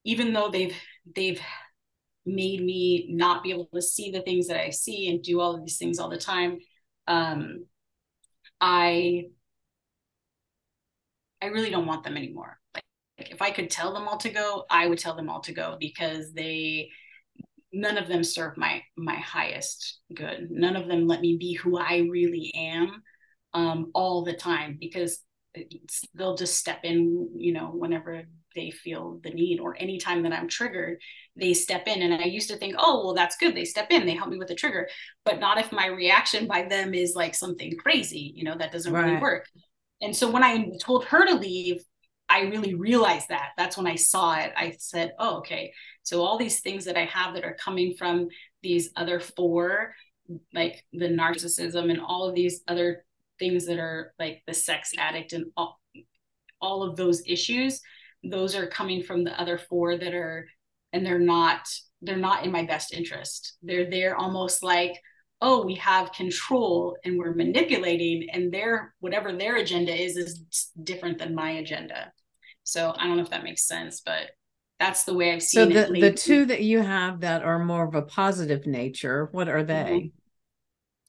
even 0.03 0.33
though 0.33 0.49
they've 0.49 0.75
they've 1.15 1.41
made 2.25 2.63
me 2.63 3.07
not 3.09 3.43
be 3.43 3.51
able 3.51 3.67
to 3.73 3.81
see 3.81 4.11
the 4.11 4.21
things 4.21 4.47
that 4.47 4.59
I 4.59 4.69
see 4.69 5.09
and 5.09 5.21
do 5.21 5.41
all 5.41 5.55
of 5.55 5.61
these 5.61 5.77
things 5.77 5.99
all 5.99 6.09
the 6.09 6.17
time, 6.17 6.59
um, 7.07 7.65
I 8.61 9.25
I 11.41 11.47
really 11.47 11.69
don't 11.69 11.85
want 11.87 12.03
them 12.03 12.15
anymore. 12.15 12.57
Like, 12.73 12.83
if 13.17 13.41
I 13.41 13.51
could 13.51 13.69
tell 13.69 13.93
them 13.93 14.07
all 14.07 14.17
to 14.17 14.29
go, 14.29 14.65
I 14.69 14.87
would 14.87 14.99
tell 14.99 15.15
them 15.15 15.29
all 15.29 15.41
to 15.41 15.53
go 15.53 15.77
because 15.79 16.33
they 16.33 16.89
none 17.73 17.97
of 17.97 18.07
them 18.07 18.23
serve 18.23 18.55
my 18.57 18.81
my 18.95 19.15
highest 19.15 19.99
good. 20.13 20.49
None 20.49 20.75
of 20.75 20.87
them 20.87 21.07
let 21.07 21.21
me 21.21 21.37
be 21.37 21.53
who 21.53 21.77
I 21.77 22.07
really 22.09 22.51
am 22.55 23.01
um, 23.53 23.91
all 23.93 24.23
the 24.23 24.33
time 24.33 24.77
because 24.79 25.19
they'll 26.15 26.37
just 26.37 26.57
step 26.57 26.79
in, 26.83 27.29
you 27.35 27.53
know, 27.53 27.67
whenever 27.67 28.23
they 28.55 28.71
feel 28.71 29.19
the 29.23 29.29
need 29.29 29.59
or 29.59 29.75
anytime 29.79 30.23
that 30.23 30.33
I'm 30.33 30.47
triggered, 30.47 30.99
they 31.35 31.53
step 31.53 31.87
in. 31.87 32.01
And 32.01 32.13
I 32.13 32.25
used 32.25 32.49
to 32.49 32.57
think, 32.57 32.75
oh, 32.77 33.03
well, 33.03 33.13
that's 33.13 33.37
good. 33.37 33.55
They 33.55 33.65
step 33.65 33.87
in, 33.91 34.05
they 34.05 34.15
help 34.15 34.29
me 34.29 34.37
with 34.37 34.47
the 34.47 34.55
trigger, 34.55 34.87
but 35.25 35.39
not 35.39 35.57
if 35.57 35.71
my 35.71 35.87
reaction 35.87 36.47
by 36.47 36.63
them 36.63 36.93
is 36.93 37.15
like 37.15 37.35
something 37.35 37.75
crazy, 37.77 38.33
you 38.35 38.43
know, 38.43 38.57
that 38.57 38.71
doesn't 38.71 38.93
right. 38.93 39.05
really 39.05 39.21
work. 39.21 39.47
And 40.01 40.15
so 40.15 40.29
when 40.29 40.43
I 40.43 40.71
told 40.81 41.05
her 41.05 41.25
to 41.25 41.35
leave, 41.35 41.83
I 42.29 42.41
really 42.41 42.73
realized 42.73 43.29
that. 43.29 43.49
That's 43.57 43.77
when 43.77 43.87
I 43.87 43.95
saw 43.95 44.35
it. 44.35 44.53
I 44.55 44.75
said, 44.79 45.13
oh, 45.19 45.37
okay. 45.37 45.73
So 46.03 46.21
all 46.21 46.37
these 46.37 46.61
things 46.61 46.85
that 46.85 46.97
I 46.97 47.05
have 47.05 47.35
that 47.35 47.43
are 47.43 47.55
coming 47.55 47.95
from 47.97 48.27
these 48.61 48.89
other 48.95 49.19
four, 49.19 49.93
like 50.53 50.83
the 50.93 51.09
narcissism 51.09 51.91
and 51.91 52.01
all 52.01 52.27
of 52.27 52.35
these 52.35 52.61
other 52.67 53.05
things 53.39 53.65
that 53.65 53.77
are 53.77 54.13
like 54.19 54.41
the 54.47 54.53
sex 54.53 54.93
addict 54.97 55.33
and 55.33 55.45
all, 55.57 55.79
all 56.61 56.83
of 56.83 56.95
those 56.95 57.21
issues 57.27 57.81
those 58.23 58.55
are 58.55 58.67
coming 58.67 59.03
from 59.03 59.23
the 59.23 59.39
other 59.39 59.57
four 59.57 59.97
that 59.97 60.13
are 60.13 60.47
and 60.91 61.05
they're 61.05 61.19
not 61.19 61.67
they're 62.01 62.17
not 62.17 62.45
in 62.45 62.51
my 62.51 62.65
best 62.65 62.93
interest 62.93 63.57
they're 63.61 63.89
there 63.89 64.15
almost 64.15 64.63
like 64.63 64.99
oh 65.41 65.65
we 65.65 65.75
have 65.75 66.13
control 66.13 66.95
and 67.03 67.17
we're 67.17 67.33
manipulating 67.33 68.27
and 68.31 68.51
their 68.51 68.93
whatever 68.99 69.33
their 69.33 69.57
agenda 69.57 69.93
is 69.93 70.15
is 70.15 70.71
different 70.83 71.17
than 71.17 71.35
my 71.35 71.51
agenda 71.51 72.11
so 72.63 72.93
i 72.97 73.05
don't 73.05 73.17
know 73.17 73.23
if 73.23 73.29
that 73.29 73.43
makes 73.43 73.67
sense 73.67 74.01
but 74.05 74.31
that's 74.79 75.03
the 75.03 75.13
way 75.13 75.33
i've 75.33 75.43
seen 75.43 75.71
it. 75.71 75.87
so 75.87 75.91
the, 75.91 75.97
it 75.97 76.01
the 76.01 76.11
two 76.11 76.45
that 76.45 76.61
you 76.61 76.81
have 76.81 77.21
that 77.21 77.43
are 77.43 77.59
more 77.59 77.85
of 77.85 77.95
a 77.95 78.01
positive 78.01 78.65
nature 78.65 79.29
what 79.31 79.47
are 79.47 79.63
they 79.63 79.73
mm-hmm. 79.73 80.07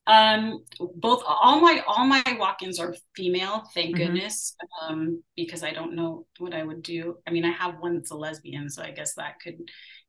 Um, 0.06 0.64
both 0.96 1.22
all 1.26 1.60
my 1.60 1.82
all 1.86 2.06
my 2.06 2.22
walk-ins 2.38 2.78
are 2.78 2.94
female, 3.16 3.62
thank 3.74 3.96
mm-hmm. 3.96 4.04
goodness. 4.04 4.54
Um, 4.82 5.22
because 5.34 5.62
I 5.62 5.72
don't 5.72 5.94
know 5.94 6.26
what 6.38 6.52
I 6.52 6.62
would 6.62 6.82
do. 6.82 7.16
I 7.26 7.30
mean, 7.30 7.44
I 7.44 7.52
have 7.52 7.78
one 7.78 7.94
that's 7.94 8.10
a 8.10 8.16
lesbian, 8.16 8.68
so 8.68 8.82
I 8.82 8.90
guess 8.90 9.14
that 9.14 9.40
could, 9.42 9.58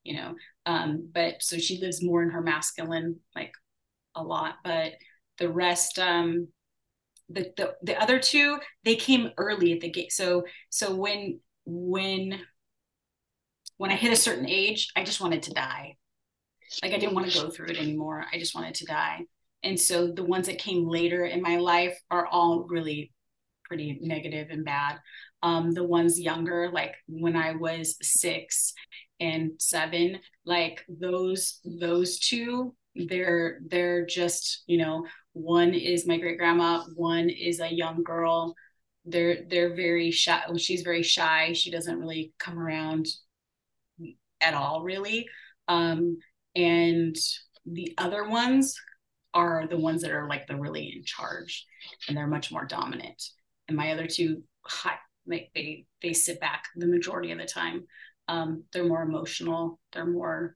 you 0.03 0.17
know. 0.17 0.35
Um, 0.65 1.09
but 1.13 1.41
so 1.41 1.57
she 1.57 1.79
lives 1.79 2.03
more 2.03 2.23
in 2.23 2.31
her 2.31 2.41
masculine, 2.41 3.19
like 3.35 3.53
a 4.15 4.23
lot. 4.23 4.55
But 4.65 4.93
the 5.37 5.49
rest, 5.49 5.97
um, 5.97 6.49
the 7.29 7.53
the 7.55 7.75
the 7.81 8.01
other 8.01 8.19
two, 8.19 8.59
they 8.83 8.97
came 8.97 9.31
early 9.37 9.71
at 9.71 9.79
the 9.79 9.89
gate. 9.91 10.11
So 10.11 10.43
so 10.69 10.93
when 10.93 11.39
when 11.65 12.41
when 13.77 13.91
I 13.91 13.95
hit 13.95 14.11
a 14.11 14.17
certain 14.17 14.49
age, 14.49 14.89
I 14.97 15.05
just 15.05 15.21
wanted 15.21 15.43
to 15.43 15.53
die. 15.53 15.95
Like 16.83 16.91
I 16.91 16.97
didn't 16.97 17.15
want 17.15 17.31
to 17.31 17.41
go 17.41 17.49
through 17.49 17.67
it 17.67 17.77
anymore. 17.77 18.25
I 18.33 18.39
just 18.39 18.55
wanted 18.55 18.75
to 18.75 18.85
die 18.85 19.25
and 19.64 19.80
so 19.80 20.08
the 20.08 20.24
ones 20.24 20.47
that 20.47 20.58
came 20.60 20.88
later 20.88 21.26
in 21.26 21.41
my 21.41 21.58
life 21.58 21.97
are 22.12 22.28
all 22.28 22.66
really 22.68 23.12
pretty 23.64 23.97
negative 24.01 24.49
and 24.51 24.64
bad. 24.64 24.99
Um, 25.41 25.72
the 25.72 25.84
ones 25.84 26.20
younger 26.20 26.72
like 26.74 26.95
when 27.08 27.36
i 27.36 27.53
was 27.53 27.97
six 28.01 28.74
and 29.20 29.51
seven 29.60 30.20
like 30.43 30.84
those 30.88 31.60
those 31.64 32.18
two 32.18 32.74
they're 32.95 33.60
they're 33.70 34.06
just 34.06 34.64
you 34.66 34.78
know 34.78 35.06
one 35.36 35.74
is 35.74 36.08
my 36.08 36.18
great 36.18 36.38
grandma 36.38 36.82
one 36.95 37.30
is 37.30 37.60
a 37.60 37.74
young 37.74 38.03
girl. 38.03 38.56
They're 39.03 39.43
they're 39.49 39.76
very 39.76 40.10
shy 40.10 40.41
she's 40.58 40.82
very 40.82 41.03
shy. 41.03 41.51
She 41.53 41.70
doesn't 41.72 41.99
really 41.99 42.34
come 42.39 42.58
around 42.58 43.08
at 44.39 44.53
all 44.53 44.82
really. 44.82 45.28
Um 45.68 46.18
and 46.56 47.16
the 47.66 47.93
other 47.97 48.28
ones 48.30 48.80
are 49.36 49.67
the 49.67 49.77
ones 49.77 50.01
that 50.01 50.11
are 50.11 50.27
like 50.27 50.47
the 50.47 50.55
really 50.55 50.93
in 50.95 51.03
charge 51.03 51.65
and 52.07 52.17
they're 52.17 52.25
much 52.25 52.51
more 52.51 52.65
dominant. 52.65 53.21
And 53.67 53.77
my 53.77 53.91
other 53.91 54.07
two 54.07 54.43
like 55.27 55.51
they 55.53 55.86
they 56.01 56.13
sit 56.13 56.39
back 56.39 56.65
the 56.75 56.88
majority 56.88 57.31
of 57.31 57.38
the 57.38 57.45
time. 57.45 57.86
Um, 58.27 58.63
they're 58.71 58.88
more 58.88 59.03
emotional. 59.03 59.79
They're 59.93 60.05
more 60.05 60.55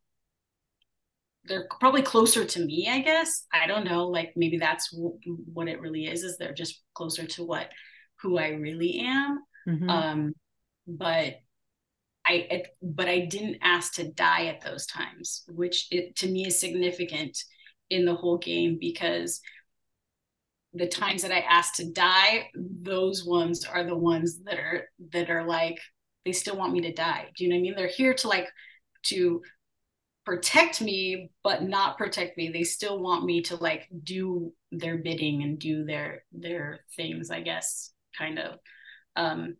they're 1.45 1.67
probably 1.80 2.01
closer 2.01 2.45
to 2.45 2.65
me 2.65 2.88
i 2.89 2.99
guess. 2.99 3.45
I 3.53 3.67
don't 3.67 3.86
know. 3.86 4.07
Like 4.07 4.34
maybe 4.36 4.57
that's 4.57 4.91
w- 4.91 5.17
what 5.53 5.67
it 5.67 5.82
really 5.82 6.05
is 6.05 6.23
is 6.23 6.38
they're 6.38 6.53
just 6.53 6.82
closer 6.93 7.25
to 7.25 7.43
what 7.43 7.69
who 8.21 8.38
i 8.38 8.49
really 8.49 8.99
am. 8.99 9.39
Mm-hmm. 9.67 9.89
um 9.89 10.34
but 10.88 11.36
I, 12.25 12.33
it, 12.51 12.67
but 12.82 13.08
I 13.08 13.21
didn't 13.21 13.58
ask 13.63 13.95
to 13.95 14.12
die 14.12 14.47
at 14.47 14.62
those 14.62 14.86
times, 14.86 15.43
which 15.47 15.87
it, 15.89 16.16
to 16.17 16.28
me 16.28 16.45
is 16.45 16.59
significant 16.59 17.36
in 17.89 18.05
the 18.05 18.16
whole 18.16 18.37
game 18.37 18.78
because 18.79 19.41
the 20.74 20.87
times 20.87 21.24
that 21.24 21.32
I 21.32 21.39
asked 21.39 21.75
to 21.78 21.91
die, 21.91 22.49
those 22.55 23.25
ones 23.25 23.66
are 23.66 23.83
the 23.83 23.95
ones 23.95 24.39
that 24.43 24.59
are 24.59 24.89
that 25.13 25.29
are 25.29 25.45
like 25.45 25.79
they 26.25 26.32
still 26.32 26.55
want 26.57 26.74
me 26.74 26.82
to 26.82 26.93
die. 26.93 27.28
Do 27.36 27.43
you 27.43 27.49
know 27.49 27.55
what 27.55 27.59
I 27.59 27.63
mean? 27.63 27.75
They're 27.75 27.87
here 27.87 28.13
to 28.16 28.28
like 28.28 28.47
to 29.03 29.41
protect 30.25 30.82
me, 30.82 31.32
but 31.43 31.63
not 31.63 31.97
protect 31.97 32.37
me. 32.37 32.49
They 32.49 32.63
still 32.63 32.99
want 32.99 33.25
me 33.25 33.41
to 33.43 33.55
like 33.55 33.87
do 34.03 34.53
their 34.71 34.97
bidding 34.97 35.43
and 35.43 35.57
do 35.57 35.86
their 35.86 36.24
their 36.32 36.82
things, 36.95 37.32
I 37.32 37.41
guess, 37.41 37.91
kind 38.17 38.39
of 38.39 38.59
um 39.16 39.55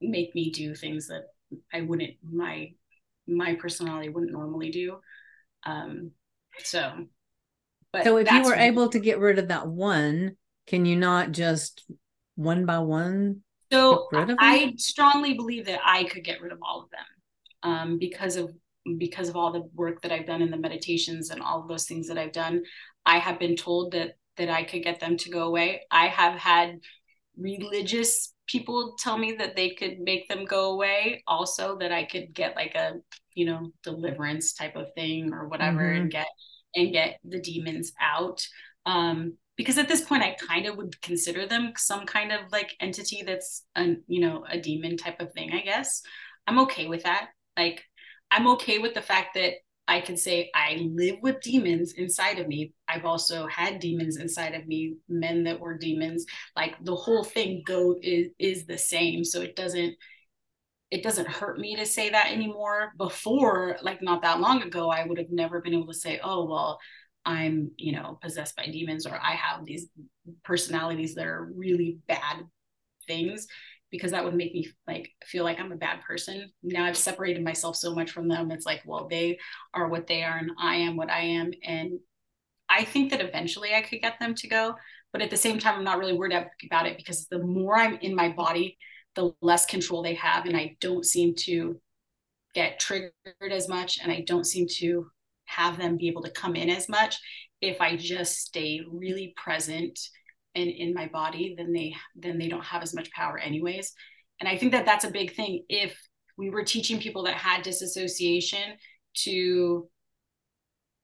make 0.00 0.34
me 0.34 0.50
do 0.50 0.74
things 0.74 1.08
that 1.08 1.24
I 1.72 1.82
wouldn't 1.82 2.14
my 2.28 2.72
my 3.26 3.54
personality 3.54 4.08
wouldn't 4.08 4.32
normally 4.32 4.70
do. 4.70 4.98
Um 5.64 6.12
so, 6.58 7.06
but 7.92 8.04
so 8.04 8.16
if 8.16 8.30
you 8.30 8.42
were 8.42 8.54
able 8.54 8.88
to 8.88 8.98
get 8.98 9.18
rid 9.18 9.38
of 9.38 9.48
that 9.48 9.66
one, 9.66 10.36
can 10.66 10.84
you 10.84 10.96
not 10.96 11.32
just 11.32 11.84
one 12.36 12.66
by 12.66 12.78
one? 12.78 13.42
So 13.72 14.08
I 14.12 14.74
strongly 14.76 15.34
believe 15.34 15.66
that 15.66 15.80
I 15.84 16.04
could 16.04 16.24
get 16.24 16.42
rid 16.42 16.52
of 16.52 16.58
all 16.62 16.82
of 16.82 16.90
them 16.90 17.70
um, 17.70 17.98
because 17.98 18.36
of 18.36 18.52
because 18.98 19.28
of 19.28 19.36
all 19.36 19.52
the 19.52 19.68
work 19.74 20.02
that 20.02 20.12
I've 20.12 20.26
done 20.26 20.42
in 20.42 20.50
the 20.50 20.56
meditations 20.56 21.30
and 21.30 21.40
all 21.40 21.62
of 21.62 21.68
those 21.68 21.86
things 21.86 22.08
that 22.08 22.18
I've 22.18 22.32
done. 22.32 22.64
I 23.06 23.18
have 23.18 23.38
been 23.38 23.56
told 23.56 23.92
that 23.92 24.16
that 24.36 24.50
I 24.50 24.64
could 24.64 24.82
get 24.82 25.00
them 25.00 25.16
to 25.18 25.30
go 25.30 25.44
away. 25.44 25.82
I 25.90 26.08
have 26.08 26.38
had 26.38 26.80
religious 27.36 28.34
people 28.52 28.94
tell 28.98 29.16
me 29.16 29.32
that 29.32 29.56
they 29.56 29.70
could 29.70 29.98
make 30.00 30.28
them 30.28 30.44
go 30.44 30.72
away 30.72 31.24
also 31.26 31.76
that 31.78 31.90
i 31.90 32.04
could 32.04 32.34
get 32.34 32.54
like 32.54 32.74
a 32.74 32.92
you 33.34 33.46
know 33.46 33.70
deliverance 33.82 34.52
type 34.52 34.76
of 34.76 34.92
thing 34.94 35.32
or 35.32 35.48
whatever 35.48 35.80
mm-hmm. 35.80 36.02
and 36.02 36.10
get 36.10 36.26
and 36.74 36.92
get 36.92 37.18
the 37.24 37.40
demons 37.40 37.92
out. 38.00 38.46
Um 38.86 39.36
because 39.56 39.76
at 39.76 39.88
this 39.88 40.00
point 40.00 40.22
I 40.22 40.36
kind 40.48 40.66
of 40.66 40.76
would 40.76 41.00
consider 41.02 41.46
them 41.46 41.72
some 41.76 42.06
kind 42.06 42.32
of 42.32 42.40
like 42.50 42.74
entity 42.80 43.22
that's 43.22 43.64
a 43.76 43.96
you 44.06 44.20
know 44.20 44.44
a 44.48 44.58
demon 44.58 44.96
type 44.96 45.20
of 45.20 45.32
thing 45.32 45.52
I 45.52 45.60
guess. 45.60 46.02
I'm 46.46 46.58
okay 46.60 46.86
with 46.86 47.04
that. 47.04 47.28
Like 47.56 47.84
I'm 48.30 48.48
okay 48.48 48.78
with 48.78 48.94
the 48.94 49.02
fact 49.02 49.34
that 49.34 49.54
I 49.88 50.00
can 50.00 50.16
say 50.16 50.50
I 50.54 50.88
live 50.94 51.16
with 51.22 51.40
demons 51.40 51.92
inside 51.94 52.38
of 52.38 52.46
me. 52.48 52.72
I've 52.88 53.04
also 53.04 53.46
had 53.46 53.80
demons 53.80 54.16
inside 54.16 54.54
of 54.54 54.66
me, 54.66 54.96
men 55.08 55.44
that 55.44 55.58
were 55.60 55.76
demons. 55.76 56.24
Like 56.56 56.76
the 56.84 56.94
whole 56.94 57.24
thing 57.24 57.62
go 57.66 57.96
is 58.00 58.28
is 58.38 58.66
the 58.66 58.78
same. 58.78 59.24
So 59.24 59.40
it 59.40 59.56
doesn't 59.56 59.96
it 60.90 61.02
doesn't 61.02 61.28
hurt 61.28 61.58
me 61.58 61.74
to 61.76 61.86
say 61.86 62.10
that 62.10 62.30
anymore. 62.30 62.92
Before, 62.98 63.78
like 63.82 64.02
not 64.02 64.22
that 64.22 64.40
long 64.40 64.62
ago, 64.62 64.90
I 64.90 65.06
would 65.06 65.18
have 65.18 65.30
never 65.30 65.60
been 65.60 65.74
able 65.74 65.86
to 65.88 65.94
say, 65.94 66.20
oh 66.22 66.44
well, 66.44 66.78
I'm, 67.24 67.70
you 67.76 67.92
know, 67.92 68.18
possessed 68.22 68.56
by 68.56 68.66
demons 68.66 69.06
or 69.06 69.14
I 69.14 69.32
have 69.32 69.64
these 69.64 69.88
personalities 70.44 71.14
that 71.14 71.26
are 71.26 71.50
really 71.56 71.98
bad 72.08 72.44
things 73.06 73.46
because 73.92 74.10
that 74.10 74.24
would 74.24 74.34
make 74.34 74.54
me 74.54 74.66
like 74.88 75.10
feel 75.24 75.44
like 75.44 75.60
I'm 75.60 75.70
a 75.70 75.76
bad 75.76 76.00
person. 76.00 76.50
Now 76.62 76.84
I've 76.86 76.96
separated 76.96 77.44
myself 77.44 77.76
so 77.76 77.94
much 77.94 78.10
from 78.10 78.26
them. 78.26 78.50
It's 78.50 78.66
like, 78.66 78.82
well, 78.84 79.06
they 79.08 79.38
are 79.74 79.86
what 79.86 80.06
they 80.08 80.24
are 80.24 80.38
and 80.38 80.50
I 80.58 80.76
am 80.76 80.96
what 80.96 81.10
I 81.10 81.20
am. 81.20 81.52
And 81.62 82.00
I 82.68 82.84
think 82.84 83.10
that 83.10 83.20
eventually 83.20 83.74
I 83.74 83.82
could 83.82 84.00
get 84.00 84.18
them 84.18 84.34
to 84.34 84.48
go. 84.48 84.74
But 85.12 85.20
at 85.20 85.30
the 85.30 85.36
same 85.36 85.58
time, 85.58 85.76
I'm 85.76 85.84
not 85.84 85.98
really 85.98 86.16
worried 86.16 86.32
about 86.66 86.86
it 86.86 86.96
because 86.96 87.26
the 87.26 87.38
more 87.38 87.76
I'm 87.76 87.98
in 87.98 88.14
my 88.14 88.30
body, 88.30 88.78
the 89.14 89.32
less 89.42 89.66
control 89.66 90.02
they 90.02 90.14
have. 90.14 90.46
And 90.46 90.56
I 90.56 90.76
don't 90.80 91.04
seem 91.04 91.34
to 91.40 91.78
get 92.54 92.80
triggered 92.80 93.12
as 93.50 93.68
much. 93.68 93.98
And 94.02 94.10
I 94.10 94.24
don't 94.26 94.46
seem 94.46 94.66
to 94.78 95.06
have 95.44 95.76
them 95.76 95.98
be 95.98 96.08
able 96.08 96.22
to 96.22 96.30
come 96.30 96.56
in 96.56 96.70
as 96.70 96.88
much 96.88 97.18
if 97.60 97.78
I 97.82 97.96
just 97.96 98.38
stay 98.38 98.80
really 98.90 99.34
present 99.36 99.98
and 100.54 100.68
in 100.68 100.94
my 100.94 101.06
body 101.08 101.54
then 101.56 101.72
they 101.72 101.94
then 102.16 102.38
they 102.38 102.48
don't 102.48 102.64
have 102.64 102.82
as 102.82 102.94
much 102.94 103.10
power 103.12 103.38
anyways 103.38 103.92
and 104.40 104.48
i 104.48 104.56
think 104.56 104.72
that 104.72 104.84
that's 104.84 105.04
a 105.04 105.10
big 105.10 105.34
thing 105.34 105.64
if 105.68 105.96
we 106.36 106.50
were 106.50 106.64
teaching 106.64 107.00
people 107.00 107.24
that 107.24 107.34
had 107.34 107.62
disassociation 107.62 108.76
to 109.14 109.88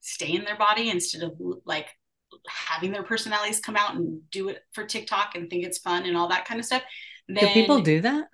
stay 0.01 0.35
in 0.35 0.45
their 0.45 0.57
body 0.57 0.91
instead 0.91 1.23
of 1.23 1.33
like 1.65 1.89
having 2.47 2.93
their 2.93 3.03
personalities 3.03 3.61
come 3.61 3.77
out 3.77 3.95
and 3.95 4.21
do 4.31 4.49
it 4.49 4.63
for 4.73 4.85
TikTok 4.85 5.35
and 5.35 5.49
think 5.49 5.65
it's 5.65 5.79
fun 5.79 6.07
and 6.07 6.17
all 6.17 6.29
that 6.29 6.45
kind 6.45 6.61
of 6.61 6.67
stuff. 6.67 6.83
Then, 7.29 7.45
do 7.45 7.53
people 7.53 7.81
do 7.81 8.01
that? 8.03 8.29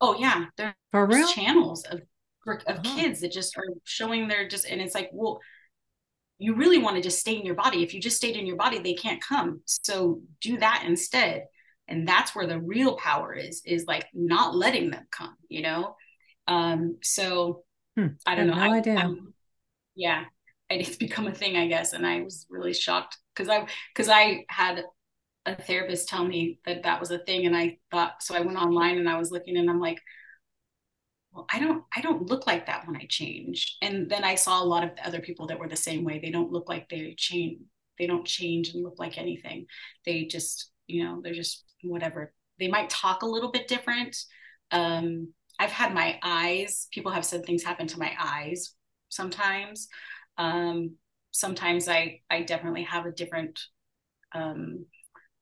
Oh 0.00 0.16
yeah, 0.18 0.46
there's 0.56 0.74
for 0.92 1.06
real 1.06 1.28
channels 1.28 1.84
of 1.84 2.00
of 2.46 2.78
oh. 2.78 2.96
kids 2.96 3.20
that 3.20 3.32
just 3.32 3.58
are 3.58 3.66
showing 3.84 4.26
their 4.26 4.48
just 4.48 4.66
and 4.66 4.80
it's 4.80 4.94
like 4.94 5.10
well 5.12 5.40
you 6.38 6.54
really 6.54 6.78
want 6.78 6.96
to 6.96 7.02
just 7.02 7.18
stay 7.18 7.36
in 7.36 7.44
your 7.44 7.54
body. 7.54 7.82
If 7.82 7.92
you 7.92 8.00
just 8.00 8.16
stayed 8.16 8.36
in 8.36 8.46
your 8.46 8.56
body, 8.56 8.78
they 8.78 8.94
can't 8.94 9.22
come. 9.22 9.60
So 9.64 10.20
do 10.40 10.58
that 10.58 10.84
instead. 10.86 11.46
And 11.88 12.06
that's 12.06 12.34
where 12.34 12.46
the 12.46 12.60
real 12.60 12.96
power 12.96 13.34
is, 13.34 13.62
is 13.64 13.86
like 13.86 14.06
not 14.14 14.54
letting 14.54 14.90
them 14.90 15.06
come, 15.10 15.36
you 15.48 15.62
know? 15.62 15.96
Um, 16.46 16.98
so 17.02 17.64
hmm. 17.96 18.08
I 18.24 18.34
don't 18.34 18.50
I 18.50 18.54
know. 18.54 18.66
No 18.66 18.72
I, 18.72 18.76
idea. 18.76 18.96
I'm, 18.96 19.34
yeah, 19.96 20.24
it's 20.70 20.96
become 20.96 21.26
a 21.26 21.34
thing, 21.34 21.56
I 21.56 21.66
guess. 21.66 21.92
And 21.92 22.06
I 22.06 22.22
was 22.22 22.46
really 22.48 22.74
shocked 22.74 23.16
because 23.34 23.48
I, 23.48 23.66
because 23.94 24.08
I 24.08 24.44
had 24.48 24.84
a 25.44 25.56
therapist 25.56 26.08
tell 26.08 26.24
me 26.24 26.60
that 26.66 26.84
that 26.84 27.00
was 27.00 27.10
a 27.10 27.18
thing. 27.18 27.46
And 27.46 27.56
I 27.56 27.78
thought, 27.90 28.22
so 28.22 28.34
I 28.34 28.40
went 28.40 28.58
online 28.58 28.98
and 28.98 29.08
I 29.08 29.18
was 29.18 29.32
looking 29.32 29.56
and 29.56 29.68
I'm 29.68 29.80
like, 29.80 30.00
well, 31.32 31.46
I 31.52 31.58
don't 31.58 31.84
I 31.94 32.00
don't 32.00 32.26
look 32.28 32.46
like 32.46 32.66
that 32.66 32.86
when 32.86 32.96
I 32.96 33.06
change. 33.08 33.76
And 33.82 34.10
then 34.10 34.24
I 34.24 34.34
saw 34.34 34.62
a 34.62 34.64
lot 34.64 34.84
of 34.84 34.90
other 35.04 35.20
people 35.20 35.46
that 35.48 35.58
were 35.58 35.68
the 35.68 35.76
same 35.76 36.04
way. 36.04 36.18
They 36.18 36.30
don't 36.30 36.52
look 36.52 36.68
like 36.68 36.88
they 36.88 37.14
change. 37.16 37.58
They 37.98 38.06
don't 38.06 38.26
change 38.26 38.70
and 38.74 38.82
look 38.82 38.98
like 38.98 39.18
anything. 39.18 39.66
They 40.06 40.24
just, 40.24 40.70
you 40.86 41.04
know, 41.04 41.20
they're 41.22 41.34
just 41.34 41.64
whatever. 41.82 42.32
They 42.58 42.68
might 42.68 42.90
talk 42.90 43.22
a 43.22 43.26
little 43.26 43.50
bit 43.50 43.68
different. 43.68 44.16
Um, 44.70 45.32
I've 45.58 45.70
had 45.72 45.92
my 45.92 46.18
eyes, 46.22 46.86
people 46.92 47.10
have 47.12 47.24
said 47.24 47.44
things 47.44 47.64
happen 47.64 47.86
to 47.88 47.98
my 47.98 48.12
eyes 48.18 48.74
sometimes. 49.08 49.88
Um, 50.36 50.94
sometimes 51.32 51.88
I 51.88 52.20
I 52.30 52.42
definitely 52.42 52.84
have 52.84 53.06
a 53.06 53.12
different 53.12 53.58
um, 54.34 54.86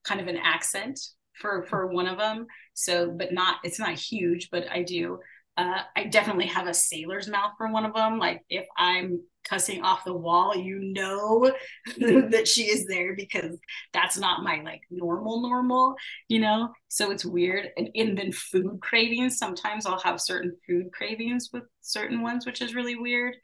kind 0.04 0.20
of 0.20 0.28
an 0.28 0.36
accent 0.36 1.00
for 1.34 1.64
for 1.66 1.86
one 1.88 2.06
of 2.06 2.18
them. 2.18 2.46
So, 2.74 3.10
but 3.10 3.32
not 3.32 3.56
it's 3.64 3.78
not 3.78 3.94
huge, 3.98 4.50
but 4.50 4.70
I 4.70 4.82
do. 4.82 5.20
Uh, 5.56 5.80
I 5.96 6.04
definitely 6.04 6.46
have 6.46 6.66
a 6.66 6.74
sailor's 6.74 7.28
mouth 7.28 7.52
for 7.56 7.68
one 7.70 7.86
of 7.86 7.94
them. 7.94 8.18
Like 8.18 8.42
if 8.50 8.66
I'm 8.76 9.20
cussing 9.44 9.82
off 9.82 10.04
the 10.04 10.12
wall, 10.12 10.54
you 10.54 10.78
know 10.80 11.50
that 11.98 12.46
she 12.46 12.64
is 12.64 12.86
there 12.86 13.14
because 13.14 13.56
that's 13.92 14.18
not 14.18 14.42
my 14.42 14.60
like 14.62 14.82
normal 14.90 15.40
normal, 15.40 15.96
you 16.28 16.40
know. 16.40 16.72
So 16.88 17.10
it's 17.10 17.24
weird. 17.24 17.68
And, 17.78 17.88
and 17.94 18.18
then 18.18 18.32
food 18.32 18.80
cravings. 18.82 19.38
Sometimes 19.38 19.86
I'll 19.86 20.00
have 20.00 20.20
certain 20.20 20.54
food 20.66 20.92
cravings 20.92 21.48
with 21.52 21.64
certain 21.80 22.20
ones, 22.20 22.44
which 22.44 22.60
is 22.60 22.74
really 22.74 22.96
weird 22.96 23.34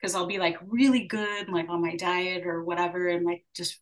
because 0.00 0.14
I'll 0.14 0.26
be 0.26 0.38
like 0.38 0.56
really 0.66 1.06
good, 1.06 1.48
like 1.48 1.68
on 1.68 1.82
my 1.82 1.94
diet 1.96 2.46
or 2.46 2.64
whatever, 2.64 3.08
and 3.08 3.24
like 3.24 3.44
just 3.54 3.78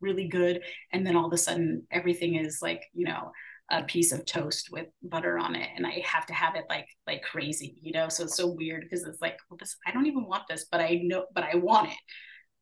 really 0.00 0.28
good, 0.28 0.62
and 0.92 1.06
then 1.06 1.16
all 1.16 1.26
of 1.26 1.32
a 1.32 1.38
sudden 1.38 1.86
everything 1.90 2.36
is 2.36 2.60
like 2.62 2.82
you 2.94 3.04
know 3.04 3.32
a 3.70 3.82
piece 3.82 4.12
of 4.12 4.24
toast 4.24 4.68
with 4.70 4.86
butter 5.02 5.38
on 5.38 5.56
it 5.56 5.68
and 5.76 5.86
i 5.86 6.02
have 6.04 6.24
to 6.26 6.32
have 6.32 6.54
it 6.54 6.64
like 6.68 6.86
like 7.06 7.22
crazy 7.22 7.76
you 7.82 7.92
know 7.92 8.08
so 8.08 8.24
it's 8.24 8.36
so 8.36 8.46
weird 8.46 8.82
because 8.82 9.04
it's 9.04 9.20
like 9.20 9.38
well 9.50 9.58
this 9.58 9.76
i 9.86 9.90
don't 9.90 10.06
even 10.06 10.24
want 10.26 10.44
this 10.48 10.66
but 10.70 10.80
i 10.80 11.00
know 11.02 11.26
but 11.34 11.44
i 11.44 11.56
want 11.56 11.88
it 11.88 11.96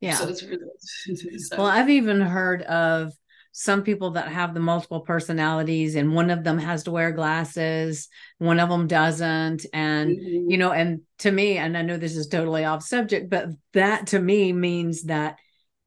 yeah 0.01 0.15
so 0.15 0.29
it's 0.29 0.43
really 0.43 0.65
so. 1.39 1.57
well 1.57 1.67
i've 1.67 1.91
even 1.91 2.21
heard 2.21 2.63
of 2.63 3.13
some 3.57 3.85
people 3.85 4.11
that 4.13 4.29
have 4.29 4.53
the 4.53 4.59
multiple 4.59 5.01
personalities 5.01 5.95
and 5.95 6.13
one 6.13 6.29
of 6.31 6.43
them 6.43 6.59
has 6.59 6.83
to 6.85 6.91
wear 6.91 7.13
glasses 7.13 8.09
one 8.39 8.59
of 8.59 8.69
them 8.69 8.87
doesn't 8.87 9.65
and 9.73 10.11
mm-hmm. 10.11 10.51
you 10.51 10.57
know 10.57 10.73
and 10.73 11.03
to 11.19 11.31
me 11.31 11.59
and 11.59 11.77
i 11.77 11.83
know 11.83 11.97
this 11.97 12.17
is 12.17 12.27
totally 12.27 12.65
off 12.65 12.83
subject 12.83 13.31
but 13.31 13.49
that 13.73 14.09
to 14.09 14.19
me 14.19 14.53
means 14.53 15.05
that 15.05 15.39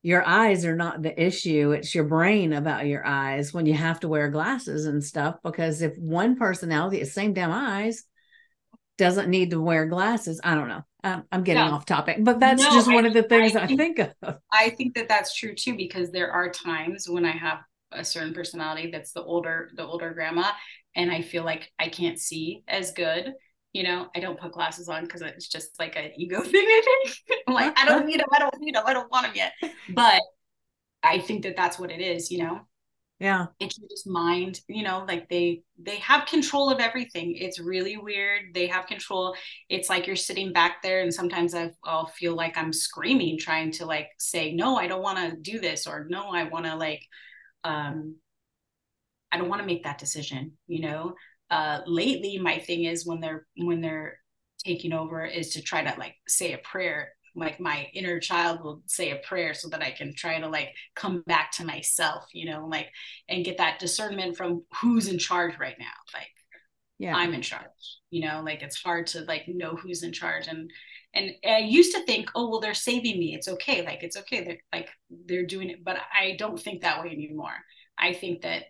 your 0.03 0.25
eyes 0.25 0.65
are 0.65 0.75
not 0.75 1.01
the 1.01 1.21
issue 1.21 1.71
it's 1.71 1.93
your 1.93 2.03
brain 2.03 2.53
about 2.53 2.85
your 2.85 3.05
eyes 3.05 3.53
when 3.53 3.65
you 3.65 3.73
have 3.73 3.99
to 3.99 4.07
wear 4.07 4.29
glasses 4.29 4.85
and 4.85 5.03
stuff 5.03 5.35
because 5.43 5.81
if 5.81 5.97
one 5.97 6.35
personality 6.35 7.01
is 7.01 7.13
same 7.13 7.33
damn 7.33 7.51
eyes 7.51 8.03
doesn't 8.97 9.29
need 9.29 9.51
to 9.51 9.61
wear 9.61 9.85
glasses 9.85 10.39
i 10.43 10.55
don't 10.55 10.67
know. 10.67 10.81
I'm, 11.03 11.23
I'm 11.31 11.43
getting 11.43 11.63
off 11.63 11.85
topic 11.85 12.17
but 12.19 12.39
that's 12.39 12.63
no, 12.63 12.71
just 12.71 12.91
one 12.91 13.05
I, 13.05 13.07
of 13.09 13.13
the 13.13 13.23
things 13.23 13.55
I 13.55 13.67
think, 13.67 13.79
I 13.79 13.83
think 13.83 14.15
of. 14.21 14.35
I 14.51 14.69
think 14.69 14.95
that 14.95 15.07
that's 15.07 15.35
true 15.35 15.55
too 15.55 15.75
because 15.75 16.11
there 16.11 16.31
are 16.31 16.49
times 16.49 17.07
when 17.09 17.25
i 17.25 17.31
have 17.31 17.59
a 17.91 18.03
certain 18.03 18.33
personality 18.33 18.89
that's 18.91 19.13
the 19.13 19.23
older 19.23 19.71
the 19.75 19.85
older 19.85 20.13
grandma 20.13 20.51
and 20.95 21.11
i 21.11 21.21
feel 21.21 21.43
like 21.43 21.71
i 21.79 21.87
can't 21.87 22.19
see 22.19 22.63
as 22.67 22.91
good 22.91 23.33
you 23.73 23.83
know 23.83 24.07
i 24.15 24.19
don't 24.19 24.39
put 24.39 24.51
glasses 24.51 24.89
on 24.89 25.03
because 25.03 25.21
it's 25.21 25.47
just 25.47 25.79
like 25.79 25.95
an 25.95 26.11
ego 26.17 26.41
thing 26.43 26.65
i 26.65 26.81
think. 26.83 27.41
I'm 27.47 27.53
like 27.53 27.77
i 27.77 27.85
don't 27.85 28.05
need 28.05 28.19
them 28.19 28.27
i 28.33 28.39
don't 28.39 28.59
need 28.59 28.75
them 28.75 28.83
i 28.85 28.93
don't 28.93 29.11
want 29.11 29.25
them 29.27 29.35
yet. 29.35 29.53
But 29.93 30.21
i 31.03 31.19
think 31.19 31.43
that 31.43 31.55
that's 31.55 31.79
what 31.79 31.91
it 31.91 32.01
is 32.01 32.31
you 32.31 32.39
know? 32.39 32.61
Yeah. 33.19 33.47
It's 33.59 33.77
just 33.77 34.05
mind 34.07 34.61
you 34.67 34.83
know 34.83 35.03
like 35.07 35.27
they 35.27 35.63
they 35.81 35.97
have 35.97 36.27
control 36.27 36.69
of 36.69 36.79
everything. 36.79 37.35
It's 37.35 37.59
really 37.59 37.97
weird. 37.97 38.53
They 38.53 38.67
have 38.67 38.85
control. 38.85 39.35
It's 39.69 39.89
like 39.89 40.05
you're 40.05 40.15
sitting 40.15 40.53
back 40.53 40.83
there 40.83 41.01
and 41.01 41.11
sometimes 41.11 41.55
i 41.55 41.71
will 41.83 42.05
feel 42.15 42.35
like 42.35 42.57
i'm 42.57 42.71
screaming 42.71 43.39
trying 43.39 43.71
to 43.71 43.85
like 43.85 44.09
say 44.19 44.53
no 44.53 44.75
i 44.75 44.87
don't 44.87 45.01
want 45.01 45.17
to 45.17 45.35
do 45.51 45.59
this 45.59 45.87
or 45.87 46.05
no 46.09 46.29
i 46.29 46.43
want 46.43 46.65
to 46.65 46.75
like 46.75 47.01
um 47.63 48.15
i 49.31 49.37
don't 49.37 49.49
want 49.49 49.61
to 49.61 49.67
make 49.67 49.83
that 49.83 49.97
decision 49.97 50.53
you 50.67 50.81
know 50.81 51.13
uh, 51.49 51.79
lately 51.85 52.37
my 52.37 52.59
thing 52.59 52.83
is 52.83 53.05
when 53.05 53.19
they're 53.21 53.45
when 53.57 53.81
they're 53.81 54.19
taking 54.65 54.93
over 54.93 55.25
is 55.25 55.53
to 55.53 55.61
try 55.61 55.83
to 55.83 55.99
like 55.99 56.15
say 56.27 56.53
a 56.53 56.57
prayer 56.57 57.09
like 57.37 57.59
my 57.59 57.87
inner 57.93 58.19
child 58.19 58.63
will 58.63 58.81
say 58.87 59.11
a 59.11 59.17
prayer 59.17 59.53
so 59.53 59.69
that 59.69 59.83
I 59.83 59.91
can 59.91 60.13
try 60.13 60.39
to 60.39 60.47
like 60.49 60.73
come 60.95 61.23
back 61.27 61.51
to 61.53 61.65
myself, 61.65 62.25
you 62.33 62.49
know, 62.49 62.65
like 62.65 62.87
and 63.29 63.45
get 63.45 63.59
that 63.59 63.77
discernment 63.77 64.35
from 64.35 64.63
who's 64.81 65.07
in 65.07 65.19
charge 65.19 65.57
right 65.59 65.75
now. 65.79 65.85
Like, 66.15 66.31
yeah, 66.97 67.15
I'm 67.15 67.35
in 67.35 67.43
charge, 67.43 67.63
you 68.09 68.27
know, 68.27 68.41
like 68.43 68.63
it's 68.63 68.81
hard 68.81 69.05
to 69.07 69.21
like 69.21 69.43
know 69.47 69.75
who's 69.75 70.01
in 70.01 70.11
charge. 70.13 70.47
And 70.47 70.71
and 71.13 71.31
I 71.47 71.59
used 71.59 71.95
to 71.95 72.03
think, 72.05 72.31
oh 72.33 72.49
well, 72.49 72.59
they're 72.59 72.73
saving 72.73 73.19
me. 73.19 73.35
It's 73.35 73.47
okay. 73.47 73.85
Like 73.85 74.01
it's 74.01 74.17
okay. 74.17 74.43
They're 74.43 74.61
like 74.73 74.89
they're 75.27 75.45
doing 75.45 75.69
it, 75.69 75.83
but 75.83 75.97
I 76.19 76.35
don't 76.39 76.59
think 76.59 76.81
that 76.81 77.03
way 77.03 77.11
anymore. 77.11 77.55
I 77.99 78.13
think 78.13 78.41
that 78.41 78.63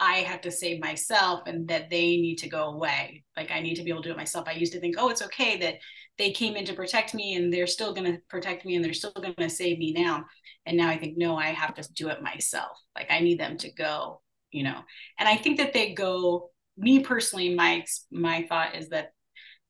I 0.00 0.18
have 0.18 0.40
to 0.42 0.50
save 0.50 0.80
myself 0.80 1.42
and 1.46 1.68
that 1.68 1.90
they 1.90 2.16
need 2.16 2.36
to 2.36 2.48
go 2.48 2.70
away. 2.70 3.22
Like 3.36 3.50
I 3.50 3.60
need 3.60 3.74
to 3.74 3.82
be 3.82 3.90
able 3.90 4.02
to 4.02 4.08
do 4.08 4.12
it 4.14 4.16
myself. 4.16 4.48
I 4.48 4.52
used 4.52 4.72
to 4.72 4.80
think, 4.80 4.96
oh, 4.98 5.10
it's 5.10 5.22
okay 5.22 5.58
that 5.58 5.74
they 6.16 6.32
came 6.32 6.56
in 6.56 6.64
to 6.64 6.72
protect 6.72 7.12
me 7.14 7.34
and 7.34 7.52
they're 7.52 7.66
still 7.66 7.92
going 7.92 8.10
to 8.10 8.18
protect 8.28 8.64
me 8.64 8.76
and 8.76 8.84
they're 8.84 8.94
still 8.94 9.12
going 9.12 9.34
to 9.38 9.50
save 9.50 9.78
me 9.78 9.92
now. 9.92 10.24
And 10.64 10.78
now 10.78 10.88
I 10.88 10.98
think, 10.98 11.18
no, 11.18 11.36
I 11.36 11.48
have 11.48 11.74
to 11.74 11.92
do 11.92 12.08
it 12.08 12.22
myself. 12.22 12.78
Like 12.94 13.10
I 13.10 13.20
need 13.20 13.38
them 13.38 13.58
to 13.58 13.70
go, 13.72 14.22
you 14.50 14.64
know. 14.64 14.80
And 15.18 15.28
I 15.28 15.36
think 15.36 15.58
that 15.58 15.72
they 15.72 15.92
go. 15.92 16.50
Me 16.76 17.00
personally, 17.00 17.54
my 17.54 17.84
my 18.10 18.46
thought 18.48 18.74
is 18.74 18.88
that 18.88 19.12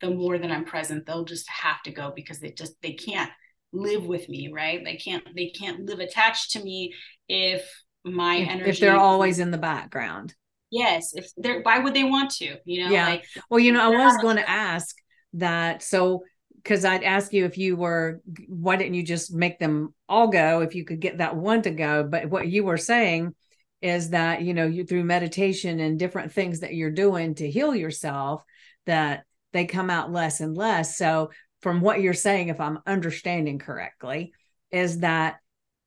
the 0.01 0.11
more 0.11 0.39
that 0.39 0.51
I'm 0.51 0.65
present, 0.65 1.07
they'll 1.07 1.25
just 1.25 1.49
have 1.49 1.83
to 1.83 1.91
go 1.91 2.13
because 2.15 2.39
they 2.39 2.53
just 2.53 2.75
they 2.83 2.93
can't 2.93 3.31
live 3.73 4.05
with 4.07 4.29
me, 4.29 4.51
right? 4.53 4.81
They 4.85 4.97
can't 4.97 5.25
they 5.35 5.49
can't 5.49 5.87
live 5.87 5.99
attached 5.99 6.53
to 6.53 6.63
me 6.63 6.95
if 7.29 7.69
my 8.05 8.37
if, 8.37 8.49
energy 8.49 8.71
if 8.71 8.81
they're 8.81 8.97
always 8.97 9.39
in 9.39 9.51
the 9.51 9.59
background. 9.59 10.35
Yes 10.71 11.15
if 11.15 11.31
they're 11.37 11.63
why 11.63 11.81
would 11.81 11.95
they 11.95 12.05
want 12.05 12.31
to 12.31 12.57
you 12.65 12.85
know 12.85 12.91
yeah. 12.91 13.09
like 13.09 13.25
well 13.51 13.59
you 13.59 13.73
know 13.73 13.93
i 13.93 14.05
was 14.05 14.17
going 14.19 14.37
to 14.37 14.49
ask 14.49 14.97
that 15.33 15.83
so 15.83 16.23
because 16.55 16.85
i'd 16.85 17.03
ask 17.03 17.33
you 17.33 17.45
if 17.45 17.59
you 17.59 17.75
were 17.75 18.21
why 18.47 18.77
didn't 18.77 18.95
you 18.95 19.03
just 19.03 19.35
make 19.35 19.59
them 19.59 19.93
all 20.09 20.29
go 20.29 20.61
if 20.61 20.77
you 20.77 20.85
could 20.85 21.01
get 21.01 21.19
that 21.19 21.37
one 21.37 21.63
to 21.63 21.71
go? 21.71 22.05
But 22.05 22.31
what 22.31 22.49
you 22.49 22.65
were 22.65 22.77
saying 22.77 23.35
is 23.83 24.11
that 24.11 24.43
you 24.43 24.55
know 24.55 24.67
you 24.67 24.85
through 24.85 25.05
meditation 25.05 25.81
and 25.81 25.99
different 25.99 26.33
things 26.33 26.61
that 26.61 26.75
you're 26.75 26.91
doing 26.91 27.35
to 27.37 27.51
heal 27.51 27.75
yourself 27.75 28.43
that 28.87 29.25
they 29.53 29.65
come 29.65 29.91
out 29.91 30.13
less 30.13 30.41
and 30.41 30.57
less. 30.57 30.97
So 30.97 31.31
from 31.61 31.81
what 31.81 32.01
you're 32.01 32.15
saying 32.15 32.49
if 32.49 32.61
i'm 32.61 32.81
understanding 32.87 33.59
correctly 33.59 34.33
is 34.71 35.01
that 35.01 35.37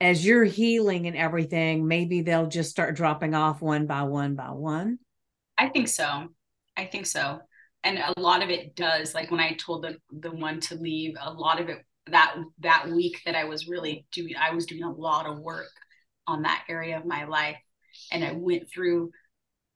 as 0.03 0.25
you're 0.25 0.43
healing 0.43 1.07
and 1.07 1.15
everything 1.15 1.87
maybe 1.87 2.21
they'll 2.21 2.47
just 2.47 2.69
start 2.69 2.95
dropping 2.95 3.33
off 3.33 3.61
one 3.61 3.85
by 3.85 4.03
one 4.03 4.35
by 4.35 4.51
one? 4.51 4.99
I 5.57 5.69
think 5.69 5.87
so. 5.87 6.27
I 6.75 6.85
think 6.85 7.05
so. 7.05 7.39
And 7.83 7.99
a 7.99 8.19
lot 8.19 8.43
of 8.43 8.49
it 8.49 8.75
does 8.75 9.13
like 9.13 9.29
when 9.29 9.41
i 9.41 9.53
told 9.53 9.83
the 9.83 9.97
the 10.11 10.31
one 10.31 10.59
to 10.61 10.75
leave 10.75 11.15
a 11.19 11.33
lot 11.33 11.59
of 11.59 11.69
it 11.69 11.79
that 12.07 12.35
that 12.59 12.89
week 12.89 13.19
that 13.25 13.35
i 13.35 13.43
was 13.43 13.67
really 13.67 14.05
doing 14.11 14.35
i 14.39 14.51
was 14.51 14.65
doing 14.65 14.83
a 14.83 14.91
lot 14.91 15.25
of 15.25 15.39
work 15.39 15.67
on 16.27 16.43
that 16.43 16.63
area 16.69 16.97
of 16.97 17.05
my 17.05 17.25
life. 17.25 17.57
And 18.11 18.23
I 18.23 18.31
went 18.31 18.69
through 18.71 19.11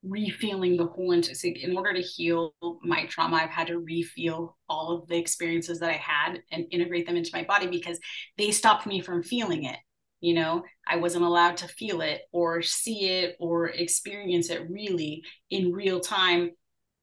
refeeling 0.06 0.78
the 0.78 0.86
whole 0.86 1.12
in 1.12 1.76
order 1.76 1.91
to 1.91 2.02
heal 2.02 2.54
my 2.84 3.06
trauma 3.08 3.38
i've 3.38 3.49
had 3.49 3.68
to 3.68 3.82
refeel 3.82 4.54
all 4.70 4.91
of 4.91 5.08
the 5.08 5.18
experiences 5.18 5.80
that 5.80 5.90
i 5.90 5.94
had 5.94 6.40
and 6.52 6.66
integrate 6.70 7.08
them 7.08 7.18
into 7.18 7.32
my 7.34 7.44
body 7.44 7.68
because 7.68 7.99
they 8.38 8.52
stopped 8.52 8.86
me 8.86 9.02
from 9.02 9.24
feeling 9.24 9.64
it 9.64 9.76
you 10.22 10.34
know 10.34 10.64
i 10.88 10.95
wasn't 10.95 11.23
allowed 11.23 11.57
to 11.57 11.68
feel 11.68 12.02
it 12.02 12.22
or 12.31 12.61
see 12.61 13.07
it 13.07 13.35
or 13.39 13.68
experience 13.68 14.49
it 14.49 14.69
really 14.69 15.23
in 15.49 15.72
real 15.72 15.99
time. 15.99 16.52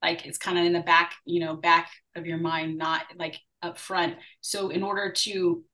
Like 0.03 0.27
it's 0.27 0.39
kind 0.39 0.59
of 0.59 0.65
in 0.67 0.73
the 0.75 0.81
back 0.81 1.15
you 1.25 1.41
know 1.41 1.57
back 1.57 1.91
of 2.15 2.27
your 2.27 2.39
mind 2.39 2.77
not 2.77 3.03
like 3.17 3.39
up 3.63 3.79
front. 3.79 4.17
So 4.41 4.69
in 4.69 4.83
order 4.83 5.13
to 5.13 5.65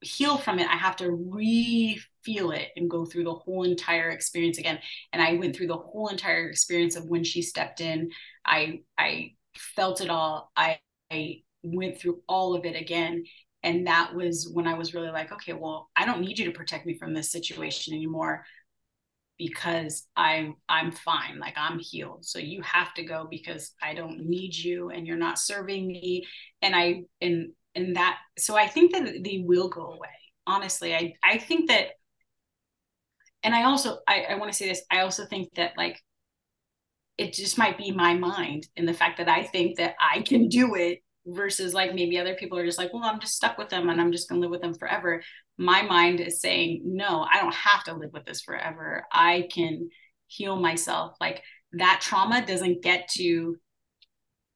heal 0.00 0.38
from 0.38 0.60
it 0.60 0.68
i 0.68 0.76
have 0.76 0.94
to 0.94 1.10
re 1.10 2.00
feel 2.22 2.52
it 2.52 2.68
and 2.76 2.88
go 2.88 3.04
through 3.04 3.24
the 3.24 3.34
whole 3.34 3.64
entire 3.64 4.10
experience 4.10 4.58
again. 4.58 4.78
And 5.12 5.22
i 5.22 5.34
went 5.34 5.56
through 5.56 5.68
the 5.68 5.76
whole 5.76 6.08
entire 6.08 6.48
experience 6.48 6.96
of 6.96 7.04
when 7.06 7.24
she 7.24 7.42
stepped 7.42 7.80
in. 7.80 8.10
I 8.44 8.80
i 8.96 9.32
felt 9.56 10.00
it 10.00 10.10
all. 10.10 10.50
I 10.56 10.78
i 11.10 11.42
went 11.62 11.98
through 12.00 12.22
all 12.28 12.54
of 12.54 12.64
it 12.64 12.76
again 12.76 13.24
and 13.62 13.86
that 13.86 14.14
was 14.14 14.50
when 14.52 14.66
i 14.66 14.74
was 14.74 14.94
really 14.94 15.10
like 15.10 15.32
okay 15.32 15.52
well 15.52 15.88
i 15.96 16.04
don't 16.04 16.20
need 16.20 16.38
you 16.38 16.44
to 16.44 16.52
protect 16.52 16.86
me 16.86 16.96
from 16.96 17.14
this 17.14 17.30
situation 17.30 17.94
anymore 17.94 18.44
because 19.38 20.06
i'm 20.16 20.56
i'm 20.68 20.90
fine. 20.90 21.38
Like 21.38 21.54
i'm 21.56 21.78
healed. 21.78 22.24
So 22.24 22.38
you 22.38 22.60
have 22.62 22.92
to 22.94 23.04
go 23.04 23.26
because 23.30 23.72
i 23.80 23.94
don't 23.94 24.26
need 24.28 24.54
you 24.54 24.90
and 24.90 25.06
you're 25.06 25.16
not 25.16 25.38
serving 25.38 25.86
me. 25.86 26.26
And 26.60 26.74
i 26.74 27.02
and 27.20 27.52
and 27.74 27.96
that 27.96 28.18
so 28.36 28.56
i 28.56 28.66
think 28.66 28.92
that 28.92 29.22
they 29.24 29.44
will 29.46 29.68
go 29.68 29.86
away. 29.92 30.08
Honestly 30.46 30.94
i 30.94 31.14
i 31.22 31.38
think 31.38 31.68
that 31.68 31.88
and 33.44 33.54
I 33.54 33.64
also 33.64 33.98
I, 34.06 34.22
I 34.30 34.34
want 34.34 34.50
to 34.50 34.56
say 34.58 34.68
this. 34.68 34.82
I 34.90 35.00
also 35.00 35.24
think 35.24 35.54
that 35.54 35.72
like 35.76 36.02
it 37.16 37.32
just 37.32 37.58
might 37.58 37.78
be 37.78 37.92
my 37.92 38.14
mind 38.14 38.66
and 38.76 38.86
the 38.86 38.94
fact 38.94 39.18
that 39.18 39.28
I 39.28 39.44
think 39.44 39.78
that 39.78 39.94
I 40.00 40.22
can 40.22 40.48
do 40.48 40.74
it 40.74 41.02
versus 41.28 41.74
like 41.74 41.94
maybe 41.94 42.18
other 42.18 42.34
people 42.34 42.58
are 42.58 42.64
just 42.64 42.78
like, 42.78 42.92
well, 42.92 43.04
I'm 43.04 43.20
just 43.20 43.36
stuck 43.36 43.58
with 43.58 43.68
them 43.68 43.88
and 43.88 44.00
I'm 44.00 44.12
just 44.12 44.28
gonna 44.28 44.40
live 44.40 44.50
with 44.50 44.62
them 44.62 44.74
forever. 44.74 45.22
My 45.56 45.82
mind 45.82 46.20
is 46.20 46.40
saying, 46.40 46.82
no, 46.84 47.26
I 47.30 47.40
don't 47.40 47.54
have 47.54 47.84
to 47.84 47.94
live 47.94 48.12
with 48.12 48.24
this 48.24 48.40
forever. 48.40 49.04
I 49.12 49.48
can 49.52 49.90
heal 50.26 50.56
myself. 50.56 51.16
Like 51.20 51.42
that 51.72 52.00
trauma 52.02 52.44
doesn't 52.46 52.82
get 52.82 53.08
to 53.16 53.56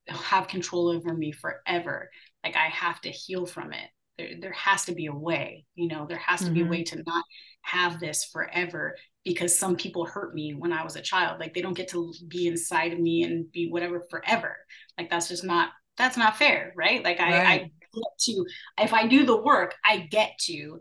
have 0.08 0.48
control 0.48 0.88
over 0.88 1.14
me 1.14 1.32
forever. 1.32 2.10
Like 2.44 2.56
I 2.56 2.68
have 2.68 3.00
to 3.02 3.10
heal 3.10 3.46
from 3.46 3.72
it. 3.72 3.88
There, 4.18 4.30
there 4.40 4.52
has 4.52 4.84
to 4.86 4.94
be 4.94 5.06
a 5.06 5.14
way, 5.14 5.64
you 5.74 5.88
know, 5.88 6.06
there 6.06 6.18
has 6.18 6.40
to 6.40 6.46
mm-hmm. 6.46 6.54
be 6.54 6.60
a 6.60 6.64
mm-hmm. 6.64 6.70
way 6.70 6.84
to 6.84 7.02
not 7.06 7.24
have 7.62 8.00
this 8.00 8.24
forever 8.24 8.96
because 9.24 9.56
some 9.56 9.76
people 9.76 10.04
hurt 10.04 10.34
me 10.34 10.52
when 10.52 10.72
I 10.72 10.82
was 10.82 10.96
a 10.96 11.02
child. 11.02 11.38
Like 11.40 11.54
they 11.54 11.62
don't 11.62 11.76
get 11.76 11.88
to 11.90 12.12
be 12.28 12.48
inside 12.48 12.92
of 12.92 12.98
me 12.98 13.22
and 13.22 13.50
be 13.52 13.68
whatever 13.70 14.04
forever. 14.10 14.56
Like 14.98 15.10
that's 15.10 15.28
just 15.28 15.44
not 15.44 15.70
that's 15.96 16.16
not 16.16 16.36
fair, 16.36 16.72
right? 16.76 17.02
Like 17.02 17.20
I, 17.20 17.30
right. 17.30 17.46
I 17.46 17.58
get 17.58 18.18
to 18.20 18.46
if 18.80 18.92
I 18.92 19.06
do 19.06 19.24
the 19.26 19.40
work, 19.40 19.74
I 19.84 19.98
get 19.98 20.38
to 20.46 20.80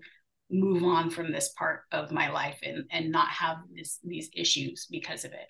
move 0.49 0.83
on 0.83 1.09
from 1.09 1.31
this 1.31 1.49
part 1.57 1.81
of 1.91 2.11
my 2.11 2.29
life 2.29 2.59
and 2.63 2.85
and 2.91 3.11
not 3.11 3.29
have 3.29 3.57
this 3.73 3.99
these 4.03 4.29
issues 4.35 4.88
because 4.89 5.25
of 5.25 5.31
it. 5.31 5.47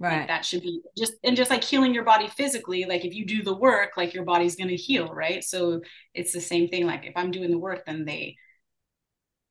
Right. 0.00 0.18
Like 0.18 0.28
that 0.28 0.44
should 0.44 0.62
be 0.62 0.80
just 0.96 1.14
and 1.22 1.36
just 1.36 1.50
like 1.50 1.62
healing 1.62 1.94
your 1.94 2.04
body 2.04 2.28
physically, 2.28 2.84
like 2.84 3.04
if 3.04 3.14
you 3.14 3.26
do 3.26 3.42
the 3.42 3.56
work, 3.56 3.92
like 3.96 4.14
your 4.14 4.24
body's 4.24 4.56
gonna 4.56 4.72
heal, 4.72 5.08
right? 5.12 5.42
So 5.42 5.80
it's 6.14 6.32
the 6.32 6.40
same 6.40 6.68
thing. 6.68 6.86
Like 6.86 7.04
if 7.04 7.12
I'm 7.16 7.30
doing 7.30 7.50
the 7.50 7.58
work, 7.58 7.84
then 7.86 8.04
they 8.04 8.36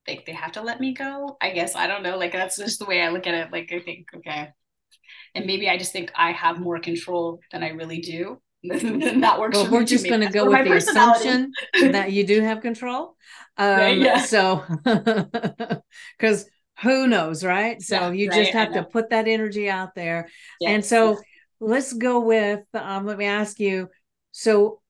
think 0.06 0.26
they 0.26 0.34
have 0.34 0.54
to 0.54 0.62
let 0.62 0.80
me 0.80 0.94
go. 0.94 1.38
I 1.42 1.52
guess 1.52 1.76
I 1.76 1.88
don't 1.88 2.04
know. 2.04 2.18
Like 2.18 2.34
that's 2.34 2.58
just 2.58 2.80
the 2.80 2.86
way 2.86 3.02
I 3.02 3.10
look 3.10 3.28
at 3.28 3.34
it. 3.34 3.52
Like 3.52 3.72
I 3.72 3.80
think, 3.80 4.08
okay. 4.18 4.50
And 5.36 5.46
maybe 5.46 5.70
I 5.70 5.78
just 5.78 5.92
think 5.94 6.12
I 6.16 6.32
have 6.32 6.60
more 6.60 6.80
control 6.80 7.40
than 7.52 7.64
I 7.64 7.70
really 7.70 8.00
do. 8.00 8.42
that 9.22 9.40
works. 9.40 9.58
Well, 9.58 9.70
we're 9.70 9.84
just 9.84 10.08
going 10.08 10.22
to 10.22 10.30
go 10.30 10.50
with 10.50 10.66
the 10.66 10.74
assumption 10.74 11.52
that 11.92 12.12
you 12.12 12.26
do 12.26 12.42
have 12.42 12.62
control. 12.62 13.16
Um, 13.58 13.80
yeah, 13.80 13.90
yeah. 13.90 14.22
So, 14.22 14.64
because 16.18 16.50
who 16.82 17.08
knows, 17.08 17.44
right? 17.44 17.82
So 17.82 17.96
yeah, 17.96 18.12
you 18.12 18.30
right, 18.30 18.38
just 18.38 18.52
have 18.52 18.74
to 18.74 18.84
put 18.84 19.10
that 19.10 19.28
energy 19.28 19.70
out 19.70 19.96
there. 19.96 20.30
And 20.66 20.84
so 20.84 21.20
let's 21.60 21.94
go 21.94 22.22
with. 22.22 22.62
Um, 22.74 23.06
let 23.06 23.18
me 23.18 23.26
ask 23.26 23.60
you. 23.60 23.90
So, 24.32 24.82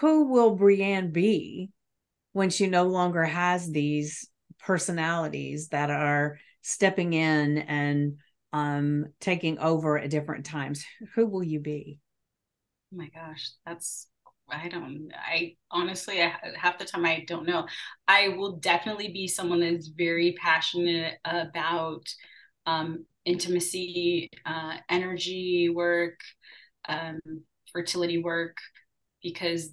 who 0.00 0.24
will 0.24 0.58
Brianne 0.58 1.12
be 1.12 1.70
when 2.32 2.50
she 2.50 2.66
no 2.66 2.84
longer 2.84 3.24
has 3.24 3.70
these 3.70 4.28
personalities 4.58 5.68
that 5.68 5.90
are 5.90 6.38
stepping 6.62 7.12
in 7.12 7.58
and 7.58 8.18
um, 8.52 9.06
taking 9.20 9.58
over 9.58 9.98
at 9.98 10.10
different 10.10 10.44
times, 10.44 10.84
who 11.14 11.26
will 11.26 11.42
you 11.42 11.60
be? 11.60 11.98
Oh 12.92 12.96
my 12.96 13.08
gosh, 13.08 13.50
that's 13.66 14.08
I 14.50 14.68
don't 14.68 15.10
I 15.16 15.56
honestly 15.70 16.22
I, 16.22 16.34
half 16.58 16.78
the 16.78 16.84
time 16.84 17.04
I 17.06 17.24
don't 17.26 17.46
know. 17.46 17.66
I 18.06 18.28
will 18.28 18.56
definitely 18.56 19.08
be 19.08 19.26
someone 19.28 19.60
that's 19.60 19.88
very 19.88 20.34
passionate 20.38 21.14
about 21.24 22.06
um, 22.66 23.06
intimacy, 23.24 24.28
uh, 24.44 24.76
energy 24.90 25.70
work, 25.70 26.20
um, 26.88 27.20
fertility 27.72 28.18
work, 28.22 28.56
because 29.22 29.70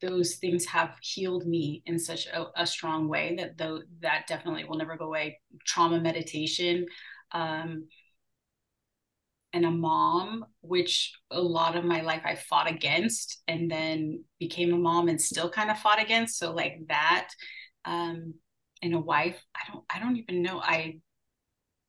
those 0.00 0.36
things 0.36 0.64
have 0.66 0.94
healed 1.02 1.46
me 1.46 1.82
in 1.86 1.98
such 1.98 2.26
a, 2.28 2.46
a 2.56 2.66
strong 2.66 3.08
way 3.08 3.34
that 3.36 3.58
though 3.58 3.80
that 4.00 4.26
definitely 4.28 4.64
will 4.64 4.76
never 4.76 4.96
go 4.96 5.06
away 5.06 5.40
trauma 5.66 6.00
meditation 6.00 6.86
um, 7.32 7.84
and 9.52 9.64
a 9.64 9.70
mom 9.70 10.44
which 10.60 11.12
a 11.30 11.40
lot 11.40 11.76
of 11.76 11.84
my 11.84 12.02
life 12.02 12.22
i 12.24 12.34
fought 12.34 12.70
against 12.70 13.42
and 13.48 13.70
then 13.70 14.22
became 14.38 14.72
a 14.72 14.78
mom 14.78 15.08
and 15.08 15.20
still 15.20 15.50
kind 15.50 15.70
of 15.70 15.78
fought 15.78 16.00
against 16.00 16.38
so 16.38 16.52
like 16.52 16.78
that 16.88 17.28
um, 17.84 18.34
and 18.82 18.94
a 18.94 18.98
wife 18.98 19.42
i 19.56 19.60
don't 19.72 19.84
i 19.90 19.98
don't 19.98 20.16
even 20.16 20.42
know 20.42 20.60
i 20.60 20.98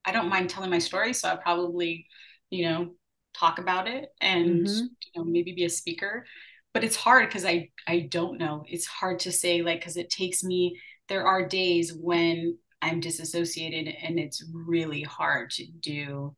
i 0.05 0.11
don't 0.11 0.29
mind 0.29 0.49
telling 0.49 0.69
my 0.69 0.79
story 0.79 1.13
so 1.13 1.27
i 1.27 1.35
probably 1.35 2.05
you 2.49 2.67
know 2.67 2.91
talk 3.37 3.59
about 3.59 3.87
it 3.87 4.09
and 4.21 4.65
mm-hmm. 4.65 4.85
you 4.85 5.11
know 5.15 5.23
maybe 5.23 5.53
be 5.53 5.65
a 5.65 5.69
speaker 5.69 6.25
but 6.73 6.83
it's 6.83 6.95
hard 6.95 7.27
because 7.27 7.45
I 7.45 7.69
I 7.87 8.07
don't 8.11 8.37
know. 8.37 8.63
It's 8.67 8.85
hard 8.85 9.19
to 9.19 9.31
say 9.31 9.61
like 9.61 9.79
because 9.79 9.97
it 9.97 10.09
takes 10.09 10.43
me. 10.43 10.79
There 11.07 11.25
are 11.25 11.47
days 11.47 11.93
when 11.93 12.57
I'm 12.81 12.99
disassociated 12.99 13.93
and 14.01 14.19
it's 14.19 14.43
really 14.53 15.01
hard 15.01 15.49
to 15.51 15.65
do 15.79 16.35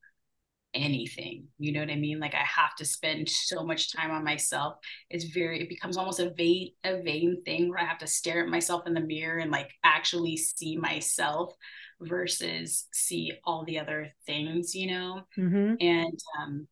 anything. 0.74 1.48
You 1.60 1.74
know 1.74 1.82
what 1.82 1.90
I 1.90 1.96
mean? 1.96 2.20
Like 2.20 2.34
I 2.34 2.44
have 2.44 2.76
to 2.78 2.86
spend 2.86 3.30
so 3.30 3.64
much 3.64 3.94
time 3.94 4.12
on 4.12 4.24
myself. 4.24 4.76
It's 5.10 5.26
very 5.26 5.62
it 5.62 5.70
becomes 5.70 5.98
almost 5.98 6.20
a 6.20 6.32
vain 6.32 6.72
a 6.84 7.02
vain 7.02 7.42
thing 7.46 7.70
where 7.70 7.80
I 7.80 7.86
have 7.86 8.00
to 8.00 8.08
stare 8.08 8.44
at 8.44 8.50
myself 8.50 8.88
in 8.88 8.94
the 8.94 9.02
mirror 9.02 9.40
and 9.40 9.52
like 9.52 9.72
actually 9.84 10.38
see 10.38 10.78
myself 10.78 11.54
versus 12.00 12.88
see 12.94 13.34
all 13.44 13.66
the 13.66 13.80
other 13.80 14.10
things, 14.26 14.74
you 14.76 14.88
know? 14.88 15.22
Mm-hmm. 15.38 15.76
And 15.80 16.20
um 16.40 16.68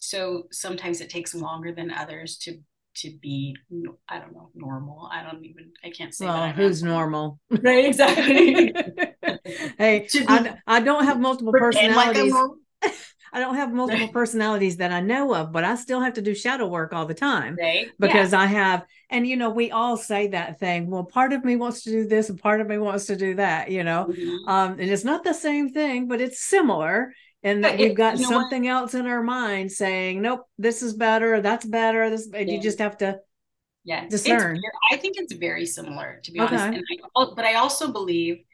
so 0.00 0.44
sometimes 0.52 1.00
it 1.00 1.10
takes 1.10 1.34
longer 1.34 1.72
than 1.72 1.90
others 1.90 2.38
to 2.38 2.58
to 2.94 3.16
be 3.20 3.56
i 4.08 4.18
don't 4.18 4.32
know 4.32 4.50
normal 4.54 5.08
i 5.12 5.22
don't 5.22 5.44
even 5.44 5.70
i 5.84 5.90
can't 5.90 6.14
say 6.14 6.26
well 6.26 6.50
who's 6.50 6.82
normal 6.82 7.38
right 7.62 7.84
exactly 7.84 8.74
hey 9.78 10.08
I, 10.28 10.56
I 10.66 10.80
don't 10.80 11.04
have 11.04 11.20
multiple 11.20 11.52
personalities 11.52 12.32
like 12.32 12.50
I 13.32 13.40
don't 13.40 13.54
have 13.56 13.72
multiple 13.72 14.06
Right. 14.06 14.12
personalities 14.12 14.76
that 14.78 14.92
I 14.92 15.00
know 15.00 15.34
of, 15.34 15.52
but 15.52 15.64
I 15.64 15.74
still 15.76 16.00
have 16.00 16.14
to 16.14 16.22
do 16.22 16.34
shadow 16.34 16.66
work 16.66 16.92
all 16.92 17.06
the 17.06 17.14
time 17.14 17.56
Right. 17.60 17.86
because 17.98 18.32
I 18.32 18.46
have, 18.46 18.84
and 19.10 19.26
you 19.26 19.36
know, 19.36 19.50
we 19.50 19.70
all 19.70 19.96
say 19.96 20.28
that 20.28 20.58
thing. 20.58 20.90
Well, 20.90 21.04
part 21.04 21.32
of 21.32 21.44
me 21.44 21.56
wants 21.56 21.82
to 21.84 21.90
do 21.90 22.06
this, 22.06 22.28
and 22.30 22.40
part 22.40 22.60
of 22.60 22.66
me 22.66 22.78
wants 22.78 23.06
to 23.06 23.16
do 23.16 23.34
that. 23.36 23.70
You 23.70 23.84
know, 23.84 24.06
yeah. 24.16 24.30
Mhm. 24.30 24.48
um, 24.48 24.72
and 24.80 24.90
it's 24.90 25.04
not 25.04 25.24
the 25.24 25.34
same 25.34 25.70
thing, 25.70 26.08
but 26.08 26.20
it's 26.20 26.42
similar. 26.42 27.12
And 27.42 27.62
that 27.64 27.78
Yeah, 27.78 27.86
we've 27.86 27.94
got 27.94 28.18
you 28.18 28.24
know 28.24 28.30
what? 28.30 28.42
something 28.42 28.66
else 28.66 28.94
in 28.94 29.06
our 29.06 29.22
mind 29.22 29.70
saying, 29.70 30.20
"Nope, 30.22 30.46
this 30.58 30.82
is 30.82 30.94
better. 30.94 31.40
That's 31.40 31.64
better." 31.64 32.10
This, 32.10 32.28
and 32.32 32.50
you 32.50 32.60
just 32.60 32.78
have 32.80 32.96
to. 32.98 33.20
yeah 33.84 34.06
discern. 34.08 34.60
i 34.92 34.96
think 34.96 35.14
it's 35.18 35.32
very 35.34 35.64
similar 35.66 36.20
to 36.24 36.32
be 36.32 36.40
Okay. 36.40 36.54
honest 36.56 36.66
and 36.66 36.82
I, 37.16 37.24
but 37.36 37.44
i 37.44 37.54
also 37.54 37.92
believe 37.92 38.44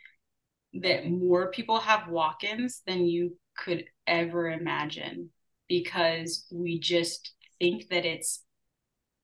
that 0.82 1.08
more 1.08 1.50
people 1.50 1.78
have 1.78 2.08
walk-ins 2.08 2.82
than 2.86 3.06
you 3.06 3.36
could 3.56 3.84
ever 4.06 4.50
imagine 4.50 5.30
because 5.68 6.46
we 6.52 6.78
just 6.78 7.32
think 7.60 7.88
that 7.88 8.04
it's 8.04 8.42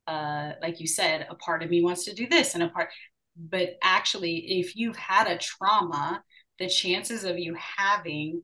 uh 0.06 0.52
like 0.62 0.80
you 0.80 0.86
said 0.86 1.26
a 1.28 1.34
part 1.34 1.62
of 1.62 1.70
me 1.70 1.82
wants 1.82 2.04
to 2.04 2.14
do 2.14 2.26
this 2.28 2.54
and 2.54 2.62
a 2.62 2.68
part 2.68 2.88
but 3.36 3.70
actually 3.82 4.36
if 4.60 4.76
you've 4.76 4.96
had 4.96 5.26
a 5.26 5.38
trauma 5.38 6.22
the 6.58 6.68
chances 6.68 7.24
of 7.24 7.38
you 7.38 7.56
having 7.58 8.42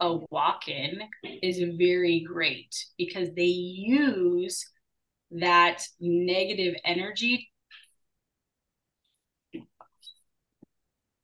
a 0.00 0.16
walk-in 0.30 1.00
is 1.42 1.62
very 1.76 2.20
great 2.20 2.74
because 2.96 3.28
they 3.34 3.44
use 3.44 4.64
that 5.30 5.82
negative 6.00 6.74
energy. 6.84 7.50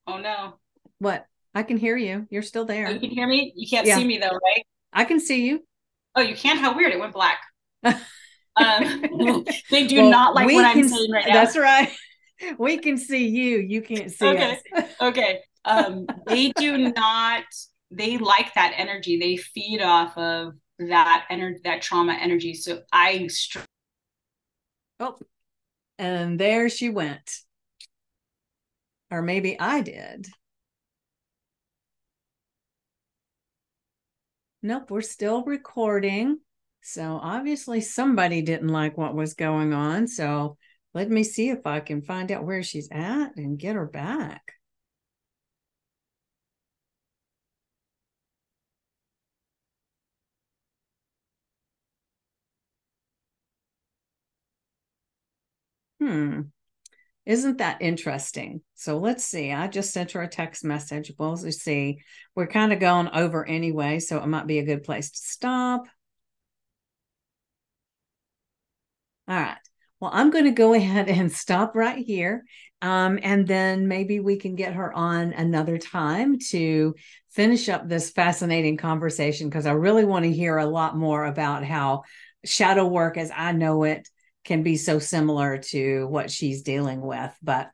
Oh 0.07 0.19
no. 0.19 0.61
What? 0.99 1.27
I 1.55 1.63
can 1.63 1.77
hear 1.77 1.97
you. 1.97 2.27
You're 2.31 2.43
still 2.43 2.63
Oh, 2.63 2.67
there. 2.67 2.91
you 2.91 3.01
can 3.01 3.11
hear 3.11 3.27
me? 3.27 3.53
You 3.57 3.69
can't 3.69 3.87
Yeah. 3.87 3.97
see 3.97 4.05
me 4.05 4.19
though, 4.19 4.31
right? 4.31 4.67
I 4.93 5.05
can 5.05 5.21
see 5.21 5.47
you. 5.47 5.65
Oh, 6.17 6.21
you 6.21 6.35
can't. 6.35 6.59
How 6.59 6.77
weird. 6.77 6.93
It 6.93 6.99
went 6.99 7.13
black. 7.13 7.39
Um, 8.57 9.03
they 9.71 9.89
do 9.89 9.97
Well, 9.97 10.11
not 10.11 10.35
like 10.37 10.47
what 10.47 10.65
I'm 10.65 10.89
saying 10.89 11.11
right 11.11 11.27
now. 11.27 11.35
That's 11.35 11.57
right. 11.57 11.91
We 12.59 12.79
can 12.79 12.99
see 12.99 13.29
you. 13.29 13.59
You 13.59 13.81
can't 13.81 14.11
see 14.13 14.27
Okay. 14.27 14.59
us. 14.77 14.87
okay. 15.01 15.41
Um, 15.65 16.07
they 16.27 16.51
do 16.51 16.77
not, 16.79 17.45
they 17.91 18.19
like 18.19 18.53
that 18.55 18.75
energy. 18.77 19.19
They 19.19 19.37
feed 19.37 19.81
off 19.81 20.17
of 20.19 20.55
that 20.79 21.27
energy, 21.31 21.61
that 21.65 21.81
trauma 21.83 22.13
energy. 22.13 22.55
So 22.55 22.83
I, 22.93 23.29
str- 23.29 23.61
Oh, 25.01 25.17
and 25.99 26.39
there 26.39 26.69
she 26.69 26.91
went. 26.91 27.39
Or 29.11 29.23
maybe 29.23 29.59
I 29.59 29.81
did. 29.81 30.29
Nope, 34.65 34.91
we're 34.91 35.03
still 35.03 35.45
recording. 35.45 36.41
So 36.83 37.21
obviously 37.23 37.81
somebody 37.83 38.43
didn't 38.43 38.69
like 38.69 38.97
what 38.97 39.15
was 39.15 39.35
going 39.35 39.73
on. 39.75 40.09
So 40.09 40.57
let 40.95 41.11
me 41.11 41.23
see 41.23 41.51
if 41.51 41.67
I 41.67 41.81
can 41.81 42.01
find 42.03 42.33
out 42.33 42.45
where 42.47 42.63
she's 42.63 42.89
at 42.91 43.37
and 43.37 43.59
get 43.59 43.77
her 43.77 43.87
back. 43.87 44.55
Hmm. 56.01 56.54
Isn't 57.27 57.59
that 57.59 57.81
interesting? 57.81 58.61
So 58.75 58.99
let's 58.99 59.25
see. 59.25 59.51
I 59.51 59.67
just 59.69 59.93
sent 59.93 60.13
her 60.13 60.23
a 60.23 60.29
text 60.29 60.63
message. 60.63 61.11
We'll 61.19 61.37
see. 61.37 62.01
We're 62.35 62.47
kind 62.47 62.73
of 62.73 62.81
going 62.81 63.09
over 63.09 63.47
anyway, 63.47 64.01
so 64.01 64.19
it 64.23 64.27
might 64.27 64.47
be 64.47 64.59
a 64.59 64.65
good 64.65 64.83
place 64.83 65.11
to 65.11 65.19
stop. 65.19 65.87
All 69.27 69.37
right. 69.37 69.57
Well, 70.01 70.11
I'm 70.13 70.31
going 70.31 70.45
to 70.45 70.51
go 70.51 70.75
ahead 70.75 71.09
and 71.09 71.33
stop 71.33 71.75
right 71.75 72.05
here. 72.05 72.45
Um, 72.83 73.19
and 73.23 73.47
then 73.47 73.89
maybe 73.89 74.21
we 74.21 74.37
can 74.37 74.55
get 74.55 74.75
her 74.75 74.93
on 74.93 75.33
another 75.33 75.79
time 75.79 76.39
to 76.51 76.95
finish 77.31 77.71
up 77.71 77.89
this 77.89 78.11
fascinating 78.11 78.77
conversation 78.77 79.49
because 79.49 79.65
I 79.65 79.73
really 79.73 80.05
want 80.05 80.27
to 80.27 80.33
hear 80.33 80.59
a 80.59 80.67
lot 80.67 80.95
more 80.95 81.25
about 81.25 81.65
how 81.65 82.03
shadow 82.45 82.87
work, 82.87 83.17
as 83.17 83.31
I 83.35 83.53
know 83.53 83.85
it, 83.85 84.07
can 84.45 84.63
be 84.63 84.77
so 84.77 84.99
similar 84.99 85.59
to 85.59 86.07
what 86.09 86.31
she's 86.31 86.63
dealing 86.63 87.01
with. 87.01 87.35
But 87.43 87.71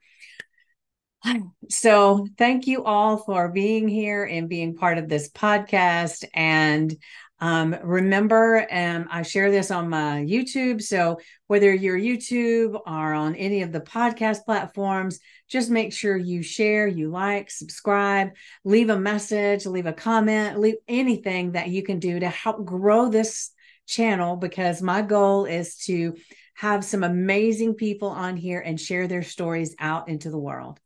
so 1.68 2.26
thank 2.38 2.66
you 2.66 2.84
all 2.84 3.18
for 3.18 3.48
being 3.48 3.88
here 3.88 4.24
and 4.24 4.48
being 4.48 4.76
part 4.76 4.98
of 4.98 5.08
this 5.08 5.30
podcast. 5.30 6.24
And 6.34 6.96
um, 7.42 7.74
remember, 7.82 8.66
um, 8.70 9.08
I 9.10 9.22
share 9.22 9.50
this 9.50 9.70
on 9.70 9.88
my 9.88 10.24
YouTube. 10.28 10.82
So 10.82 11.18
whether 11.46 11.72
you're 11.72 11.98
YouTube 11.98 12.78
or 12.86 13.14
on 13.14 13.34
any 13.34 13.62
of 13.62 13.72
the 13.72 13.80
podcast 13.80 14.44
platforms, 14.44 15.20
just 15.48 15.70
make 15.70 15.92
sure 15.92 16.16
you 16.16 16.42
share, 16.42 16.86
you 16.86 17.10
like, 17.10 17.50
subscribe, 17.50 18.32
leave 18.62 18.90
a 18.90 19.00
message, 19.00 19.64
leave 19.64 19.86
a 19.86 19.92
comment, 19.92 20.60
leave 20.60 20.76
anything 20.86 21.52
that 21.52 21.68
you 21.68 21.82
can 21.82 21.98
do 21.98 22.20
to 22.20 22.28
help 22.28 22.64
grow 22.66 23.08
this 23.08 23.50
channel 23.86 24.36
because 24.36 24.82
my 24.82 25.00
goal 25.02 25.46
is 25.46 25.76
to 25.76 26.14
have 26.60 26.84
some 26.84 27.02
amazing 27.02 27.72
people 27.72 28.08
on 28.08 28.36
here 28.36 28.60
and 28.60 28.78
share 28.78 29.08
their 29.08 29.22
stories 29.22 29.74
out 29.78 30.10
into 30.10 30.28
the 30.28 30.36
world. 30.36 30.78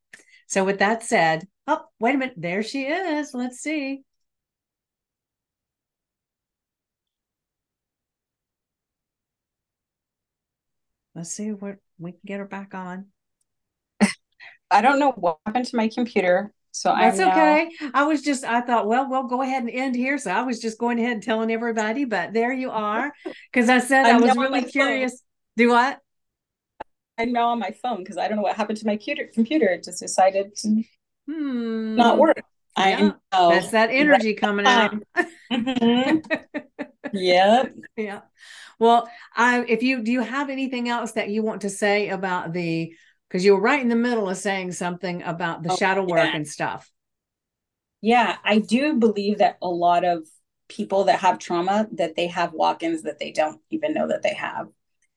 So, 0.47 0.63
with 0.63 0.79
that 0.79 1.03
said, 1.03 1.49
oh, 1.67 1.81
wait 1.99 2.15
a 2.15 2.19
minute, 2.19 2.35
there 2.37 2.63
she 2.63 2.85
is. 2.85 3.35
Let's 3.35 3.59
see. 3.59 4.05
Let's 11.17 11.31
see 11.31 11.51
what 11.51 11.79
we 11.99 12.13
can 12.13 12.21
get 12.25 12.39
her 12.39 12.47
back 12.47 12.73
on. 12.73 13.07
I 14.71 14.81
don't 14.81 15.01
know 15.01 15.11
what 15.11 15.39
happened 15.45 15.67
to 15.67 15.77
my 15.77 15.89
computer. 15.89 16.53
So 16.71 16.95
That's 16.97 17.19
I'm 17.19 17.29
now, 17.29 17.55
okay. 17.55 17.71
I 17.95 18.05
was 18.05 18.23
just, 18.23 18.45
I 18.45 18.61
thought, 18.61 18.87
well, 18.87 19.09
we'll 19.09 19.29
go 19.29 19.43
ahead 19.43 19.63
and 19.63 19.71
end 19.71 19.97
here. 19.97 20.19
So 20.19 20.31
I 20.31 20.43
was 20.43 20.61
just 20.61 20.79
going 20.79 21.01
ahead 21.01 21.13
and 21.15 21.23
telling 21.23 21.51
everybody, 21.51 22.05
but 22.05 22.33
there 22.33 22.53
you 22.53 22.71
are. 22.71 23.13
Because 23.53 23.69
I 23.69 23.79
said 23.81 24.07
I 24.07 24.19
was 24.19 24.37
really 24.37 24.63
curious. 24.63 25.13
phone. 25.13 25.24
Do 25.57 25.69
what? 25.71 26.01
I'm 27.19 27.33
now 27.33 27.49
on 27.51 27.59
my 27.61 27.71
phone 27.71 27.99
because 27.99 28.17
I 28.19 28.27
don't 28.29 28.37
know 28.37 28.43
what 28.43 28.57
happened 28.57 28.79
to 28.79 28.87
my 28.87 28.97
computer. 28.97 29.29
Computer 29.33 29.67
It 29.69 29.85
just 29.85 30.01
decided 30.01 30.57
to 30.57 30.83
Hmm. 31.27 31.95
not 31.97 32.19
work. 32.19 32.45
I 32.77 32.91
Yeah, 32.91 33.13
know. 33.33 33.49
That's 33.49 33.71
that 33.73 33.91
energy 33.93 34.35
coming 34.35 34.67
out. 34.67 34.95
Mhm. 35.53 36.23
Yep. 37.13 37.77
yeah. 37.97 38.23
Well, 38.79 39.09
I 39.37 39.65
if 39.69 39.83
you 39.83 40.03
do 40.03 40.13
you 40.13 40.23
have 40.23 40.51
anything 40.51 40.89
else 40.89 41.13
that 41.13 41.31
you 41.31 41.43
want 41.43 41.63
to 41.63 41.71
say 41.71 42.09
about 42.09 42.53
the 42.53 42.95
because 43.29 43.45
you 43.45 43.55
were 43.55 43.61
right 43.61 43.81
in 43.83 43.89
the 43.89 43.97
middle 43.97 44.29
of 44.31 44.37
saying 44.39 44.73
something 44.73 45.23
about 45.23 45.63
the 45.63 45.71
Oh, 45.71 45.79
shadow 45.79 46.05
work 46.05 46.21
yeah. 46.21 46.35
and 46.35 46.49
stuff. 46.49 46.91
Yeah, 48.01 48.37
I 48.45 48.59
do 48.59 48.95
believe 48.95 49.39
that 49.39 49.59
a 49.63 49.69
lot 49.69 50.05
of 50.05 50.27
people 50.69 51.05
that 51.05 51.21
have 51.21 51.39
trauma 51.39 51.89
that 51.93 52.17
they 52.17 52.27
have 52.29 52.53
walk-ins 52.53 53.03
that 53.03 53.19
they 53.19 53.33
don't 53.33 53.61
even 53.71 53.95
know 53.95 54.09
that 54.09 54.23
they 54.23 54.35
have. 54.35 54.69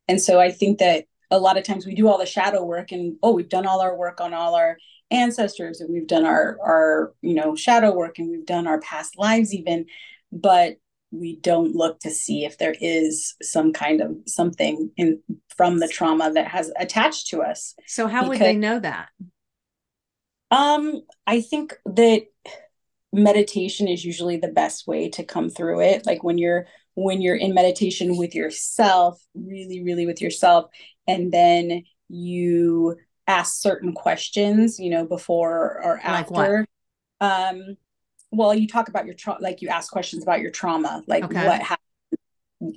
And 0.07 0.21
so 0.21 0.39
I 0.39 0.51
think 0.51 0.79
that 0.79 1.05
a 1.29 1.39
lot 1.39 1.57
of 1.57 1.63
times 1.63 1.85
we 1.85 1.95
do 1.95 2.07
all 2.07 2.17
the 2.17 2.25
shadow 2.25 2.63
work 2.63 2.91
and 2.91 3.17
oh, 3.21 3.33
we've 3.33 3.49
done 3.49 3.65
all 3.65 3.81
our 3.81 3.95
work 3.95 4.21
on 4.21 4.33
all 4.33 4.55
our 4.55 4.77
ancestors 5.11 5.81
and 5.81 5.91
we've 5.91 6.07
done 6.07 6.25
our 6.25 6.57
our, 6.63 7.13
you 7.21 7.33
know, 7.33 7.55
shadow 7.55 7.93
work 7.93 8.19
and 8.19 8.29
we've 8.29 8.45
done 8.45 8.67
our 8.67 8.79
past 8.79 9.17
lives 9.17 9.53
even, 9.53 9.85
but 10.31 10.77
we 11.11 11.37
don't 11.37 11.75
look 11.75 11.99
to 12.01 12.09
see 12.09 12.45
if 12.45 12.57
there 12.57 12.75
is 12.81 13.35
some 13.41 13.71
kind 13.71 14.01
of 14.01 14.15
something 14.25 14.91
in 14.97 15.21
from 15.55 15.79
the 15.79 15.87
trauma 15.87 16.31
that 16.33 16.47
has 16.47 16.71
attached 16.77 17.27
to 17.27 17.41
us. 17.41 17.75
So 17.85 18.07
how 18.07 18.27
would 18.27 18.39
they 18.39 18.55
know 18.55 18.79
that? 18.79 19.09
Um, 20.51 21.01
I 21.25 21.41
think 21.41 21.75
that 21.85 22.27
meditation 23.13 23.87
is 23.87 24.03
usually 24.03 24.37
the 24.37 24.47
best 24.49 24.87
way 24.87 25.09
to 25.09 25.23
come 25.23 25.49
through 25.49 25.81
it. 25.81 26.05
Like 26.05 26.23
when 26.23 26.37
you're 26.37 26.67
when 26.95 27.21
you're 27.21 27.35
in 27.35 27.53
meditation 27.53 28.17
with 28.17 28.33
yourself, 28.33 29.21
really, 29.35 29.83
really 29.83 30.05
with 30.05 30.21
yourself, 30.21 30.65
and 31.07 31.31
then 31.31 31.83
you 32.09 32.97
ask 33.27 33.61
certain 33.61 33.93
questions, 33.93 34.79
you 34.79 34.89
know, 34.89 35.05
before 35.05 35.81
or 35.83 36.01
Like 36.03 36.31
after. 36.31 36.65
Um, 37.19 37.77
well, 38.31 38.53
you 38.53 38.67
talk 38.67 38.89
about 38.89 39.05
your 39.05 39.15
trauma, 39.15 39.39
like 39.41 39.61
you 39.61 39.69
ask 39.69 39.91
questions 39.91 40.23
about 40.23 40.41
your 40.41 40.51
trauma, 40.51 41.03
like 41.07 41.23
Okay. 41.23 41.45
what 41.45 41.61
happened. 41.61 41.83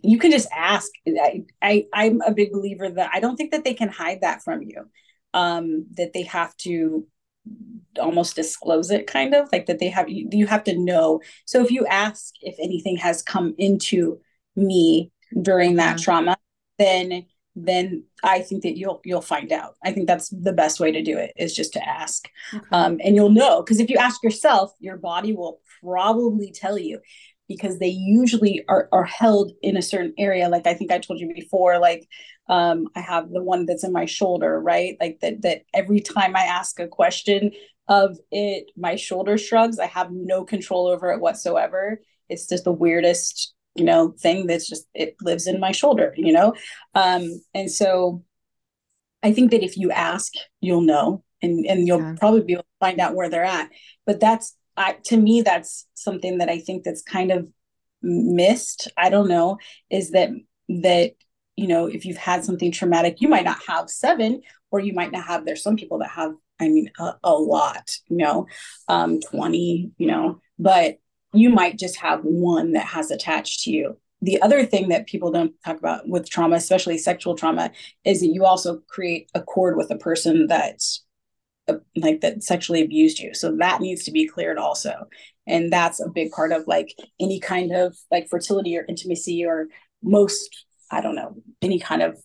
You 0.03 0.19
can 0.19 0.31
just 0.31 0.49
ask. 0.55 0.91
I, 1.07 1.45
I 1.63 1.87
I'm 1.93 2.21
a 2.21 2.33
big 2.33 2.53
believer 2.53 2.91
that 2.91 3.11
I 3.13 3.21
don't 3.21 3.37
think 3.37 3.53
that 3.53 3.65
they 3.65 3.75
can 3.75 3.89
hide 3.89 4.21
that 4.21 4.43
from 4.43 4.63
you. 4.63 4.89
Um, 5.33 5.87
that 5.97 6.13
they 6.13 6.25
have 6.25 6.57
to 6.59 7.07
almost 7.99 8.37
disclose 8.37 8.91
it 8.91 9.07
kind 9.07 9.35
of 9.35 9.49
like 9.53 9.67
that 9.67 9.79
they 9.79 9.89
have 9.89 10.09
you, 10.09 10.29
you 10.31 10.47
have 10.47 10.63
to 10.65 10.79
know 10.79 11.21
so 11.45 11.61
if 11.63 11.71
you 11.71 11.85
ask 11.87 12.35
if 12.41 12.55
anything 12.61 12.97
has 12.97 13.23
come 13.23 13.55
into 13.59 14.21
me 14.57 15.11
during 15.43 15.77
that 15.77 15.97
Mhm. 15.97 16.03
trauma 16.03 16.37
then 16.79 17.27
then 17.57 18.05
i 18.23 18.41
think 18.41 18.63
that 18.63 18.77
you'll 18.79 19.01
you'll 19.05 19.21
find 19.21 19.51
out 19.53 19.75
i 19.85 19.91
think 19.93 20.07
that's 20.07 20.29
the 20.29 20.53
best 20.53 20.79
way 20.79 20.93
to 20.93 21.03
do 21.03 21.19
it 21.19 21.33
is 21.37 21.55
just 21.55 21.73
to 21.73 21.89
ask 21.89 22.29
Okay. 22.55 22.65
um, 22.71 23.01
and 23.03 23.17
you'll 23.17 23.29
know 23.31 23.61
because 23.63 23.81
if 23.81 23.91
you 23.91 23.97
ask 23.97 24.23
yourself 24.23 24.73
your 24.79 24.97
body 24.97 25.33
will 25.33 25.61
probably 25.83 26.53
tell 26.53 26.79
you 26.79 27.01
because 27.51 27.81
they 27.81 27.89
usually 27.89 28.65
are, 28.69 28.89
are 28.93 29.05
held 29.05 29.51
in 29.61 29.77
a 29.77 29.83
certain 29.83 30.15
area 30.17 30.49
like 30.49 30.69
i 30.69 30.73
think 30.73 30.93
i 30.93 30.99
told 30.99 31.19
you 31.19 31.35
before 31.35 31.81
like 31.81 32.09
um, 32.49 32.87
i 32.95 33.01
have 33.01 33.29
the 33.31 33.43
one 33.43 33.67
that's 33.67 33.85
in 33.85 33.93
my 33.93 34.07
shoulder 34.07 34.61
right? 34.61 34.97
Like 35.01 35.19
that 35.21 35.43
that 35.43 35.63
every 35.75 36.01
time 36.01 36.37
i 36.37 36.43
ask 36.43 36.79
a 36.79 36.87
question 36.87 37.51
of 37.89 38.17
it 38.31 38.71
my 38.77 38.95
shoulder 38.95 39.37
shrugs. 39.37 39.81
I 39.81 39.87
have 39.87 40.13
no 40.13 40.45
control 40.45 40.87
over 40.87 41.11
it 41.11 41.21
whatsoever. 41.21 42.01
It's 42.29 42.47
just 42.49 42.65
the 42.65 42.73
weirdest 42.73 43.53
you 43.75 43.85
know 43.85 44.15
thing 44.21 44.47
that's 44.47 44.69
just 44.69 44.87
it 44.95 45.17
lives 45.21 45.47
in 45.47 45.61
my 45.61 45.73
shoulder 45.73 46.15
you 46.17 46.33
know? 46.33 46.55
Um 46.95 47.41
and 47.53 47.71
so 47.71 48.25
i 49.23 49.33
think 49.33 49.51
that 49.51 49.65
if 49.65 49.77
you 49.77 49.91
ask 49.91 50.33
you'll 50.61 50.83
know 50.93 51.25
and 51.43 51.67
and 51.67 51.87
you'll 51.87 52.01
yeah. 52.01 52.15
probably 52.19 52.43
be 52.43 52.55
able 52.55 52.63
to 52.63 52.69
find 52.81 53.01
out 53.01 53.15
where 53.15 53.29
they're 53.29 53.45
at. 53.45 53.71
But 54.07 54.21
that's 54.21 54.57
I, 54.77 54.97
to 55.05 55.17
me 55.17 55.43
that's 55.43 55.87
something 55.95 56.39
that 56.39 56.49
i 56.49 56.59
think 56.59 56.85
that's 56.85 57.03
kind 57.03 57.31
of 57.31 57.47
missed. 58.03 58.89
I 58.97 59.11
don't 59.11 59.29
know 59.29 59.59
is 59.91 60.13
that 60.13 60.31
that 60.69 61.13
you 61.57 61.67
know 61.67 61.87
if 61.87 62.05
you've 62.05 62.17
had 62.17 62.45
something 62.45 62.73
traumatic 62.73 63.21
you 63.21 63.29
might 63.29 63.45
not 63.45 63.59
have 63.67 63.91
seven 63.91 64.41
or 64.71 64.81
you 64.81 64.95
might 64.95 65.13
not 65.13 65.25
have 65.25 65.45
there's 65.45 65.63
some 65.63 65.77
people 65.77 65.99
that 65.99 66.09
have 66.11 66.33
i 66.61 66.69
mean 66.69 66.91
a, 66.99 67.13
a 67.25 67.33
lot 67.35 67.91
you 68.09 68.17
know 68.17 68.47
um 68.89 69.21
20 69.21 69.91
you 69.99 70.07
know 70.07 70.41
but 70.59 70.99
you 71.33 71.51
might 71.51 71.79
just 71.79 71.97
have 71.97 72.21
one 72.23 72.73
that 72.73 72.87
has 72.87 73.11
attached 73.11 73.63
to 73.63 73.71
you. 73.71 73.97
The 74.23 74.41
other 74.43 74.67
thing 74.67 74.89
that 74.89 75.07
people 75.07 75.31
don't 75.31 75.55
talk 75.65 75.79
about 75.79 76.09
with 76.09 76.29
trauma 76.29 76.57
especially 76.57 76.99
sexual 76.99 77.35
trauma 77.35 77.71
is 78.05 78.21
that 78.21 78.27
you 78.27 78.45
also 78.45 78.83
create 78.89 79.31
a 79.35 79.41
cord 79.41 79.77
with 79.77 79.91
a 79.91 79.97
person 79.97 80.47
that's 80.47 81.05
like 81.97 82.21
that 82.21 82.43
sexually 82.43 82.83
abused 82.83 83.19
you. 83.19 83.35
So 83.35 83.57
that 83.57 83.81
needs 83.81 84.05
to 84.05 84.11
be 84.11 84.27
cleared 84.27 84.59
also. 84.59 85.07
And 85.47 85.73
that's 85.73 86.01
a 86.01 86.09
big 86.09 86.31
part 86.31 86.53
of 86.53 86.67
like 86.67 86.95
any 87.19 87.41
kind 87.41 87.73
of 87.73 87.97
like 88.11 88.29
fertility 88.29 88.77
or 88.77 88.85
intimacy 88.89 89.45
or 89.45 89.67
most 90.03 90.67
i 90.91 91.01
don't 91.01 91.15
know 91.15 91.35
any 91.63 91.79
kind 91.79 92.03
of 92.03 92.19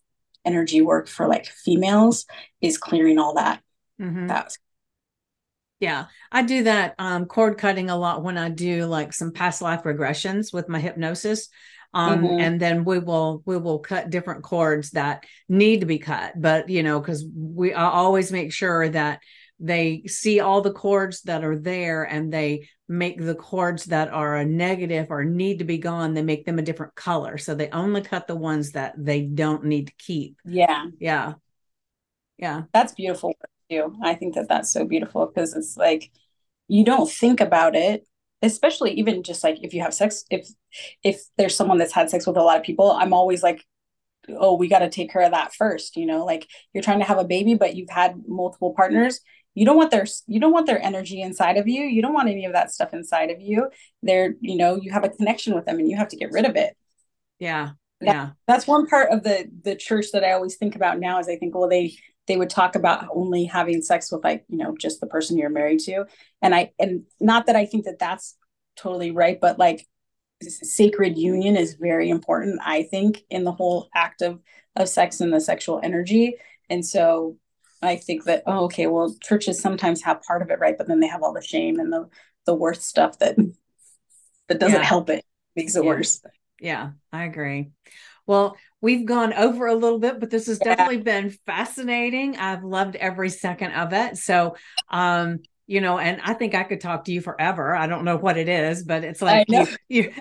energy 0.46 0.82
work 0.82 1.08
for 1.08 1.28
like 1.28 1.46
females 1.46 2.26
is 2.62 2.78
clearing 2.78 3.18
all 3.18 3.34
that 3.36 3.62
mm-hmm. 4.00 4.28
that's 4.28 4.58
yeah 5.80 6.06
i 6.32 6.42
do 6.42 6.64
that 6.64 6.96
um 7.00 7.26
cord 7.26 7.58
cutting 7.58 7.90
a 7.90 7.98
lot 7.98 8.24
when 8.24 8.38
i 8.38 8.50
do 8.50 8.86
like 8.86 9.12
some 9.12 9.32
past 9.32 9.62
life 9.62 9.84
regressions 9.84 10.54
with 10.54 10.70
my 10.70 10.80
hypnosis 10.80 11.50
um, 11.96 12.22
mm-hmm. 12.22 12.40
and 12.40 12.60
then 12.60 12.86
we 12.86 13.00
will 13.00 13.42
we 13.46 13.58
will 13.58 13.80
cut 13.80 14.12
different 14.12 14.44
cords 14.44 14.92
that 14.92 15.26
need 15.50 15.80
to 15.80 15.88
be 15.88 15.98
cut 15.98 16.34
but 16.40 16.70
you 16.70 16.84
know 16.84 17.00
because 17.00 17.26
we 17.36 17.74
I 17.74 17.90
always 17.90 18.32
make 18.32 18.54
sure 18.54 18.88
that 18.90 19.22
they 19.60 20.04
see 20.06 20.42
all 20.42 20.62
the 20.62 20.74
cords 20.74 21.22
that 21.24 21.44
are 21.44 21.58
there 21.58 22.04
and 22.04 22.32
they 22.32 22.68
make 22.90 23.20
the 23.20 23.36
cords 23.36 23.86
that 23.86 24.10
are 24.10 24.36
a 24.36 24.46
negative 24.46 25.08
or 25.10 25.24
need 25.24 25.60
to 25.60 25.66
be 25.66 25.78
gone 25.78 26.14
they 26.14 26.22
make 26.22 26.46
them 26.46 26.60
a 26.60 26.64
different 26.64 26.94
color. 26.96 27.38
So 27.38 27.56
they 27.56 27.70
only 27.70 28.02
cut 28.02 28.28
the 28.28 28.36
ones 28.36 28.74
that 28.74 28.94
they 28.98 29.22
don't 29.22 29.66
need 29.66 29.88
to 29.88 29.94
keep. 29.98 30.38
Yeah. 30.44 30.86
Yeah. 31.00 31.34
Yeah. 32.38 32.64
That's 32.74 32.94
beautiful 32.94 33.34
too. 33.70 33.96
I 34.04 34.16
think 34.16 34.36
that 34.36 34.50
that's 34.50 34.72
so 34.72 34.86
beautiful 34.86 35.26
because 35.26 35.56
it's 35.56 35.78
like 35.78 36.12
you 36.68 36.84
don't 36.84 37.10
think 37.10 37.40
about 37.40 37.76
it 37.76 38.06
especially 38.42 38.92
even 38.92 39.24
just 39.24 39.44
like 39.44 39.58
if 39.64 39.74
you 39.74 39.82
have 39.82 39.94
sex 39.94 40.26
if 40.30 40.48
if 41.04 41.24
there's 41.38 41.56
someone 41.56 41.78
that's 41.78 41.94
had 41.94 42.10
sex 42.10 42.28
with 42.28 42.38
a 42.38 42.42
lot 42.42 42.58
of 42.58 42.64
people 42.64 42.92
i'm 42.92 43.14
always 43.14 43.42
like 43.42 43.64
oh 44.30 44.56
we 44.56 44.68
got 44.68 44.80
to 44.80 44.90
take 44.90 45.12
care 45.12 45.22
of 45.22 45.32
that 45.32 45.54
first 45.54 45.96
you 45.96 46.06
know? 46.06 46.26
Like 46.26 46.48
you're 46.74 46.84
trying 46.84 47.00
to 47.00 47.06
have 47.06 47.18
a 47.18 47.24
baby 47.24 47.56
but 47.56 47.76
you've 47.76 47.90
had 47.90 48.24
multiple 48.28 48.74
partners. 48.76 49.20
You 49.54 49.66
don't 49.66 49.78
want 49.78 49.92
their 49.92 50.06
you 50.28 50.40
don't 50.40 50.52
want 50.52 50.66
their 50.66 50.82
energy 50.82 51.22
inside 51.22 51.58
of 51.58 51.68
you. 51.68 51.84
You 51.84 52.02
don't 52.02 52.14
want 52.14 52.28
any 52.28 52.46
of 52.46 52.54
that 52.54 52.72
stuff 52.72 52.94
inside 52.94 53.30
of 53.30 53.40
you. 53.40 53.70
They're 54.04 54.36
you 54.42 54.58
know 54.58 54.76
you 54.76 54.92
have 54.92 55.06
a 55.06 55.10
connection 55.10 55.56
with 55.56 55.66
them 55.66 55.80
and 55.80 55.90
you 55.90 55.96
have 55.96 56.10
to 56.10 56.18
get 56.18 56.32
rid 56.32 56.46
of 56.46 56.56
it. 56.56 56.76
Yeah 57.40 57.72
yeah. 58.02 58.30
that's 58.48 58.68
one 58.68 58.88
part 58.88 59.10
of 59.12 59.24
the 59.24 59.50
the 59.64 59.76
church 59.76 60.08
that 60.14 60.24
i 60.24 60.34
always 60.34 60.56
think 60.58 60.76
about 60.76 61.00
now 61.00 61.20
is 61.20 61.30
i 61.30 61.36
think 61.36 61.56
well 61.56 61.70
they 61.70 61.96
they 62.28 62.38
would 62.38 62.50
talk 62.50 62.76
about 62.76 63.08
only 63.14 63.46
having 63.46 63.82
sex 63.82 64.12
with 64.12 64.24
like 64.24 64.46
you 64.48 64.58
know 64.58 64.76
just 64.78 65.00
the 65.00 65.08
person 65.08 65.38
you're 65.38 65.50
married 65.50 65.80
to 65.80 66.06
and 66.42 66.56
i 66.56 66.72
and 66.80 67.04
not 67.20 67.46
that 67.46 67.56
i 67.56 67.66
think 67.66 67.86
that 67.86 68.00
that's 68.00 68.38
totally 68.76 69.12
right 69.12 69.40
but 69.40 69.60
like 69.60 69.86
sacred 70.42 71.18
union 71.18 71.56
is 71.56 71.76
very 71.76 72.10
important 72.10 72.60
i 72.64 72.84
think 72.84 73.24
in 73.30 73.44
the 73.44 73.52
whole 73.52 73.90
act 73.96 74.22
of 74.22 74.40
of 74.76 74.90
sex 74.90 75.22
and 75.22 75.34
the 75.34 75.40
sexual 75.40 75.80
energy 75.84 76.36
and 76.70 76.86
so 76.86 77.38
i 77.82 77.96
think 77.96 78.26
that 78.26 78.44
oh 78.46 78.66
okay 78.66 78.88
well 78.88 79.16
churches 79.24 79.60
sometimes 79.60 80.02
have 80.02 80.22
part 80.22 80.42
of 80.42 80.50
it 80.50 80.60
right 80.60 80.78
but 80.78 80.88
then 80.88 81.00
they 81.00 81.08
have 81.08 81.24
all 81.24 81.34
the 81.34 81.42
shame 81.42 81.80
and 81.80 81.92
the 81.92 82.08
the 82.46 82.56
worst 82.56 82.84
stuff 82.84 83.18
that 83.20 83.36
that 84.48 84.60
doesn't 84.60 84.82
yeah. 84.82 84.86
help 84.86 85.10
it 85.10 85.24
makes 85.56 85.76
it 85.76 85.84
yeah. 85.84 85.90
worse 85.90 86.22
yeah 86.60 86.92
i 87.14 87.24
agree 87.24 87.70
well, 88.28 88.58
we've 88.82 89.06
gone 89.06 89.34
over 89.34 89.68
a 89.68 89.76
little 89.76 90.00
bit, 90.00 90.20
but 90.20 90.30
this 90.30 90.48
has 90.48 90.60
yeah. 90.62 90.76
definitely 90.76 91.04
been 91.04 91.30
fascinating. 91.46 92.38
I've 92.38 92.64
loved 92.64 92.96
every 92.96 93.30
second 93.30 93.72
of 93.74 93.94
it. 93.94 94.18
So, 94.18 94.56
um, 94.90 95.40
you 95.68 95.82
know, 95.82 95.98
and 95.98 96.22
I 96.24 96.34
think 96.34 96.54
I 96.54 96.64
could 96.64 96.82
talk 96.82 97.06
to 97.06 97.12
you 97.12 97.22
forever. 97.22 97.76
I 97.76 97.88
don't 97.88 98.06
know 98.06 98.18
what 98.18 98.38
it 98.38 98.48
is, 98.48 98.84
but 98.84 99.04
it's 99.04 99.22
like 99.22 99.48
you, 99.50 99.68
you 99.90 100.14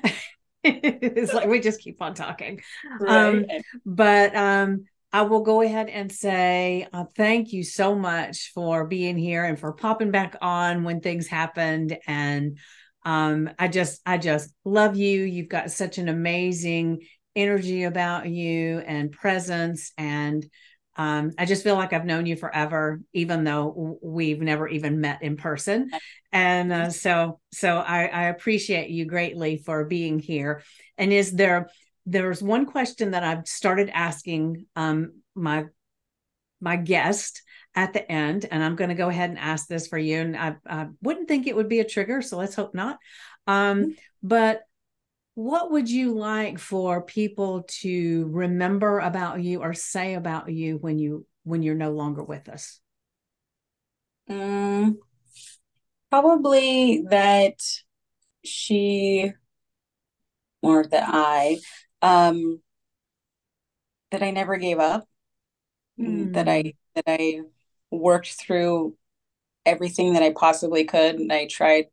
it's 0.65 1.35
like 1.35 1.49
we 1.49 1.61
just 1.61 1.81
keep 1.81 2.01
on 2.01 2.15
talking. 2.15 2.63
Right. 3.01 3.27
Um, 3.27 3.47
but 3.85 4.35
um, 4.35 4.85
I 5.13 5.23
will 5.23 5.43
go 5.43 5.61
ahead 5.61 5.89
and 5.89 6.11
say 6.11 6.89
uh, 6.93 7.05
thank 7.17 7.53
you 7.53 7.63
so 7.63 7.95
much 7.95 8.51
for 8.55 8.87
being 8.87 9.19
here 9.19 9.45
and 9.45 9.59
for 9.59 9.73
popping 9.73 10.11
back 10.11 10.37
on 10.41 10.85
when 10.85 11.01
things 11.01 11.27
happened. 11.27 11.99
And 12.07 12.59
um, 13.05 13.51
I 13.59 13.69
just, 13.69 14.01
I 14.07 14.17
just 14.19 14.53
love 14.65 14.97
you. 14.97 15.23
You've 15.23 15.49
got 15.49 15.71
such 15.71 15.99
an 15.99 16.09
amazing 16.09 17.01
energy 17.37 17.85
about 17.85 18.29
you 18.29 18.79
and 18.79 19.13
presence 19.13 19.93
and 19.97 20.47
um, 20.97 21.33
I 21.37 21.45
just 21.45 21.65
feel 21.65 21.75
like 21.75 21.93
I've 21.93 22.05
known 22.05 22.25
you 22.25 22.37
forever, 22.37 23.01
even 23.13 23.43
though 23.43 23.99
we've 24.01 24.41
never 24.41 24.69
even 24.69 25.01
met 25.01 25.23
in 25.23 25.37
person. 25.37 25.91
And 26.31 26.73
uh, 26.73 26.91
so, 26.91 27.41
so 27.53 27.79
I, 27.79 28.07
I, 28.07 28.23
appreciate 28.25 28.91
you 28.91 29.05
greatly 29.05 29.57
for 29.57 29.85
being 29.87 30.21
here. 30.21 30.63
And 30.97 31.13
is 31.13 31.33
there, 31.33 31.69
there's 32.07 32.41
one 32.41 32.67
question 32.67 33.11
that 33.11 33.25
I've 33.25 33.49
started 33.49 33.91
asking 33.93 34.67
um, 34.77 35.15
my 35.35 35.65
my 36.61 36.77
guest 36.77 37.43
at 37.75 37.93
the 37.93 38.11
end, 38.11 38.47
and 38.51 38.63
I'm 38.63 38.77
going 38.77 38.89
to 38.89 38.95
go 38.95 39.09
ahead 39.09 39.31
and 39.31 39.39
ask 39.39 39.67
this 39.67 39.87
for 39.87 39.99
you. 39.99 40.21
And 40.21 40.37
I, 40.37 40.57
I 40.67 40.87
wouldn't 41.03 41.29
think 41.29 41.47
it 41.47 41.57
would 41.57 41.69
be 41.69 41.81
a 41.81 41.85
trigger, 41.85 42.23
so 42.23 42.39
let's 42.39 42.55
hope 42.55 42.75
not. 42.75 42.99
Um, 43.47 43.81
mm-hmm. 43.81 43.91
But 44.23 44.63
what 45.35 45.73
would 45.73 45.91
you 45.91 46.15
like 46.15 46.59
for 46.59 47.03
people 47.03 47.65
to 47.67 48.29
remember 48.31 49.01
about 49.01 49.43
you 49.43 49.63
or 49.63 49.75
say 49.75 50.15
about 50.15 50.51
you 50.51 50.77
when 50.77 50.99
you 50.99 51.27
when 51.43 51.63
you're 51.63 51.75
no 51.75 51.91
longer 51.91 52.23
with 52.23 52.49
us 52.49 52.81
um, 54.29 54.99
probably 56.11 57.05
that 57.11 57.61
she 58.45 59.33
or 60.63 60.85
that 60.85 61.05
i 61.09 61.59
um 62.01 62.61
that 64.11 64.23
i 64.23 64.31
never 64.31 64.57
gave 64.57 64.79
up 64.79 65.05
mm. 65.99 66.33
that 66.33 66.49
i 66.49 66.75
that 66.95 67.05
i 67.09 67.41
worked 67.91 68.35
through 68.35 68.97
everything 69.67 70.13
that 70.13 70.23
i 70.23 70.31
possibly 70.31 70.85
could 70.85 71.17
and 71.17 71.33
i 71.33 71.47
tried 71.47 71.87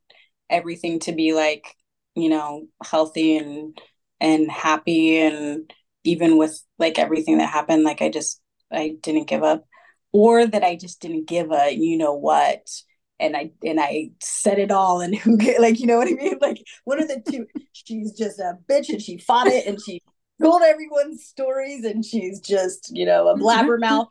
everything 0.50 1.00
to 1.00 1.12
be 1.12 1.34
like 1.34 1.76
you 2.16 2.30
know 2.30 2.68
healthy 2.84 3.38
and 3.38 3.78
and 4.20 4.52
happy 4.52 5.20
and 5.20 5.74
even 6.04 6.38
with 6.38 6.62
like 6.78 7.00
everything 7.00 7.38
that 7.38 7.50
happened 7.50 7.84
like 7.84 8.02
i 8.02 8.10
just 8.10 8.42
i 8.72 8.96
didn't 9.02 9.28
give 9.28 9.44
up. 9.44 9.66
Or 10.14 10.46
that 10.46 10.64
i 10.64 10.76
just 10.76 11.02
didn't 11.02 11.28
give 11.28 11.52
a 11.52 11.72
you 11.72 11.98
know 11.98 12.14
what 12.14 12.68
and 13.18 13.38
i 13.38 13.52
and 13.64 13.80
i 13.80 14.10
said 14.22 14.60
it 14.60 14.72
all 14.72 15.00
and 15.00 15.16
who 15.20 15.38
like 15.60 15.80
you 15.80 15.88
know 15.88 15.98
what 15.98 16.10
i 16.10 16.12
mean? 16.12 16.38
Like 16.42 16.62
one 16.84 17.02
of 17.02 17.08
the 17.08 17.24
two 17.30 17.48
she's 17.72 18.12
just 18.12 18.40
a 18.40 18.58
bitch 18.70 18.90
and 18.90 19.02
she 19.02 19.18
fought 19.18 19.48
it 19.48 19.66
and 19.66 19.82
she 19.82 20.02
told 20.42 20.64
everyone's 20.64 21.24
stories 21.24 21.86
and 21.86 22.04
she's 22.04 22.42
just 22.42 22.90
you 22.94 23.06
know 23.06 23.30
a 23.30 23.36
mm-hmm. 23.36 23.44
blabbermouth 23.44 24.08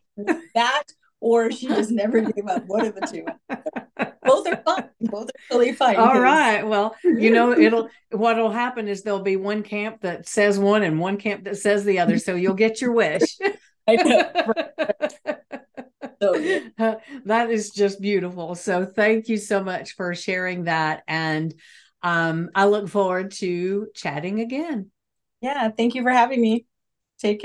that 0.55 0.85
or 1.20 1.51
she 1.51 1.68
just 1.68 1.90
never 1.90 2.20
gave 2.20 2.47
up. 2.48 2.64
One 2.66 2.86
of 2.86 2.94
the 2.94 3.02
two 3.02 4.06
both 4.22 4.47
are 4.47 4.62
fun. 4.64 4.90
Both 5.01 5.30
are 5.30 5.56
really 5.56 5.72
fun. 5.72 5.97
All 5.97 6.20
right. 6.20 6.66
Well, 6.66 6.97
you 7.05 7.30
know, 7.30 7.52
it'll 7.59 7.88
what'll 8.10 8.51
happen 8.51 8.88
is 8.88 9.02
there'll 9.02 9.20
be 9.20 9.36
one 9.36 9.62
camp 9.62 10.02
that 10.02 10.28
says 10.28 10.59
one 10.59 10.82
and 10.82 11.01
one 11.01 11.16
camp 11.16 11.44
that 11.44 11.56
says 11.56 11.84
the 11.84 11.98
other. 11.98 12.18
So 12.18 12.34
you'll 12.34 12.55
get 12.55 12.80
your 12.80 12.92
wish. 12.92 13.38
so 16.20 16.32
that 17.24 17.51
is 17.51 17.70
just 17.70 18.01
beautiful. 18.01 18.55
So 18.55 18.84
thank 18.84 19.28
you 19.28 19.36
so 19.36 19.62
much 19.62 19.94
for 19.94 20.14
sharing 20.14 20.64
that. 20.64 21.02
And 21.09 21.55
um, 22.02 22.51
I 22.55 22.66
look 22.66 22.88
forward 22.88 23.32
to 23.32 23.88
chatting 23.94 24.40
again. 24.40 24.90
Yeah, 25.40 25.70
thank 25.70 25.94
you 25.94 26.02
for 26.02 26.10
having 26.10 26.40
me. 26.40 26.66